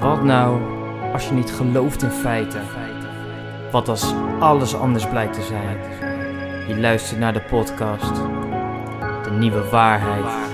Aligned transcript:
Wat 0.00 0.22
nou 0.22 0.60
als 1.12 1.28
je 1.28 1.34
niet 1.34 1.52
gelooft 1.52 2.02
in 2.02 2.10
feiten? 2.10 2.62
Wat 3.70 3.88
als 3.88 4.14
alles 4.38 4.74
anders 4.74 5.08
blijkt 5.08 5.34
te 5.34 5.42
zijn? 5.42 5.78
Je 6.68 6.80
luistert 6.80 7.20
naar 7.20 7.32
de 7.32 7.40
podcast. 7.40 8.14
De 9.24 9.30
nieuwe 9.38 9.68
waarheid. 9.70 10.47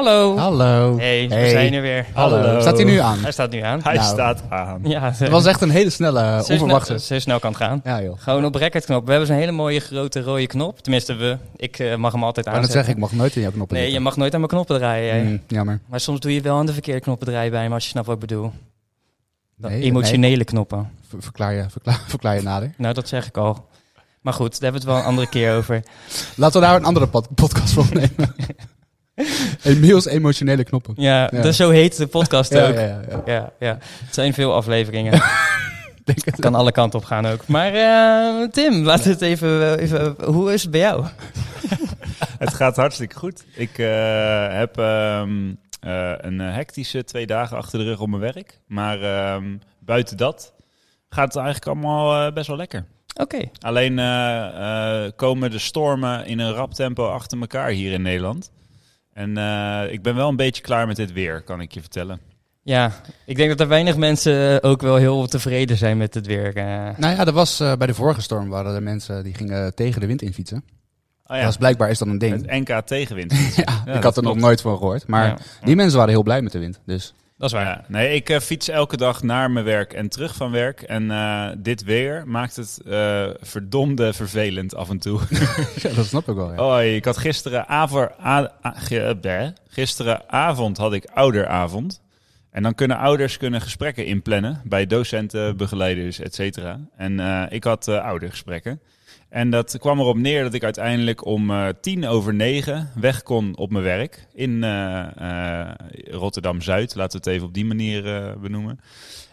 Hallo. 0.00 0.36
Hallo. 0.36 0.98
Hey, 0.98 1.28
we 1.28 1.34
Hey. 1.34 1.50
zijn 1.50 1.72
er 1.72 1.82
weer. 1.82 2.06
Hallo. 2.14 2.60
Staat 2.60 2.76
hij 2.76 2.84
nu 2.84 2.98
aan? 2.98 3.18
Hij 3.18 3.32
staat 3.32 3.50
nu 3.50 3.60
aan. 3.60 3.80
Hij 3.82 3.94
Nou. 3.94 4.06
staat 4.06 4.42
aan. 4.48 4.80
Ja, 4.82 5.12
Het 5.14 5.28
was 5.28 5.46
echt 5.46 5.60
een 5.60 5.70
hele 5.70 5.90
snelle, 5.90 6.42
zo 6.44 6.52
onverwachte. 6.52 6.86
snel, 6.98 6.98
zo 6.98 7.18
snel 7.18 7.38
kan 7.38 7.50
het 7.52 7.60
gaan. 7.62 7.80
Ja 7.84 8.02
joh. 8.02 8.18
Gewoon 8.20 8.44
op 8.44 8.54
recordknop. 8.54 9.04
We 9.04 9.10
hebben 9.10 9.28
zo'n 9.28 9.36
hele 9.36 9.52
mooie 9.52 9.80
grote 9.80 10.20
rode 10.22 10.46
knop. 10.46 10.80
Tenminste, 10.80 11.14
we. 11.14 11.36
Ik 11.56 11.78
eh, 11.78 11.96
mag 11.96 12.12
hem 12.12 12.24
altijd 12.24 12.46
net 12.46 12.54
aanzetten. 12.54 12.76
zeggen, 12.78 12.94
ik 12.94 13.00
mag 13.00 13.12
nooit 13.12 13.34
in 13.36 13.42
jouw 13.42 13.50
knoppen 13.50 13.76
Nee, 13.76 13.92
je 13.92 14.00
mag 14.00 14.16
nooit 14.16 14.32
aan 14.32 14.38
mijn 14.40 14.50
knoppen 14.52 14.78
draaien. 14.78 15.24
Mm, 15.26 15.40
jammer. 15.46 15.80
Maar 15.86 16.00
soms 16.00 16.20
doe 16.20 16.34
je 16.34 16.40
wel 16.40 16.56
aan 16.56 16.66
de 16.66 16.72
verkeerde 16.72 17.00
knoppen 17.00 17.26
draaien 17.26 17.50
bij 17.50 17.68
me, 17.68 17.74
als 17.74 17.84
je 17.84 17.90
snapt 17.90 18.06
wat 18.06 18.14
ik 18.14 18.20
bedoel. 18.20 18.52
Dan 19.56 19.70
Nee, 19.70 19.82
emotionele 19.82 20.44
knoppen. 20.44 20.90
Ver- 21.08 21.22
verklaar, 21.22 21.54
je, 21.54 21.64
verklaar, 21.68 22.00
verklaar 22.14 22.34
je 22.34 22.42
nader. 22.42 22.74
Nou, 22.76 22.94
dat 22.94 23.08
zeg 23.08 23.26
ik 23.26 23.36
al. 23.36 23.68
Maar 24.20 24.32
goed, 24.32 24.50
daar 24.60 24.60
hebben 24.72 24.80
we 24.80 24.86
het 24.86 24.96
wel 24.96 24.98
een 25.04 25.08
andere 25.10 25.28
keer 25.28 25.54
over. 25.56 25.82
Laten 26.36 26.60
we 26.60 26.66
daar 26.66 26.76
een 26.76 26.84
andere 26.84 27.06
pod- 27.06 27.34
podcast 27.34 27.72
voor 27.72 27.82
opnemen. 27.82 28.34
Emiel's 29.62 30.06
emotionele 30.06 30.64
knoppen. 30.64 30.94
Ja, 30.96 31.28
Ja. 31.32 31.42
Dus 31.42 31.56
zo 31.56 31.70
heet 31.70 31.96
de 31.96 32.06
podcast 32.06 32.56
ook. 32.56 32.74
ja, 32.74 32.80
Ja, 32.80 33.00
ja, 33.08 33.22
ja. 33.26 33.52
ja, 33.58 33.78
Het 34.04 34.14
zijn 34.14 34.34
veel 34.34 34.54
afleveringen. 34.54 35.12
Denk 36.04 36.24
het. 36.24 36.40
kan 36.40 36.54
alle 36.54 36.72
kanten 36.72 36.98
op 36.98 37.04
gaan 37.04 37.26
ook. 37.26 37.46
Maar 37.46 37.72
eh, 37.74 38.48
Tim, 38.48 38.84
we 38.84 38.90
het 38.90 39.20
even, 39.20 39.78
even... 39.78 40.14
Hoe 40.24 40.52
is 40.52 40.62
het 40.62 40.70
bij 40.70 40.80
jou? 40.80 41.04
Het 42.38 42.54
gaat 42.54 42.76
hartstikke 42.76 43.16
goed. 43.16 43.44
Ik 43.54 43.78
eh, 43.78 44.52
heb 44.58 44.78
ehm, 44.78 45.48
eh, 45.80 46.12
een 46.16 46.40
eh, 46.40 46.54
hectische 46.54 47.04
twee 47.04 47.26
dagen 47.26 47.56
achter 47.56 47.78
de 47.78 47.84
rug 47.84 48.00
op 48.00 48.08
mijn 48.08 48.20
werk. 48.22 48.58
Maar 48.66 49.02
ehm, 49.02 49.56
buiten 49.78 50.16
dat 50.16 50.52
gaat 51.10 51.34
het 51.34 51.42
eigenlijk 51.42 51.66
allemaal 51.66 52.26
eh, 52.26 52.32
best 52.32 52.46
wel 52.46 52.56
lekker. 52.56 52.84
Oké. 53.14 53.38
Alleen 53.60 53.98
eh, 53.98 55.04
eh, 55.04 55.12
komen 55.16 55.50
de 55.50 55.58
stormen 55.58 56.26
in 56.26 56.38
een 56.38 56.52
rap 56.52 56.74
tempo 56.74 57.08
achter 57.08 57.40
elkaar 57.40 57.68
hier 57.68 57.92
in 57.92 58.02
Nederland. 58.02 58.50
En 59.20 59.36
eh, 59.36 59.92
ik 59.92 60.02
ben 60.02 60.14
wel 60.14 60.28
een 60.28 60.36
beetje 60.36 60.62
klaar 60.62 60.86
met 60.86 60.96
dit 60.96 61.12
weer, 61.12 61.42
kan 61.42 61.60
ik 61.60 61.72
je 61.72 61.80
vertellen. 61.80 62.20
Ja, 62.62 62.92
ik 63.26 63.36
denk 63.36 63.48
dat 63.48 63.60
er 63.60 63.68
weinig 63.68 63.96
mensen 63.96 64.62
ook 64.62 64.80
wel 64.80 64.96
heel 64.96 65.26
tevreden 65.26 65.76
zijn 65.76 65.96
met 65.96 66.14
het 66.14 66.26
weer. 66.26 66.56
eh. 66.56 66.64
Nou 66.96 67.14
ja, 67.16 67.26
er 67.26 67.32
was 67.32 67.60
eh, 67.60 67.72
bij 67.76 67.86
de 67.86 67.94
vorige 67.94 68.20
storm 68.20 68.48
waren 68.48 68.74
er 68.74 68.82
mensen 68.82 69.24
die 69.24 69.34
gingen 69.34 69.74
tegen 69.74 70.00
de 70.00 70.06
wind 70.06 70.22
in 70.22 70.32
fietsen. 70.34 70.64
Oh 71.26 71.40
Dat 71.40 71.48
is 71.48 71.56
blijkbaar 71.56 71.90
is 71.90 71.98
dat 71.98 72.08
een 72.08 72.18
ding. 72.18 72.46
het 72.46 72.68
NK 72.68 72.80
tegenwind. 72.86 73.32
ja, 73.56 73.82
Ja, 73.84 73.92
ik 73.94 74.02
had 74.02 74.16
er 74.16 74.22
nog 74.22 74.36
nooit 74.36 74.60
van 74.60 74.76
gehoord. 74.78 75.06
Maar 75.06 75.26
Ja. 75.26 75.36
die 75.64 75.76
mensen 75.76 75.96
waren 75.98 76.12
heel 76.12 76.22
blij 76.22 76.42
met 76.42 76.52
de 76.52 76.58
wind. 76.58 76.80
Dus 76.86 77.14
Dat 77.40 77.48
is 77.48 77.54
waar. 77.54 77.66
Ja, 77.66 77.84
nee, 77.88 78.14
ik 78.14 78.28
eh, 78.28 78.38
fiets 78.38 78.68
elke 78.68 78.96
dag 78.96 79.22
naar 79.22 79.50
mijn 79.50 79.64
werk 79.64 79.92
en 79.92 80.08
terug 80.08 80.34
van 80.34 80.50
werk. 80.50 80.82
En 80.82 81.10
eh, 81.10 81.48
dit 81.58 81.84
weer 81.84 82.22
maakt 82.26 82.56
het 82.56 82.80
eh, 82.86 83.28
verdomde 83.40 84.12
vervelend 84.12 84.74
af 84.74 84.90
en 84.90 84.98
toe. 84.98 85.20
ja, 85.82 85.92
dat 85.94 86.06
snap 86.06 86.28
ik 86.28 86.34
wel. 86.34 86.52
Ja. 86.52 86.78
Oh, 86.78 86.94
ik 86.94 87.04
had 87.04 87.18
bleh. 89.20 89.48
gisteravond 89.68 90.76
had 90.76 90.92
ik 90.92 91.04
ouderavond. 91.14 92.02
En 92.50 92.62
dan 92.62 92.74
kunnen 92.74 92.96
ouders 92.96 93.36
kunnen 93.36 93.60
gesprekken 93.60 94.06
inplannen 94.06 94.60
bij 94.64 94.86
docenten, 94.86 95.56
begeleiders, 95.56 96.18
et 96.18 96.34
cetera. 96.34 96.80
En 96.96 97.20
eh, 97.20 97.42
ik 97.48 97.64
had 97.64 97.88
oudergesprekken. 97.88 98.80
En 99.30 99.50
dat 99.50 99.78
kwam 99.78 100.00
erop 100.00 100.16
neer 100.16 100.42
dat 100.42 100.54
ik 100.54 100.64
uiteindelijk 100.64 101.24
om 101.24 101.50
eh, 101.50 101.68
tien 101.80 102.06
over 102.06 102.34
negen 102.34 102.90
weg 102.94 103.22
kon 103.22 103.56
op 103.56 103.70
mijn 103.70 103.84
werk 103.84 104.26
in 104.34 104.64
eh, 104.64 105.06
eh, 105.16 105.74
Rotterdam-Zuid. 106.04 106.94
Laten 106.94 107.20
we 107.20 107.24
het 107.24 107.34
even 107.34 107.46
op 107.46 107.54
die 107.54 107.64
manier 107.64 108.02
benoemen. 108.40 108.80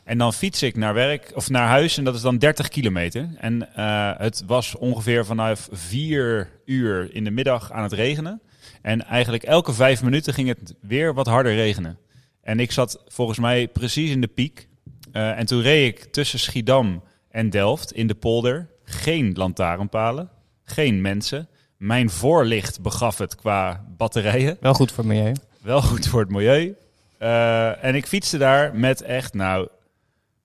En 0.03 0.17
dan 0.17 0.33
fiets 0.33 0.63
ik 0.63 0.75
naar 0.75 0.93
werk 0.93 1.31
of 1.35 1.49
naar 1.49 1.67
huis 1.67 1.97
en 1.97 2.03
dat 2.03 2.15
is 2.15 2.21
dan 2.21 2.37
30 2.37 2.67
kilometer. 2.67 3.29
En 3.37 3.69
het 4.17 4.43
was 4.45 4.75
ongeveer 4.75 5.25
vanaf 5.25 5.67
vier 5.71 6.49
uur 6.65 7.15
in 7.15 7.23
de 7.23 7.31
middag 7.31 7.71
aan 7.71 7.83
het 7.83 7.93
regenen. 7.93 8.41
En 8.81 9.05
eigenlijk 9.05 9.43
elke 9.43 9.73
vijf 9.73 10.03
minuten 10.03 10.33
ging 10.33 10.47
het 10.47 10.75
weer 10.81 11.13
wat 11.13 11.27
harder 11.27 11.55
regenen. 11.55 11.97
En 12.41 12.59
ik 12.59 12.71
zat 12.71 13.03
volgens 13.07 13.39
mij 13.39 13.67
precies 13.67 14.09
in 14.11 14.21
de 14.21 14.27
piek. 14.27 14.67
En 15.11 15.45
toen 15.45 15.61
reed 15.61 15.97
ik 15.97 16.03
tussen 16.03 16.39
Schiedam 16.39 17.03
en 17.29 17.49
Delft 17.49 17.91
in 17.91 18.07
de 18.07 18.15
polder. 18.15 18.69
Geen 18.89 19.33
lantaarnpalen, 19.35 20.29
geen 20.63 21.01
mensen. 21.01 21.47
Mijn 21.77 22.09
voorlicht 22.09 22.81
begaf 22.81 23.17
het 23.17 23.35
qua 23.35 23.85
batterijen. 23.97 24.57
Wel 24.59 24.73
goed 24.73 24.91
voor 24.91 25.03
het 25.03 25.13
milieu. 25.13 25.33
Wel 25.61 25.81
goed 25.81 26.07
voor 26.07 26.19
het 26.19 26.29
milieu. 26.29 26.75
Eh, 27.17 27.83
en 27.83 27.95
ik 27.95 28.05
fietste 28.05 28.37
daar 28.37 28.75
met 28.75 29.01
echt, 29.01 29.33
nou... 29.33 29.67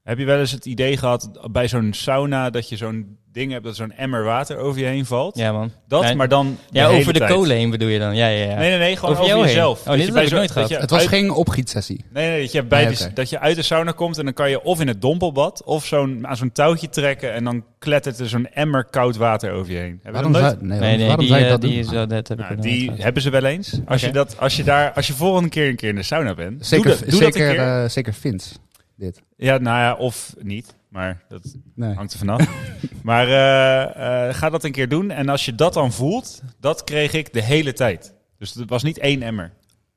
Heb 0.02 0.18
je 0.18 0.24
wel 0.24 0.38
eens 0.38 0.50
het 0.50 0.66
idee 0.66 0.96
gehad 0.96 1.48
bij 1.50 1.68
zo'n 1.68 1.92
sauna 1.92 2.50
dat 2.50 2.68
je 2.68 2.76
zo'n 2.76 3.16
ding 3.32 3.52
hebt 3.52 3.64
dat 3.64 3.76
zo'n 3.76 3.92
emmer 3.92 4.24
water 4.24 4.56
over 4.56 4.80
je 4.80 4.86
heen 4.86 5.06
valt? 5.06 5.36
Ja, 5.36 5.52
man. 5.52 5.70
Dat, 5.88 6.02
Nee. 6.02 6.14
maar 6.14 6.28
dan 6.28 6.58
Ja, 6.70 6.86
hele 6.88 7.00
over 7.00 7.12
de 7.12 7.18
tijd. 7.18 7.30
kolen 7.30 7.56
heen 7.56 7.70
bedoel 7.70 7.88
je 7.88 7.98
dan? 7.98 8.16
Ja, 8.16 8.26
ja, 8.28 8.44
ja. 8.50 8.54
Nee, 8.58 8.70
nee, 8.70 8.78
nee, 8.78 8.96
gewoon 8.96 9.10
Over 9.10 9.22
over, 9.22 9.34
jou 9.34 9.46
heen? 9.46 9.54
jezelf. 9.54 9.80
Oh, 9.80 9.84
Dat 9.86 9.96
dit 9.96 10.06
je 10.06 10.12
heb 10.12 10.22
ik 10.22 10.28
zo- 10.28 10.36
nooit 10.36 10.50
gehad. 10.50 10.68
Het 10.70 10.90
was 10.90 11.00
uit- 11.00 11.08
geen 11.08 11.30
opgietsessie. 11.30 12.04
Nee, 12.12 12.28
nee, 12.30 12.40
dat 12.42 12.52
je, 12.52 12.62
bij 12.64 12.84
Nee, 12.84 12.94
de- 12.94 13.04
oké. 13.04 13.12
dat 13.14 13.30
je 13.30 13.38
uit 13.38 13.56
de 13.56 13.62
sauna 13.62 13.90
komt 13.92 14.18
en 14.18 14.24
dan 14.24 14.34
kan 14.34 14.50
je 14.50 14.62
of 14.62 14.80
in 14.80 14.88
het 14.88 15.00
dompelbad 15.00 15.62
of 15.64 15.86
zo'n, 15.86 16.26
aan 16.26 16.36
zo'n 16.36 16.52
touwtje 16.52 16.88
trekken 16.88 17.32
en 17.32 17.44
dan 17.44 17.64
klettert 17.78 18.18
er 18.18 18.28
zo'n 18.28 18.46
emmer 18.46 18.84
koud 18.84 19.16
water 19.16 19.52
over 19.52 19.72
je 19.72 19.78
heen. 19.78 19.90
Heb 19.92 20.04
je 20.04 20.10
Waarom 20.12 20.32
dat 20.32 20.42
nooit? 20.42 20.54
zou, 20.54 20.66
nee, 20.66 20.78
Nee, 20.78 20.96
nee, 20.96 21.06
waarom 21.06 21.18
die, 21.18 21.28
zou 21.28 21.38
je 21.40 21.44
eh, 21.46 21.50
dat 21.52 21.60
die 21.60 21.70
doen? 21.70 21.78
is 21.80 21.90
wel, 21.90 22.06
dat 22.08 22.28
heb 22.28 22.40
ik 22.40 22.48
Nou, 22.48 22.60
die 22.60 22.90
hebben 22.96 23.22
ze 23.22 23.30
wel 23.30 23.44
eens. 23.44 23.80
Als, 23.86 24.00
je 24.00 24.10
dat, 24.10 24.38
als, 24.38 24.56
je 24.56 24.62
daar, 24.64 24.92
als 24.92 25.06
je 25.06 25.12
volgende 25.12 25.48
keer 25.48 25.68
een 25.68 25.76
keer 25.76 25.88
in 25.88 25.94
de 25.94 26.02
sauna 26.02 26.34
bent, 26.34 26.66
Zeker, 26.66 26.90
doe, 26.90 26.98
dat, 26.98 27.10
doe 27.10 27.20
dat 27.20 27.32
zeker, 27.34 27.48
een 27.50 27.54
keer. 27.56 27.82
eh, 27.82 27.88
zeker 27.88 28.12
Fins, 28.12 28.58
dit. 29.02 29.22
ja, 29.36 29.58
nou 29.58 29.78
ja, 29.78 29.94
of 29.94 30.34
niet. 30.40 30.74
Maar 30.88 31.22
dat 31.28 31.54
Nee. 31.74 31.94
hangt 31.94 32.12
er 32.12 32.18
vanaf. 32.18 32.48
maar 33.02 33.26
eh, 33.28 34.28
eh, 34.28 34.34
ga 34.34 34.50
dat 34.50 34.64
een 34.64 34.72
keer 34.72 34.88
doen. 34.88 35.10
En 35.10 35.28
als 35.28 35.44
je 35.44 35.54
dat 35.54 35.74
dan 35.74 35.92
voelt, 35.92 36.42
dat 36.60 36.84
kreeg 36.84 37.12
ik 37.12 37.32
de 37.32 37.42
hele 37.42 37.72
tijd. 37.72 38.14
Dus 38.38 38.54
het 38.54 38.68
was 38.68 38.82
niet 38.82 38.98
één 38.98 39.22
emmer. 39.22 39.52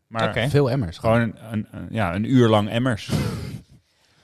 Maar. 0.08 0.50
Veel 0.50 0.72
emmers. 0.72 0.98
gewoon 0.98 1.22
een, 1.22 1.36
een, 1.52 1.68
een- 1.72 1.88
ja, 1.90 2.16
een 2.16 2.32
uur 2.32 2.48
lang 2.48 2.70
emmers. 2.70 3.10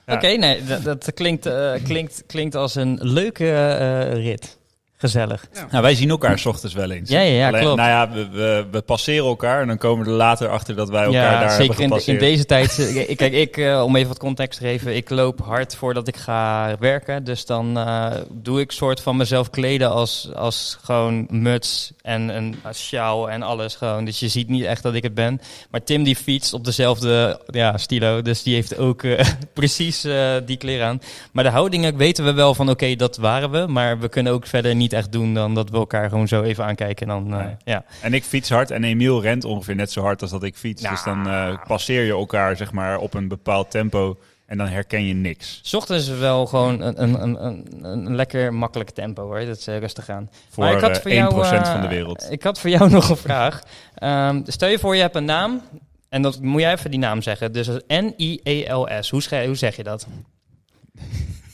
Ja. 0.06 0.14
Oké, 0.18 0.28
nee, 0.28 0.64
dat, 0.64 0.84
dat 0.84 1.14
klinkt, 1.14 1.46
eh, 1.46 1.74
klinkt, 1.84 2.24
klinkt 2.28 2.56
als 2.56 2.76
een 2.76 2.98
leuke 3.02 3.52
eh, 3.52 4.14
rit. 4.14 4.58
Gezellig. 5.02 5.48
Nou, 5.72 5.84
wij 5.84 5.96
zien 5.96 6.10
elkaar 6.10 6.40
s 6.40 6.46
ochtends 6.46 6.76
wel 6.76 6.92
eens. 6.92 7.10
Ja, 7.10 7.20
ja, 7.20 7.32
ja, 7.34 7.48
Alleen, 7.48 7.62
klopt. 7.62 7.76
Nou 7.78 7.90
ja, 7.90 8.10
we, 8.12 8.30
we, 8.30 8.66
we 8.72 8.82
passeren 8.82 9.26
elkaar 9.26 9.62
en 9.62 9.68
dan 9.68 9.78
komen 9.78 10.06
we 10.06 10.12
er 10.12 10.18
later 10.18 10.50
achter 10.50 10.76
dat 10.76 10.90
wij 10.90 11.04
elkaar 11.04 11.22
daar 11.22 11.40
hebben 11.40 11.76
zeker 11.76 11.80
in, 12.08 12.14
in 12.14 12.20
deze 12.20 12.46
tijd. 12.46 12.80
eh, 12.80 13.10
ik- 13.10 13.18
Kijk, 13.18 13.34
ik, 13.34 13.58
eh, 13.58 13.84
om 13.84 13.96
even 13.96 14.08
wat 14.08 14.18
context 14.20 14.60
te 14.60 14.66
geven, 14.66 14.96
ik 14.96 15.10
loop 15.10 15.40
hard 15.42 15.76
voordat 15.76 16.08
ik 16.08 16.18
ga 16.18 16.76
werken. 16.80 17.24
Dus 17.24 17.46
dan 17.46 17.78
eh, 17.78 18.08
doe 18.32 18.60
ik 18.60 18.72
soort 18.72 19.02
van 19.02 19.18
mezelf 19.18 19.50
kleden 19.50 19.92
als, 19.92 20.30
als 20.36 20.78
gewoon 20.84 21.28
muts 21.30 21.92
en 22.02 22.30
een 22.36 22.56
sjaal 22.74 23.30
en 23.30 23.42
alles 23.42 23.76
gewoon. 23.76 24.06
Dus 24.06 24.20
je 24.20 24.28
ziet 24.28 24.50
niet 24.50 24.64
echt 24.64 24.84
dat 24.84 24.94
ik 24.94 25.04
het 25.04 25.14
ben. 25.14 25.42
Maar 25.70 25.84
Tim 25.84 26.04
die 26.04 26.16
fietst 26.16 26.54
op 26.54 26.66
dezelfde 26.66 27.40
ja, 27.48 27.78
stilo, 27.78 28.22
dus 28.22 28.44
die 28.44 28.56
heeft 28.56 28.78
ook 28.78 29.04
precies 29.54 30.08
die 30.46 30.58
kleren 30.58 30.88
aan. 30.88 31.02
Maar 31.32 31.44
de 31.44 31.50
houdingen 31.50 31.98
weten 31.98 32.26
we 32.26 32.34
wel 32.34 32.56
van 32.56 32.70
oké, 32.70 32.96
dat 32.96 33.18
waren 33.18 33.52
we. 33.52 33.66
Maar 33.68 34.00
we 34.00 34.10
kunnen 34.10 34.34
ook 34.34 34.48
verder 34.48 34.76
niet 34.76 34.91
echt 34.94 35.12
doen 35.12 35.34
dan 35.34 35.56
dat 35.56 35.70
we 35.70 35.78
elkaar 35.78 36.10
gewoon 36.10 36.28
zo 36.28 36.42
even 36.42 36.66
aankijken. 36.66 37.10
En 37.10 37.24
dan, 37.24 37.40
eh, 37.40 37.46
ja. 37.64 37.84
En 38.02 38.14
ik 38.14 38.24
fiets 38.24 38.50
hard 38.50 38.72
en 38.72 38.84
Emiel 38.84 39.22
rent 39.22 39.44
ongeveer 39.44 39.76
net 39.76 39.92
zo 39.92 40.02
hard 40.02 40.22
als 40.22 40.32
dat 40.32 40.44
ik 40.44 40.56
fiets. 40.56 40.82
Nou. 40.82 40.96
Dus 40.96 41.04
dan 41.04 41.28
eh, 41.28 41.58
passeer 41.68 42.04
je 42.04 42.12
elkaar 42.12 42.58
zeg 42.58 42.72
maar 42.72 42.98
op 42.98 43.14
een 43.14 43.28
bepaald 43.28 43.72
tempo 43.72 44.18
en 44.52 44.58
dan 44.58 44.68
herken 44.68 45.06
je 45.06 45.14
niks. 45.14 45.60
's 45.64 45.74
ochtends 45.74 46.08
is 46.10 46.18
wel 46.18 46.46
gewoon 46.46 46.82
een, 46.82 47.02
een, 47.04 47.24
een, 47.46 47.66
een, 47.82 48.16
lekker 48.16 48.54
makkelijk 48.54 48.90
tempo 48.90 49.24
hoor. 49.24 49.46
Dat 49.46 49.58
is 49.58 49.68
eh, 49.68 49.78
rustig 49.78 50.10
aan. 50.10 50.30
Voor, 50.50 50.64
maar 50.64 50.74
ik 50.74 50.82
had 50.82 50.92
eh, 50.92 51.02
voor 51.02 51.12
1% 51.12 51.14
jou, 51.14 51.46
eh, 51.46 51.72
van 51.72 51.82
de 51.82 51.88
wereld. 51.88 52.28
Ik 52.32 52.44
had 52.44 52.60
voor 52.60 52.70
jou 52.70 52.90
nog 53.00 53.10
een 53.10 53.18
vraag. 53.18 53.64
Ehm, 53.96 54.42
stel 54.46 54.70
je 54.70 54.80
voor, 54.80 54.96
je 54.96 55.02
hebt 55.02 55.16
een 55.16 55.26
naam. 55.26 55.62
En 56.10 56.22
dat 56.22 56.42
moet 56.42 56.62
jij 56.62 56.72
even 56.72 56.92
die 56.92 57.00
naam 57.00 57.22
zeggen. 57.22 57.52
Dus 57.52 57.68
N-I-E-L-S. 57.88 59.10
Hoe, 59.10 59.22
schrijf- 59.22 59.46
hoe 59.46 59.56
zeg 59.56 59.76
je 59.76 59.84
dat? 59.84 60.08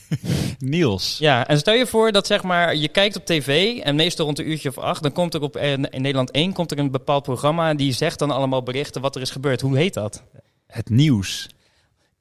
Niels. 0.58 1.16
Ja, 1.18 1.46
en 1.46 1.58
stel 1.58 1.74
je 1.74 1.86
voor 1.86 2.12
dat 2.12 2.26
zeg 2.26 2.42
maar, 2.42 2.76
je 2.76 2.88
kijkt 2.88 3.16
op 3.16 3.26
tv 3.26 3.78
en 3.78 3.96
meestal 3.96 4.24
rond 4.24 4.38
een 4.38 4.50
uurtje 4.50 4.68
of 4.68 4.78
acht, 4.78 5.02
dan 5.02 5.12
komt 5.12 5.34
er 5.34 5.42
op 5.42 5.56
eh, 5.56 5.72
in 5.72 5.88
Nederland 5.90 6.30
1 6.30 6.52
komt 6.52 6.70
er 6.70 6.78
een 6.78 6.90
bepaald 6.90 7.22
programma 7.22 7.68
en 7.68 7.76
die 7.76 7.92
zegt 7.92 8.18
dan 8.18 8.30
allemaal 8.30 8.62
berichten 8.62 9.00
wat 9.00 9.16
er 9.16 9.22
is 9.22 9.30
gebeurd. 9.30 9.60
Hoe 9.60 9.76
heet 9.76 9.94
dat? 9.94 10.22
Het 10.66 10.90
nieuws. 10.90 11.48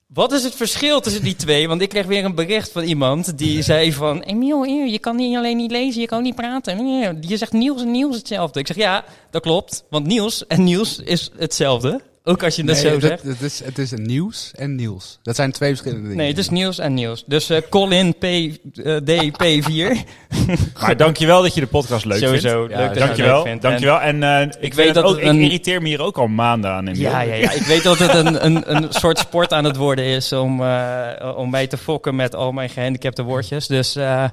Wat 0.08 0.32
is 0.32 0.44
het 0.44 0.56
verschil 0.56 1.00
tussen 1.00 1.24
die 1.24 1.36
twee? 1.36 1.68
Want 1.68 1.82
ik 1.82 1.90
kreeg 1.90 2.06
weer 2.06 2.26
een 2.26 2.36
bericht 2.36 2.72
van 2.72 2.84
iemand 2.84 3.38
die 3.38 3.62
zei 3.62 3.94
van... 3.94 4.22
Emiel, 4.22 4.64
je 4.64 5.00
kan 5.00 5.16
niet 5.16 5.38
alleen 5.38 5.58
niet 5.58 5.72
lezen, 5.72 6.02
je 6.02 6.08
kan 6.08 6.24
niet 6.24 6.36
praten. 6.36 6.88
Je 7.22 7.38
zegt 7.38 7.52
Niels 7.52 7.82
en 7.82 7.92
Niels 7.92 8.16
hetzelfde. 8.16 8.60
Ik 8.60 8.68
zeg 8.68 8.76
ja, 8.76 9.06
dat 9.32 9.42
klopt. 9.42 9.84
Want 9.90 10.06
Niels 10.06 10.48
en 10.48 10.64
Niels 10.64 11.00
is 11.00 11.32
hetzelfde. 11.38 12.02
Ook 12.30 12.44
als 12.44 12.56
je 12.56 12.64
het 12.64 12.72
Nee, 12.72 12.82
zo 12.82 12.90
dat- 13.00 13.02
zegt. 13.02 13.24
Het 13.24 13.42
is, 13.42 13.64
het 13.64 13.78
is 13.78 13.92
nieuws 13.96 14.52
en 14.56 14.76
nieuws. 14.76 15.20
Dat 15.24 15.36
zijn 15.36 15.52
twee 15.52 15.70
verschillende 15.70 16.04
dingen. 16.04 16.18
Nee, 16.18 16.28
het 16.30 16.38
is 16.38 16.50
nieuws 16.50 16.80
en 16.80 16.94
nieuws. 16.94 17.24
Dus 17.26 17.50
eh 17.50 17.62
Colin 17.70 18.16
P, 18.18 18.24
eh, 18.24 18.50
DP4. 19.04 19.96
Maar 20.82 20.98
dankjewel 20.98 21.42
dat 21.42 21.54
je 21.54 21.60
de 21.62 21.68
podcast 21.68 22.06
leuk 22.06 22.18
Sowieso. 22.20 22.50
vindt. 22.66 22.76
leuk 22.76 22.78
dat 22.78 22.80
je 22.80 23.00
het 23.00 23.00
Dankjewel, 23.00 23.36
leuk 23.36 23.46
vindt. 23.46 23.62
dankjewel. 23.62 24.02
En, 24.02 24.24
eh, 24.24 24.42
ik, 24.42 24.52
weet 24.60 24.76
weet 24.76 24.94
dat 24.94 25.04
ook, 25.04 25.18
ik 25.18 25.24
irriteer 25.34 25.82
me 25.82 25.88
hier 25.88 26.02
ook 26.02 26.18
al 26.18 26.28
maanden 26.28 26.72
aan. 26.72 26.96
Ja, 26.96 27.22
ja, 27.22 27.34
ja, 27.34 27.52
ik 27.52 27.62
weet 27.64 27.84
dat 27.84 28.00
het 28.00 28.14
een, 28.14 28.46
een, 28.46 28.76
een 28.76 28.86
soort 28.90 29.18
sport 29.20 29.54
aan 29.54 29.64
het 29.64 29.76
worden 29.76 30.06
is 30.06 30.34
om, 30.34 30.62
eh, 30.64 31.34
om 31.38 31.50
mij 31.50 31.68
te 31.68 31.78
fokken 31.78 32.16
met 32.16 32.36
al 32.36 32.52
mijn 32.52 32.70
gehandicapte 32.70 33.24
woordjes. 33.24 33.68
Dus, 33.68 33.96
eh, 33.96 34.24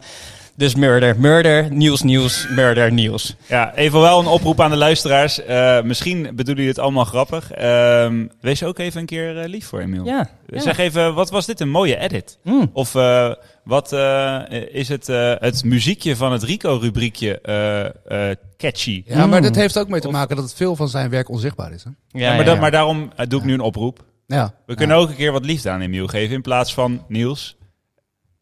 dus 0.56 0.75
murder, 0.75 1.19
murder, 1.21 1.73
nieuws, 1.73 2.03
nieuws, 2.03 2.49
murder, 2.49 2.93
nieuws. 2.93 3.37
Ja, 3.49 3.75
even 3.75 4.01
wel 4.01 4.21
een 4.21 4.27
oproep 4.27 4.61
aan 4.61 4.71
de 4.71 4.77
luisteraars. 4.77 5.45
Eh, 5.45 5.83
misschien 5.83 6.23
bedoelen 6.23 6.55
jullie 6.55 6.69
het 6.69 6.79
allemaal 6.79 7.05
grappig. 7.05 7.51
Ehm, 7.53 8.27
wees 8.41 8.62
ook 8.62 8.79
even 8.79 9.01
een 9.01 9.06
keer 9.06 9.39
eh, 9.39 9.49
lief 9.49 9.67
voor 9.67 9.81
Emiel. 9.81 10.05
Ja. 10.05 10.29
ja. 10.47 10.61
Zeg 10.61 10.79
even, 10.79 11.15
wat 11.15 11.31
was 11.31 11.47
dit 11.47 11.61
een 11.61 11.71
mooie 11.71 11.99
edit? 11.99 12.39
Mm. 12.43 12.71
Of 12.73 12.95
eh, 12.95 13.33
wat 13.65 13.93
eh, 13.93 14.41
is 14.73 14.89
het, 14.89 15.09
eh, 15.09 15.33
het 15.39 15.65
muziekje 15.65 16.17
van 16.17 16.33
het 16.33 16.43
Rico-rubriekje 16.43 17.41
eh, 17.41 17.85
eh, 18.31 18.37
catchy? 18.57 19.03
Ja, 19.07 19.27
maar 19.27 19.39
Mm. 19.39 19.47
dit 19.47 19.57
heeft 19.57 19.79
ook 19.79 19.89
mee 19.89 20.00
te 20.00 20.09
maken 20.11 20.37
dat 20.37 20.45
het 20.45 20.55
veel 20.55 20.77
van 20.77 20.89
zijn 20.89 21.11
werk 21.11 21.29
onzichtbaar 21.29 21.73
is. 21.73 21.85
Hè? 21.85 21.91
Ja, 21.91 22.21
Ja, 22.21 22.29
maar, 22.29 22.39
ja, 22.39 22.45
da- 22.45 22.53
ja. 22.55 22.61
maar 22.61 22.71
daarom 22.71 23.11
eh, 23.17 23.27
doe 23.29 23.41
ik 23.41 23.47
nu 23.47 23.53
een 23.53 23.61
oproep. 23.61 24.05
Ja. 24.27 24.55
We 24.67 24.75
kunnen 24.75 24.97
ook 24.97 25.09
een 25.09 25.17
keer 25.17 25.33
wat 25.33 25.45
liefde 25.45 25.71
aan 25.71 25.81
Emiel 25.81 26.07
geven 26.07 26.35
in 26.35 26.43
plaats 26.43 26.75
van 26.75 27.05
Niels 27.09 27.57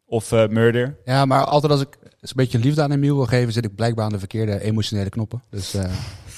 of 0.05 0.31
eh, 0.31 0.47
Murder. 0.47 0.95
Ja, 1.05 1.25
maar 1.25 1.45
altijd 1.45 1.71
als 1.71 1.81
ik 1.81 1.97
eens 2.23 2.31
een 2.31 2.43
beetje 2.43 2.59
liefde 2.59 2.81
aan 2.81 2.91
Emiel 2.91 3.15
wil 3.15 3.25
geven, 3.25 3.53
zit 3.53 3.65
ik 3.65 3.75
blijkbaar 3.75 4.05
aan 4.05 4.11
de 4.11 4.19
verkeerde 4.19 4.61
emotionele 4.61 5.09
knoppen. 5.09 5.41
Dus 5.49 5.73
eh, 5.73 5.85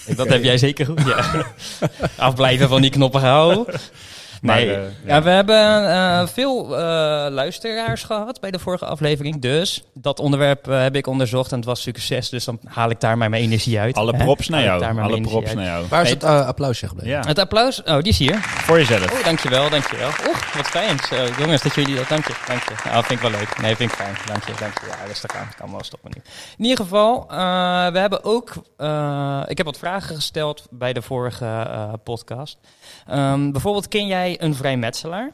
Dat 0.18 0.28
heb 0.28 0.44
jij 0.44 0.58
zeker 0.58 0.86
goed, 0.86 1.06
ja. 1.06 1.46
Afblijven 2.16 2.70
van 2.70 2.82
die 2.82 2.92
knoppen 2.92 3.22
houden. 3.22 3.66
Maar, 4.46 4.56
Nee, 4.56 4.74
eh, 4.74 4.82
ja. 5.06 5.22
we 5.22 5.30
hebben 5.30 5.90
eh, 5.92 6.28
veel 6.28 6.78
eh, 6.78 6.82
luisteraars 7.30 8.04
gehad 8.04 8.40
bij 8.40 8.52
de 8.52 8.60
vorige 8.60 8.86
aflevering. 8.86 9.42
Dus 9.42 9.84
dat 9.94 10.20
onderwerp 10.20 10.66
heb 10.66 10.96
ik 10.96 11.08
onderzocht 11.08 11.52
en 11.52 11.58
het 11.58 11.66
was 11.66 11.82
succes. 11.82 12.30
Dus 12.30 12.46
dan 12.46 12.60
haal 12.66 12.90
ik 12.90 13.00
daar 13.00 13.18
maar 13.18 13.30
mijn 13.30 13.44
energie 13.44 13.80
uit. 13.80 13.96
Alle 13.96 14.18
props 14.18 14.50
naar 14.50 14.64
jou. 14.64 14.84
Alle 15.00 15.22
props 15.22 15.54
naar 15.54 15.66
jou. 15.66 15.86
waar 15.90 16.04
is 16.04 16.10
het 16.10 16.24
applausje 16.24 16.88
gebleven? 16.88 17.12
Ja, 17.12 17.24
Het 17.28 17.40
applaus, 17.40 17.84
oh 17.84 17.98
die 17.98 18.12
is 18.12 18.18
hier. 18.18 18.38
voor 18.40 18.78
jezelf. 18.78 19.12
Oh, 19.12 19.24
dankjewel, 19.24 19.70
dankjewel. 19.70 20.10
Oeh, 20.28 20.38
wat 20.56 20.68
fijn. 20.68 20.98
Zo, 21.10 21.16
jongens, 21.38 21.62
dat 21.62 21.76
jullie 21.76 21.96
dat, 21.96 22.08
dank 22.08 22.28
je, 22.28 22.34
dank 22.48 22.64
je. 22.64 22.90
Nou, 22.90 23.04
vind 23.06 23.24
ik 23.24 23.30
wel 23.30 23.40
leuk. 23.40 23.62
Nee, 23.62 23.76
vind 23.76 23.92
ik 23.92 23.98
fijn. 23.98 24.16
Dank 24.26 24.44
je, 24.44 24.54
dank 24.60 24.74
je. 24.80 24.86
Ja, 24.88 25.06
rustig 25.08 25.36
aan. 25.36 25.48
Ik 25.50 25.56
kan 25.58 25.72
wel 25.72 25.84
stoppen 25.84 26.12
nu. 26.16 26.22
In 26.58 26.64
ieder 26.64 26.84
geval, 26.84 27.26
eh, 27.30 27.38
we 27.92 28.00
hebben 28.00 28.24
ook, 28.24 28.54
eh, 28.78 29.42
ik 29.48 29.58
heb 29.58 29.66
wat 29.66 29.78
vragen 29.78 30.16
gesteld 30.16 30.68
bij 30.70 30.94
de 30.94 31.02
vorige 31.02 31.46
eh, 31.46 31.94
podcast. 32.04 32.58
Ehm, 33.08 33.52
bijvoorbeeld, 33.52 33.88
ken 33.88 34.08
jij 34.08 34.35
een 34.42 34.56
vrijmetselaar? 34.56 35.32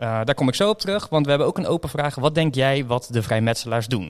Eh, 0.00 0.20
daar 0.24 0.34
kom 0.34 0.48
ik 0.48 0.54
zo 0.54 0.68
op 0.68 0.78
terug, 0.78 1.08
want 1.08 1.24
we 1.24 1.30
hebben 1.30 1.48
ook 1.48 1.58
een 1.58 1.66
open 1.66 1.88
vraag. 1.88 2.14
Wat 2.14 2.34
denk 2.34 2.54
jij 2.54 2.86
wat 2.86 3.08
de 3.10 3.22
vrijmetselaars 3.22 3.86
doen? 3.86 4.00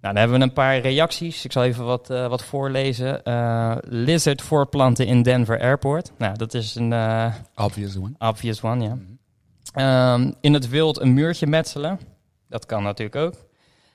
Nou, 0.00 0.14
dan 0.14 0.16
hebben 0.16 0.38
we 0.38 0.44
een 0.44 0.52
paar 0.52 0.78
reacties. 0.78 1.44
Ik 1.44 1.52
zal 1.52 1.64
even 1.64 1.84
wat, 1.84 2.10
eh, 2.10 2.26
wat 2.26 2.44
voorlezen. 2.44 3.24
Eh, 3.24 3.76
lizard 3.80 4.42
voorplanten 4.42 5.06
in 5.06 5.22
Denver 5.22 5.60
Airport. 5.60 6.12
Nou, 6.18 6.36
dat 6.36 6.54
is 6.54 6.74
een... 6.74 6.94
Obvious 7.56 7.96
one. 7.96 8.12
Obvious 8.18 8.62
one, 8.62 8.84
ja. 8.84 8.98
Ehm, 9.72 10.32
in 10.40 10.54
het 10.54 10.68
wild 10.68 11.00
een 11.00 11.14
muurtje 11.14 11.46
metselen. 11.46 12.00
Dat 12.48 12.66
kan 12.66 12.82
natuurlijk 12.82 13.16
ook. 13.16 13.34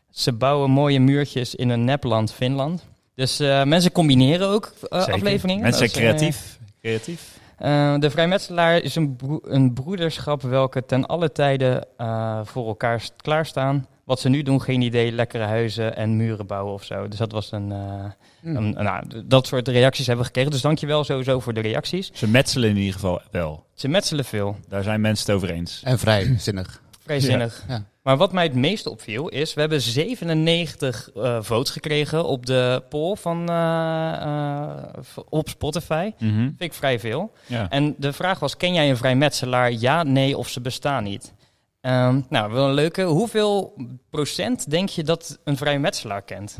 Ze 0.09 0.33
bouwen 0.33 0.71
mooie 0.71 0.99
muurtjes 0.99 1.55
in 1.55 1.69
een 1.69 1.83
nepland 1.83 2.33
Finland. 2.33 2.85
Dus 3.15 3.37
mensen 3.63 3.91
combineren 3.91 4.47
ook 4.47 4.73
afleveringen. 4.89 5.61
Mensen 5.61 5.89
zijn 5.89 6.03
creatief. 6.03 6.59
creatief. 6.79 7.37
Eh, 7.57 7.95
de 7.99 8.09
vrijmetselaar 8.09 8.77
is 8.81 8.95
een, 8.95 9.15
bro- 9.15 9.39
een 9.43 9.73
broederschap 9.73 10.41
welke 10.41 10.85
ten 10.85 11.05
alle 11.05 11.31
tijden 11.31 11.85
eh, 11.97 12.39
voor 12.43 12.67
elkaar 12.67 13.01
st- 13.01 13.13
klaarstaan. 13.17 13.87
Wat 14.03 14.19
ze 14.19 14.29
nu 14.29 14.43
doen, 14.43 14.61
geen 14.61 14.81
idee. 14.81 15.11
Lekkere 15.11 15.43
huizen 15.43 15.95
en 15.95 16.17
muren 16.17 16.45
bouwen 16.47 16.73
of 16.73 16.83
zo. 16.83 17.07
Dus 17.07 17.17
dat 17.19 17.31
was 17.31 17.51
een, 17.51 17.71
eh, 17.71 18.03
Mm. 18.41 18.55
een, 18.55 18.69
nou, 18.83 19.03
dat 19.25 19.47
soort 19.47 19.67
reacties 19.67 20.05
hebben 20.05 20.23
we 20.25 20.27
gekregen. 20.31 20.51
Dus 20.51 20.61
dankjewel 20.61 21.03
sowieso 21.03 21.39
voor 21.39 21.53
de 21.53 21.59
reacties. 21.61 22.09
Ze 22.13 22.27
metselen 22.27 22.69
in 22.69 22.77
ieder 22.77 22.93
geval 22.93 23.21
wel. 23.31 23.63
Ze 23.73 23.87
metselen 23.87 24.25
veel. 24.25 24.55
Daar 24.69 24.83
zijn 24.83 25.01
mensen 25.01 25.25
het 25.25 25.35
over 25.43 25.55
eens. 25.55 25.81
En 25.83 25.99
vrijzinnig. 25.99 26.81
Vrijzinnig. 27.07 27.65
Ja. 27.67 27.83
Maar 28.01 28.17
wat 28.17 28.31
mij 28.31 28.43
het 28.43 28.55
meest 28.55 28.85
opviel 28.87 29.27
is, 29.29 29.53
we 29.53 29.59
hebben 29.59 29.81
97 29.81 31.09
eh, 31.15 31.37
votes 31.41 31.71
gekregen 31.71 32.25
op 32.25 32.45
de 32.45 32.83
poll 32.89 33.15
van, 33.15 33.49
eh, 33.49 34.13
eh, 34.21 34.83
op 35.29 35.49
Spotify. 35.49 36.11
Mhm. 36.19 36.35
Vind 36.35 36.61
ik 36.61 36.73
vrij 36.73 36.99
veel. 36.99 37.31
Ja. 37.45 37.69
En 37.69 37.95
de 37.97 38.13
vraag 38.13 38.39
was, 38.39 38.57
ken 38.57 38.73
jij 38.73 38.89
een 38.89 38.97
vrijmetselaar? 38.97 39.71
Ja, 39.71 40.03
nee 40.03 40.37
of 40.37 40.49
ze 40.49 40.61
bestaan 40.61 41.03
niet? 41.03 41.33
Ehm, 41.81 42.21
nou, 42.29 42.51
wel 42.51 42.67
een 42.67 42.73
leuke. 42.73 43.01
Hoeveel 43.03 43.73
procent 44.09 44.69
denk 44.69 44.89
je 44.89 45.03
dat 45.03 45.39
een 45.43 45.57
vrijmetselaar 45.57 46.21
kent? 46.21 46.57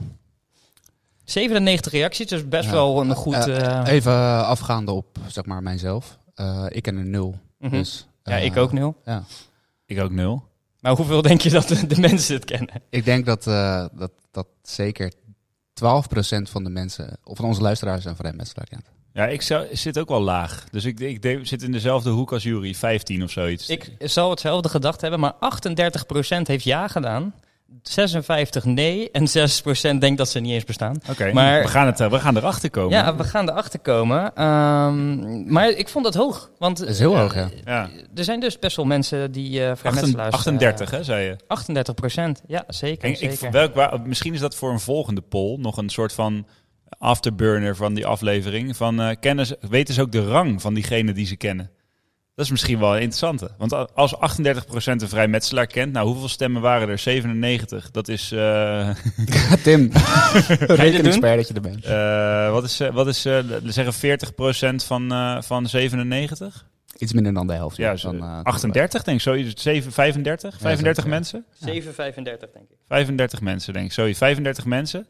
97 1.24 1.92
reacties, 1.92 2.28
dus 2.28 2.48
best 2.48 2.66
Ja. 2.66 2.72
wel 2.72 3.02
een 3.02 3.16
goed... 3.16 3.48
Even 3.86 4.46
afgaande 4.46 4.92
op, 4.92 5.18
zeg 5.28 5.46
maar, 5.46 5.64
mijzelf. 5.64 6.18
Ik 6.70 6.84
ken 6.84 6.96
een 6.96 7.10
nul. 7.10 7.36
mhm. 7.60 7.72
Dus, 7.72 8.08
ja, 8.24 8.36
ik 8.36 8.58
ook 8.58 8.72
nul. 8.72 8.96
Ja. 9.06 9.24
Ik 9.88 10.00
ook 10.00 10.12
nul. 10.12 10.44
Maar 10.80 10.96
hoeveel 10.96 11.22
denk 11.22 11.42
je 11.42 11.50
dat 11.50 11.68
de, 11.68 12.00
mensen 12.00 12.36
het 12.36 12.46
kennen? 12.46 12.82
Ik 12.90 13.06
denk 13.06 13.26
dat, 13.26 13.48
eh, 13.48 13.86
dat, 13.94 14.12
dat 14.32 14.48
zeker 14.64 15.14
12% 15.14 16.50
van 16.50 16.64
de 16.64 16.70
mensen, 16.70 17.18
of 17.24 17.38
van 17.38 17.46
onze 17.46 17.62
luisteraars, 17.62 18.06
een 18.06 18.16
vrijmetselaar 18.16 18.68
kent. 18.68 18.86
Ja, 19.14 19.28
ik 19.28 19.42
zou, 19.42 19.68
zit 19.72 20.00
ook 20.00 20.10
wel 20.10 20.22
laag. 20.22 20.66
Dus 20.72 20.86
ik, 20.86 21.00
ik 21.00 21.22
de- 21.22 21.40
zit 21.46 21.64
in 21.64 21.72
dezelfde 21.72 22.10
hoek 22.10 22.32
als 22.32 22.44
Jury, 22.44 22.74
15 22.76 23.24
of 23.24 23.32
zoiets. 23.32 23.70
Ik 23.70 23.92
zal 24.00 24.30
hetzelfde 24.30 24.70
gedacht 24.70 25.02
hebben, 25.02 25.20
maar 25.20 25.34
38% 25.34 25.38
heeft 26.48 26.64
ja 26.64 26.88
gedaan. 26.88 27.34
56 27.82 28.66
nee 28.66 29.12
en 29.12 29.28
6% 29.96 29.98
denkt 30.00 30.18
dat 30.18 30.30
ze 30.30 30.40
niet 30.40 30.52
eens 30.52 30.64
bestaan. 30.64 30.96
Oké, 31.10 31.34
maar- 31.34 31.62
we, 31.62 31.68
gaan 31.68 31.86
het, 31.86 32.00
eh, 32.00 32.10
we 32.10 32.20
gaan 32.20 32.38
erachter 32.38 32.70
komen. 32.70 32.92
Ja, 32.92 33.16
we 33.16 33.24
gaan 33.24 33.50
erachter 33.50 33.80
komen. 33.80 34.36
Ehm, 34.36 35.52
maar 35.54 35.70
ik 35.70 35.90
vond 35.90 36.06
dat 36.06 36.14
hoog. 36.14 36.52
Want 36.58 36.78
Dat 36.78 36.88
is 36.88 37.00
heel 37.00 37.14
eh, 37.14 37.20
hoog, 37.20 37.36
ja. 37.36 37.50
Ja. 37.66 37.90
Er 38.16 38.24
zijn 38.24 38.40
dus 38.40 38.60
best 38.60 38.76
wel 38.76 38.86
mensen 38.86 39.32
die 39.32 39.60
eh 39.64 39.70
Achten- 39.72 39.78
vrijmetselaars... 39.92 40.34
38, 40.36 40.92
hè, 40.92 41.04
zei 41.04 41.26
je. 41.26 41.36
38% 41.48 42.42
ja, 42.48 42.64
zeker. 42.68 43.04
En 43.04 43.12
ik, 43.12 43.18
zeker. 43.18 43.52
welk, 43.52 43.76
waar- 43.76 44.02
misschien 44.02 44.34
is 44.34 44.40
dat 44.40 44.56
voor 44.56 44.72
een 44.72 44.80
volgende 44.80 45.22
poll 45.22 45.58
nog 45.60 45.78
een 45.78 45.90
soort 45.90 46.14
van 46.14 46.48
afterburner 47.00 47.76
van 47.76 47.94
die 47.94 48.06
aflevering. 48.06 48.78
Van, 48.78 49.02
eh, 49.02 49.16
kennen 49.20 49.46
ze, 49.46 49.58
weten 49.70 49.94
ze 49.94 50.02
ook 50.02 50.12
de 50.12 50.26
rang 50.28 50.62
van 50.62 50.74
diegene 50.74 51.14
die 51.14 51.26
ze 51.26 51.36
kennen? 51.36 51.70
Dat 52.38 52.46
is 52.46 52.52
misschien 52.52 52.80
wel 52.80 52.90
een 52.96 53.02
interessante. 53.02 53.50
Want 53.58 53.94
als 53.96 54.16
38% 54.16 54.22
een 54.84 55.00
vrijmetselaar 55.10 55.68
kent, 55.68 55.94
nou 55.94 56.08
hoeveel 56.08 56.28
stemmen 56.30 56.62
waren 56.62 56.90
er? 56.90 56.98
97. 57.00 57.92
Dat 57.92 58.08
is, 58.08 58.32
eh, 58.32 58.90
Tim, 59.64 59.90
doen? 59.92 59.96
rekenexpert 60.76 61.36
dat 61.38 61.48
je 61.48 61.54
er 61.54 61.62
bent. 61.62 61.86
eh, 61.86 62.52
wat 62.52 62.64
is, 62.64 62.80
eh, 62.80 62.94
wat 62.94 63.08
is 63.08 63.26
eh, 63.26 63.40
we 63.40 63.72
zeggen 63.72 63.94
40% 63.94 64.84
van, 64.86 65.12
eh, 65.12 65.42
van 65.42 65.68
97? 65.68 66.66
Iets 66.98 67.14
minder 67.14 67.34
dan 67.34 67.48
de 67.48 67.54
helft. 67.54 67.78
Ja, 67.78 67.98
van, 67.98 68.22
eh, 68.24 68.40
38 68.44 69.04
denk 69.04 69.18
ik. 69.18 69.24
Zoiets, 69.24 69.62
7, 69.64 69.92
35? 69.92 70.58
35 70.60 71.04
zo, 71.04 71.10
ja. 71.10 71.16
mensen? 71.16 71.46
7,35 71.60 72.52
denk 72.54 72.70
ik. 72.70 72.78
35 72.88 73.42
mensen, 73.42 73.74
denk 73.74 73.86
ik. 73.86 73.92
Sorry, 73.92 74.16
35 74.16 74.66
mensen. 74.66 75.08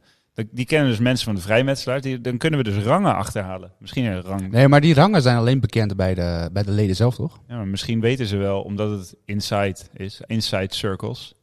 Die- 0.51 0.65
kennen 0.65 0.89
dus 0.89 0.99
mensen 0.99 1.25
van 1.25 1.35
de 1.35 1.41
vrijmetselaar. 1.41 2.01
Die, 2.01 2.21
dan 2.21 2.37
kunnen 2.37 2.59
we 2.63 2.71
dus 2.71 2.83
rangen 2.83 3.15
achterhalen. 3.15 3.71
Misschien 3.79 4.05
een 4.05 4.21
rang. 4.21 4.51
Nee, 4.51 4.67
maar 4.67 4.81
die 4.81 4.93
rangen 4.93 5.21
zijn 5.21 5.37
alleen 5.37 5.59
bekend 5.59 5.95
bij 5.95 6.13
de, 6.13 6.49
bij 6.53 6.63
de 6.63 6.71
leden 6.71 6.95
zelf, 6.95 7.15
toch? 7.15 7.39
Ja, 7.47 7.55
maar 7.55 7.67
misschien 7.67 7.99
weten 7.99 8.25
ze 8.25 8.37
wel, 8.37 8.61
omdat 8.61 8.99
het 8.99 9.15
inside 9.25 9.77
is. 9.93 10.21
Inside 10.25 10.75
circles. 10.75 11.33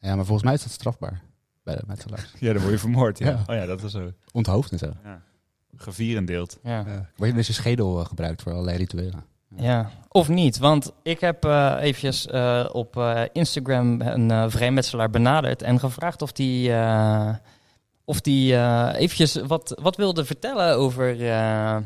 Ja, 0.00 0.14
maar 0.16 0.24
volgens 0.24 0.44
mij 0.46 0.54
is 0.54 0.62
dat 0.62 0.72
strafbaar 0.72 1.22
bij 1.64 1.74
de 1.74 1.82
metselaars. 1.86 2.32
Ja, 2.38 2.52
dan 2.52 2.60
word 2.60 2.72
je 2.74 2.78
vermoord. 2.78 3.18
Ja. 3.18 3.28
Ja. 3.28 3.42
Oh 3.46 3.54
ja, 3.54 3.66
dat 3.66 3.80
was 3.80 3.92
zo. 3.92 4.12
Onthoofd 4.32 4.72
en 4.72 4.78
zo. 4.78 4.92
Gevierendeeld. 5.76 6.58
Ja. 6.62 6.78
Ja. 6.86 7.08
Word 7.16 7.30
je 7.30 7.36
dus 7.36 7.46
je 7.46 7.52
schedel 7.52 8.00
eh, 8.00 8.06
gebruikt 8.06 8.42
voor 8.42 8.52
allerlei 8.52 8.76
rituelen. 8.76 9.24
Ja, 9.56 9.90
of 10.08 10.28
niet. 10.28 10.58
Want 10.58 10.92
ik 11.02 11.20
heb 11.20 11.44
eh 11.44 11.74
eventjes 11.80 12.26
eh, 12.26 12.68
op 12.72 12.96
eh, 12.96 13.20
Instagram 13.32 14.00
een 14.00 14.50
vrijmetselaar 14.50 15.10
benaderd 15.10 15.62
en 15.62 15.78
gevraagd 15.78 16.22
of 16.22 16.32
die, 16.32 16.72
eh, 16.72 17.34
of 18.04 18.20
die 18.20 18.54
eh, 18.54 18.88
eventjes 18.96 19.34
wat, 19.46 19.78
wat 19.82 19.96
wilde 19.96 20.24
vertellen 20.24 20.76
over, 20.76 21.28
eh, 21.30 21.76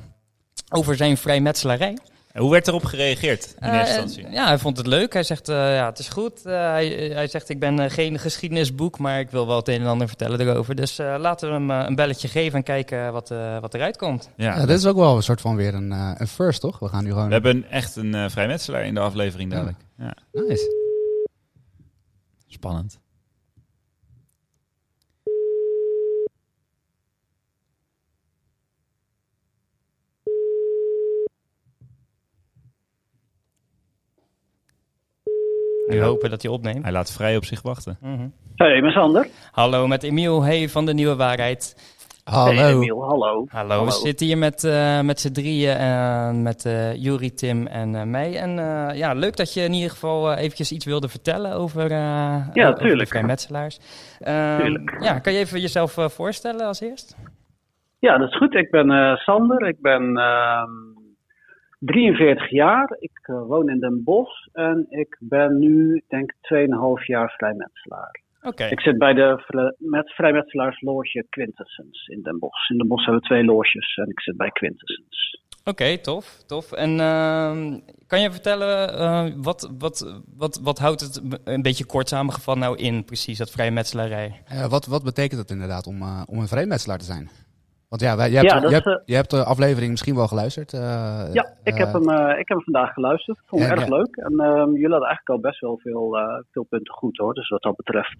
over 0.70 0.96
zijn 0.96 1.16
vrijmetselarij. 1.16 1.99
En 2.32 2.42
hoe 2.42 2.50
werd 2.50 2.68
erop 2.68 2.85
gereageerd 2.85 3.54
in 3.61 3.68
Eh, 3.68 3.78
eerste 3.78 4.00
instantie? 4.00 4.32
ja, 4.32 4.46
hij 4.46 4.58
vond 4.58 4.76
het 4.76 4.87
leuk. 4.87 5.12
Hij 5.12 5.23
zegt, 5.23 5.49
eh, 5.49 5.56
ja, 5.75 5.87
het 5.87 5.99
is 5.99 6.08
goed. 6.08 6.44
Eh, 6.46 6.52
hij, 6.70 6.88
hij 7.14 7.26
zegt, 7.28 7.49
ik 7.49 7.61
ben 7.61 7.90
geen 7.90 8.18
geschiedenisboek, 8.18 8.99
maar 8.99 9.20
ik 9.20 9.30
wil 9.30 9.46
wel 9.46 9.56
het 9.56 9.68
een 9.68 9.80
en 9.80 9.87
ander 9.87 10.08
vertellen 10.08 10.40
erover. 10.40 10.75
Dus 10.75 10.99
eh, 10.99 11.14
laten 11.18 11.49
we 11.49 11.54
hem 11.54 11.70
een 11.70 11.94
belletje 11.94 12.28
geven 12.28 12.58
en 12.58 12.64
kijken 12.64 13.12
wat, 13.12 13.30
eh, 13.30 13.58
wat 13.61 13.75
eruit 13.75 13.96
komt. 13.96 14.30
Ja, 14.37 14.58
Ja, 14.58 14.66
dit 14.66 14.78
is 14.78 14.87
ook 14.87 14.96
wel 14.96 15.16
een 15.16 15.23
soort 15.23 15.40
van 15.40 15.56
weer 15.56 15.75
een, 15.75 15.92
eh, 15.92 16.12
een 16.16 16.28
first, 16.28 16.61
toch? 16.61 16.78
We 16.78 16.88
gaan 16.88 17.04
nu 17.04 17.11
gewoon... 17.11 17.26
we 17.26 17.32
hebben 17.32 17.70
echt 17.70 17.96
een 17.96 18.14
eh, 18.14 18.28
vrijmetselaar 18.28 18.85
in 18.85 18.94
de 18.94 19.00
aflevering 19.00 19.50
dadelijk. 19.50 19.78
Ja. 19.99 20.16
Nice. 20.32 20.85
Spannend. 22.46 22.99
Nu 35.87 36.02
hopen 36.02 36.31
dat 36.31 36.43
hij 36.43 36.50
opneemt. 36.50 36.83
Hij 36.83 36.93
laat 36.93 37.12
vrij 37.12 37.37
op 37.37 37.45
zich 37.45 37.62
wachten. 37.62 37.99
Mhm. 38.00 38.28
Hey, 38.57 38.81
met 38.83 38.93
Sander. 38.93 39.28
Hallo, 39.50 39.87
met 39.87 40.02
Emiel 40.02 40.43
Hey 40.45 40.69
van 40.69 40.87
de 40.87 40.95
Nieuwe 40.95 41.16
Waarheid. 41.16 41.76
Hallo. 42.25 42.52
Hey, 42.61 42.71
Emiel, 42.73 43.05
hallo. 43.05 43.45
Hallo, 43.49 43.85
we 43.85 43.90
zitten 43.90 44.26
hier 44.26 44.38
met, 44.38 44.64
eh, 44.64 45.00
met 45.00 45.21
z'n 45.21 45.33
drieën, 45.33 45.76
eh, 45.76 46.31
met 46.31 46.64
eh 46.64 46.95
Juri, 46.95 47.35
Tim 47.35 47.66
en 47.66 47.95
eh, 47.95 48.02
mij. 48.02 48.37
En 48.38 48.59
eh, 48.59 48.97
ja, 48.99 49.12
leuk 49.14 49.37
dat 49.37 49.55
je 49.55 49.61
in 49.61 49.73
ieder 49.73 49.90
geval 49.90 50.35
eventjes 50.35 50.73
iets 50.73 50.85
wilde 50.85 51.09
vertellen 51.09 51.52
over, 51.52 51.83
eh 51.85 51.88
Ja, 52.52 52.69
over 52.69 52.75
de 52.75 52.88
tuurlijk. 52.88 53.09
vrijmetselaars. 53.09 53.78
Ehm, 54.21 54.61
Tuurlijk. 54.61 54.97
Ja, 55.02 55.19
kan 55.19 55.33
je 55.33 55.38
even 55.38 55.61
jezelf 55.61 55.99
eh, 55.99 56.09
voorstellen 56.09 56.66
als 56.66 56.81
eerst? 56.81 57.16
Ja, 57.99 58.19
dat 58.19 58.28
is 58.28 58.37
goed. 58.37 58.55
Ik 58.55 58.71
ben 58.71 58.90
eh, 58.90 59.16
Sander. 59.16 59.69
Ik 59.69 59.81
ben 59.81 60.16
ehm, 60.16 60.69
43 61.78 62.50
jaar. 62.50 62.97
Ik 62.99 63.18
eh, 63.23 63.42
woon 63.47 63.71
in 63.71 63.80
Den 63.80 64.04
Bosch. 64.04 64.47
En 64.52 64.87
ik 64.88 65.16
ben 65.18 65.59
nu, 65.59 66.02
denk 66.09 66.33
ik, 66.33 66.68
2,5 67.00 67.04
jaar 67.06 67.35
vrijmetselaar. 67.37 68.25
Oké, 68.42 68.64
Ik 68.64 68.80
zit 68.80 68.99
bij 68.99 69.14
de 69.14 69.75
met 69.78 70.11
vrijmetselaarsloge 70.14 71.26
Quintessence 71.28 72.12
in 72.12 72.23
Den 72.23 72.38
Bosch. 72.38 72.71
In 72.71 72.78
Den 72.78 72.88
Bosch 72.88 73.04
hebben 73.04 73.23
we 73.23 73.28
twee 73.28 73.45
loges 73.45 73.97
en 73.97 74.09
ik 74.09 74.21
zit 74.21 74.37
bij 74.37 74.50
Quintessence. 74.50 75.38
Oké, 75.64 75.99
tof, 75.99 76.42
tof. 76.47 76.73
En 76.73 77.00
ehm, 77.00 77.78
kan 78.06 78.21
je 78.21 78.30
vertellen, 78.30 78.99
eh, 78.99 79.26
wat, 79.37 79.71
wat, 79.78 80.23
wat, 80.37 80.61
wat 80.62 80.78
houdt 80.78 81.00
het 81.00 81.23
een 81.45 81.62
beetje 81.62 81.87
kort 81.87 82.09
samengevat 82.09 82.56
nou 82.56 82.76
in, 82.76 83.04
precies, 83.04 83.38
dat 83.38 83.50
vrijmetselarij? 83.50 84.42
Eh, 84.47 84.66
wat, 84.66 84.87
wat 84.87 85.02
betekent 85.02 85.40
het 85.40 85.50
inderdaad 85.50 85.87
om, 85.87 86.02
om 86.26 86.38
een 86.38 86.49
vrijmetselaar 86.49 86.99
te 86.99 87.04
zijn? 87.04 87.30
Want 87.97 88.11
ja, 88.11 88.17
wij, 88.17 88.31
jij, 88.31 88.43
Ja, 88.43 88.49
hebt, 88.50 88.62
dat 88.62 88.71
je, 88.71 88.76
hebt, 88.76 88.87
eh, 89.00 89.05
je 89.05 89.15
hebt 89.15 89.31
de 89.31 89.45
aflevering 89.45 89.91
misschien 89.91 90.15
wel 90.15 90.26
geluisterd. 90.29 90.73
eh, 90.73 90.81
Ja, 91.33 91.45
ik, 91.62 91.73
eh, 91.73 91.79
heb 91.79 91.93
hem, 91.93 92.09
ik 92.38 92.49
heb 92.49 92.57
hem 92.59 92.62
vandaag 92.62 92.93
geluisterd. 92.93 93.38
Vond 93.47 93.62
het 93.62 93.71
Ja, 93.71 93.76
erg 93.76 93.88
ja. 93.88 93.97
leuk. 93.97 94.17
En 94.17 94.33
ehm, 94.41 94.71
jullie 94.71 94.91
hadden 94.91 95.09
eigenlijk 95.09 95.29
al 95.29 95.41
best 95.41 95.61
wel 95.61 95.79
veel, 95.79 96.17
veel 96.50 96.67
punten 96.69 96.95
goed 96.95 97.17
hoor. 97.17 97.35
Dus 97.35 97.49
wat 97.49 97.62
dat 97.62 97.76
betreft 97.76 98.19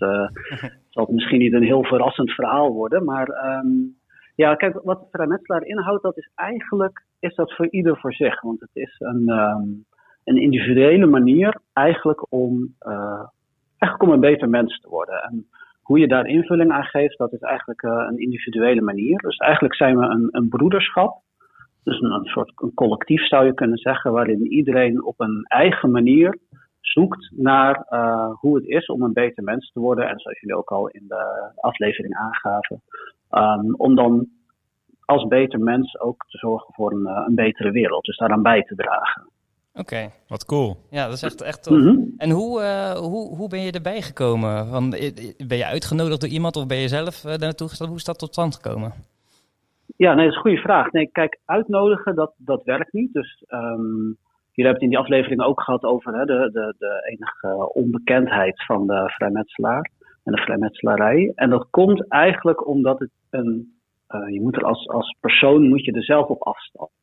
zal 0.95 1.05
het 1.05 1.11
misschien 1.11 1.39
niet 1.39 1.53
een 1.53 1.63
heel 1.63 1.85
verrassend 1.85 2.31
verhaal 2.31 2.73
worden. 2.73 3.05
Maar 3.05 3.29
ehm, 3.29 3.69
ja, 4.35 4.55
kijk, 4.55 4.81
wat 4.83 5.07
vrijmetselaar 5.11 5.65
inhoudt, 5.65 6.03
dat 6.03 6.17
is 6.17 6.31
eigenlijk 6.35 7.05
is 7.19 7.35
dat 7.35 7.55
voor 7.55 7.69
ieder 7.71 7.99
voor 7.99 8.13
zich. 8.13 8.41
Want 8.41 8.61
het 8.61 8.71
is 8.73 8.95
een, 8.99 9.29
ehm, 9.29 9.69
een 10.25 10.37
individuele 10.43 11.07
manier 11.07 11.61
eigenlijk 11.73 12.33
om, 12.33 12.75
eh, 12.79 13.23
eigenlijk 13.79 14.03
om 14.03 14.11
een 14.11 14.21
beter 14.31 14.49
mens 14.49 14.81
te 14.81 14.89
worden. 14.89 15.23
En 15.23 15.47
hoe 15.87 15.99
je 15.99 16.09
daar 16.09 16.27
invulling 16.27 16.73
aan 16.73 16.85
geeft, 16.85 17.19
dat 17.19 17.33
is 17.33 17.41
eigenlijk 17.41 17.83
eh, 17.83 18.07
een 18.09 18.19
individuele 18.19 18.83
manier. 18.83 19.19
Dus 19.19 19.37
eigenlijk 19.37 19.75
zijn 19.75 19.99
we 19.99 20.05
een, 20.05 20.29
een 20.31 20.49
broederschap. 20.49 21.23
Dus 21.85 22.01
een, 22.01 22.25
soort 22.25 22.53
een 22.55 22.75
collectief 22.75 23.27
zou 23.27 23.47
je 23.47 23.55
kunnen 23.55 23.79
zeggen, 23.79 24.13
waarin 24.13 24.53
iedereen 24.53 25.05
op 25.05 25.21
een 25.21 25.45
eigen 25.45 25.91
manier 25.91 26.39
zoekt 26.81 27.31
naar 27.37 27.87
eh, 27.89 28.31
hoe 28.33 28.57
het 28.57 28.67
is 28.67 28.87
om 28.87 29.03
een 29.03 29.13
beter 29.13 29.45
mens 29.45 29.71
te 29.73 29.81
worden. 29.81 30.09
En 30.09 30.19
zoals 30.19 30.41
jullie 30.41 30.57
ook 30.57 30.71
al 30.71 30.89
in 30.89 31.05
de 31.09 31.53
aflevering 31.57 32.15
aangaven, 32.15 32.83
ehm, 33.31 33.75
om 33.75 33.95
dan 33.95 34.29
als 35.05 35.27
beter 35.27 35.61
mens 35.61 36.01
ook 36.01 36.25
te 36.29 36.39
zorgen 36.39 36.75
voor 36.75 36.93
een, 36.93 37.07
eh, 37.07 37.25
een 37.27 37.35
betere 37.35 37.71
wereld. 37.71 38.05
Dus 38.05 38.17
daaraan 38.17 38.43
bij 38.43 38.63
te 38.63 38.75
dragen. 38.75 39.29
Oké, 39.79 40.11
Wat 40.29 40.45
cool. 40.45 40.77
ja, 40.91 41.05
dat 41.05 41.15
is 41.15 41.23
echt, 41.23 41.43
echt 41.43 41.63
tof. 41.63 41.77
Mhm. 41.79 41.99
En 42.17 42.31
hoe, 42.31 42.61
eh, 42.61 42.93
hoe, 42.93 43.37
hoe 43.37 43.49
ben 43.49 43.61
je 43.61 43.73
erbij 43.73 44.03
gekomen? 44.03 44.67
Van, 44.67 44.93
i- 44.95 45.13
i- 45.39 45.47
ben 45.47 45.59
je 45.59 45.65
uitgenodigd 45.67 46.21
door 46.21 46.31
iemand 46.31 46.57
of 46.57 46.67
ben 46.67 46.77
je 46.79 46.89
zelf 46.89 47.25
eh, 47.25 47.31
daar 47.31 47.39
naartoe 47.39 47.69
gestapt? 47.69 47.89
Hoe 47.91 47.99
is 47.99 48.05
dat 48.05 48.19
tot 48.19 48.33
stand 48.33 48.55
gekomen? 48.55 48.93
Ja, 49.97 50.15
nee, 50.15 50.25
dat 50.25 50.31
is 50.31 50.35
een 50.37 50.41
goede 50.47 50.61
vraag. 50.61 50.93
Nee, 50.93 51.07
kijk, 51.13 51.39
uitnodigen, 51.45 52.15
dat, 52.15 52.33
dat 52.37 52.65
werkt 52.65 52.93
niet. 52.93 53.13
Dus 53.13 53.45
ehm, 53.47 53.83
jullie 54.53 54.71
hebben 54.71 54.73
het 54.73 54.83
in 54.83 54.89
die 54.89 54.99
aflevering 54.99 55.41
ook 55.43 55.61
gehad 55.63 55.83
over 55.85 56.15
hè, 56.19 56.25
de, 56.25 56.51
de, 56.53 56.75
de 56.79 57.01
enige 57.11 57.73
onbekendheid 57.73 58.65
van 58.65 58.87
de 58.87 59.03
vrijmetselaar 59.07 59.91
en 60.25 60.33
de 60.33 60.41
vrijmetselarij. 60.41 61.33
En 61.35 61.51
dat 61.51 61.67
komt 61.71 62.09
eigenlijk 62.09 62.67
omdat 62.67 62.99
het 62.99 63.11
een, 63.31 63.75
eh, 64.07 64.29
je 64.29 64.41
moet 64.41 64.57
er 64.57 64.65
als, 64.65 64.89
als 64.89 65.17
persoon 65.21 65.69
moet 65.69 65.85
je 65.85 65.93
er 65.93 66.05
zelf 66.05 66.27
op 66.29 66.43
afstappen. 66.43 66.96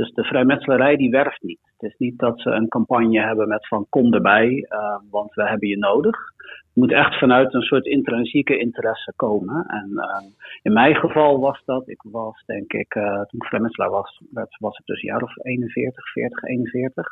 Dus 0.00 0.12
de 0.12 0.24
vrijmetselarij 0.24 0.96
die 0.96 1.10
werft 1.10 1.42
niet. 1.42 1.60
Het 1.76 1.90
is 1.90 1.98
niet 1.98 2.18
dat 2.18 2.40
ze 2.40 2.50
een 2.50 2.68
campagne 2.68 3.20
hebben 3.20 3.48
met 3.48 3.68
van 3.68 3.86
kom 3.88 4.14
erbij, 4.14 4.66
eh, 4.68 4.96
want 5.10 5.34
we 5.34 5.48
hebben 5.48 5.68
je 5.68 5.78
nodig. 5.78 6.16
Het 6.36 6.74
moet 6.74 6.92
echt 6.92 7.18
vanuit 7.18 7.54
een 7.54 7.62
soort 7.62 7.86
intrinsieke 7.86 8.58
interesse 8.58 9.12
komen. 9.16 9.66
En 9.66 9.90
ehm, 9.96 10.24
in 10.62 10.72
mijn 10.72 10.94
geval 10.94 11.40
was 11.40 11.62
dat, 11.64 11.88
ik 11.88 12.02
was 12.02 12.42
denk 12.46 12.72
ik, 12.72 12.94
eh, 12.94 13.14
toen 13.14 13.40
ik 13.40 13.46
vrijmetselaar 13.46 13.90
was, 13.90 14.22
was, 14.30 14.56
was 14.58 14.78
ik 14.78 14.84
dus 14.84 15.00
jaar 15.00 15.22
of 15.22 15.36
41, 15.36 16.12
40, 16.12 16.42
41. 16.42 17.06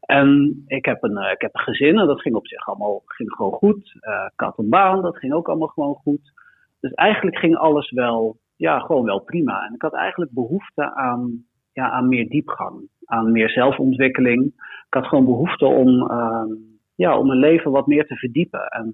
En 0.00 0.62
ik 0.66 0.84
heb 0.84 1.02
een, 1.02 1.16
eh, 1.16 1.32
ik 1.32 1.40
heb 1.40 1.54
een 1.54 1.60
gezin 1.60 1.98
en 1.98 2.06
dat 2.06 2.20
ging 2.20 2.34
op 2.34 2.46
zich 2.46 2.66
allemaal 2.66 3.02
ging 3.04 3.32
gewoon 3.32 3.52
goed. 3.52 3.96
Eh, 4.00 4.26
ik 4.32 4.40
had 4.40 4.58
een 4.58 4.68
baan, 4.68 5.02
dat 5.02 5.18
ging 5.18 5.32
ook 5.32 5.48
allemaal 5.48 5.68
gewoon 5.68 5.94
goed. 5.94 6.32
Dus 6.80 6.92
eigenlijk 6.92 7.38
ging 7.38 7.56
alles 7.56 7.90
wel, 7.90 8.36
ja, 8.56 8.78
gewoon 8.78 9.04
wel 9.04 9.20
prima. 9.20 9.66
En 9.66 9.74
ik 9.74 9.82
had 9.82 9.94
eigenlijk 9.94 10.30
behoefte 10.30 10.94
aan, 10.94 11.44
ja, 11.76 11.90
aan 11.90 12.08
meer 12.08 12.28
diepgang, 12.28 12.88
aan 13.04 13.32
meer 13.32 13.50
zelfontwikkeling. 13.50 14.44
Ik 14.86 14.94
had 14.94 15.06
gewoon 15.06 15.24
behoefte 15.24 15.66
om, 15.66 16.10
ehm, 16.10 16.50
ja, 16.94 17.18
om 17.18 17.26
mijn 17.26 17.38
leven 17.38 17.70
wat 17.70 17.86
meer 17.86 18.06
te 18.06 18.16
verdiepen. 18.16 18.66
En 18.66 18.86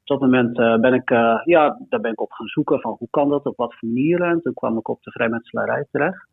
op 0.00 0.06
dat 0.06 0.20
moment 0.20 0.58
eh, 0.58 0.76
ben 0.76 0.94
ik, 0.94 1.10
eh, 1.10 1.40
ja, 1.44 1.78
daar 1.88 2.00
ben 2.00 2.12
ik 2.12 2.20
op 2.20 2.32
gaan 2.32 2.46
zoeken 2.46 2.80
van 2.80 2.96
hoe 2.98 3.08
kan 3.10 3.28
dat, 3.28 3.46
op 3.46 3.56
wat 3.56 3.74
voor 3.74 3.88
manieren. 3.88 4.30
En 4.30 4.40
toen 4.42 4.54
kwam 4.54 4.78
ik 4.78 4.88
op 4.88 5.02
de 5.02 5.10
vrijmetselarij 5.10 5.86
terecht. 5.90 6.26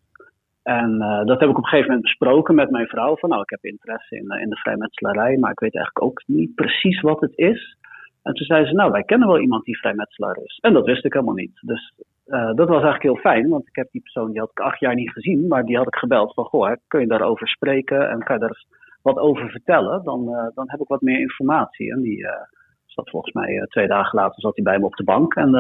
En 0.64 1.02
eh, 1.02 1.26
dat 1.26 1.40
heb 1.40 1.50
ik 1.50 1.58
op 1.58 1.64
een 1.64 1.70
gegeven 1.70 1.88
moment 1.88 2.02
besproken 2.02 2.56
met 2.56 2.72
mijn 2.72 2.88
vrouw. 2.88 3.18
Van 3.18 3.30
nou, 3.30 3.42
ik 3.42 3.50
heb 3.50 3.64
interesse 3.64 4.16
in, 4.16 4.40
in 4.40 4.50
de 4.50 4.56
vrijmetselarij, 4.56 5.38
maar 5.38 5.52
ik 5.52 5.60
weet 5.60 5.76
eigenlijk 5.76 6.06
ook 6.06 6.24
niet 6.26 6.56
precies 6.56 7.02
wat 7.02 7.22
het 7.22 7.38
is. 7.38 7.78
En 8.24 8.34
toen 8.34 8.46
zei 8.46 8.66
ze, 8.66 8.74
nou, 8.74 8.92
wij 8.92 9.04
kennen 9.04 9.28
wel 9.28 9.40
iemand 9.40 9.64
die 9.64 9.78
vrijmetselaar 9.78 10.38
is. 10.44 10.58
En 10.62 10.74
dat 10.74 10.86
wist 10.86 11.06
ik 11.06 11.14
helemaal 11.14 11.36
niet. 11.36 11.60
Dus 11.62 11.94
eh, 12.26 12.54
dat 12.54 12.68
was 12.68 12.84
eigenlijk 12.84 13.04
heel 13.04 13.32
fijn, 13.32 13.50
want 13.50 13.68
ik 13.68 13.76
heb 13.76 13.92
die 13.92 14.02
persoon, 14.02 14.32
die 14.32 14.40
had 14.40 14.50
ik 14.50 14.60
acht 14.60 14.80
jaar 14.80 14.96
niet 14.96 15.12
gezien, 15.12 15.48
maar 15.48 15.64
die 15.64 15.78
had 15.78 15.88
ik 15.88 15.96
gebeld 15.96 16.34
van, 16.34 16.46
goh, 16.46 16.72
kun 16.88 17.00
je 17.00 17.08
daarover 17.08 17.48
spreken 17.48 18.10
en 18.10 18.24
kan 18.24 18.36
je 18.36 18.42
daar 18.42 18.64
wat 19.02 19.18
over 19.18 19.50
vertellen? 19.50 20.04
Dan, 20.04 20.36
eh, 20.36 20.48
dan 20.54 20.70
heb 20.70 20.80
ik 20.80 20.88
wat 20.88 21.02
meer 21.02 21.20
informatie. 21.20 21.92
En 21.92 22.02
die 22.02 22.28
eh, 22.28 22.42
zat 22.86 23.10
volgens 23.10 23.34
mij 23.34 23.66
twee 23.68 23.88
dagen 23.88 24.20
later 24.20 24.42
zat 24.42 24.56
hij 24.56 24.64
bij 24.64 24.80
me 24.80 24.86
op 24.86 24.96
de 24.96 25.04
bank. 25.04 25.34
En 25.34 25.52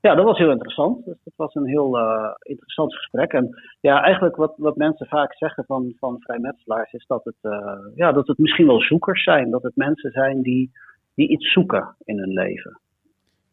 ja, 0.00 0.14
dat 0.14 0.24
was 0.24 0.38
heel 0.38 0.50
interessant. 0.50 1.04
Dus 1.04 1.18
dat 1.24 1.32
was 1.36 1.54
een 1.54 1.66
heel 1.66 1.98
interessant 2.42 2.94
gesprek. 2.94 3.32
En 3.32 3.48
ja, 3.80 4.02
eigenlijk 4.02 4.36
wat, 4.36 4.54
wat 4.56 4.76
mensen 4.76 5.06
vaak 5.06 5.34
zeggen 5.34 5.64
van, 5.64 5.94
van 5.98 6.20
vrijmetselaars 6.20 6.92
is 6.92 7.06
dat 7.06 7.24
het, 7.24 7.60
ja, 7.94 8.12
dat 8.12 8.26
het 8.26 8.38
misschien 8.38 8.66
wel 8.66 8.80
zoekers 8.80 9.22
zijn. 9.22 9.50
Dat 9.50 9.62
het 9.62 9.76
mensen 9.76 10.10
zijn 10.10 10.42
die, 10.42 10.70
die 11.14 11.28
iets 11.28 11.52
zoeken 11.52 11.94
in 12.04 12.18
hun 12.18 12.32
leven. 12.32 12.80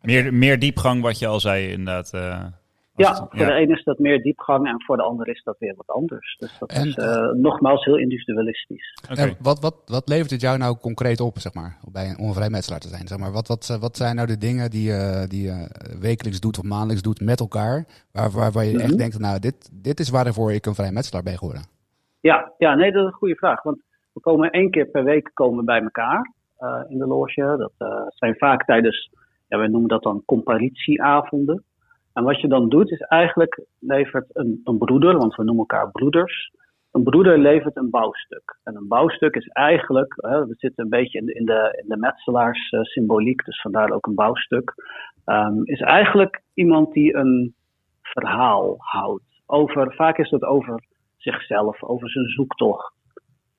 Meer, 0.01 0.33
meer 0.33 0.59
diepgang, 0.59 1.01
wat 1.01 1.19
je 1.19 1.27
al 1.27 1.39
zei, 1.39 1.67
inderdaad. 1.69 2.13
eh, 2.13 2.43
als 2.43 3.07
Ja, 3.07 3.09
het- 3.09 3.17
voor 3.29 3.45
de 3.45 3.61
een 3.61 3.69
is 3.69 3.83
dat 3.83 3.99
meer 3.99 4.21
diepgang 4.21 4.67
en 4.67 4.83
voor 4.83 4.97
de 4.97 5.03
ander 5.03 5.27
is 5.27 5.43
dat 5.43 5.55
weer 5.59 5.73
wat 5.77 5.87
anders. 5.95 6.35
Dus 6.39 6.57
dat 6.59 6.69
En- 6.71 6.87
is 6.87 6.95
eh, 6.95 7.31
nogmaals 7.33 7.85
heel 7.85 7.97
individualistisch. 7.97 8.97
Oké. 9.11 9.21
En 9.21 9.35
wat, 9.39 9.59
wat, 9.59 9.75
wat 9.85 10.09
levert 10.09 10.31
het 10.31 10.41
jou 10.41 10.57
nou 10.57 10.77
concreet 10.77 11.19
op, 11.19 11.39
zeg 11.39 11.53
maar, 11.53 11.77
bij 11.91 12.09
een, 12.09 12.17
om 12.19 12.27
een 12.27 12.33
vrijmetselaar 12.33 12.79
te 12.79 12.87
zijn? 12.87 13.07
Zeg 13.07 13.17
maar, 13.17 13.31
wat, 13.31 13.47
wat, 13.47 13.77
wat 13.79 13.97
zijn 13.97 14.15
nou 14.15 14.27
de 14.27 14.37
dingen 14.37 14.69
die, 14.69 14.83
je 14.91 15.25
die 15.27 15.43
je 15.43 15.67
wekelijks 15.99 16.39
doet 16.39 16.57
of 16.57 16.63
maandelijks 16.63 17.01
doet 17.01 17.21
met 17.21 17.39
elkaar, 17.39 17.85
waar, 18.11 18.31
waar, 18.31 18.51
waar 18.51 18.65
je 18.65 18.73
Mhm. 18.73 18.81
echt 18.83 18.97
denkt, 18.97 19.19
nou, 19.19 19.39
dit, 19.39 19.69
dit 19.73 19.99
is 19.99 20.09
waarvoor 20.09 20.51
ik 20.53 20.65
een 20.65 20.75
vrijmetselaar 20.75 21.23
ben 21.23 21.37
geworden? 21.37 21.63
Ja, 22.19 22.51
ja, 22.57 22.75
nee, 22.75 22.91
dat 22.91 23.01
is 23.01 23.07
een 23.07 23.17
goede 23.17 23.35
vraag. 23.35 23.63
Want 23.63 23.77
we 24.13 24.19
komen 24.19 24.49
één 24.51 24.71
keer 24.71 24.85
per 24.85 25.03
week 25.03 25.31
komen 25.33 25.65
bij 25.65 25.81
elkaar 25.81 26.31
eh, 26.57 26.81
in 26.89 26.97
de 26.97 27.07
loge. 27.07 27.55
Dat 27.57 27.71
eh, 27.77 28.01
zijn 28.09 28.35
vaak 28.37 28.65
tijdens, 28.65 29.09
ja, 29.47 29.57
we 29.57 29.67
noemen 29.67 29.89
dat 29.89 30.03
dan 30.03 30.23
comparitieavonden. 30.25 31.63
En 32.13 32.23
wat 32.23 32.41
je 32.41 32.47
dan 32.47 32.69
doet 32.69 32.91
is 32.91 32.99
eigenlijk 32.99 33.65
levert 33.79 34.29
een, 34.33 34.61
een 34.63 34.77
broeder, 34.77 35.17
want 35.17 35.35
we 35.35 35.43
noemen 35.43 35.65
elkaar 35.67 35.91
broeders. 35.91 36.51
Een 36.91 37.03
broeder 37.03 37.39
levert 37.39 37.75
een 37.75 37.89
bouwstuk. 37.89 38.59
En 38.63 38.75
een 38.75 38.87
bouwstuk 38.87 39.35
is 39.35 39.47
eigenlijk, 39.47 40.13
hè, 40.17 40.45
we 40.45 40.53
zitten 40.57 40.83
een 40.83 40.89
beetje 40.89 41.19
in 41.19 41.25
de, 41.25 41.33
in 41.33 41.45
de, 41.45 41.79
in 41.81 41.89
de 41.89 41.97
metselaars 41.97 42.69
eh, 42.69 42.81
symboliek, 42.81 43.45
dus 43.45 43.61
vandaar 43.61 43.91
ook 43.91 44.05
een 44.05 44.15
bouwstuk. 44.15 44.73
Ehm, 45.25 45.61
is 45.63 45.79
eigenlijk 45.79 46.41
iemand 46.53 46.93
die 46.93 47.15
een 47.15 47.55
verhaal 48.01 48.75
houdt. 48.77 49.23
Over, 49.45 49.93
vaak 49.93 50.17
is 50.17 50.29
het 50.29 50.43
over 50.43 50.83
zichzelf, 51.17 51.83
over 51.83 52.09
zijn 52.09 52.29
zoektocht. 52.29 52.93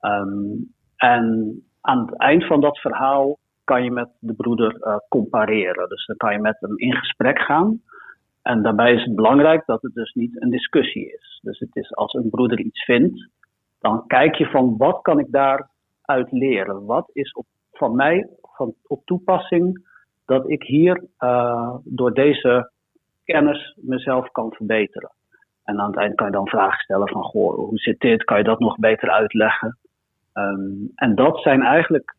Ehm, 0.01 0.55
en 0.97 1.57
aan 1.81 2.07
het 2.07 2.17
eind 2.17 2.47
van 2.47 2.61
dat 2.61 2.79
verhaal 2.79 3.39
kan 3.69 3.85
je 3.85 3.91
met 3.91 4.09
de 4.19 4.35
broeder 4.35 4.77
eh, 4.81 4.97
compareren. 5.09 5.89
Dus 5.89 6.07
dan 6.07 6.17
kan 6.17 6.33
je 6.33 6.39
met 6.39 6.57
hem 6.61 6.79
in 6.79 6.95
gesprek 6.95 7.39
gaan. 7.39 7.81
En 8.43 8.63
daarbij 8.63 8.95
is 8.95 9.05
het 9.05 9.15
belangrijk 9.15 9.67
dat 9.67 9.83
het 9.83 9.95
dus 9.95 10.13
niet 10.13 10.43
een 10.43 10.51
discussie 10.51 11.13
is. 11.13 11.41
Dus 11.43 11.59
het 11.59 11.77
is 11.77 11.95
als 11.95 12.13
een 12.13 12.31
broeder 12.31 12.61
iets 12.61 12.85
vindt, 12.85 13.29
dan 13.81 14.07
kijk 14.07 14.35
je 14.35 14.47
van 14.47 14.77
wat 14.77 15.03
kan 15.03 15.19
ik 15.19 15.27
daaruit 15.31 16.33
leren? 16.33 16.85
Wat 16.85 17.11
is 17.13 17.33
op, 17.33 17.47
van 17.73 17.95
mij 17.95 18.29
van, 18.43 18.75
op 18.87 19.05
toepassing 19.05 19.87
dat 20.27 20.51
ik 20.51 20.63
hier 20.63 21.05
eh, 21.19 21.75
door 21.85 22.15
deze 22.15 22.71
kennis 23.25 23.77
mezelf 23.81 24.31
kan 24.31 24.53
verbeteren? 24.53 25.11
En 25.65 25.81
aan 25.81 25.91
het 25.91 26.01
eind 26.01 26.15
kan 26.15 26.27
je 26.27 26.33
dan 26.33 26.49
vragen 26.49 26.83
stellen 26.83 27.09
van, 27.09 27.23
goh, 27.23 27.55
hoe 27.55 27.79
zit 27.79 28.01
dit? 28.01 28.25
Kan 28.25 28.39
je 28.39 28.45
dat 28.45 28.59
nog 28.59 28.79
beter 28.79 29.11
uitleggen? 29.11 29.79
Um, 30.35 30.93
en 30.95 31.15
dat 31.15 31.39
zijn 31.39 31.63
eigenlijk 31.63 32.17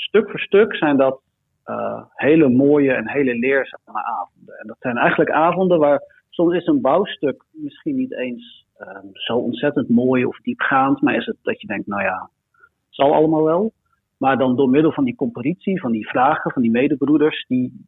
stuk 0.00 0.30
voor 0.30 0.40
stuk 0.40 0.74
zijn 0.74 0.96
dat 0.96 1.20
uh, 1.66 2.02
hele 2.14 2.48
mooie 2.48 2.92
en 2.92 3.08
hele 3.08 3.34
leerzame 3.34 4.04
avonden. 4.04 4.58
En 4.58 4.66
dat 4.66 4.76
zijn 4.80 4.96
eigenlijk 4.96 5.30
avonden 5.30 5.78
waar 5.78 6.02
soms 6.30 6.54
is 6.54 6.66
een 6.66 6.80
bouwstuk 6.80 7.44
misschien 7.50 7.96
niet 7.96 8.12
eens 8.12 8.66
um, 8.80 9.10
zo 9.12 9.36
ontzettend 9.36 9.88
mooi 9.88 10.24
of 10.24 10.40
diepgaand, 10.40 11.00
maar 11.00 11.14
is 11.14 11.26
het 11.26 11.36
dat 11.42 11.60
je 11.60 11.66
denkt, 11.66 11.86
nou 11.86 12.02
ja, 12.02 12.30
het 12.52 12.94
zal 12.94 13.14
allemaal 13.14 13.44
wel. 13.44 13.72
Maar 14.16 14.38
dan 14.38 14.56
door 14.56 14.68
middel 14.68 14.92
van 14.92 15.04
die 15.04 15.14
competitie, 15.14 15.80
van 15.80 15.92
die 15.92 16.08
vragen, 16.08 16.50
van 16.50 16.62
die 16.62 16.70
medebroeders, 16.70 17.44
die 17.48 17.86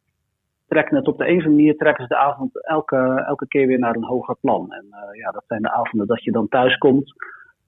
trekken 0.67 0.95
het 0.95 1.07
op 1.07 1.17
de 1.17 1.23
een 1.23 1.37
of 1.37 1.43
andere 1.43 1.55
manier, 1.55 1.77
trekken 1.77 2.03
ze 2.03 2.09
de 2.09 2.19
avond 2.19 2.65
elke, 2.65 3.23
elke 3.27 3.47
keer 3.47 3.67
weer 3.67 3.79
naar 3.79 3.95
een 3.95 4.03
hoger 4.03 4.35
plan. 4.41 4.71
En 4.71 4.85
uh, 4.89 5.19
ja, 5.19 5.31
dat 5.31 5.43
zijn 5.47 5.61
de 5.61 5.71
avonden 5.71 6.07
dat 6.07 6.23
je 6.23 6.31
dan 6.31 6.47
thuis 6.47 6.77
komt 6.77 7.13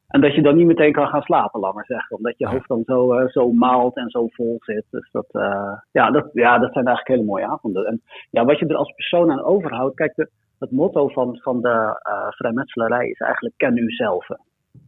en 0.07 0.21
dat 0.21 0.35
je 0.35 0.41
dan 0.41 0.55
niet 0.55 0.67
meteen 0.67 0.91
kan 0.91 1.07
gaan 1.07 1.21
slapen, 1.21 1.59
laat 1.59 1.73
maar 1.73 1.85
zeggen. 1.85 2.17
Omdat 2.17 2.37
je 2.37 2.47
hoofd 2.47 2.67
dan 2.67 2.83
zo, 2.85 3.19
uh, 3.19 3.27
zo 3.27 3.51
maalt 3.51 3.95
en 3.95 4.09
zo 4.09 4.27
vol 4.27 4.57
zit. 4.59 4.85
Dus 4.89 5.09
dat, 5.11 5.27
uh, 5.31 5.77
ja, 5.91 6.11
dat, 6.11 6.29
ja, 6.33 6.59
dat 6.59 6.73
zijn 6.73 6.85
eigenlijk 6.85 7.07
hele 7.07 7.31
mooie 7.31 7.47
avonden. 7.47 7.85
En 7.85 8.01
ja, 8.29 8.45
wat 8.45 8.59
je 8.59 8.67
er 8.67 8.75
als 8.75 8.93
persoon 8.95 9.31
aan 9.31 9.43
overhoudt. 9.43 9.95
Kijk, 9.95 10.15
de, 10.15 10.29
het 10.59 10.71
motto 10.71 11.07
van, 11.07 11.37
van 11.41 11.61
de 11.61 12.01
uh, 12.09 12.27
vrijmetselarij 12.29 13.07
is 13.09 13.19
eigenlijk 13.19 13.53
ken 13.57 13.77
uzelf. 13.77 14.27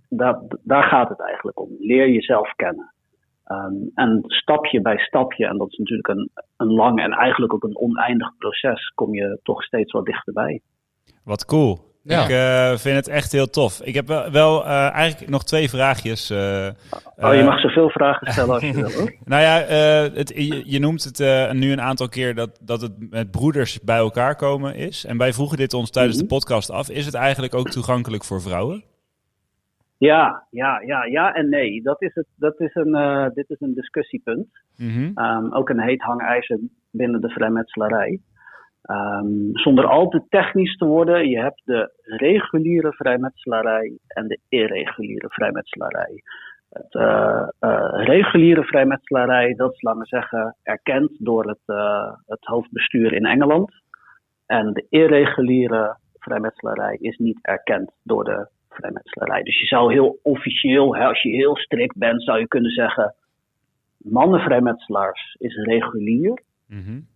Daar, 0.09 0.41
daar 0.63 0.83
gaat 0.83 1.09
het 1.09 1.19
eigenlijk 1.19 1.59
om. 1.59 1.69
Leer 1.79 2.09
jezelf 2.09 2.53
kennen. 2.55 2.91
Um, 3.51 3.91
en 3.95 4.23
stapje 4.25 4.81
bij 4.81 4.97
stapje, 4.97 5.47
en 5.47 5.57
dat 5.57 5.71
is 5.71 5.77
natuurlijk 5.77 6.07
een, 6.07 6.29
een 6.57 6.73
lang 6.73 6.99
en 6.99 7.11
eigenlijk 7.11 7.53
ook 7.53 7.63
een 7.63 7.77
oneindig 7.77 8.37
proces, 8.37 8.91
kom 8.95 9.13
je 9.13 9.39
toch 9.43 9.63
steeds 9.63 9.91
wat 9.91 10.05
dichterbij. 10.05 10.61
Wat 11.23 11.45
cool. 11.45 11.77
Ja. 12.07 12.23
Ik 12.23 12.29
uh, 12.29 12.77
vind 12.77 12.95
het 12.95 13.07
echt 13.07 13.31
heel 13.31 13.49
tof. 13.49 13.81
Ik 13.83 13.93
heb 13.93 14.07
wel, 14.07 14.31
wel 14.31 14.65
uh, 14.65 14.93
eigenlijk 14.93 15.31
nog 15.31 15.43
twee 15.43 15.69
vraagjes. 15.69 16.31
Uh, 16.31 16.67
oh, 17.17 17.35
je 17.35 17.43
mag 17.43 17.59
zoveel 17.59 17.89
vragen 17.89 18.31
stellen 18.31 18.53
als 18.53 18.63
je 18.63 18.73
wil. 18.81 18.91
Hoor. 18.91 19.13
nou 19.25 19.41
ja, 19.41 19.55
het, 20.13 20.29
je, 20.35 20.61
je, 20.65 20.79
noemt 20.79 21.03
het 21.03 21.19
nu 21.53 21.71
een 21.71 21.81
aantal 21.81 22.09
keer 22.09 22.35
dat, 22.35 22.59
dat 22.61 22.81
het 22.81 22.91
met 23.09 23.31
broeders 23.31 23.81
bij 23.81 23.97
elkaar 23.97 24.35
komen 24.35 24.75
is. 24.75 25.05
En 25.05 25.17
wij 25.17 25.33
vroegen 25.33 25.57
dit 25.57 25.73
ons 25.73 25.91
tijdens 25.91 26.15
mm 26.15 26.21
-hmm. 26.21 26.29
de 26.29 26.35
podcast 26.35 26.69
af. 26.71 26.89
Is 26.89 27.05
het 27.05 27.13
eigenlijk 27.13 27.55
ook 27.55 27.69
toegankelijk 27.69 28.23
voor 28.23 28.41
vrouwen? 28.41 28.83
Ja, 29.97 30.43
ja, 30.49 30.81
ja, 30.85 31.05
ja 31.05 31.33
en 31.33 31.49
nee. 31.49 31.81
Dat 31.81 32.01
is 32.01 32.11
het, 32.13 32.27
dat 32.35 32.59
is 32.59 32.75
een, 32.75 33.31
dit 33.33 33.49
is 33.49 33.59
een 33.59 33.73
discussiepunt. 33.73 34.47
Mm 34.77 34.89
-hmm. 34.89 35.25
um, 35.25 35.53
ook 35.53 35.69
een 35.69 35.81
heet 35.81 36.01
hangijzer 36.01 36.59
binnen 36.91 37.21
de 37.21 37.29
vrijmetselarij. 37.29 38.19
Um, 38.83 39.49
zonder 39.53 39.85
al 39.85 40.09
te 40.09 40.23
technisch 40.29 40.77
te 40.77 40.85
worden, 40.85 41.29
je 41.29 41.39
hebt 41.39 41.61
de 41.65 41.91
reguliere 42.03 42.93
vrijmetselarij 42.93 43.97
en 44.07 44.27
de 44.27 44.39
irreguliere 44.49 45.29
vrijmetselarij. 45.29 46.23
Het 46.69 46.93
uh, 46.93 47.47
uh, 47.59 48.05
reguliere 48.05 48.63
vrijmetselarij, 48.63 49.53
dat 49.53 49.73
is, 49.73 49.81
laten 49.81 50.01
we 50.01 50.07
zeggen, 50.07 50.55
erkend 50.63 51.11
door 51.19 51.47
het, 51.47 51.61
uh, 51.65 52.11
het 52.25 52.45
hoofdbestuur 52.45 53.13
in 53.13 53.25
Engeland. 53.25 53.71
En 54.45 54.73
de 54.73 54.85
irreguliere 54.89 55.97
vrijmetselarij 56.19 56.97
is 56.99 57.17
niet 57.17 57.39
erkend 57.41 57.91
door 58.03 58.23
de 58.23 58.47
vrijmetselarij. 58.69 59.43
Dus 59.43 59.59
je 59.59 59.65
zou 59.65 59.93
heel 59.93 60.19
officieel, 60.23 60.97
als 60.97 61.21
je 61.21 61.29
heel 61.29 61.57
strikt 61.57 61.97
bent, 61.97 62.23
zou 62.23 62.39
je 62.39 62.47
kunnen 62.47 62.71
zeggen: 62.71 63.15
mannenvrijmetselaars 63.97 65.35
is 65.39 65.55
regulier. 65.55 66.41
Mm 66.65 67.07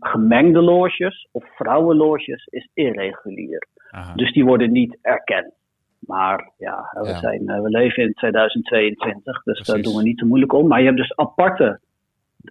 gemengde 0.00 0.62
loges 0.62 1.28
of 1.32 1.44
vrouwenloges 1.56 2.46
is 2.50 2.68
irregulier. 2.74 3.66
Aha. 3.90 4.14
Dus 4.14 4.32
die 4.32 4.44
worden 4.44 4.72
niet 4.72 4.98
erkend. 5.02 5.52
Maar 5.98 6.50
ja, 6.58 6.90
we, 6.92 7.08
ja. 7.08 7.18
Zijn, 7.18 7.44
we 7.44 7.68
leven 7.68 8.02
in 8.02 8.12
2022, 8.14 9.22
dus 9.24 9.42
Precies. 9.42 9.66
daar 9.66 9.82
doen 9.82 9.96
we 9.96 10.02
niet 10.02 10.18
te 10.18 10.26
moeilijk 10.26 10.52
om. 10.52 10.66
Maar 10.66 10.78
je 10.78 10.86
hebt 10.86 10.98
dus 10.98 11.16
aparte, 11.16 11.80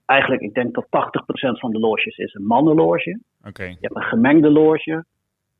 eigenlijk 0.05 0.41
ik 0.41 0.53
denk 0.53 0.73
dat 0.73 0.85
80% 0.85 0.89
van 1.59 1.71
de 1.71 1.79
loges 1.79 2.17
is 2.17 2.33
een 2.33 2.45
mannenloge. 2.45 3.19
Okay. 3.47 3.67
Je 3.67 3.77
hebt 3.79 3.95
een 3.95 4.01
gemengde 4.01 4.49
loge 4.49 5.05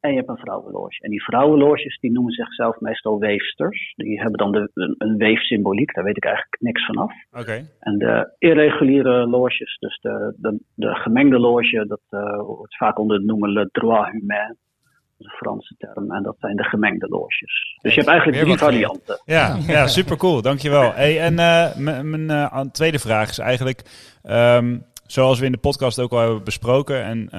en 0.04 0.12
je 0.12 0.18
hebt 0.18 0.30
een 0.30 0.38
vrouwenloge. 0.38 1.02
En 1.02 1.10
die 1.10 1.24
vrouwenloges 1.24 1.98
die 2.00 2.12
noemen 2.12 2.34
zichzelf 2.34 2.80
meestal 2.80 3.20
weefsters. 3.20 3.94
Die 3.96 4.22
hebben 4.22 4.38
dan 4.38 4.52
de, 4.52 4.72
een, 4.74 4.96
een 4.98 5.18
weefsymboliek, 5.18 5.94
daar 5.94 6.04
weet 6.04 6.18
ik 6.18 6.26
eigenlijk 6.26 6.58
niks 6.60 6.86
van 6.86 6.96
af. 6.96 7.14
Okay. 7.32 7.66
En 7.80 7.98
de 7.98 8.34
irreguliere 8.38 9.28
loges, 9.28 9.78
dus 9.80 10.00
de, 10.02 10.34
de, 10.38 10.60
de 10.76 10.96
gemengde 10.96 11.40
loge, 11.40 11.86
dat 11.88 12.02
uh, 12.10 12.42
wordt 12.42 12.78
vaak 12.78 13.00
onder 13.00 13.18
het 13.18 13.26
noemen 13.26 13.50
le 13.50 13.70
droit 13.72 14.12
humain. 14.12 14.48
Dat 14.48 15.18
is 15.18 15.26
een 15.26 15.38
Franse 15.38 15.76
term. 15.78 16.12
En 16.12 16.24
dat 16.24 16.36
zijn 16.40 16.56
de 16.56 16.64
gemengde 16.64 17.08
loges. 17.08 17.78
Dus 17.82 17.94
je 17.94 18.00
hebt 18.00 18.12
eigenlijk 18.12 18.44
drie 18.44 18.58
varianten. 18.58 19.22
Ja, 19.26 19.58
ja 19.68 19.88
super 19.88 20.18
cool. 20.18 20.42
Dankjewel. 20.42 20.92
Hey, 20.94 21.20
en 21.20 21.34
uh, 21.34 21.76
mijn 22.04 22.32
uh, 22.32 22.60
tweede 22.60 23.00
vraag 23.00 23.30
is 23.30 23.40
eigenlijk, 23.40 23.82
um, 24.24 24.86
zoals 25.08 25.40
we 25.40 25.46
in 25.46 25.52
de 25.52 25.58
podcast 25.58 26.00
ook 26.00 26.12
al 26.12 26.20
hebben 26.20 26.44
besproken 26.44 27.04
en... 27.04 27.30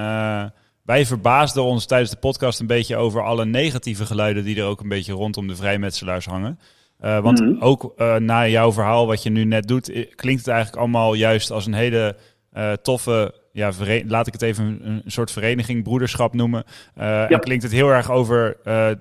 Wij 0.85 1.07
verbaasden 1.07 1.63
ons 1.63 1.87
tijdens 1.87 2.11
de 2.11 2.17
podcast 2.17 2.61
een 2.61 2.67
beetje 2.67 2.97
over 2.97 3.23
alle 3.23 3.45
negatieve 3.45 4.07
geluiden 4.07 4.45
die 4.45 4.57
er 4.57 4.65
ook 4.65 4.81
een 4.81 4.89
beetje 4.89 5.13
rondom 5.13 5.47
de 5.47 5.57
vrijmetselaars 5.57 6.27
hangen. 6.27 6.59
Uh, 7.05 7.21
want 7.21 7.41
mm 7.41 7.47
-hmm. 7.47 7.63
ook 7.63 7.93
uh, 7.97 8.17
na 8.17 8.49
jouw 8.49 8.73
verhaal, 8.73 9.07
wat 9.07 9.23
je 9.23 9.31
nu 9.31 9.45
net 9.45 9.69
doet, 9.69 9.85
klinkt 10.15 10.41
het 10.41 10.49
eigenlijk 10.49 10.79
allemaal 10.83 11.15
juist 11.15 11.51
als 11.51 11.67
een 11.67 11.75
hele 11.75 12.17
uh, 12.57 12.73
toffe, 12.73 13.35
ja, 13.53 13.73
laat 14.07 14.27
ik 14.27 14.33
het 14.33 14.43
even 14.43 14.81
een, 14.83 15.03
soort 15.07 15.31
vereniging, 15.31 15.83
broederschap 15.83 16.35
noemen. 16.35 16.65
Ja. 16.97 17.29
En 17.29 17.41
klinkt 17.41 17.63
het 17.63 17.73
heel 17.73 17.91
erg 17.91 18.11
over 18.11 18.57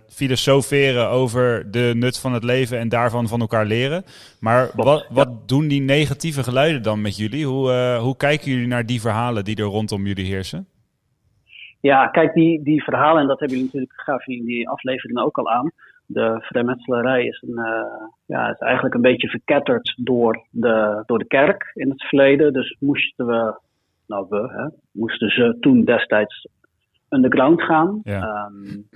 filosoferen 0.09 1.09
over 1.09 1.71
de 1.71 1.91
nut 1.95 2.17
van 2.17 2.33
het 2.33 2.43
leven 2.43 2.79
en 2.79 2.89
daarvan 2.89 3.27
van 3.27 3.39
elkaar 3.39 3.65
leren. 3.65 4.05
Maar 4.39 4.69
wat, 4.75 5.07
wat 5.09 5.27
ja. 5.27 5.39
doen 5.45 5.67
die 5.67 5.81
negatieve 5.81 6.43
geluiden 6.43 6.83
dan 6.83 7.01
met 7.01 7.17
jullie? 7.17 7.45
Hoe, 7.45 7.97
hoe 8.01 8.17
kijken 8.17 8.51
jullie 8.51 8.67
naar 8.67 8.85
die 8.85 9.01
verhalen 9.01 9.45
die 9.45 9.55
er 9.55 9.63
rondom 9.63 10.07
jullie 10.07 10.25
heersen? 10.25 10.67
Ja, 11.89 12.07
kijk, 12.07 12.33
die, 12.33 12.63
die 12.63 12.83
verhalen, 12.83 13.21
en 13.21 13.27
dat 13.27 13.39
hebben 13.39 13.57
jullie 13.57 13.71
natuurlijk, 13.73 14.01
gaf 14.01 14.27
in 14.27 14.45
die 14.45 14.69
aflevering 14.69 15.19
ook 15.19 15.37
al 15.37 15.49
aan. 15.49 15.71
De 16.05 16.37
vrijmetselarij 16.39 17.25
is, 17.25 17.43
een, 17.47 17.59
uh, 17.59 18.07
ja, 18.25 18.49
is 18.49 18.57
eigenlijk 18.57 18.95
een 18.95 19.01
beetje 19.01 19.27
verketterd 19.27 19.93
door 19.97 20.47
de, 20.49 21.03
door 21.05 21.19
de 21.19 21.27
kerk 21.27 21.71
in 21.73 21.89
het 21.89 22.03
verleden. 22.03 22.53
Dus 22.53 22.77
moesten 22.79 23.25
we, 23.25 23.59
nou 24.07 24.25
we, 24.29 24.49
hè, 24.51 24.67
moesten 24.91 25.29
ze 25.29 25.57
toen 25.59 25.83
destijds 25.83 26.47
underground 27.09 27.61
gaan. 27.61 27.99
Ja. 28.03 28.45
Um, 28.45 28.87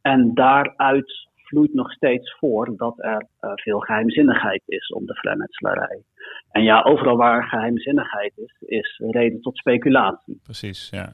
en 0.00 0.34
daaruit 0.34 1.28
vloeit 1.34 1.74
nog 1.74 1.92
steeds 1.92 2.36
voor 2.38 2.76
dat 2.76 2.94
er 2.96 3.26
uh, 3.40 3.52
veel 3.54 3.78
geheimzinnigheid 3.78 4.62
is 4.66 4.88
om 4.88 5.06
de 5.06 5.14
vrijmetselarij. 5.14 6.02
En 6.50 6.62
ja, 6.62 6.82
overal 6.82 7.16
waar 7.16 7.44
geheimzinnigheid 7.44 8.32
is, 8.36 8.54
is 8.58 9.00
reden 9.10 9.40
tot 9.40 9.56
speculatie. 9.56 10.40
Precies, 10.42 10.90
ja. 10.90 11.12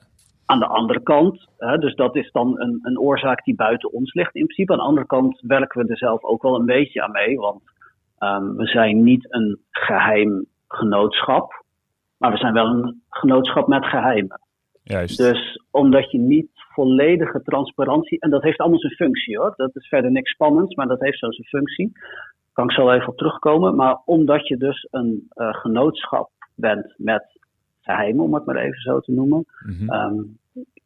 Aan 0.51 0.59
de 0.59 0.67
andere 0.67 1.03
kant, 1.03 1.49
hè, 1.57 1.79
dus 1.79 1.95
dat 1.95 2.17
is 2.17 2.31
dan 2.33 2.61
een, 2.61 2.79
een 2.83 2.99
oorzaak 2.99 3.45
die 3.45 3.55
buiten 3.55 3.93
ons 3.93 4.15
ligt 4.15 4.35
in 4.35 4.45
principe. 4.45 4.73
Aan 4.73 4.79
de 4.79 4.85
andere 4.85 5.07
kant 5.07 5.41
werken 5.41 5.83
we 5.83 5.91
er 5.91 5.97
zelf 5.97 6.25
ook 6.25 6.43
wel 6.43 6.55
een 6.55 6.67
beetje 6.67 7.03
aan 7.03 7.11
mee. 7.11 7.37
Want 7.37 7.63
um, 8.19 8.57
we 8.57 8.67
zijn 8.67 9.03
niet 9.03 9.35
een 9.35 9.59
geheim 9.71 10.47
genootschap, 10.69 11.65
maar 12.19 12.31
we 12.31 12.37
zijn 12.37 12.53
wel 12.53 12.67
een 12.67 13.03
genootschap 13.11 13.67
met 13.67 13.87
geheimen. 13.87 14.41
Juist. 14.83 15.17
Dus 15.17 15.63
omdat 15.71 16.11
je 16.11 16.19
niet 16.19 16.51
volledige 16.75 17.43
transparantie, 17.43 18.21
en 18.21 18.31
dat 18.31 18.43
heeft 18.43 18.59
allemaal 18.59 18.79
zijn 18.79 18.93
functie 18.93 19.39
hoor, 19.39 19.53
dat 19.57 19.77
is 19.77 19.89
verder 19.89 20.11
niks 20.11 20.31
spannends, 20.31 20.75
maar 20.75 20.87
dat 20.87 21.01
heeft 21.01 21.19
zo 21.19 21.31
zijn 21.31 21.47
functie. 21.47 21.93
Kan 22.53 22.65
ik 22.65 22.73
zo 22.73 22.91
even 22.91 23.09
op 23.09 23.17
terugkomen. 23.17 23.75
Maar 23.75 24.03
omdat 24.05 24.49
je 24.49 24.57
dus 24.57 24.87
een 24.91 25.31
uh, 25.35 25.55
genootschap 25.55 26.31
bent 26.55 26.95
met 26.97 27.38
geheimen, 27.89 28.25
om 28.25 28.35
het 28.35 28.45
maar 28.45 28.57
even 28.57 28.81
zo 28.81 29.01
te 29.01 29.13
noemen, 29.13 29.47
mm 29.67 29.75
-hmm. 29.79 29.93
um, 29.93 30.39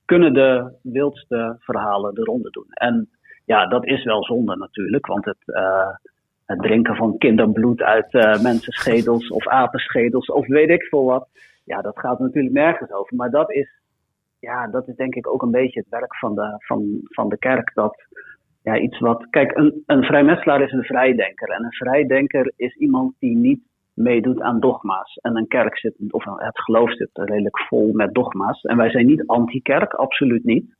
kunnen 0.04 0.32
de 0.32 0.78
wildste 0.82 1.56
verhalen 1.58 2.14
de 2.14 2.24
ronde 2.24 2.50
doen. 2.50 2.66
En 2.68 3.08
ja, 3.44 3.66
dat 3.66 3.86
is 3.86 4.04
wel 4.04 4.24
zonde 4.24 4.56
natuurlijk, 4.56 5.06
want 5.06 5.24
het, 5.24 5.42
uh, 5.46 5.88
het 6.46 6.60
drinken 6.60 6.96
van 6.96 7.18
kinderbloed 7.18 7.82
uit 7.82 8.14
uh, 8.14 8.42
mensenschedels 8.42 9.28
of 9.28 9.48
apenschedels 9.48 10.26
of 10.26 10.46
weet 10.46 10.68
ik 10.68 10.82
veel 10.82 11.04
wat, 11.04 11.28
ja, 11.64 11.80
dat 11.80 11.98
gaat 11.98 12.18
natuurlijk 12.18 12.54
nergens 12.54 12.92
over. 12.92 13.16
Maar 13.16 13.30
dat 13.30 13.52
is, 13.52 13.80
ja, 14.38 14.66
dat 14.66 14.88
is 14.88 14.94
denk 14.94 15.14
ik 15.14 15.28
ook 15.28 15.42
een 15.42 15.50
beetje 15.50 15.80
het 15.80 15.88
werk 15.88 16.16
van 16.16 16.34
de, 16.34 16.54
van, 16.58 17.00
van 17.02 17.28
de 17.28 17.38
kerk. 17.38 17.70
Dat, 17.74 18.02
ja, 18.62 18.78
iets 18.78 18.98
wat. 18.98 19.26
Kijk, 19.30 19.56
een, 19.56 19.82
een 19.86 20.02
vrijmetselaar 20.02 20.62
is 20.62 20.72
een 20.72 20.84
vrijdenker. 20.84 21.48
En 21.48 21.64
een 21.64 21.72
vrijdenker 21.72 22.52
is 22.56 22.76
iemand 22.76 23.14
die 23.18 23.36
niet 23.36 23.60
meedoet 23.94 24.40
aan 24.40 24.61
dogma's. 24.61 25.16
En 25.20 25.37
een 25.37 25.48
kerk 25.48 25.78
zit, 25.78 25.94
of 26.11 26.24
het 26.24 26.61
geloof 26.61 26.92
zit 26.92 27.11
redelijk 27.12 27.59
vol 27.59 27.92
met 27.92 28.14
dogma's. 28.14 28.62
En 28.62 28.76
wij 28.76 28.90
zijn 28.90 29.07
niet 29.07 29.26
anti-kerk, 29.26 29.94
absoluut 29.94 30.44
niet. 30.44 30.74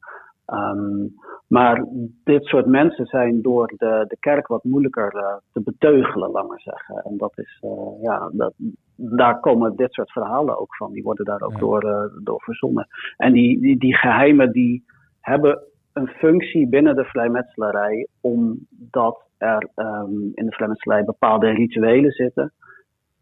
Um, 0.47 1.15
maar 1.49 1.85
dit 2.25 2.45
soort 2.45 2.67
mensen 2.67 3.07
zijn 3.07 3.43
door 3.43 3.73
de, 3.77 4.05
de 4.09 4.17
kerk 4.21 4.47
wat 4.47 4.65
moeilijker 4.65 5.15
uh, 5.15 5.37
te 5.53 5.63
beteugelen, 5.63 6.31
laat 6.31 6.49
maar 6.49 6.61
zeggen. 6.61 6.97
En 7.05 7.17
dat 7.17 7.33
is, 7.35 7.63
uh, 7.65 8.03
ja, 8.03 8.31
dat, 8.33 8.55
daar 8.97 9.41
komen 9.41 9.77
dit 9.77 9.93
soort 9.93 10.13
verhalen 10.13 10.59
ook 10.59 10.77
van. 10.77 10.93
Die 10.93 11.03
worden 11.03 11.25
daar 11.25 11.41
ook 11.41 11.53
ja. 11.53 11.59
door, 11.59 11.85
uh, 11.85 12.25
door 12.25 12.41
verzonnen. 12.43 12.87
En 13.17 13.33
die, 13.33 13.61
die, 13.61 13.79
die 13.79 13.97
geheimen 13.97 14.53
die 14.53 14.85
hebben 15.21 15.63
een 15.93 16.09
functie 16.09 16.69
binnen 16.69 16.97
de 16.97 17.05
vrijmetselarij, 17.05 18.09
omdat 18.21 19.23
er 19.39 19.69
um, 19.77 20.31
in 20.35 20.47
de 20.47 20.53
vrijmetselarij 20.53 21.05
bepaalde 21.05 21.51
rituelen 21.51 22.11
zitten 22.11 22.53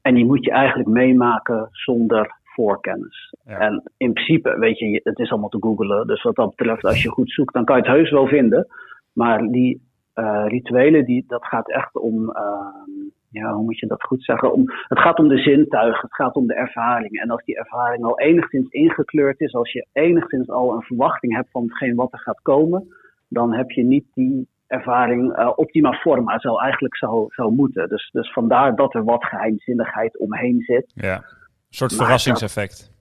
en 0.02 0.14
die 0.14 0.24
moet 0.24 0.44
je 0.44 0.50
eigenlijk 0.50 0.88
meemaken 0.88 1.68
zonder 1.70 2.38
voorkennis. 2.42 3.34
Ja. 3.44 3.58
En 3.58 3.90
in 3.96 4.12
principe, 4.12 4.58
weet 4.58 4.78
je, 4.78 5.00
het 5.02 5.18
is 5.18 5.30
allemaal 5.30 5.48
te 5.48 5.60
googelen. 5.60 6.06
Dus 6.06 6.22
wat 6.22 6.34
dat 6.34 6.56
betreft, 6.56 6.84
als 6.84 7.02
je 7.02 7.08
goed 7.08 7.32
zoekt, 7.32 7.54
dan 7.54 7.64
kan 7.64 7.76
je 7.76 7.82
het 7.82 7.90
heus 7.90 8.10
wel 8.10 8.26
vinden. 8.26 8.66
Maar 9.12 9.42
die 9.42 9.82
uh, 10.14 10.44
rituelen, 10.46 11.04
die, 11.04 11.24
dat 11.26 11.44
gaat 11.44 11.70
echt 11.70 11.96
om, 11.96 12.22
uh, 12.22 12.96
ja, 13.30 13.52
hoe 13.52 13.64
moet 13.64 13.78
je 13.78 13.86
dat 13.86 14.02
goed 14.02 14.24
zeggen? 14.24 14.52
Om, 14.52 14.64
het 14.66 14.98
gaat 14.98 15.18
om 15.18 15.28
de 15.28 15.38
zintuigen, 15.38 16.00
het 16.00 16.14
gaat 16.14 16.34
om 16.34 16.46
de 16.46 16.54
ervaring. 16.54 17.20
En 17.20 17.30
als 17.30 17.44
die 17.44 17.56
ervaring 17.56 18.04
al 18.04 18.18
enigszins 18.18 18.68
ingekleurd 18.68 19.40
is, 19.40 19.54
als 19.54 19.72
je 19.72 19.86
enigszins 19.92 20.48
al 20.48 20.74
een 20.74 20.82
verwachting 20.82 21.34
hebt 21.34 21.50
van 21.50 21.62
hetgeen 21.62 21.94
wat 21.94 22.12
er 22.12 22.18
gaat 22.18 22.42
komen, 22.42 22.88
dan 23.28 23.52
heb 23.54 23.70
je 23.70 23.82
niet 23.82 24.06
die 24.14 24.48
ervaring 24.70 25.38
uh, 25.38 25.52
optima 25.56 25.92
forma, 25.92 26.38
zo 26.38 26.58
eigenlijk 26.58 26.96
zou, 26.96 27.26
zou 27.28 27.52
moeten. 27.52 27.88
Dus, 27.88 28.10
dus 28.12 28.32
vandaar 28.32 28.76
dat 28.76 28.94
er 28.94 29.04
wat 29.04 29.24
geheimzinnigheid 29.24 30.18
omheen 30.18 30.60
zit. 30.60 30.92
Ja, 30.94 31.14
een 31.14 31.22
soort 31.68 31.94
verrassingseffect. 31.94 32.92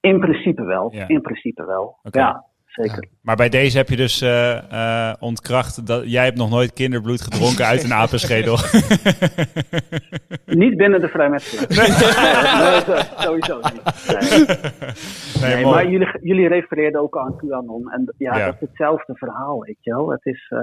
In 0.00 0.20
principe 0.20 0.62
wel, 0.62 0.92
ja. 0.94 1.08
in 1.08 1.20
principe 1.20 1.64
wel. 1.64 1.98
Okay. 2.02 2.22
Ja, 2.22 2.44
zeker. 2.68 3.02
Ja. 3.02 3.08
Maar 3.22 3.36
bij 3.36 3.48
deze 3.48 3.76
heb 3.76 3.88
je 3.88 3.96
dus 3.96 4.22
uh, 4.22 4.58
uh, 4.72 5.12
ontkracht 5.20 5.86
dat 5.86 6.10
jij 6.10 6.24
hebt 6.24 6.36
nog 6.36 6.50
nooit 6.50 6.72
kinderbloed 6.72 7.20
gedronken 7.20 7.64
uit 7.64 7.84
een 7.84 7.92
apenschedel. 7.92 8.54
niet 10.62 10.76
binnen 10.76 11.00
de 11.00 11.08
vrijmetselaar. 11.08 11.66
Nee. 11.68 12.96
nee, 12.96 13.04
sowieso 13.16 13.56
niet. 13.56 13.82
Nee, 15.40 15.40
nee, 15.40 15.54
nee 15.54 15.64
maar 15.64 15.88
jullie, 15.88 16.18
jullie 16.22 16.48
refereerden 16.48 17.00
ook 17.00 17.18
aan 17.18 17.36
QAnon. 17.36 17.90
En 17.90 18.14
ja, 18.16 18.36
ja, 18.36 18.44
dat 18.44 18.54
is 18.54 18.60
hetzelfde 18.60 19.14
verhaal, 19.14 19.60
weet 19.60 19.78
je 19.80 19.90
wel. 19.90 20.10
Het 20.10 20.26
is, 20.26 20.52
uh, 20.54 20.60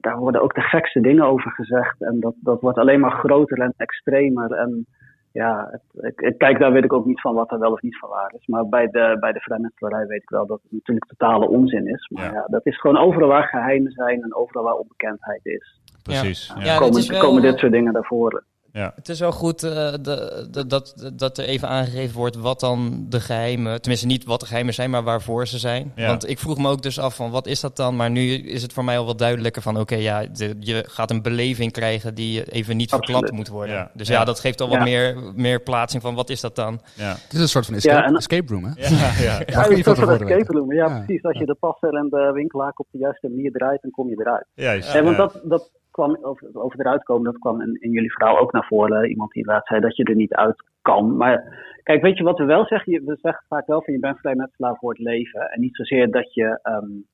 daar 0.00 0.18
worden 0.18 0.42
ook 0.42 0.54
de 0.54 0.60
gekste 0.60 1.00
dingen 1.00 1.24
over 1.24 1.50
gezegd. 1.50 2.02
En 2.02 2.20
dat, 2.20 2.34
dat 2.40 2.60
wordt 2.60 2.78
alleen 2.78 3.00
maar 3.00 3.18
groter 3.18 3.58
en 3.58 3.74
extremer. 3.76 4.50
En 4.50 4.86
ja, 5.34 5.68
het, 5.70 6.04
ik, 6.04 6.20
ik, 6.20 6.38
kijk, 6.38 6.58
daar 6.58 6.72
weet 6.72 6.84
ik 6.84 6.92
ook 6.92 7.06
niet 7.06 7.20
van 7.20 7.34
wat 7.34 7.52
er 7.52 7.58
wel 7.58 7.72
of 7.72 7.82
niet 7.82 7.98
van 7.98 8.08
waar 8.08 8.34
is. 8.38 8.46
Maar 8.46 8.68
bij 8.68 8.86
de, 8.86 9.16
bij 9.20 9.32
de 9.32 9.40
vrijmetselarij 9.40 10.06
weet 10.06 10.22
ik 10.22 10.28
wel 10.28 10.46
dat 10.46 10.60
het 10.62 10.72
natuurlijk 10.72 11.06
totale 11.06 11.48
onzin 11.48 11.86
is. 11.86 12.08
Maar 12.08 12.24
ja. 12.24 12.32
ja 12.32 12.46
dat 12.46 12.66
is 12.66 12.80
gewoon 12.80 12.98
overal 12.98 13.28
waar 13.28 13.48
geheimen 13.48 13.92
zijn 13.92 14.22
en 14.22 14.34
overal 14.34 14.64
waar 14.64 14.74
onbekendheid 14.74 15.46
is. 15.46 15.80
Precies. 16.02 16.52
Ja. 16.56 16.64
Ja, 16.64 16.78
komen, 16.78 17.08
wel, 17.08 17.20
komen 17.20 17.42
dit 17.42 17.58
soort 17.58 17.72
dingen 17.72 17.92
naar 17.92 18.04
voren. 18.04 18.44
Ja. 18.74 18.92
Het 18.94 19.08
is 19.08 19.20
wel 19.20 19.32
goed 19.32 19.64
uh, 19.64 19.70
de, 19.70 20.46
de, 20.50 20.66
dat, 20.66 21.10
dat 21.12 21.38
er 21.38 21.44
even 21.44 21.68
aangegeven 21.68 22.16
wordt 22.16 22.36
wat 22.36 22.60
dan 22.60 23.06
de 23.08 23.20
geheimen, 23.20 23.80
tenminste 23.80 24.06
niet 24.06 24.24
wat 24.24 24.40
de 24.40 24.46
geheimen 24.46 24.74
zijn, 24.74 24.90
maar 24.90 25.02
waarvoor 25.02 25.46
ze 25.46 25.58
zijn. 25.58 25.92
Ja. 25.94 26.06
Want 26.06 26.28
ik 26.28 26.38
vroeg 26.38 26.58
me 26.58 26.68
ook 26.68 26.82
dus 26.82 26.98
af 26.98 27.16
van 27.16 27.30
wat 27.30 27.46
is 27.46 27.60
dat 27.60 27.76
dan? 27.76 27.96
Maar 27.96 28.10
nu 28.10 28.32
is 28.32 28.62
het 28.62 28.72
voor 28.72 28.84
mij 28.84 28.98
al 28.98 29.04
wat 29.04 29.18
duidelijker 29.18 29.62
van 29.62 29.72
oké, 29.72 29.82
okay, 29.82 30.02
ja, 30.02 30.26
de, 30.26 30.56
je 30.58 30.84
gaat 30.88 31.10
een 31.10 31.22
beleving 31.22 31.72
krijgen 31.72 32.14
die 32.14 32.52
even 32.52 32.76
niet 32.76 32.92
Absoluut. 32.92 33.16
verklapt 33.16 33.36
moet 33.36 33.48
worden. 33.48 33.74
Ja. 33.74 33.90
Dus 33.94 34.08
ja. 34.08 34.18
ja. 34.18 34.24
dat 34.24 34.40
geeft 34.40 34.60
al 34.60 34.68
wat 34.68 34.84
meer, 34.84 35.32
meer 35.34 35.60
plaatsing 35.60 36.02
van 36.02 36.14
wat 36.14 36.30
is 36.30 36.40
dat 36.40 36.56
dan? 36.56 36.80
Ja. 36.94 37.10
Het 37.10 37.32
is 37.32 37.40
een 37.40 37.48
soort 37.48 37.66
van 37.66 37.74
escape, 37.74 38.02
en, 38.02 38.16
escape 38.16 38.52
room, 38.52 38.64
hè? 38.64 38.70
Ja, 38.74 38.88
ja. 38.88 39.42
ja, 39.46 39.70
een 39.70 39.82
soort 39.82 39.98
van 39.98 40.10
escape 40.10 40.52
room. 40.52 40.72
Ja, 40.72 41.02
precies. 41.04 41.22
Als 41.22 41.38
je 41.38 41.46
de 41.46 41.56
passer 41.60 41.94
en 41.94 42.08
de 42.10 42.30
winkelaar 42.34 42.72
op 42.76 42.86
de 42.90 42.98
juiste 42.98 43.28
manier 43.28 43.52
draait, 43.52 43.82
dan 43.82 43.90
kom 43.90 44.08
je 44.08 44.16
eruit. 44.18 44.46
Juist. 44.54 44.94
En 44.94 45.04
want 45.04 45.16
dat, 45.16 45.40
dat 45.44 45.70
kwam 45.94 46.18
over, 46.20 46.48
over 46.52 46.80
eruit 46.80 47.02
komen, 47.02 47.24
dat 47.24 47.38
kwam 47.38 47.60
in, 47.60 47.76
in 47.80 47.90
jullie 47.90 48.12
verhaal 48.12 48.38
ook 48.38 48.52
naar 48.52 48.66
voren. 48.66 49.08
Iemand 49.08 49.32
die 49.32 49.46
laat 49.46 49.66
zei 49.66 49.80
dat 49.80 49.96
je 49.96 50.04
er 50.04 50.14
niet 50.14 50.34
uit 50.34 50.64
kan. 50.82 51.16
Maar 51.16 51.36
kijk, 51.82 52.02
weet 52.02 52.16
je 52.16 52.24
wat 52.24 52.38
we 52.38 52.44
wel 52.44 52.66
zeggen? 52.66 53.04
We 53.04 53.18
zeggen 53.20 53.44
vaak 53.48 53.66
wel 53.66 53.82
van 53.82 53.94
je 53.94 54.00
bent 54.00 54.18
vrijmetselaar 54.18 54.76
voor 54.76 54.90
het 54.90 54.98
leven. 54.98 55.50
En 55.50 55.60
niet 55.60 55.76
zozeer 55.76 56.10
dat 56.10 56.34
je 56.34 56.58
um, 56.62 57.06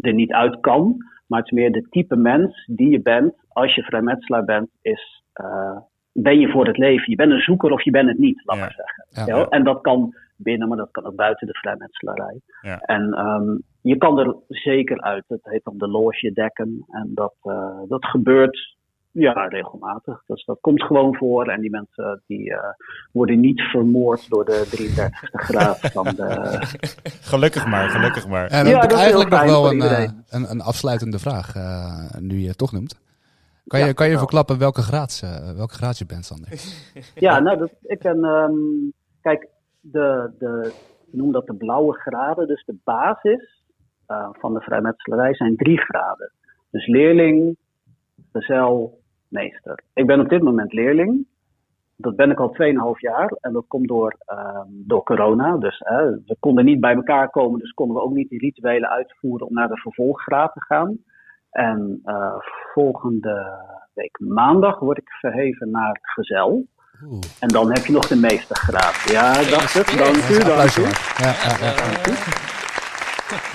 er 0.00 0.14
niet 0.14 0.32
uit 0.32 0.60
kan, 0.60 0.96
maar 1.26 1.38
het 1.38 1.50
is 1.50 1.58
meer 1.58 1.72
de 1.72 1.86
type 1.88 2.16
mens 2.16 2.66
die 2.66 2.90
je 2.90 3.00
bent 3.00 3.34
als 3.48 3.74
je 3.74 3.82
vrijmetselaar 3.82 4.44
bent, 4.44 4.70
is 4.82 5.22
uh, 5.40 5.76
ben 6.12 6.38
je 6.38 6.48
voor 6.48 6.66
het 6.66 6.78
leven. 6.78 7.10
Je 7.10 7.16
bent 7.16 7.32
een 7.32 7.40
zoeker 7.40 7.70
of 7.70 7.82
je 7.82 7.90
bent 7.90 8.08
het 8.08 8.18
niet, 8.18 8.42
laat 8.44 8.56
ja. 8.56 8.62
maar 8.62 8.74
zeggen. 8.74 9.32
Ja, 9.32 9.38
ja. 9.38 9.48
En 9.48 9.64
dat 9.64 9.80
kan 9.80 10.14
binnen, 10.36 10.68
maar 10.68 10.76
dat 10.76 10.90
kan 10.90 11.04
ook 11.04 11.16
buiten 11.16 11.46
de 11.46 11.58
vrijmetselarij. 11.58 12.40
Ja. 12.60 12.78
En 12.78 13.26
um, 13.26 13.62
je 13.88 13.96
kan 13.96 14.18
er 14.18 14.36
zeker 14.48 15.00
uit. 15.00 15.24
Het 15.28 15.40
heet 15.42 15.64
dan 15.64 15.78
de 15.78 15.88
loge 15.88 16.32
dekken. 16.32 16.84
En 16.88 17.10
dat, 17.14 17.34
uh, 17.44 17.80
dat 17.88 18.04
gebeurt 18.04 18.76
ja, 19.10 19.46
regelmatig. 19.46 20.22
Dus 20.26 20.44
dat 20.44 20.58
komt 20.60 20.82
gewoon 20.82 21.16
voor. 21.16 21.46
En 21.46 21.60
die 21.60 21.70
mensen 21.70 22.22
die 22.26 22.50
uh, 22.50 22.58
worden 23.12 23.40
niet 23.40 23.60
vermoord 23.60 24.28
door 24.28 24.44
de 24.44 24.64
33e 24.66 25.28
graad 25.32 25.78
van 25.80 26.04
de... 26.04 26.58
Gelukkig 27.32 27.66
maar, 27.66 27.88
gelukkig 27.88 28.28
maar. 28.28 28.46
En 28.46 28.64
dan 28.64 28.72
ja, 28.72 28.80
heb 28.80 28.90
ik 28.90 28.96
eigenlijk 28.96 29.30
nog 29.30 29.44
wel 29.44 29.70
een, 29.70 29.80
een, 30.28 30.50
een, 30.50 30.60
afsluitende 30.60 31.18
vraag, 31.18 31.54
nu 32.20 32.38
je 32.38 32.48
het 32.48 32.58
toch 32.58 32.72
noemt. 32.72 33.00
Kan 33.66 33.80
je, 33.80 33.86
ja, 33.86 33.92
kan 33.92 34.06
je 34.06 34.12
nou. 34.12 34.24
verklappen 34.24 34.58
welke 34.58 34.82
graad, 34.82 35.22
welke 35.56 35.74
graad 35.74 35.98
je 35.98 36.06
bent, 36.06 36.24
Sander? 36.24 36.48
ja, 37.26 37.38
nou, 37.38 37.58
dat, 37.58 37.70
ik 37.82 37.98
ben... 37.98 38.24
Um, 38.24 38.92
kijk, 39.20 39.48
de, 39.80 40.30
de, 40.38 40.72
noem 41.10 41.32
dat 41.32 41.46
de 41.46 41.54
blauwe 41.54 41.92
graden. 41.92 42.46
Dus 42.46 42.64
de 42.64 42.76
basis 42.84 43.57
uh, 44.08 44.28
van 44.32 44.54
de 44.54 44.60
vrijmetselarij 44.60 45.34
zijn 45.34 45.56
drie 45.56 45.78
graden. 45.78 46.32
Dus 46.70 46.86
leerling, 46.86 47.56
gezel, 48.32 49.00
meester. 49.28 49.82
Ik 49.94 50.06
ben 50.06 50.20
op 50.20 50.28
dit 50.28 50.42
moment 50.42 50.72
leerling. 50.72 51.26
Dat 51.96 52.16
ben 52.16 52.30
ik 52.30 52.40
al 52.40 52.56
2,5 52.94 53.00
jaar 53.00 53.32
en 53.40 53.52
dat 53.52 53.64
komt 53.68 53.88
door, 53.88 54.16
uh, 54.32 54.60
door 54.68 55.02
corona. 55.02 55.56
Dus 55.56 55.80
uh, 55.80 55.96
we 56.26 56.36
konden 56.40 56.64
niet 56.64 56.80
bij 56.80 56.94
elkaar 56.94 57.30
komen, 57.30 57.60
dus 57.60 57.72
konden 57.72 57.96
we 57.96 58.02
ook 58.02 58.12
niet 58.12 58.28
die 58.28 58.38
rituelen 58.38 58.88
uitvoeren 58.88 59.46
om 59.46 59.54
naar 59.54 59.68
de 59.68 59.76
vervolggraad 59.76 60.52
te 60.52 60.60
gaan. 60.60 60.98
En 61.50 62.00
uh, 62.04 62.34
volgende 62.72 63.58
week 63.94 64.18
maandag 64.20 64.78
word 64.78 64.98
ik 64.98 65.10
verheven 65.10 65.70
naar 65.70 65.98
gezel. 66.02 66.66
Oeh. 67.04 67.20
En 67.40 67.48
dan 67.48 67.72
heb 67.72 67.84
je 67.84 67.92
nog 67.92 68.06
de 68.06 68.16
meestergraad. 68.16 69.10
Ja, 69.10 69.32
dacht 69.32 69.74
het. 69.74 69.98
Dank 69.98 70.16
u, 70.16 70.44
dank 70.44 70.76
u. 70.76 70.82
Ja, 71.22 71.32
ja, 71.44 71.72
ja. 72.04 72.67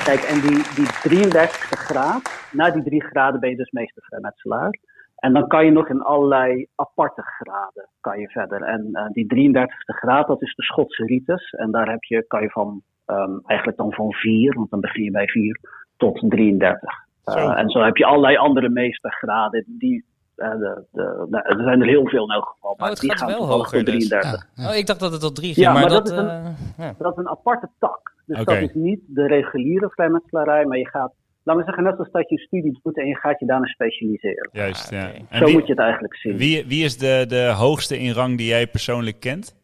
Kijk, 0.03 0.21
en 0.21 0.39
die, 0.41 0.62
die 0.75 0.89
33 1.01 1.55
graad, 1.57 2.49
na 2.51 2.71
die 2.71 2.83
drie 2.83 3.03
graden 3.03 3.39
ben 3.39 3.49
je 3.49 3.55
dus 3.55 3.71
meestervrijmetselaar. 3.71 4.79
En 5.15 5.33
dan 5.33 5.47
kan 5.47 5.65
je 5.65 5.71
nog 5.71 5.89
in 5.89 6.01
allerlei 6.01 6.67
aparte 6.75 7.21
graden 7.21 7.89
kan 7.99 8.19
je 8.19 8.29
verder. 8.29 8.62
En 8.62 8.89
uh, 8.91 9.05
die 9.07 9.51
33ste 9.51 9.95
graad, 9.95 10.27
dat 10.27 10.41
is 10.41 10.55
de 10.55 10.63
Schotse 10.63 11.05
ritus. 11.05 11.51
En 11.51 11.71
daar 11.71 11.89
heb 11.89 12.03
je, 12.03 12.25
kan 12.27 12.41
je 12.41 12.49
van, 12.49 12.81
um, 13.05 13.41
eigenlijk 13.45 13.77
dan 13.77 13.93
van 13.93 14.13
4, 14.13 14.53
want 14.55 14.69
dan 14.69 14.79
begin 14.79 15.03
je 15.03 15.12
bij 15.12 15.27
4, 15.27 15.59
tot 15.97 16.23
33. 16.29 16.91
Uh, 17.25 17.59
en 17.59 17.69
zo 17.69 17.79
heb 17.79 17.97
je 17.97 18.05
allerlei 18.05 18.38
andere 18.38 18.69
meestergraden 18.69 19.65
die 19.67 20.05
uh, 20.43 20.49
de, 20.60 20.84
de, 20.91 21.25
nou, 21.29 21.43
er 21.58 21.63
zijn 21.63 21.82
er 21.82 21.88
heel 21.88 22.08
veel 22.08 22.23
in 22.23 22.29
elk 22.36 22.45
geval. 22.56 22.75
Maar 22.77 22.86
oh, 22.88 22.93
het 22.93 23.01
die 23.01 23.10
gaat 23.10 23.19
gaan 23.19 23.29
wel 23.29 23.47
hoger. 23.47 23.84
33. 23.84 24.32
Dus. 24.32 24.41
Ja, 24.56 24.63
ja. 24.63 24.69
Oh, 24.69 24.75
ik 24.75 24.86
dacht 24.88 24.99
dat 24.99 25.12
het 25.12 25.21
tot 25.21 25.36
3 25.36 25.53
ging. 25.53 25.65
Ja, 25.65 25.71
maar, 25.73 25.82
maar 25.82 25.89
dat, 25.89 26.06
dat, 26.08 26.13
is 26.13 26.19
een, 26.19 26.25
uh, 26.25 26.86
ja. 26.86 26.95
dat 26.97 27.12
is 27.12 27.17
een 27.17 27.29
aparte 27.29 27.69
tak. 27.79 28.12
Dus 28.25 28.43
dat 28.45 28.56
is 28.58 28.73
niet 28.73 28.99
de 29.08 29.27
reguliere 29.27 29.89
vrijmetselarij, 29.89 30.65
maar 30.65 30.77
je 30.77 30.88
gaat, 30.88 31.12
laten 31.43 31.62
we 31.62 31.67
zeggen, 31.67 31.84
net 31.84 31.99
als 31.99 32.12
dat 32.12 32.29
je 32.29 32.36
een 32.36 32.41
studie 32.45 32.79
doet 32.84 32.97
en 32.97 33.06
je 33.08 33.15
gaat 33.15 33.39
je 33.39 33.45
daarna 33.45 33.65
specialiseren. 33.65 34.49
Juist, 34.51 34.89
ja. 34.89 35.12
En 35.29 35.38
Zo 35.38 35.45
wie, 35.45 35.53
moet 35.53 35.65
je 35.67 35.71
het 35.73 35.82
eigenlijk 35.82 36.15
zien. 36.15 36.38
wie, 36.38 36.65
wie 36.67 36.84
is 36.84 36.97
de, 36.97 37.25
de 37.27 37.53
hoogste 37.58 37.99
in 37.99 38.12
rang 38.13 38.38
die 38.38 38.47
jij 38.47 38.67
persoonlijk 38.67 39.19
kent? 39.19 39.56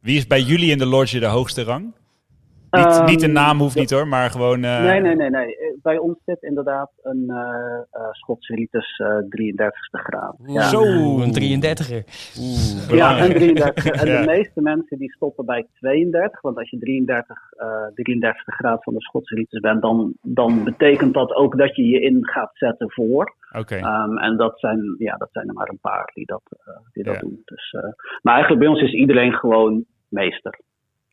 Wie 0.00 0.16
is 0.16 0.26
bij 0.26 0.40
jullie 0.40 0.70
in 0.70 0.78
de 0.78 0.86
lodge 0.86 1.18
de 1.18 1.26
hoogste 1.26 1.62
rang? 1.62 1.84
Niet, 2.70 2.86
Ehm, 2.86 3.04
niet 3.04 3.20
de 3.20 3.26
naam 3.26 3.58
hoeft 3.58 3.74
niet 3.74 3.90
hoor, 3.90 4.08
maar 4.08 4.30
gewoon... 4.30 4.64
eh, 4.64 4.82
Nee, 4.82 5.00
nee, 5.00 5.16
nee, 5.16 5.30
nee. 5.30 5.56
Eh, 5.86 5.92
Bij 5.92 5.98
ons 5.98 6.18
zit 6.24 6.42
inderdaad 6.42 6.90
een 7.02 7.24
uh, 7.28 7.36
uh, 7.36 8.10
Schotse 8.10 8.54
ritus 8.54 8.98
uh, 8.98 9.08
33ste 9.08 10.00
graad. 10.02 10.36
Ja. 10.46 10.62
Zo. 10.62 10.82
Een 11.20 11.34
33er. 11.34 12.02
Oeh, 12.40 12.88
Ja, 12.88 12.88
belangrijk. 12.88 13.32
en 13.32 13.38
33. 13.38 13.84
En 13.84 14.06
Ja. 14.06 14.20
de 14.20 14.26
meeste 14.26 14.60
mensen 14.60 14.98
die 14.98 15.12
stoppen 15.12 15.44
bij 15.44 15.66
32. 15.72 16.40
Want 16.40 16.56
als 16.56 16.70
je 16.70 16.78
33, 16.78 17.52
eh 17.56 17.86
33 17.94 18.54
graad 18.54 18.82
van 18.82 18.94
de 18.94 19.00
Schotse 19.00 19.34
ritus 19.34 19.60
bent, 19.60 19.82
dan, 19.82 20.12
dan 20.22 20.64
betekent 20.64 21.14
dat 21.14 21.32
ook 21.34 21.58
dat 21.58 21.76
je 21.76 21.82
je 21.88 22.00
in 22.00 22.26
gaat 22.26 22.50
zetten 22.52 22.90
voor. 22.90 23.34
Oké, 23.58 23.76
Um, 23.76 24.18
en 24.18 24.36
dat 24.36 24.58
zijn, 24.60 24.94
ja, 24.98 25.16
dat 25.16 25.28
zijn 25.32 25.48
er 25.48 25.54
maar 25.54 25.68
een 25.68 25.78
paar 25.80 26.10
die 26.14 26.26
dat, 26.26 26.42
eh, 26.66 26.74
die 26.92 27.04
dat 27.04 27.14
Ja. 27.14 27.20
doen. 27.20 27.42
Dus, 27.44 27.72
eh, 27.72 27.82
maar 28.22 28.34
eigenlijk 28.34 28.62
bij 28.64 28.72
ons 28.72 28.82
is 28.82 28.92
iedereen 28.92 29.32
gewoon 29.32 29.84
meester. 30.08 30.58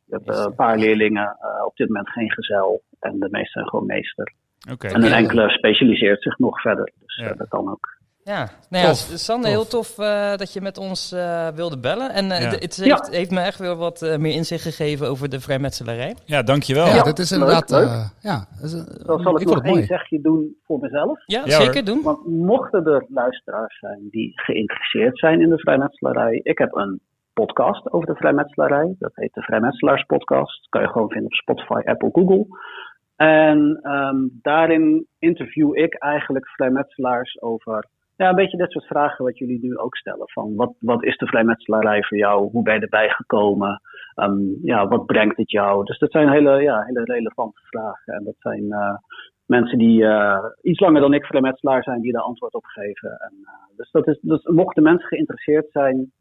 Je 0.06 0.16
hebt 0.16 0.30
eh, 0.30 0.44
een 0.46 0.56
paar 0.56 0.78
leerlingen, 0.78 1.38
eh, 1.40 1.66
op 1.66 1.76
dit 1.76 1.88
moment 1.88 2.10
geen 2.10 2.32
gezel. 2.32 2.82
En 3.00 3.20
de 3.20 3.28
meesten 3.32 3.52
zijn 3.52 3.68
gewoon 3.68 3.86
meester. 3.86 4.34
Oké. 4.72 4.88
En 4.88 5.04
een 5.04 5.12
enkele 5.14 5.50
specialiseert 5.50 6.22
zich 6.22 6.38
nog 6.38 6.62
verder. 6.62 6.92
Dus 7.00 7.16
Ja. 7.16 7.30
eh, 7.32 7.38
dat 7.38 7.48
kan 7.48 7.70
ook. 7.72 8.02
Ja, 8.26 8.50
nou 8.70 8.86
ja, 8.86 8.94
Sander, 8.94 9.50
heel 9.50 9.68
tof 9.68 9.98
uh, 10.00 10.36
dat 10.36 10.54
je 10.54 10.62
met 10.62 10.78
ons 10.78 11.14
uh, 11.14 11.48
wilde 11.48 11.80
bellen. 11.80 12.12
En 12.14 12.26
uh, 12.26 12.42
Ja. 12.42 12.50
het 12.50 12.76
Ja. 12.76 12.84
heeft, 12.84 13.10
heeft 13.16 13.32
me 13.32 13.40
echt 13.40 13.60
weer 13.60 13.76
wat 13.76 14.02
uh, 14.02 14.18
meer 14.18 14.34
inzicht 14.34 14.64
gegeven 14.64 15.08
over 15.10 15.30
de 15.30 15.40
vrijmetselarij. 15.40 16.16
Ja, 16.26 16.42
dankjewel. 16.44 16.86
Ja, 16.86 16.96
Ja, 16.96 17.04
dat 17.04 17.20
is 17.20 17.32
inderdaad... 17.32 17.70
leuk. 17.70 17.84
eh, 17.88 18.06
ja, 18.22 18.46
dat 18.56 18.64
is, 18.64 18.72
Dan 18.72 19.18
ik 19.18 19.24
zal 19.24 19.36
ik 19.40 19.42
vond 19.42 19.44
nog 19.46 19.56
het 19.64 19.66
één 19.76 19.86
zegje 19.86 20.22
doen 20.22 20.56
voor 20.66 20.80
mezelf. 20.80 21.20
Ja, 21.26 21.42
Ja, 21.46 21.62
zeker 21.62 21.86
doen. 21.86 22.02
Want 22.04 22.28
mochten 22.28 22.86
er 22.86 23.06
luisteraars 23.10 23.80
zijn 23.80 24.08
die 24.10 24.32
geïnteresseerd 24.36 25.20
zijn 25.20 25.42
in 25.42 25.50
de 25.50 25.60
vrijmetselarij, 25.60 26.40
ik 26.44 26.58
heb 26.58 26.76
een 26.76 27.00
podcast 27.34 27.92
over 27.92 28.08
de 28.08 28.16
vrijmetselarij. 28.16 28.96
Dat 29.00 29.12
heet 29.14 29.34
de 29.34 29.42
Vrijmetselaarspodcast. 29.42 30.68
Kan 30.70 30.82
je 30.82 30.88
gewoon 30.88 31.10
vinden 31.10 31.26
op 31.32 31.34
Spotify, 31.34 31.82
Apple, 31.86 32.10
Google. 32.12 32.46
En 33.24 33.80
um, 33.84 34.40
daarin 34.42 35.08
interview 35.20 35.78
ik 35.78 35.94
eigenlijk 35.94 36.48
vrijmetselaars 36.48 37.42
over 37.42 37.88
ja, 38.18 38.30
een 38.30 38.36
beetje 38.36 38.58
dit 38.58 38.72
soort 38.72 38.86
vragen 38.86 39.26
wat 39.26 39.38
jullie 39.38 39.60
nu 39.62 39.78
ook 39.78 39.96
stellen. 39.96 40.30
Van 40.30 40.56
wat, 40.56 40.74
wat 40.80 41.04
is 41.04 41.18
de 41.18 41.28
vrijmetselarij 41.28 42.04
voor 42.04 42.18
jou? 42.18 42.50
Hoe 42.52 42.64
ben 42.64 42.74
je 42.74 42.80
erbij 42.80 43.10
gekomen? 43.10 43.82
Ehm, 44.16 44.42
ja, 44.62 44.88
wat 44.88 45.06
brengt 45.06 45.38
het 45.38 45.52
jou? 45.52 45.86
Dus 45.86 46.00
dat 46.00 46.12
zijn 46.12 46.30
hele, 46.30 46.62
ja, 46.62 46.84
hele 46.84 47.04
relevante 47.04 47.62
vragen. 47.64 48.14
En 48.14 48.24
dat 48.24 48.36
zijn 48.38 48.72
eh, 48.72 48.96
mensen 49.46 49.78
die 49.78 50.06
eh, 50.06 50.46
iets 50.62 50.80
langer 50.80 51.02
dan 51.02 51.14
ik 51.14 51.26
vrijmetselaar 51.26 51.84
zijn, 51.84 52.02
die 52.02 52.12
daar 52.12 52.22
antwoord 52.22 52.54
op 52.54 52.66
geven. 52.66 53.10
En, 53.10 53.34
eh, 53.44 53.78
dus, 53.78 53.92
dat 53.92 54.08
is, 54.08 54.20
dus 54.22 54.44
mochten 54.44 54.84
mensen 54.84 55.08
geïnteresseerd 55.08 55.72
zijn, 55.72 56.12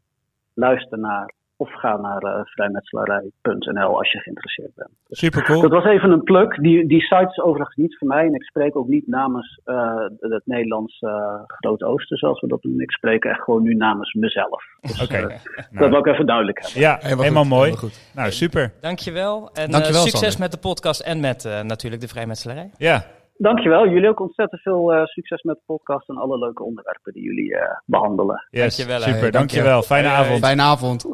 luister 0.53 0.99
naar 0.99 1.33
of 1.63 1.71
ga 1.73 1.97
naar 1.97 2.21
eh 2.21 2.41
vrijmetselarij.nl 2.45 3.97
als 3.97 4.11
je 4.11 4.19
geïnteresseerd 4.19 4.71
bent. 4.75 4.89
Super 5.09 5.43
cool. 5.43 5.61
Dat 5.61 5.71
was 5.71 5.85
even 5.85 6.11
een 6.11 6.23
pluk. 6.23 6.61
Die, 6.61 6.87
die 6.87 7.01
site 7.01 7.27
is 7.29 7.39
overigens 7.39 7.75
niet 7.75 7.97
voor 7.97 8.07
mij. 8.07 8.25
En 8.25 8.33
ik 8.33 8.43
spreek 8.43 8.75
ook 8.75 8.87
niet 8.87 9.07
namens 9.07 9.59
eh, 9.63 10.05
het 10.19 10.41
Nederlands 10.45 10.99
eh 10.99 11.41
Groot 11.47 11.83
Oosten, 11.83 12.17
zoals 12.17 12.39
we 12.41 12.47
dat 12.47 12.61
doen. 12.61 12.79
Ik 12.81 12.91
spreek 12.91 13.23
echt 13.25 13.41
gewoon 13.43 13.63
nu 13.63 13.73
namens 13.73 14.13
mezelf. 14.13 14.63
Dus, 14.81 15.01
Oké. 15.03 15.19
Nou, 15.71 15.85
dat 15.85 15.89
wil 15.89 15.99
ik 15.99 16.05
even 16.13 16.25
duidelijk 16.25 16.61
hebben. 16.61 16.81
ja, 16.81 16.97
Helemaal 17.01 17.23
helemaal 17.23 17.43
goed, 17.43 17.51
mooi. 17.51 17.69
helemaal 17.69 17.89
goed. 17.89 18.11
Nou, 18.15 18.31
super. 18.31 18.73
Dankjewel. 18.81 19.49
En 19.53 19.71
Dankjewel, 19.71 20.01
succes 20.01 20.19
Sander. 20.19 20.39
met 20.39 20.51
de 20.51 20.57
podcast 20.57 20.99
en 21.01 21.19
met 21.19 21.45
eh, 21.45 21.61
natuurlijk 21.61 22.01
de 22.01 22.07
vrijmetselarij. 22.07 22.69
Ja, 22.77 23.05
Dankjewel. 23.37 23.87
Jullie 23.87 24.09
ook 24.09 24.19
ontzettend 24.19 24.61
veel 24.61 24.93
eh, 24.93 25.05
succes 25.05 25.41
met 25.41 25.55
de 25.55 25.61
podcast 25.65 26.09
en 26.09 26.17
alle 26.17 26.37
leuke 26.39 26.63
onderwerpen 26.63 27.13
die 27.13 27.23
jullie 27.23 27.55
eh, 27.57 27.77
behandelen. 27.85 28.47
yes. 28.49 28.61
Dankjewel, 28.77 28.99
super. 29.01 29.21
Hey, 29.21 29.31
dankjewel. 29.31 29.81
Fijne 29.81 30.07
avond. 30.07 30.39
Fijne 30.39 30.61
avond. 30.61 31.05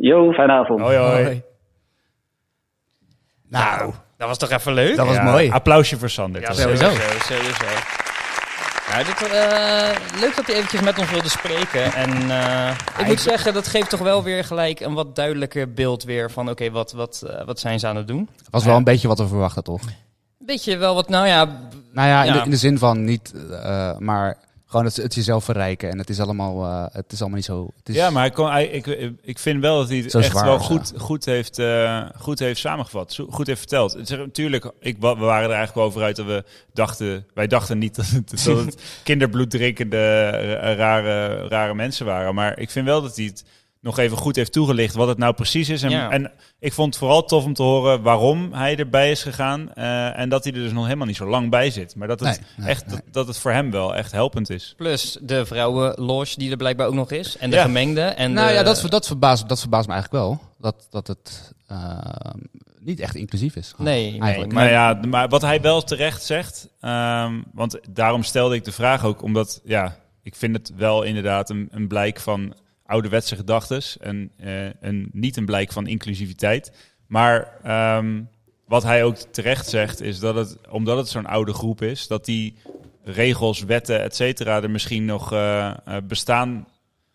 Yo, 0.00 0.32
fijne 0.32 0.52
avond. 0.52 0.80
Hoi, 0.80 0.96
hoi. 0.96 1.24
Hoi. 1.24 1.42
Nou, 3.48 3.92
Dat 4.16 4.28
was 4.28 4.38
toch 4.38 4.50
even 4.50 4.72
leuk? 4.72 4.96
dat 4.96 5.06
was 5.06 5.14
Ja, 5.14 5.22
mooi. 5.22 5.50
Applausje 5.50 5.98
voor 5.98 6.10
Sander. 6.10 6.40
Ja, 6.40 6.52
sowieso. 6.52 6.90
sowieso. 7.20 7.64
Nou, 8.90 9.04
dit, 9.04 9.22
eh, 9.22 10.20
leuk 10.20 10.36
dat 10.36 10.46
hij 10.46 10.54
eventjes 10.54 10.80
met 10.80 10.98
ons 10.98 11.10
wilde 11.10 11.28
spreken. 11.28 11.92
En 11.92 12.30
eh, 12.30 12.76
ik 12.98 13.06
moet 13.06 13.20
zeggen, 13.20 13.54
dat 13.54 13.66
geeft 13.68 13.90
toch 13.90 14.00
wel 14.00 14.22
weer 14.22 14.44
gelijk 14.44 14.80
een 14.80 14.94
wat 14.94 15.16
duidelijker 15.16 15.72
beeld 15.72 16.02
weer 16.04 16.30
van... 16.30 16.50
oké, 16.50 16.70
wat, 16.70 16.92
wat, 16.92 17.24
eh, 17.26 17.44
wat 17.44 17.60
zijn 17.60 17.78
ze 17.80 17.86
aan 17.86 17.96
het 17.96 18.08
doen? 18.08 18.28
was 18.50 18.64
wel 18.64 18.76
een 18.76 18.84
beetje 18.84 19.08
wat 19.08 19.18
we 19.18 19.26
verwachten, 19.26 19.62
toch? 19.64 19.82
Weet 20.38 20.64
je 20.64 20.76
wel 20.76 20.94
wat, 20.94 21.08
nou 21.08 21.26
ja... 21.26 21.44
Nou 21.92 22.08
ja, 22.08 22.20
in, 22.22 22.26
Ja. 22.26 22.38
De, 22.38 22.44
in 22.44 22.50
de 22.50 22.56
zin 22.56 22.78
van 22.78 23.04
niet, 23.04 23.34
eh, 23.50 23.98
maar 23.98 24.36
gewoon 24.68 24.84
het, 24.84 24.96
het 24.96 25.14
jezelf 25.14 25.44
verrijken. 25.44 25.90
En 25.90 25.98
het 25.98 26.10
is 26.10 26.20
allemaal, 26.20 26.64
eh, 26.64 26.84
het 26.92 27.12
is 27.12 27.20
allemaal 27.20 27.36
niet 27.36 27.46
zo... 27.46 27.70
Het 27.76 27.88
is, 27.88 27.94
Ja, 27.94 28.10
maar 28.10 28.22
hij 28.22 28.30
kon, 28.30 28.50
hij, 28.50 28.66
ik, 28.66 29.12
ik 29.22 29.38
vind 29.38 29.60
wel 29.60 29.78
dat 29.78 29.88
hij 29.88 29.98
het 29.98 30.14
echt 30.14 30.30
zwaar 30.30 30.44
wel 30.44 30.58
goed, 30.58 30.92
goed, 30.96 31.24
heeft, 31.24 31.58
eh, 31.58 32.06
goed 32.16 32.38
heeft 32.38 32.60
samengevat. 32.60 33.18
Goed 33.30 33.46
heeft 33.46 33.58
verteld. 33.58 33.92
Het 33.92 34.10
is, 34.10 34.16
natuurlijk, 34.16 34.72
ik, 34.80 34.96
we 35.00 35.14
waren 35.14 35.50
er 35.50 35.56
eigenlijk 35.56 35.86
over 35.86 36.02
uit 36.02 36.16
dat 36.16 36.26
we 36.26 36.44
dachten... 36.72 37.26
Wij 37.34 37.46
dachten 37.46 37.78
niet 37.78 37.96
dat 37.96 38.06
het, 38.06 38.30
dat 38.30 38.64
het 38.64 38.82
kinderbloed 39.04 39.50
drinkende 39.50 39.96
eh, 39.96 40.76
rare, 40.76 41.48
rare 41.48 41.74
mensen 41.74 42.06
waren. 42.06 42.34
Maar 42.34 42.58
ik 42.58 42.70
vind 42.70 42.86
wel 42.86 43.02
dat 43.02 43.16
hij 43.16 43.24
het 43.24 43.44
nog 43.88 43.98
even 43.98 44.16
goed 44.16 44.36
heeft 44.36 44.52
toegelicht 44.52 44.94
wat 44.94 45.08
het 45.08 45.18
nou 45.18 45.34
precies 45.34 45.68
is. 45.68 45.82
En, 45.82 45.90
Ja. 45.90 46.10
en 46.10 46.30
ik 46.58 46.72
vond 46.72 46.88
het 46.88 46.98
vooral 46.98 47.24
tof 47.24 47.44
om 47.44 47.54
te 47.54 47.62
horen 47.62 48.02
waarom 48.02 48.52
hij 48.52 48.76
erbij 48.76 49.10
is 49.10 49.22
gegaan. 49.22 49.72
eh, 49.74 50.18
en 50.18 50.28
dat 50.28 50.44
hij 50.44 50.52
er 50.52 50.58
dus 50.58 50.72
nog 50.72 50.84
helemaal 50.84 51.06
niet 51.06 51.16
zo 51.16 51.26
lang 51.28 51.50
bij 51.50 51.70
zit. 51.70 51.96
Maar 51.96 52.08
dat 52.08 52.20
het, 52.20 52.28
Nee, 52.28 52.48
nee, 52.56 52.68
echt, 52.68 52.86
nee. 52.86 52.94
Dat, 52.96 53.12
dat 53.12 53.26
het 53.26 53.38
voor 53.38 53.50
hem 53.52 53.70
wel 53.70 53.94
echt 53.94 54.12
helpend 54.12 54.50
is. 54.50 54.74
Plus 54.76 55.18
de 55.22 55.46
vrouwenloge 55.46 56.38
die 56.38 56.50
er 56.50 56.56
blijkbaar 56.56 56.86
ook 56.86 56.94
nog 56.94 57.10
is. 57.10 57.36
En 57.36 57.50
de 57.50 57.56
Ja. 57.56 57.62
gemengde. 57.62 58.00
En 58.00 58.32
nou 58.32 58.48
de- 58.48 58.54
ja, 58.54 58.62
dat, 58.62 58.84
dat, 58.88 59.06
verbaast, 59.06 59.48
dat 59.48 59.60
verbaast 59.60 59.86
me 59.88 59.92
eigenlijk 59.92 60.24
wel. 60.24 60.40
Dat, 60.58 60.86
dat 60.90 61.06
het 61.06 61.52
eh, 61.66 61.98
niet 62.80 63.00
echt 63.00 63.14
inclusief 63.14 63.56
is. 63.56 63.70
gewoon, 63.70 63.86
Nee, 63.86 64.18
eigenlijk. 64.20 64.52
maar- 64.52 64.62
Maar 64.64 64.72
ja, 64.72 65.00
maar 65.08 65.28
wat 65.28 65.42
hij 65.42 65.60
wel 65.60 65.82
terecht 65.82 66.22
zegt, 66.24 66.68
ehm, 66.80 67.34
want 67.52 67.78
daarom 67.90 68.22
stelde 68.22 68.54
ik 68.54 68.64
de 68.64 68.72
vraag 68.72 69.04
ook, 69.04 69.22
omdat 69.22 69.60
ja, 69.64 69.96
ik 70.22 70.34
vind 70.36 70.56
het 70.56 70.72
wel 70.76 71.02
inderdaad 71.02 71.50
een, 71.50 71.68
een 71.70 71.88
blijk 71.88 72.20
van 72.20 72.54
ouderwetse 72.88 73.36
gedachtes 73.36 73.98
en 73.98 74.30
eh, 74.36 74.66
een, 74.80 75.08
niet 75.12 75.36
een 75.36 75.44
blijk 75.44 75.72
van 75.72 75.86
inclusiviteit. 75.86 76.72
Maar 77.06 77.52
ehm, 77.62 78.22
wat 78.66 78.82
hij 78.82 79.04
ook 79.04 79.16
terecht 79.16 79.68
zegt, 79.68 80.00
is 80.00 80.18
dat 80.18 80.34
het, 80.34 80.56
omdat 80.70 80.96
het 80.96 81.08
zo'n 81.08 81.26
oude 81.26 81.52
groep 81.52 81.82
is, 81.82 82.06
dat 82.06 82.24
die 82.24 82.56
regels, 83.04 83.62
wetten, 83.62 84.02
et 84.02 84.16
cetera, 84.16 84.62
er 84.62 84.70
misschien 84.70 85.04
nog 85.04 85.32
eh, 85.32 85.68
eh, 85.68 85.76
bestaan. 86.04 86.66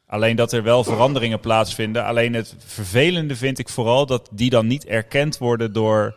Alleen 0.08 0.36
dat 0.36 0.52
er 0.52 0.64
wel 0.64 0.84
veranderingen 0.84 1.40
plaatsvinden. 1.40 2.06
Alleen 2.06 2.34
het 2.34 2.56
vervelende 2.58 3.36
vind 3.36 3.60
ik 3.60 3.70
vooral 3.70 4.06
dat 4.06 4.30
die 4.32 4.50
dan 4.50 4.68
niet 4.68 4.86
erkend 4.86 5.38
worden 5.38 5.74
door, 5.74 6.16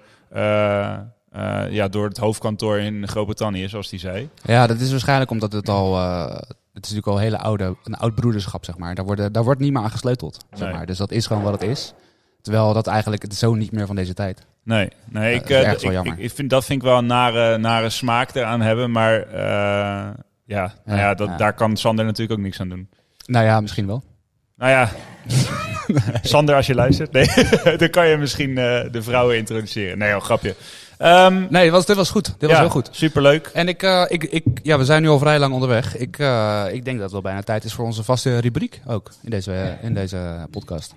ja, 1.71 1.88
door 1.90 2.09
het 2.09 2.16
hoofdkantoor 2.16 2.79
in 2.79 3.09
Groot-Brittannië, 3.09 3.69
zoals 3.69 3.88
die 3.88 3.99
zei. 3.99 4.29
Ja, 4.42 4.66
dat 4.66 4.81
is 4.81 4.90
waarschijnlijk 4.90 5.31
omdat 5.31 5.53
het 5.53 5.69
al... 5.69 5.97
het 6.77 6.85
is 6.85 6.93
natuurlijk 6.93 7.07
al 7.07 7.17
een 7.17 7.33
hele 7.33 7.39
oude, 7.39 7.77
een 7.85 7.95
oud 7.95 8.15
broederschap, 8.15 8.65
zeg 8.65 8.79
maar. 8.79 8.95
Daar, 8.95 9.05
worden, 9.05 9.33
daar 9.33 9.45
wordt 9.45 9.61
niet 9.61 9.73
meer 9.73 9.83
aan 9.83 9.91
gesleuteld, 9.91 10.45
zeg 10.53 10.73
maar. 10.73 10.87
Dus 10.87 10.99
dat 10.99 11.11
is 11.11 11.27
gewoon 11.27 11.43
wat 11.43 11.53
het 11.53 11.71
is. 11.71 11.95
Terwijl 12.43 12.73
dat 12.73 12.87
eigenlijk 12.87 13.23
het 13.23 13.35
zo 13.35 13.55
niet 13.55 13.73
meer 13.73 13.87
van 13.87 13.97
deze 13.97 14.15
tijd. 14.15 14.47
Nee, 14.62 14.89
nee 15.05 15.35
ik, 15.35 15.47
wel 15.47 15.71
ik, 15.71 15.81
jammer. 15.81 16.12
ik, 16.12 16.19
ik 16.19 16.31
vind, 16.31 16.51
dat 16.51 16.65
vind 16.65 16.83
ik 16.83 16.89
wel 16.89 16.99
een 16.99 17.07
nare, 17.07 17.59
nare 17.59 17.91
smaak 17.91 18.35
eraan 18.35 18.61
hebben. 18.61 18.91
Maar 18.91 19.21
eh, 19.23 20.15
ja, 20.45 20.75
nou 20.85 20.99
ja, 20.99 21.15
dat, 21.15 21.29
ja. 21.29 21.37
daar 21.37 21.53
kan 21.53 21.77
Sander 21.77 22.05
natuurlijk 22.05 22.39
ook 22.39 22.45
niks 22.45 22.61
aan 22.61 22.69
doen. 22.69 22.89
Nou 23.27 23.45
ja, 23.45 23.61
misschien 23.61 23.87
wel. 23.87 24.03
Nou 24.57 24.71
ja, 24.71 24.91
Sander, 26.23 26.55
als 26.55 26.67
je 26.67 26.75
luistert, 26.75 27.12
nee, 27.12 27.29
dan 27.79 27.91
kan 27.91 28.09
je 28.09 28.17
misschien 28.17 28.59
eh, 28.59 28.93
de 28.93 29.03
vrouwen 29.03 29.37
introduceren. 29.37 29.99
Nee, 29.99 30.11
joh, 30.11 30.23
grapje. 30.23 30.55
Ehm, 30.98 31.46
Nee, 31.50 31.62
dit 31.62 31.70
was, 31.72 31.87
dit 31.87 31.96
was 31.96 32.11
goed. 32.11 32.24
Dit 32.24 32.35
was 32.40 32.50
ja, 32.50 32.59
heel 32.61 32.68
goed. 32.68 32.88
Superleuk. 32.90 33.50
En 33.52 33.68
ik, 33.68 33.82
eh, 33.82 34.02
ik, 34.09 34.24
ik, 34.24 34.44
ja, 34.62 34.78
we 34.78 34.85
zijn 34.85 35.02
nu 35.02 35.09
al 35.09 35.18
vrij 35.18 35.38
lang 35.38 35.52
onderweg. 35.54 35.96
Ik, 35.96 36.18
eh, 36.18 36.64
ik 36.72 36.85
denk 36.85 36.94
dat 36.96 37.04
het 37.04 37.12
wel 37.12 37.20
bijna 37.20 37.42
tijd 37.42 37.64
is 37.64 37.72
voor 37.72 37.85
onze 37.85 38.04
vaste 38.04 38.38
rubriek 38.38 38.80
ook 38.87 39.11
in 39.22 39.30
deze, 39.30 39.76
in 39.82 39.94
deze 39.94 40.46
podcast. 40.50 40.94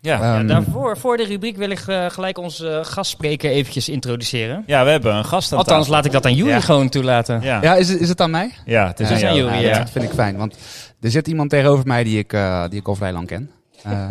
Ja, 0.00 0.18
Ja, 0.18 0.38
Ehm, 0.38 0.46
daarvoor, 0.46 0.96
voor 0.98 1.16
de 1.16 1.24
rubriek 1.24 1.56
wil 1.56 1.70
ik 1.70 1.78
eh, 1.86 2.06
gelijk 2.10 2.38
onze 2.38 2.80
gastspreker 2.84 3.50
eventjes 3.50 3.88
introduceren. 3.88 4.62
ja, 4.66 4.84
we 4.84 4.90
hebben 4.90 5.14
een 5.14 5.24
gast 5.24 5.52
aan 5.52 5.58
Althans, 5.58 5.78
tafel. 5.78 5.94
laat 5.94 6.04
ik 6.04 6.12
dat 6.12 6.24
aan 6.24 6.34
jullie 6.34 6.52
Ja. 6.52 6.60
gewoon 6.60 6.88
toelaten. 6.88 7.40
Ja, 7.42 7.46
ja. 7.54 7.62
Ja, 7.62 7.74
is, 7.74 7.88
het- 7.88 8.00
is 8.00 8.08
het 8.08 8.20
aan 8.20 8.30
mij? 8.30 8.44
het 8.64 9.00
is 9.00 9.08
Ja, 9.20 9.28
aan 9.28 9.36
Ja, 9.36 9.54
ja. 9.54 9.78
Dat 9.78 9.90
vind 9.90 10.04
ik 10.04 10.10
fijn, 10.10 10.36
want 10.36 10.56
er 11.00 11.10
zit 11.10 11.28
iemand 11.28 11.50
tegenover 11.50 11.86
mij 11.86 12.04
die 12.04 12.18
ik, 12.18 12.32
eh, 12.32 12.64
die 12.68 12.78
ik 12.80 12.88
al 12.88 12.94
vrij 12.94 13.12
lang 13.12 13.26
ken. 13.26 13.50
Eh 13.82 13.92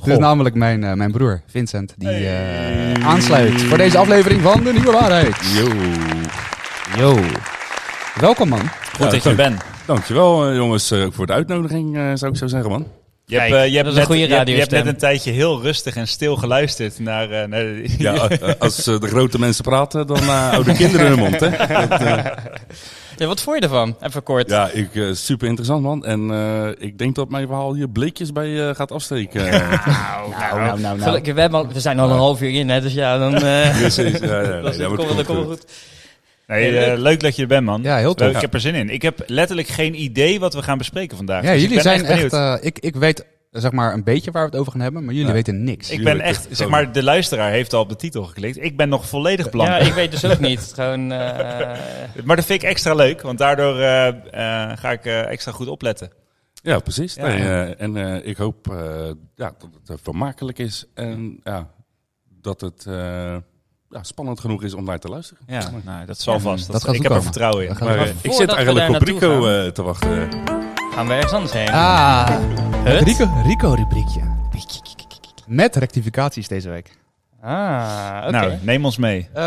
Het 0.00 0.10
is 0.10 0.18
namelijk 0.18 0.54
mijn, 0.54 0.84
eh, 0.84 0.92
mijn 0.92 1.12
broer, 1.12 1.40
Vincent, 1.46 1.94
die 1.96 2.08
eh, 2.08 2.16
Hey. 2.18 2.94
aansluit 3.02 3.62
voor 3.62 3.78
deze 3.78 3.98
aflevering 3.98 4.42
van 4.42 4.64
De 4.64 4.72
Nieuwe 4.72 4.92
Waarheid. 4.92 5.36
Yo. 5.56 5.68
Yo. 6.98 7.18
Welkom 8.20 8.48
man. 8.48 8.60
Goed 8.96 9.10
dat 9.10 9.22
je 9.22 9.28
er 9.30 9.36
bent. 9.36 9.62
Dankjewel 9.86 10.54
jongens 10.54 10.90
eh, 10.90 11.04
ook 11.04 11.14
voor 11.14 11.26
de 11.26 11.32
uitnodiging, 11.32 11.96
eh, 11.96 12.10
zou 12.14 12.32
ik 12.32 12.38
zo 12.38 12.46
zeggen 12.46 12.70
man. 12.70 12.86
Je 13.24 13.38
hebt, 13.38 13.70
je 13.70 13.76
hebt 13.76 13.94
net, 13.94 14.04
goede 14.06 14.20
je 14.20 14.34
hebt- 14.34 14.48
Je 14.48 14.54
hebt 14.56 14.70
net 14.70 14.86
een 14.86 14.96
tijdje 14.96 15.30
heel 15.30 15.62
rustig 15.62 15.96
en 15.96 16.08
stil 16.08 16.36
geluisterd 16.36 16.98
naar... 16.98 17.30
eh, 17.30 17.48
naar 17.48 17.60
de- 17.62 17.94
Ja, 17.98 18.28
als 18.58 18.84
de 18.84 19.06
grote 19.08 19.38
mensen 19.38 19.64
praten, 19.64 20.06
dan 20.06 20.16
eh, 20.18 20.48
houden 20.48 20.72
de 20.72 20.78
kinderen 20.78 21.06
hun 21.06 21.18
mond. 21.18 21.40
Hè? 21.40 21.50
Dat, 21.88 22.00
eh, 22.00 22.26
Ja, 23.16 23.26
wat 23.26 23.40
vond 23.40 23.56
je 23.56 23.62
ervan? 23.62 23.96
Even 24.02 24.22
kort. 24.22 24.50
ja, 24.50 24.68
ik, 24.70 24.94
eh, 24.94 25.12
super 25.12 25.46
interessant 25.48 25.82
man. 25.82 26.04
En 26.04 26.30
eh, 26.30 26.68
ik 26.86 26.98
denk 26.98 27.14
dat 27.14 27.28
mijn 27.28 27.46
verhaal 27.46 27.74
hier 27.74 27.88
bleekjes 27.88 28.32
bij 28.32 28.68
eh, 28.68 28.74
gaat 28.74 28.92
afsteken. 28.92 29.42
Nou, 30.38 30.60
nou, 30.60 30.80
nou, 30.80 31.00
Gelukkig, 31.00 31.34
we, 31.34 31.40
hebben 31.40 31.58
al- 31.58 31.68
we 31.72 31.80
zijn 31.80 31.98
al 31.98 32.10
een 32.10 32.16
half 32.16 32.40
uur 32.42 32.50
in, 32.50 32.68
hè, 32.68 32.80
dus 32.80 32.92
ja, 32.94 33.18
dan, 33.18 33.34
eh 33.34 33.76
Precies. 33.80 34.18
Ja, 34.18 34.40
ja, 34.40 34.60
nee, 34.60 34.78
dat, 34.78 34.94
komt 34.94 35.26
goed. 35.26 35.46
goed. 35.46 35.64
Nee, 36.46 36.70
Leuk. 36.72 36.98
leuk 36.98 37.20
dat 37.20 37.36
je 37.36 37.42
er 37.42 37.48
bent, 37.48 37.64
man. 37.66 37.82
Ja, 37.82 37.96
heel 37.96 38.14
tof. 38.14 38.28
Ik 38.34 38.40
heb 38.40 38.54
er 38.54 38.60
zin 38.60 38.74
in. 38.74 38.88
Ik 38.90 39.02
heb 39.02 39.22
letterlijk 39.26 39.68
geen 39.68 40.02
idee 40.02 40.40
wat 40.40 40.54
we 40.54 40.62
gaan 40.62 40.78
bespreken 40.78 41.16
vandaag. 41.16 41.42
Ja, 41.42 41.52
Dus 41.52 41.62
ik 41.62 41.68
jullie 41.68 41.82
ben 41.82 41.84
zijn 41.84 42.04
echt, 42.04 42.30
benieuwd. 42.30 42.64
ik, 42.64 42.78
ik 42.78 42.94
weet 42.96 43.24
zeg 43.60 43.72
maar 43.72 43.92
een 43.92 44.04
beetje 44.04 44.30
waar 44.30 44.42
we 44.44 44.50
het 44.50 44.58
over 44.60 44.72
gaan 44.72 44.80
hebben, 44.80 45.04
maar 45.04 45.12
jullie 45.14 45.28
Ja. 45.28 45.34
weten 45.34 45.64
niks. 45.64 45.90
ik 45.90 46.04
ben 46.04 46.20
echt, 46.20 46.46
zeg 46.50 46.68
maar, 46.68 46.92
de 46.92 47.02
luisteraar 47.02 47.50
heeft 47.50 47.72
al 47.72 47.80
op 47.80 47.88
de 47.88 47.96
titel 47.96 48.24
geklikt. 48.24 48.62
Ik 48.62 48.76
ben 48.76 48.88
nog 48.88 49.08
volledig 49.08 49.50
blank. 49.50 49.68
Ja, 49.68 49.76
ik 49.78 49.92
weet 49.92 50.10
dus 50.10 50.24
ook 50.24 50.38
niet. 50.40 50.72
Gewoon, 50.74 51.12
eh, 51.12 51.78
Maar 52.24 52.36
dat 52.36 52.44
vind 52.44 52.62
ik 52.62 52.68
extra 52.68 52.94
leuk, 52.94 53.20
want 53.22 53.38
daardoor 53.38 53.78
eh, 53.78 54.08
eh, 54.08 54.78
ga 54.78 54.90
ik 54.90 55.04
eh, 55.04 55.26
extra 55.30 55.52
goed 55.52 55.68
opletten. 55.68 56.10
Ja, 56.62 56.78
precies. 56.78 57.14
Ja. 57.14 57.26
Nee, 57.26 57.38
eh, 57.38 57.80
en 57.80 57.96
eh, 57.96 58.26
ik 58.28 58.36
hoop 58.36 58.70
eh, 58.70 58.76
ja, 59.34 59.52
dat 59.58 59.68
het 59.86 60.00
vermakelijk 60.02 60.58
is 60.58 60.84
en 60.94 61.40
ja, 61.44 61.70
dat 62.40 62.60
het 62.60 62.84
eh, 62.86 63.36
ja, 63.88 64.02
spannend 64.02 64.40
genoeg 64.40 64.62
is 64.62 64.74
om 64.74 64.84
naar 64.84 64.98
te 64.98 65.08
luisteren. 65.08 65.42
Ja, 65.46 65.70
nou, 65.84 66.06
dat 66.06 66.20
zal 66.20 66.40
vast. 66.40 66.72
dat 66.72 66.84
gaat 66.84 66.94
ik 66.94 67.02
heb 67.02 67.12
er 67.12 67.22
vertrouwen 67.22 67.68
in. 67.68 67.76
Maar 67.80 68.12
ik 68.22 68.32
zit 68.32 68.48
eigenlijk 68.48 68.88
op 68.88 69.02
Rico 69.02 69.42
gaan. 69.42 69.64
eh, 69.64 69.70
te 69.70 69.82
wachten. 69.82 70.28
Gaan 70.94 71.06
we 71.06 71.12
ergens 71.12 71.32
anders 71.32 71.52
heen. 71.52 71.68
Ah, 71.68 72.28
het? 72.84 73.02
Rico, 73.02 73.42
Rico 73.46 73.72
rubriekje. 73.74 74.20
Met 75.46 75.76
rectificaties 75.76 76.48
deze 76.48 76.68
week. 76.68 77.00
Ah, 77.40 78.20
oké. 78.22 78.30
Nou, 78.30 78.52
neem 78.62 78.84
ons 78.84 78.96
mee. 78.96 79.28
Eh, 79.32 79.42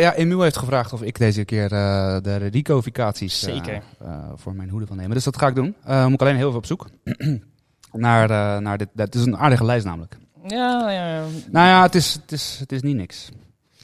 ja, 0.00 0.14
Emiel 0.14 0.42
heeft 0.42 0.56
gevraagd 0.56 0.92
of 0.92 1.02
ik 1.02 1.18
deze 1.18 1.44
keer 1.44 1.72
eh, 1.72 2.16
de 2.22 2.36
Rico-ficaties 2.36 3.42
eh, 3.46 3.54
Zeker. 3.54 3.82
eh, 4.00 4.28
voor 4.34 4.54
mijn 4.54 4.68
hoede 4.68 4.86
wil 4.86 4.96
nemen. 4.96 5.14
Dus 5.14 5.24
dat 5.24 5.38
ga 5.38 5.46
ik 5.46 5.54
doen. 5.54 5.74
Eh 5.84 6.04
moet 6.04 6.12
ik 6.14 6.20
alleen 6.20 6.36
heel 6.36 6.46
even 6.46 6.58
op 6.58 6.66
zoek 6.66 6.88
naar, 7.92 8.30
eh, 8.30 8.58
naar 8.60 8.78
dit. 8.78 8.88
Het 8.94 9.14
is 9.14 9.24
een 9.26 9.36
aardige 9.36 9.64
lijst 9.64 9.84
namelijk. 9.86 10.16
ja, 10.46 10.90
ja, 10.90 11.08
ja. 11.14 11.22
Nou 11.50 11.66
ja, 11.66 11.82
het 11.82 11.94
is, 11.94 12.12
het 12.14 12.32
is, 12.32 12.56
het 12.60 12.72
is 12.72 12.82
niet 12.82 12.96
niks. 12.96 13.28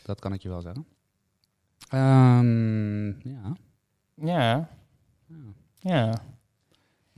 Dat 0.03 0.20
kan 0.20 0.33
ik 0.33 0.42
je 0.42 0.48
wel 0.48 0.61
zeggen. 0.61 0.87
Ehm, 1.88 3.07
ja. 3.07 3.53
ja. 4.14 4.68
Ja. 5.81 6.11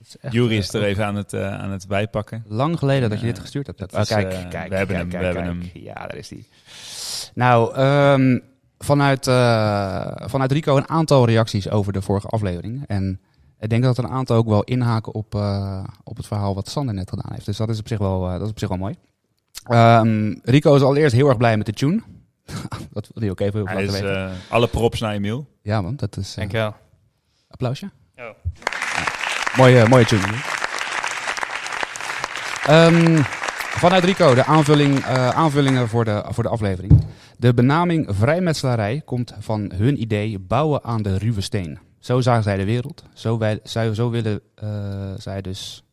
Dat 0.06 0.14
is 0.14 0.16
echt, 0.20 0.32
Jury 0.32 0.50
eh, 0.52 0.56
is 0.58 0.72
er 0.72 0.82
even 0.82 1.04
aan 1.06 1.14
het, 1.14 1.32
eh, 1.32 1.58
aan 1.58 1.70
het 1.70 1.88
bijpakken. 1.88 2.44
Lang 2.48 2.78
geleden 2.78 3.10
dat 3.10 3.20
je 3.20 3.26
dit 3.26 3.38
gestuurd 3.38 3.66
hebt. 3.66 3.78
Dat 3.78 3.94
is, 3.96 4.08
kijk, 4.08 4.26
eh, 4.26 4.30
kijk, 4.32 4.42
we 4.44 4.48
kijk, 4.50 4.72
hebben 4.72 4.96
hem, 4.96 5.08
kijk, 5.08 5.20
we 5.20 5.26
hebben 5.26 5.58
kijk. 5.60 5.72
hem. 5.74 5.82
Ja, 5.82 5.94
daar 5.94 6.16
is 6.16 6.28
die. 6.28 6.48
Nou, 7.34 7.74
ehm, 7.74 8.38
vanuit, 8.78 9.26
eh, 9.26 10.12
vanuit 10.28 10.52
Rico 10.52 10.76
een 10.76 10.88
aantal 10.88 11.26
reacties 11.26 11.70
over 11.70 11.92
de 11.92 12.02
vorige 12.02 12.26
aflevering. 12.26 12.84
En 12.86 13.20
ik 13.60 13.68
denk 13.68 13.82
dat 13.82 13.98
er 13.98 14.04
een 14.04 14.10
aantal 14.10 14.36
ook 14.36 14.46
wel 14.48 14.62
inhaken 14.64 15.14
op, 15.14 15.34
eh, 15.34 15.84
op 16.04 16.16
het 16.16 16.26
verhaal 16.26 16.54
wat 16.54 16.68
Sander 16.68 16.94
net 16.94 17.10
gedaan 17.10 17.32
heeft. 17.32 17.46
Dus 17.46 17.56
dat 17.56 17.68
is 17.68 17.78
op 17.78 17.88
zich 17.88 17.98
wel, 17.98 18.26
eh, 18.26 18.32
dat 18.32 18.42
is 18.42 18.50
op 18.50 18.58
zich 18.58 18.68
wel 18.68 18.78
mooi. 18.78 18.94
Ehm, 19.64 20.34
Rico 20.42 20.74
is 20.74 20.82
allereerst 20.82 21.14
heel 21.14 21.28
erg 21.28 21.36
blij 21.36 21.56
met 21.56 21.66
de 21.66 21.72
tune. 21.72 22.00
dat 22.92 23.10
wil 23.14 23.22
hij 23.22 23.30
ook 23.30 23.40
even 23.40 23.64
Hij 23.66 23.74
laten 23.74 23.86
is, 23.88 24.00
weten. 24.00 24.26
eh, 24.26 24.32
alle 24.48 24.68
props 24.68 25.00
naar 25.00 25.12
Emiel. 25.14 25.46
ja 25.62 25.80
man, 25.80 25.96
dat 25.96 26.16
is... 26.16 26.30
eh, 26.30 26.36
Dankjewel. 26.36 26.74
applausje. 27.48 27.90
Oh. 28.16 28.24
Mooie, 29.56 29.88
mooie 29.88 30.04
tune. 30.04 30.26
Ehm, 32.66 33.22
vanuit 33.78 34.04
Rico, 34.04 34.34
de 34.34 34.44
aanvulling, 34.44 34.98
eh, 34.98 35.28
aanvullingen 35.28 35.88
voor 35.88 36.04
de, 36.04 36.24
voor 36.28 36.42
de 36.42 36.48
aflevering. 36.48 37.04
De 37.36 37.54
benaming 37.54 38.06
vrijmetselarij 38.08 39.02
komt 39.04 39.34
van 39.38 39.72
hun 39.74 40.00
idee 40.00 40.38
bouwen 40.38 40.84
aan 40.84 41.02
de 41.02 41.18
ruwe 41.18 41.40
steen. 41.40 41.78
Zo 41.98 42.20
zagen 42.20 42.42
zij 42.42 42.56
de 42.56 42.64
wereld. 42.64 43.04
Zo, 43.14 43.38
wij, 43.38 43.60
zo, 43.64 43.92
zo 43.92 44.10
willen 44.10 44.40
eh, 44.54 44.68
zij 45.16 45.40
dus 45.40 45.84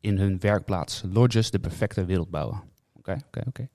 in 0.00 0.18
hun 0.18 0.36
werkplaats 0.40 1.02
lodges 1.12 1.50
de 1.50 1.58
perfecte 1.58 2.04
wereld 2.04 2.30
bouwen. 2.30 2.62
Oké, 2.98 3.16
oké, 3.26 3.42
oké. 3.46 3.68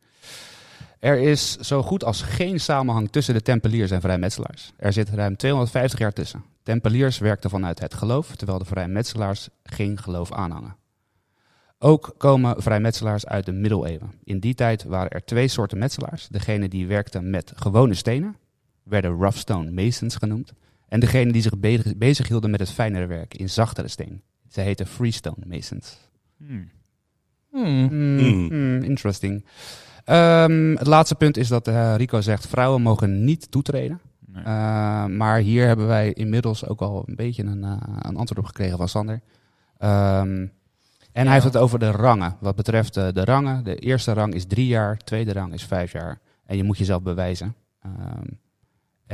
Er 1.00 1.20
is 1.20 1.58
zo 1.58 1.84
goed 1.84 2.04
als 2.04 2.22
geen 2.22 2.60
samenhang 2.60 3.12
tussen 3.12 3.34
de 3.34 3.42
Tempeliers 3.42 3.92
en 3.92 4.02
vrijmetselaars. 4.02 4.74
Er 4.78 4.94
zit 4.94 5.10
ruim 5.10 5.36
250 5.38 6.00
jaar 6.00 6.14
tussen. 6.14 6.44
Tempeliers 6.64 7.18
werkten 7.18 7.50
vanuit 7.50 7.80
het 7.80 7.94
geloof, 7.94 8.36
terwijl 8.36 8.60
de 8.60 8.66
vrijmetselaars 8.66 9.50
geen 9.64 9.98
geloof 9.98 10.32
aanhangen. 10.32 10.76
Ook 11.80 12.14
komen 12.18 12.62
vrijmetselaars 12.62 13.26
uit 13.26 13.46
de 13.46 13.52
middeleeuwen. 13.52 14.12
In 14.24 14.40
die 14.40 14.54
tijd 14.54 14.84
waren 14.84 15.12
er 15.12 15.26
twee 15.26 15.48
soorten 15.48 15.78
metselaars. 15.78 16.28
Degene 16.28 16.68
die 16.70 16.88
werkten 16.88 17.30
met 17.30 17.52
gewone 17.56 17.94
stenen, 17.94 18.36
werden 18.84 19.12
rough 19.12 19.38
stone 19.38 19.72
masons 19.72 20.16
genoemd. 20.16 20.54
En 20.88 21.00
degene 21.00 21.32
die 21.32 21.42
zich 21.42 21.60
be- 21.60 21.94
bezighielden 21.98 22.50
met 22.50 22.60
het 22.60 22.72
fijnere 22.72 23.06
werk 23.06 23.34
in 23.34 23.50
zachtere 23.50 23.88
steen. 23.88 24.22
Ze 24.50 24.62
heten 24.62 24.88
freestone 24.88 25.46
masons. 25.48 25.98
Hmm. 26.38 26.70
Hmm. 27.52 27.88
Hmm, 27.88 28.18
Hmm. 28.18 28.48
hmm, 28.48 28.84
interesting. 28.84 29.46
Ehm, 30.06 30.76
het 30.76 30.88
laatste 30.88 31.16
punt 31.16 31.38
is 31.38 31.48
dat 31.48 31.68
eh, 31.68 31.94
Rico 31.98 32.22
zegt: 32.22 32.48
vrouwen 32.48 32.82
mogen 32.82 33.24
niet 33.24 33.52
toetreden. 33.52 34.00
Nee. 34.34 34.44
Uh, 34.44 35.06
maar 35.06 35.40
hier 35.40 35.68
hebben 35.68 35.88
wij 35.88 36.14
inmiddels 36.14 36.68
ook 36.68 36.82
al 36.82 37.04
een 37.06 37.16
beetje 37.16 37.44
een, 37.44 37.64
uh, 37.64 37.78
een 38.00 38.16
antwoord 38.16 38.40
op 38.40 38.46
gekregen 38.46 38.78
van 38.78 38.90
Sander. 38.90 39.22
Um, 39.80 40.52
en 41.12 41.24
ja. 41.24 41.24
hij 41.24 41.32
heeft 41.32 41.54
het 41.54 41.58
over 41.58 41.80
de 41.80 41.92
rangen. 41.92 42.36
Wat 42.40 42.56
betreft 42.56 42.98
uh, 42.98 43.08
de 43.14 43.24
rangen. 43.24 43.64
De 43.64 43.76
eerste 43.76 44.14
rang 44.14 44.34
is 44.34 44.46
drie 44.46 44.68
jaar, 44.68 44.98
de 44.98 45.04
tweede 45.04 45.34
rang 45.34 45.54
is 45.54 45.64
vijf 45.64 45.92
jaar. 45.92 46.20
En 46.46 46.58
je 46.58 46.64
moet 46.64 46.78
jezelf 46.78 47.02
bewijzen. 47.02 47.56
Um, 47.86 48.40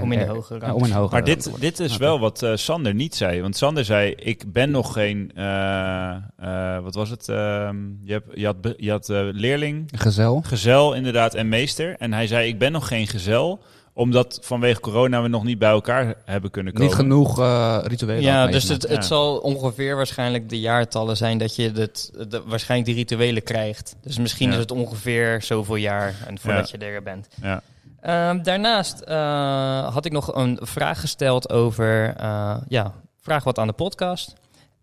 om 0.02 0.12
in 0.12 0.20
de 0.20 0.26
hogere 0.26 0.60
rang. 0.60 0.74
om 0.74 0.86
in 0.86 0.92
hoger 0.92 1.12
maar 1.12 1.24
dit, 1.24 1.60
dit 1.60 1.80
is 1.80 1.98
wel 1.98 2.20
wat 2.20 2.42
uh, 2.42 2.56
Sander 2.56 2.94
niet 2.94 3.16
zei. 3.16 3.42
Want 3.42 3.56
Sander 3.56 3.86
zei, 3.86 4.12
ik 4.12 4.52
ben 4.52 4.72
nog 4.72 4.94
geen... 4.94 5.32
Uh, 5.36 6.80
wat 6.80 6.96
was 6.96 7.10
het? 7.10 7.26
je, 7.26 8.02
hebt, 8.06 8.28
je 8.34 8.46
had, 8.46 8.56
je 8.78 8.92
had 8.92 9.08
leerling... 9.08 9.90
Gezel. 9.96 10.42
Gezel, 10.42 10.94
inderdaad, 10.94 11.34
en 11.34 11.50
meester. 11.50 11.96
En 11.98 12.14
hij 12.14 12.28
zei, 12.28 12.48
ik 12.48 12.60
ben 12.60 12.72
nog 12.72 12.88
geen 12.88 13.08
gezel 13.08 13.62
omdat 13.98 14.40
vanwege 14.42 14.80
corona 14.80 15.22
we 15.22 15.28
nog 15.28 15.44
niet 15.44 15.60
bij 15.60 15.70
elkaar 15.70 16.16
hebben 16.26 16.52
kunnen 16.52 16.74
komen. 16.74 16.88
Niet 16.88 16.98
genoeg 16.98 17.40
uh, 17.40 17.78
rituelen. 17.84 18.22
Ja, 18.22 18.48
dus 18.48 18.70
het, 18.70 18.82
het 18.82 18.92
ja. 18.92 19.02
zal 19.02 19.38
ongeveer 19.38 19.96
waarscheinlijk 19.96 20.50
de 20.50 20.60
jaartallen 20.60 21.18
zijn 21.18 21.38
dat 21.38 21.56
je 21.56 21.72
het, 21.72 22.12
de, 22.30 22.42
waarschijnlijk 22.46 22.90
die 22.90 22.98
rituelen 22.98 23.44
krijgt. 23.44 23.96
Dus 24.02 24.18
misschien 24.18 24.48
ja. 24.48 24.54
is 24.54 24.60
het 24.60 24.72
ongeveer 24.72 25.42
zoveel 25.42 25.76
jaar 25.76 26.16
en 26.28 26.40
voordat 26.40 26.70
ja. 26.70 26.78
je 26.80 26.86
er 26.86 27.04
bent. 27.04 27.28
Ja. 27.42 27.62
Uh, 28.04 28.44
daarnaast 28.44 29.04
uh, 29.08 29.94
had 29.94 30.06
ik 30.06 30.12
nog 30.12 30.36
een 30.36 30.60
vraag 30.62 31.00
gesteld 31.00 31.50
over, 31.50 32.16
uh, 32.22 32.58
ja, 32.68 32.94
vraag 33.22 33.44
wat 33.44 33.60
aan 33.60 33.68
de 33.68 33.74
podcast. 33.74 34.36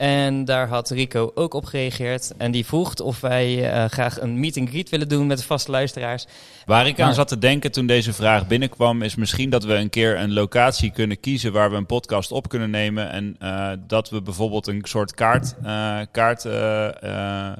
En 0.04 0.44
daar 0.44 0.68
had 0.68 0.90
Rico 0.90 1.30
ook 1.34 1.54
op 1.54 1.64
gereageerd. 1.64 2.32
En 2.36 2.50
die 2.50 2.66
vroeg 2.66 2.94
of 2.94 3.20
wij 3.20 3.74
uh, 3.74 3.84
graag 3.84 4.20
een 4.20 4.40
meet 4.40 4.56
and 4.56 4.68
greet 4.68 4.88
willen 4.88 5.08
doen 5.08 5.26
met 5.26 5.38
de 5.38 5.44
vaste 5.44 5.70
luisteraars. 5.70 6.26
Waar 6.64 6.86
ik 6.86 7.00
aan 7.00 7.14
zat 7.14 7.28
te 7.28 7.38
denken 7.38 7.72
toen 7.72 7.86
deze 7.86 8.12
vraag 8.12 8.46
binnenkwam, 8.46 9.02
is 9.02 9.14
misschien 9.14 9.50
dat 9.50 9.64
we 9.64 9.74
een 9.74 9.90
keer 9.90 10.18
een 10.18 10.32
locatie 10.32 10.90
kunnen 10.90 11.20
kiezen 11.20 11.52
waar 11.52 11.70
we 11.70 11.76
een 11.76 11.86
podcast 11.86 12.32
op 12.32 12.48
kunnen 12.48 12.70
nemen. 12.70 13.10
En 13.10 13.36
uh, 13.42 13.70
dat 13.86 14.10
we 14.10 14.22
bijvoorbeeld 14.22 14.66
een 14.66 14.80
soort 14.82 15.14
kaart, 15.14 15.54
uh, 15.64 15.98
kaart 16.10 16.44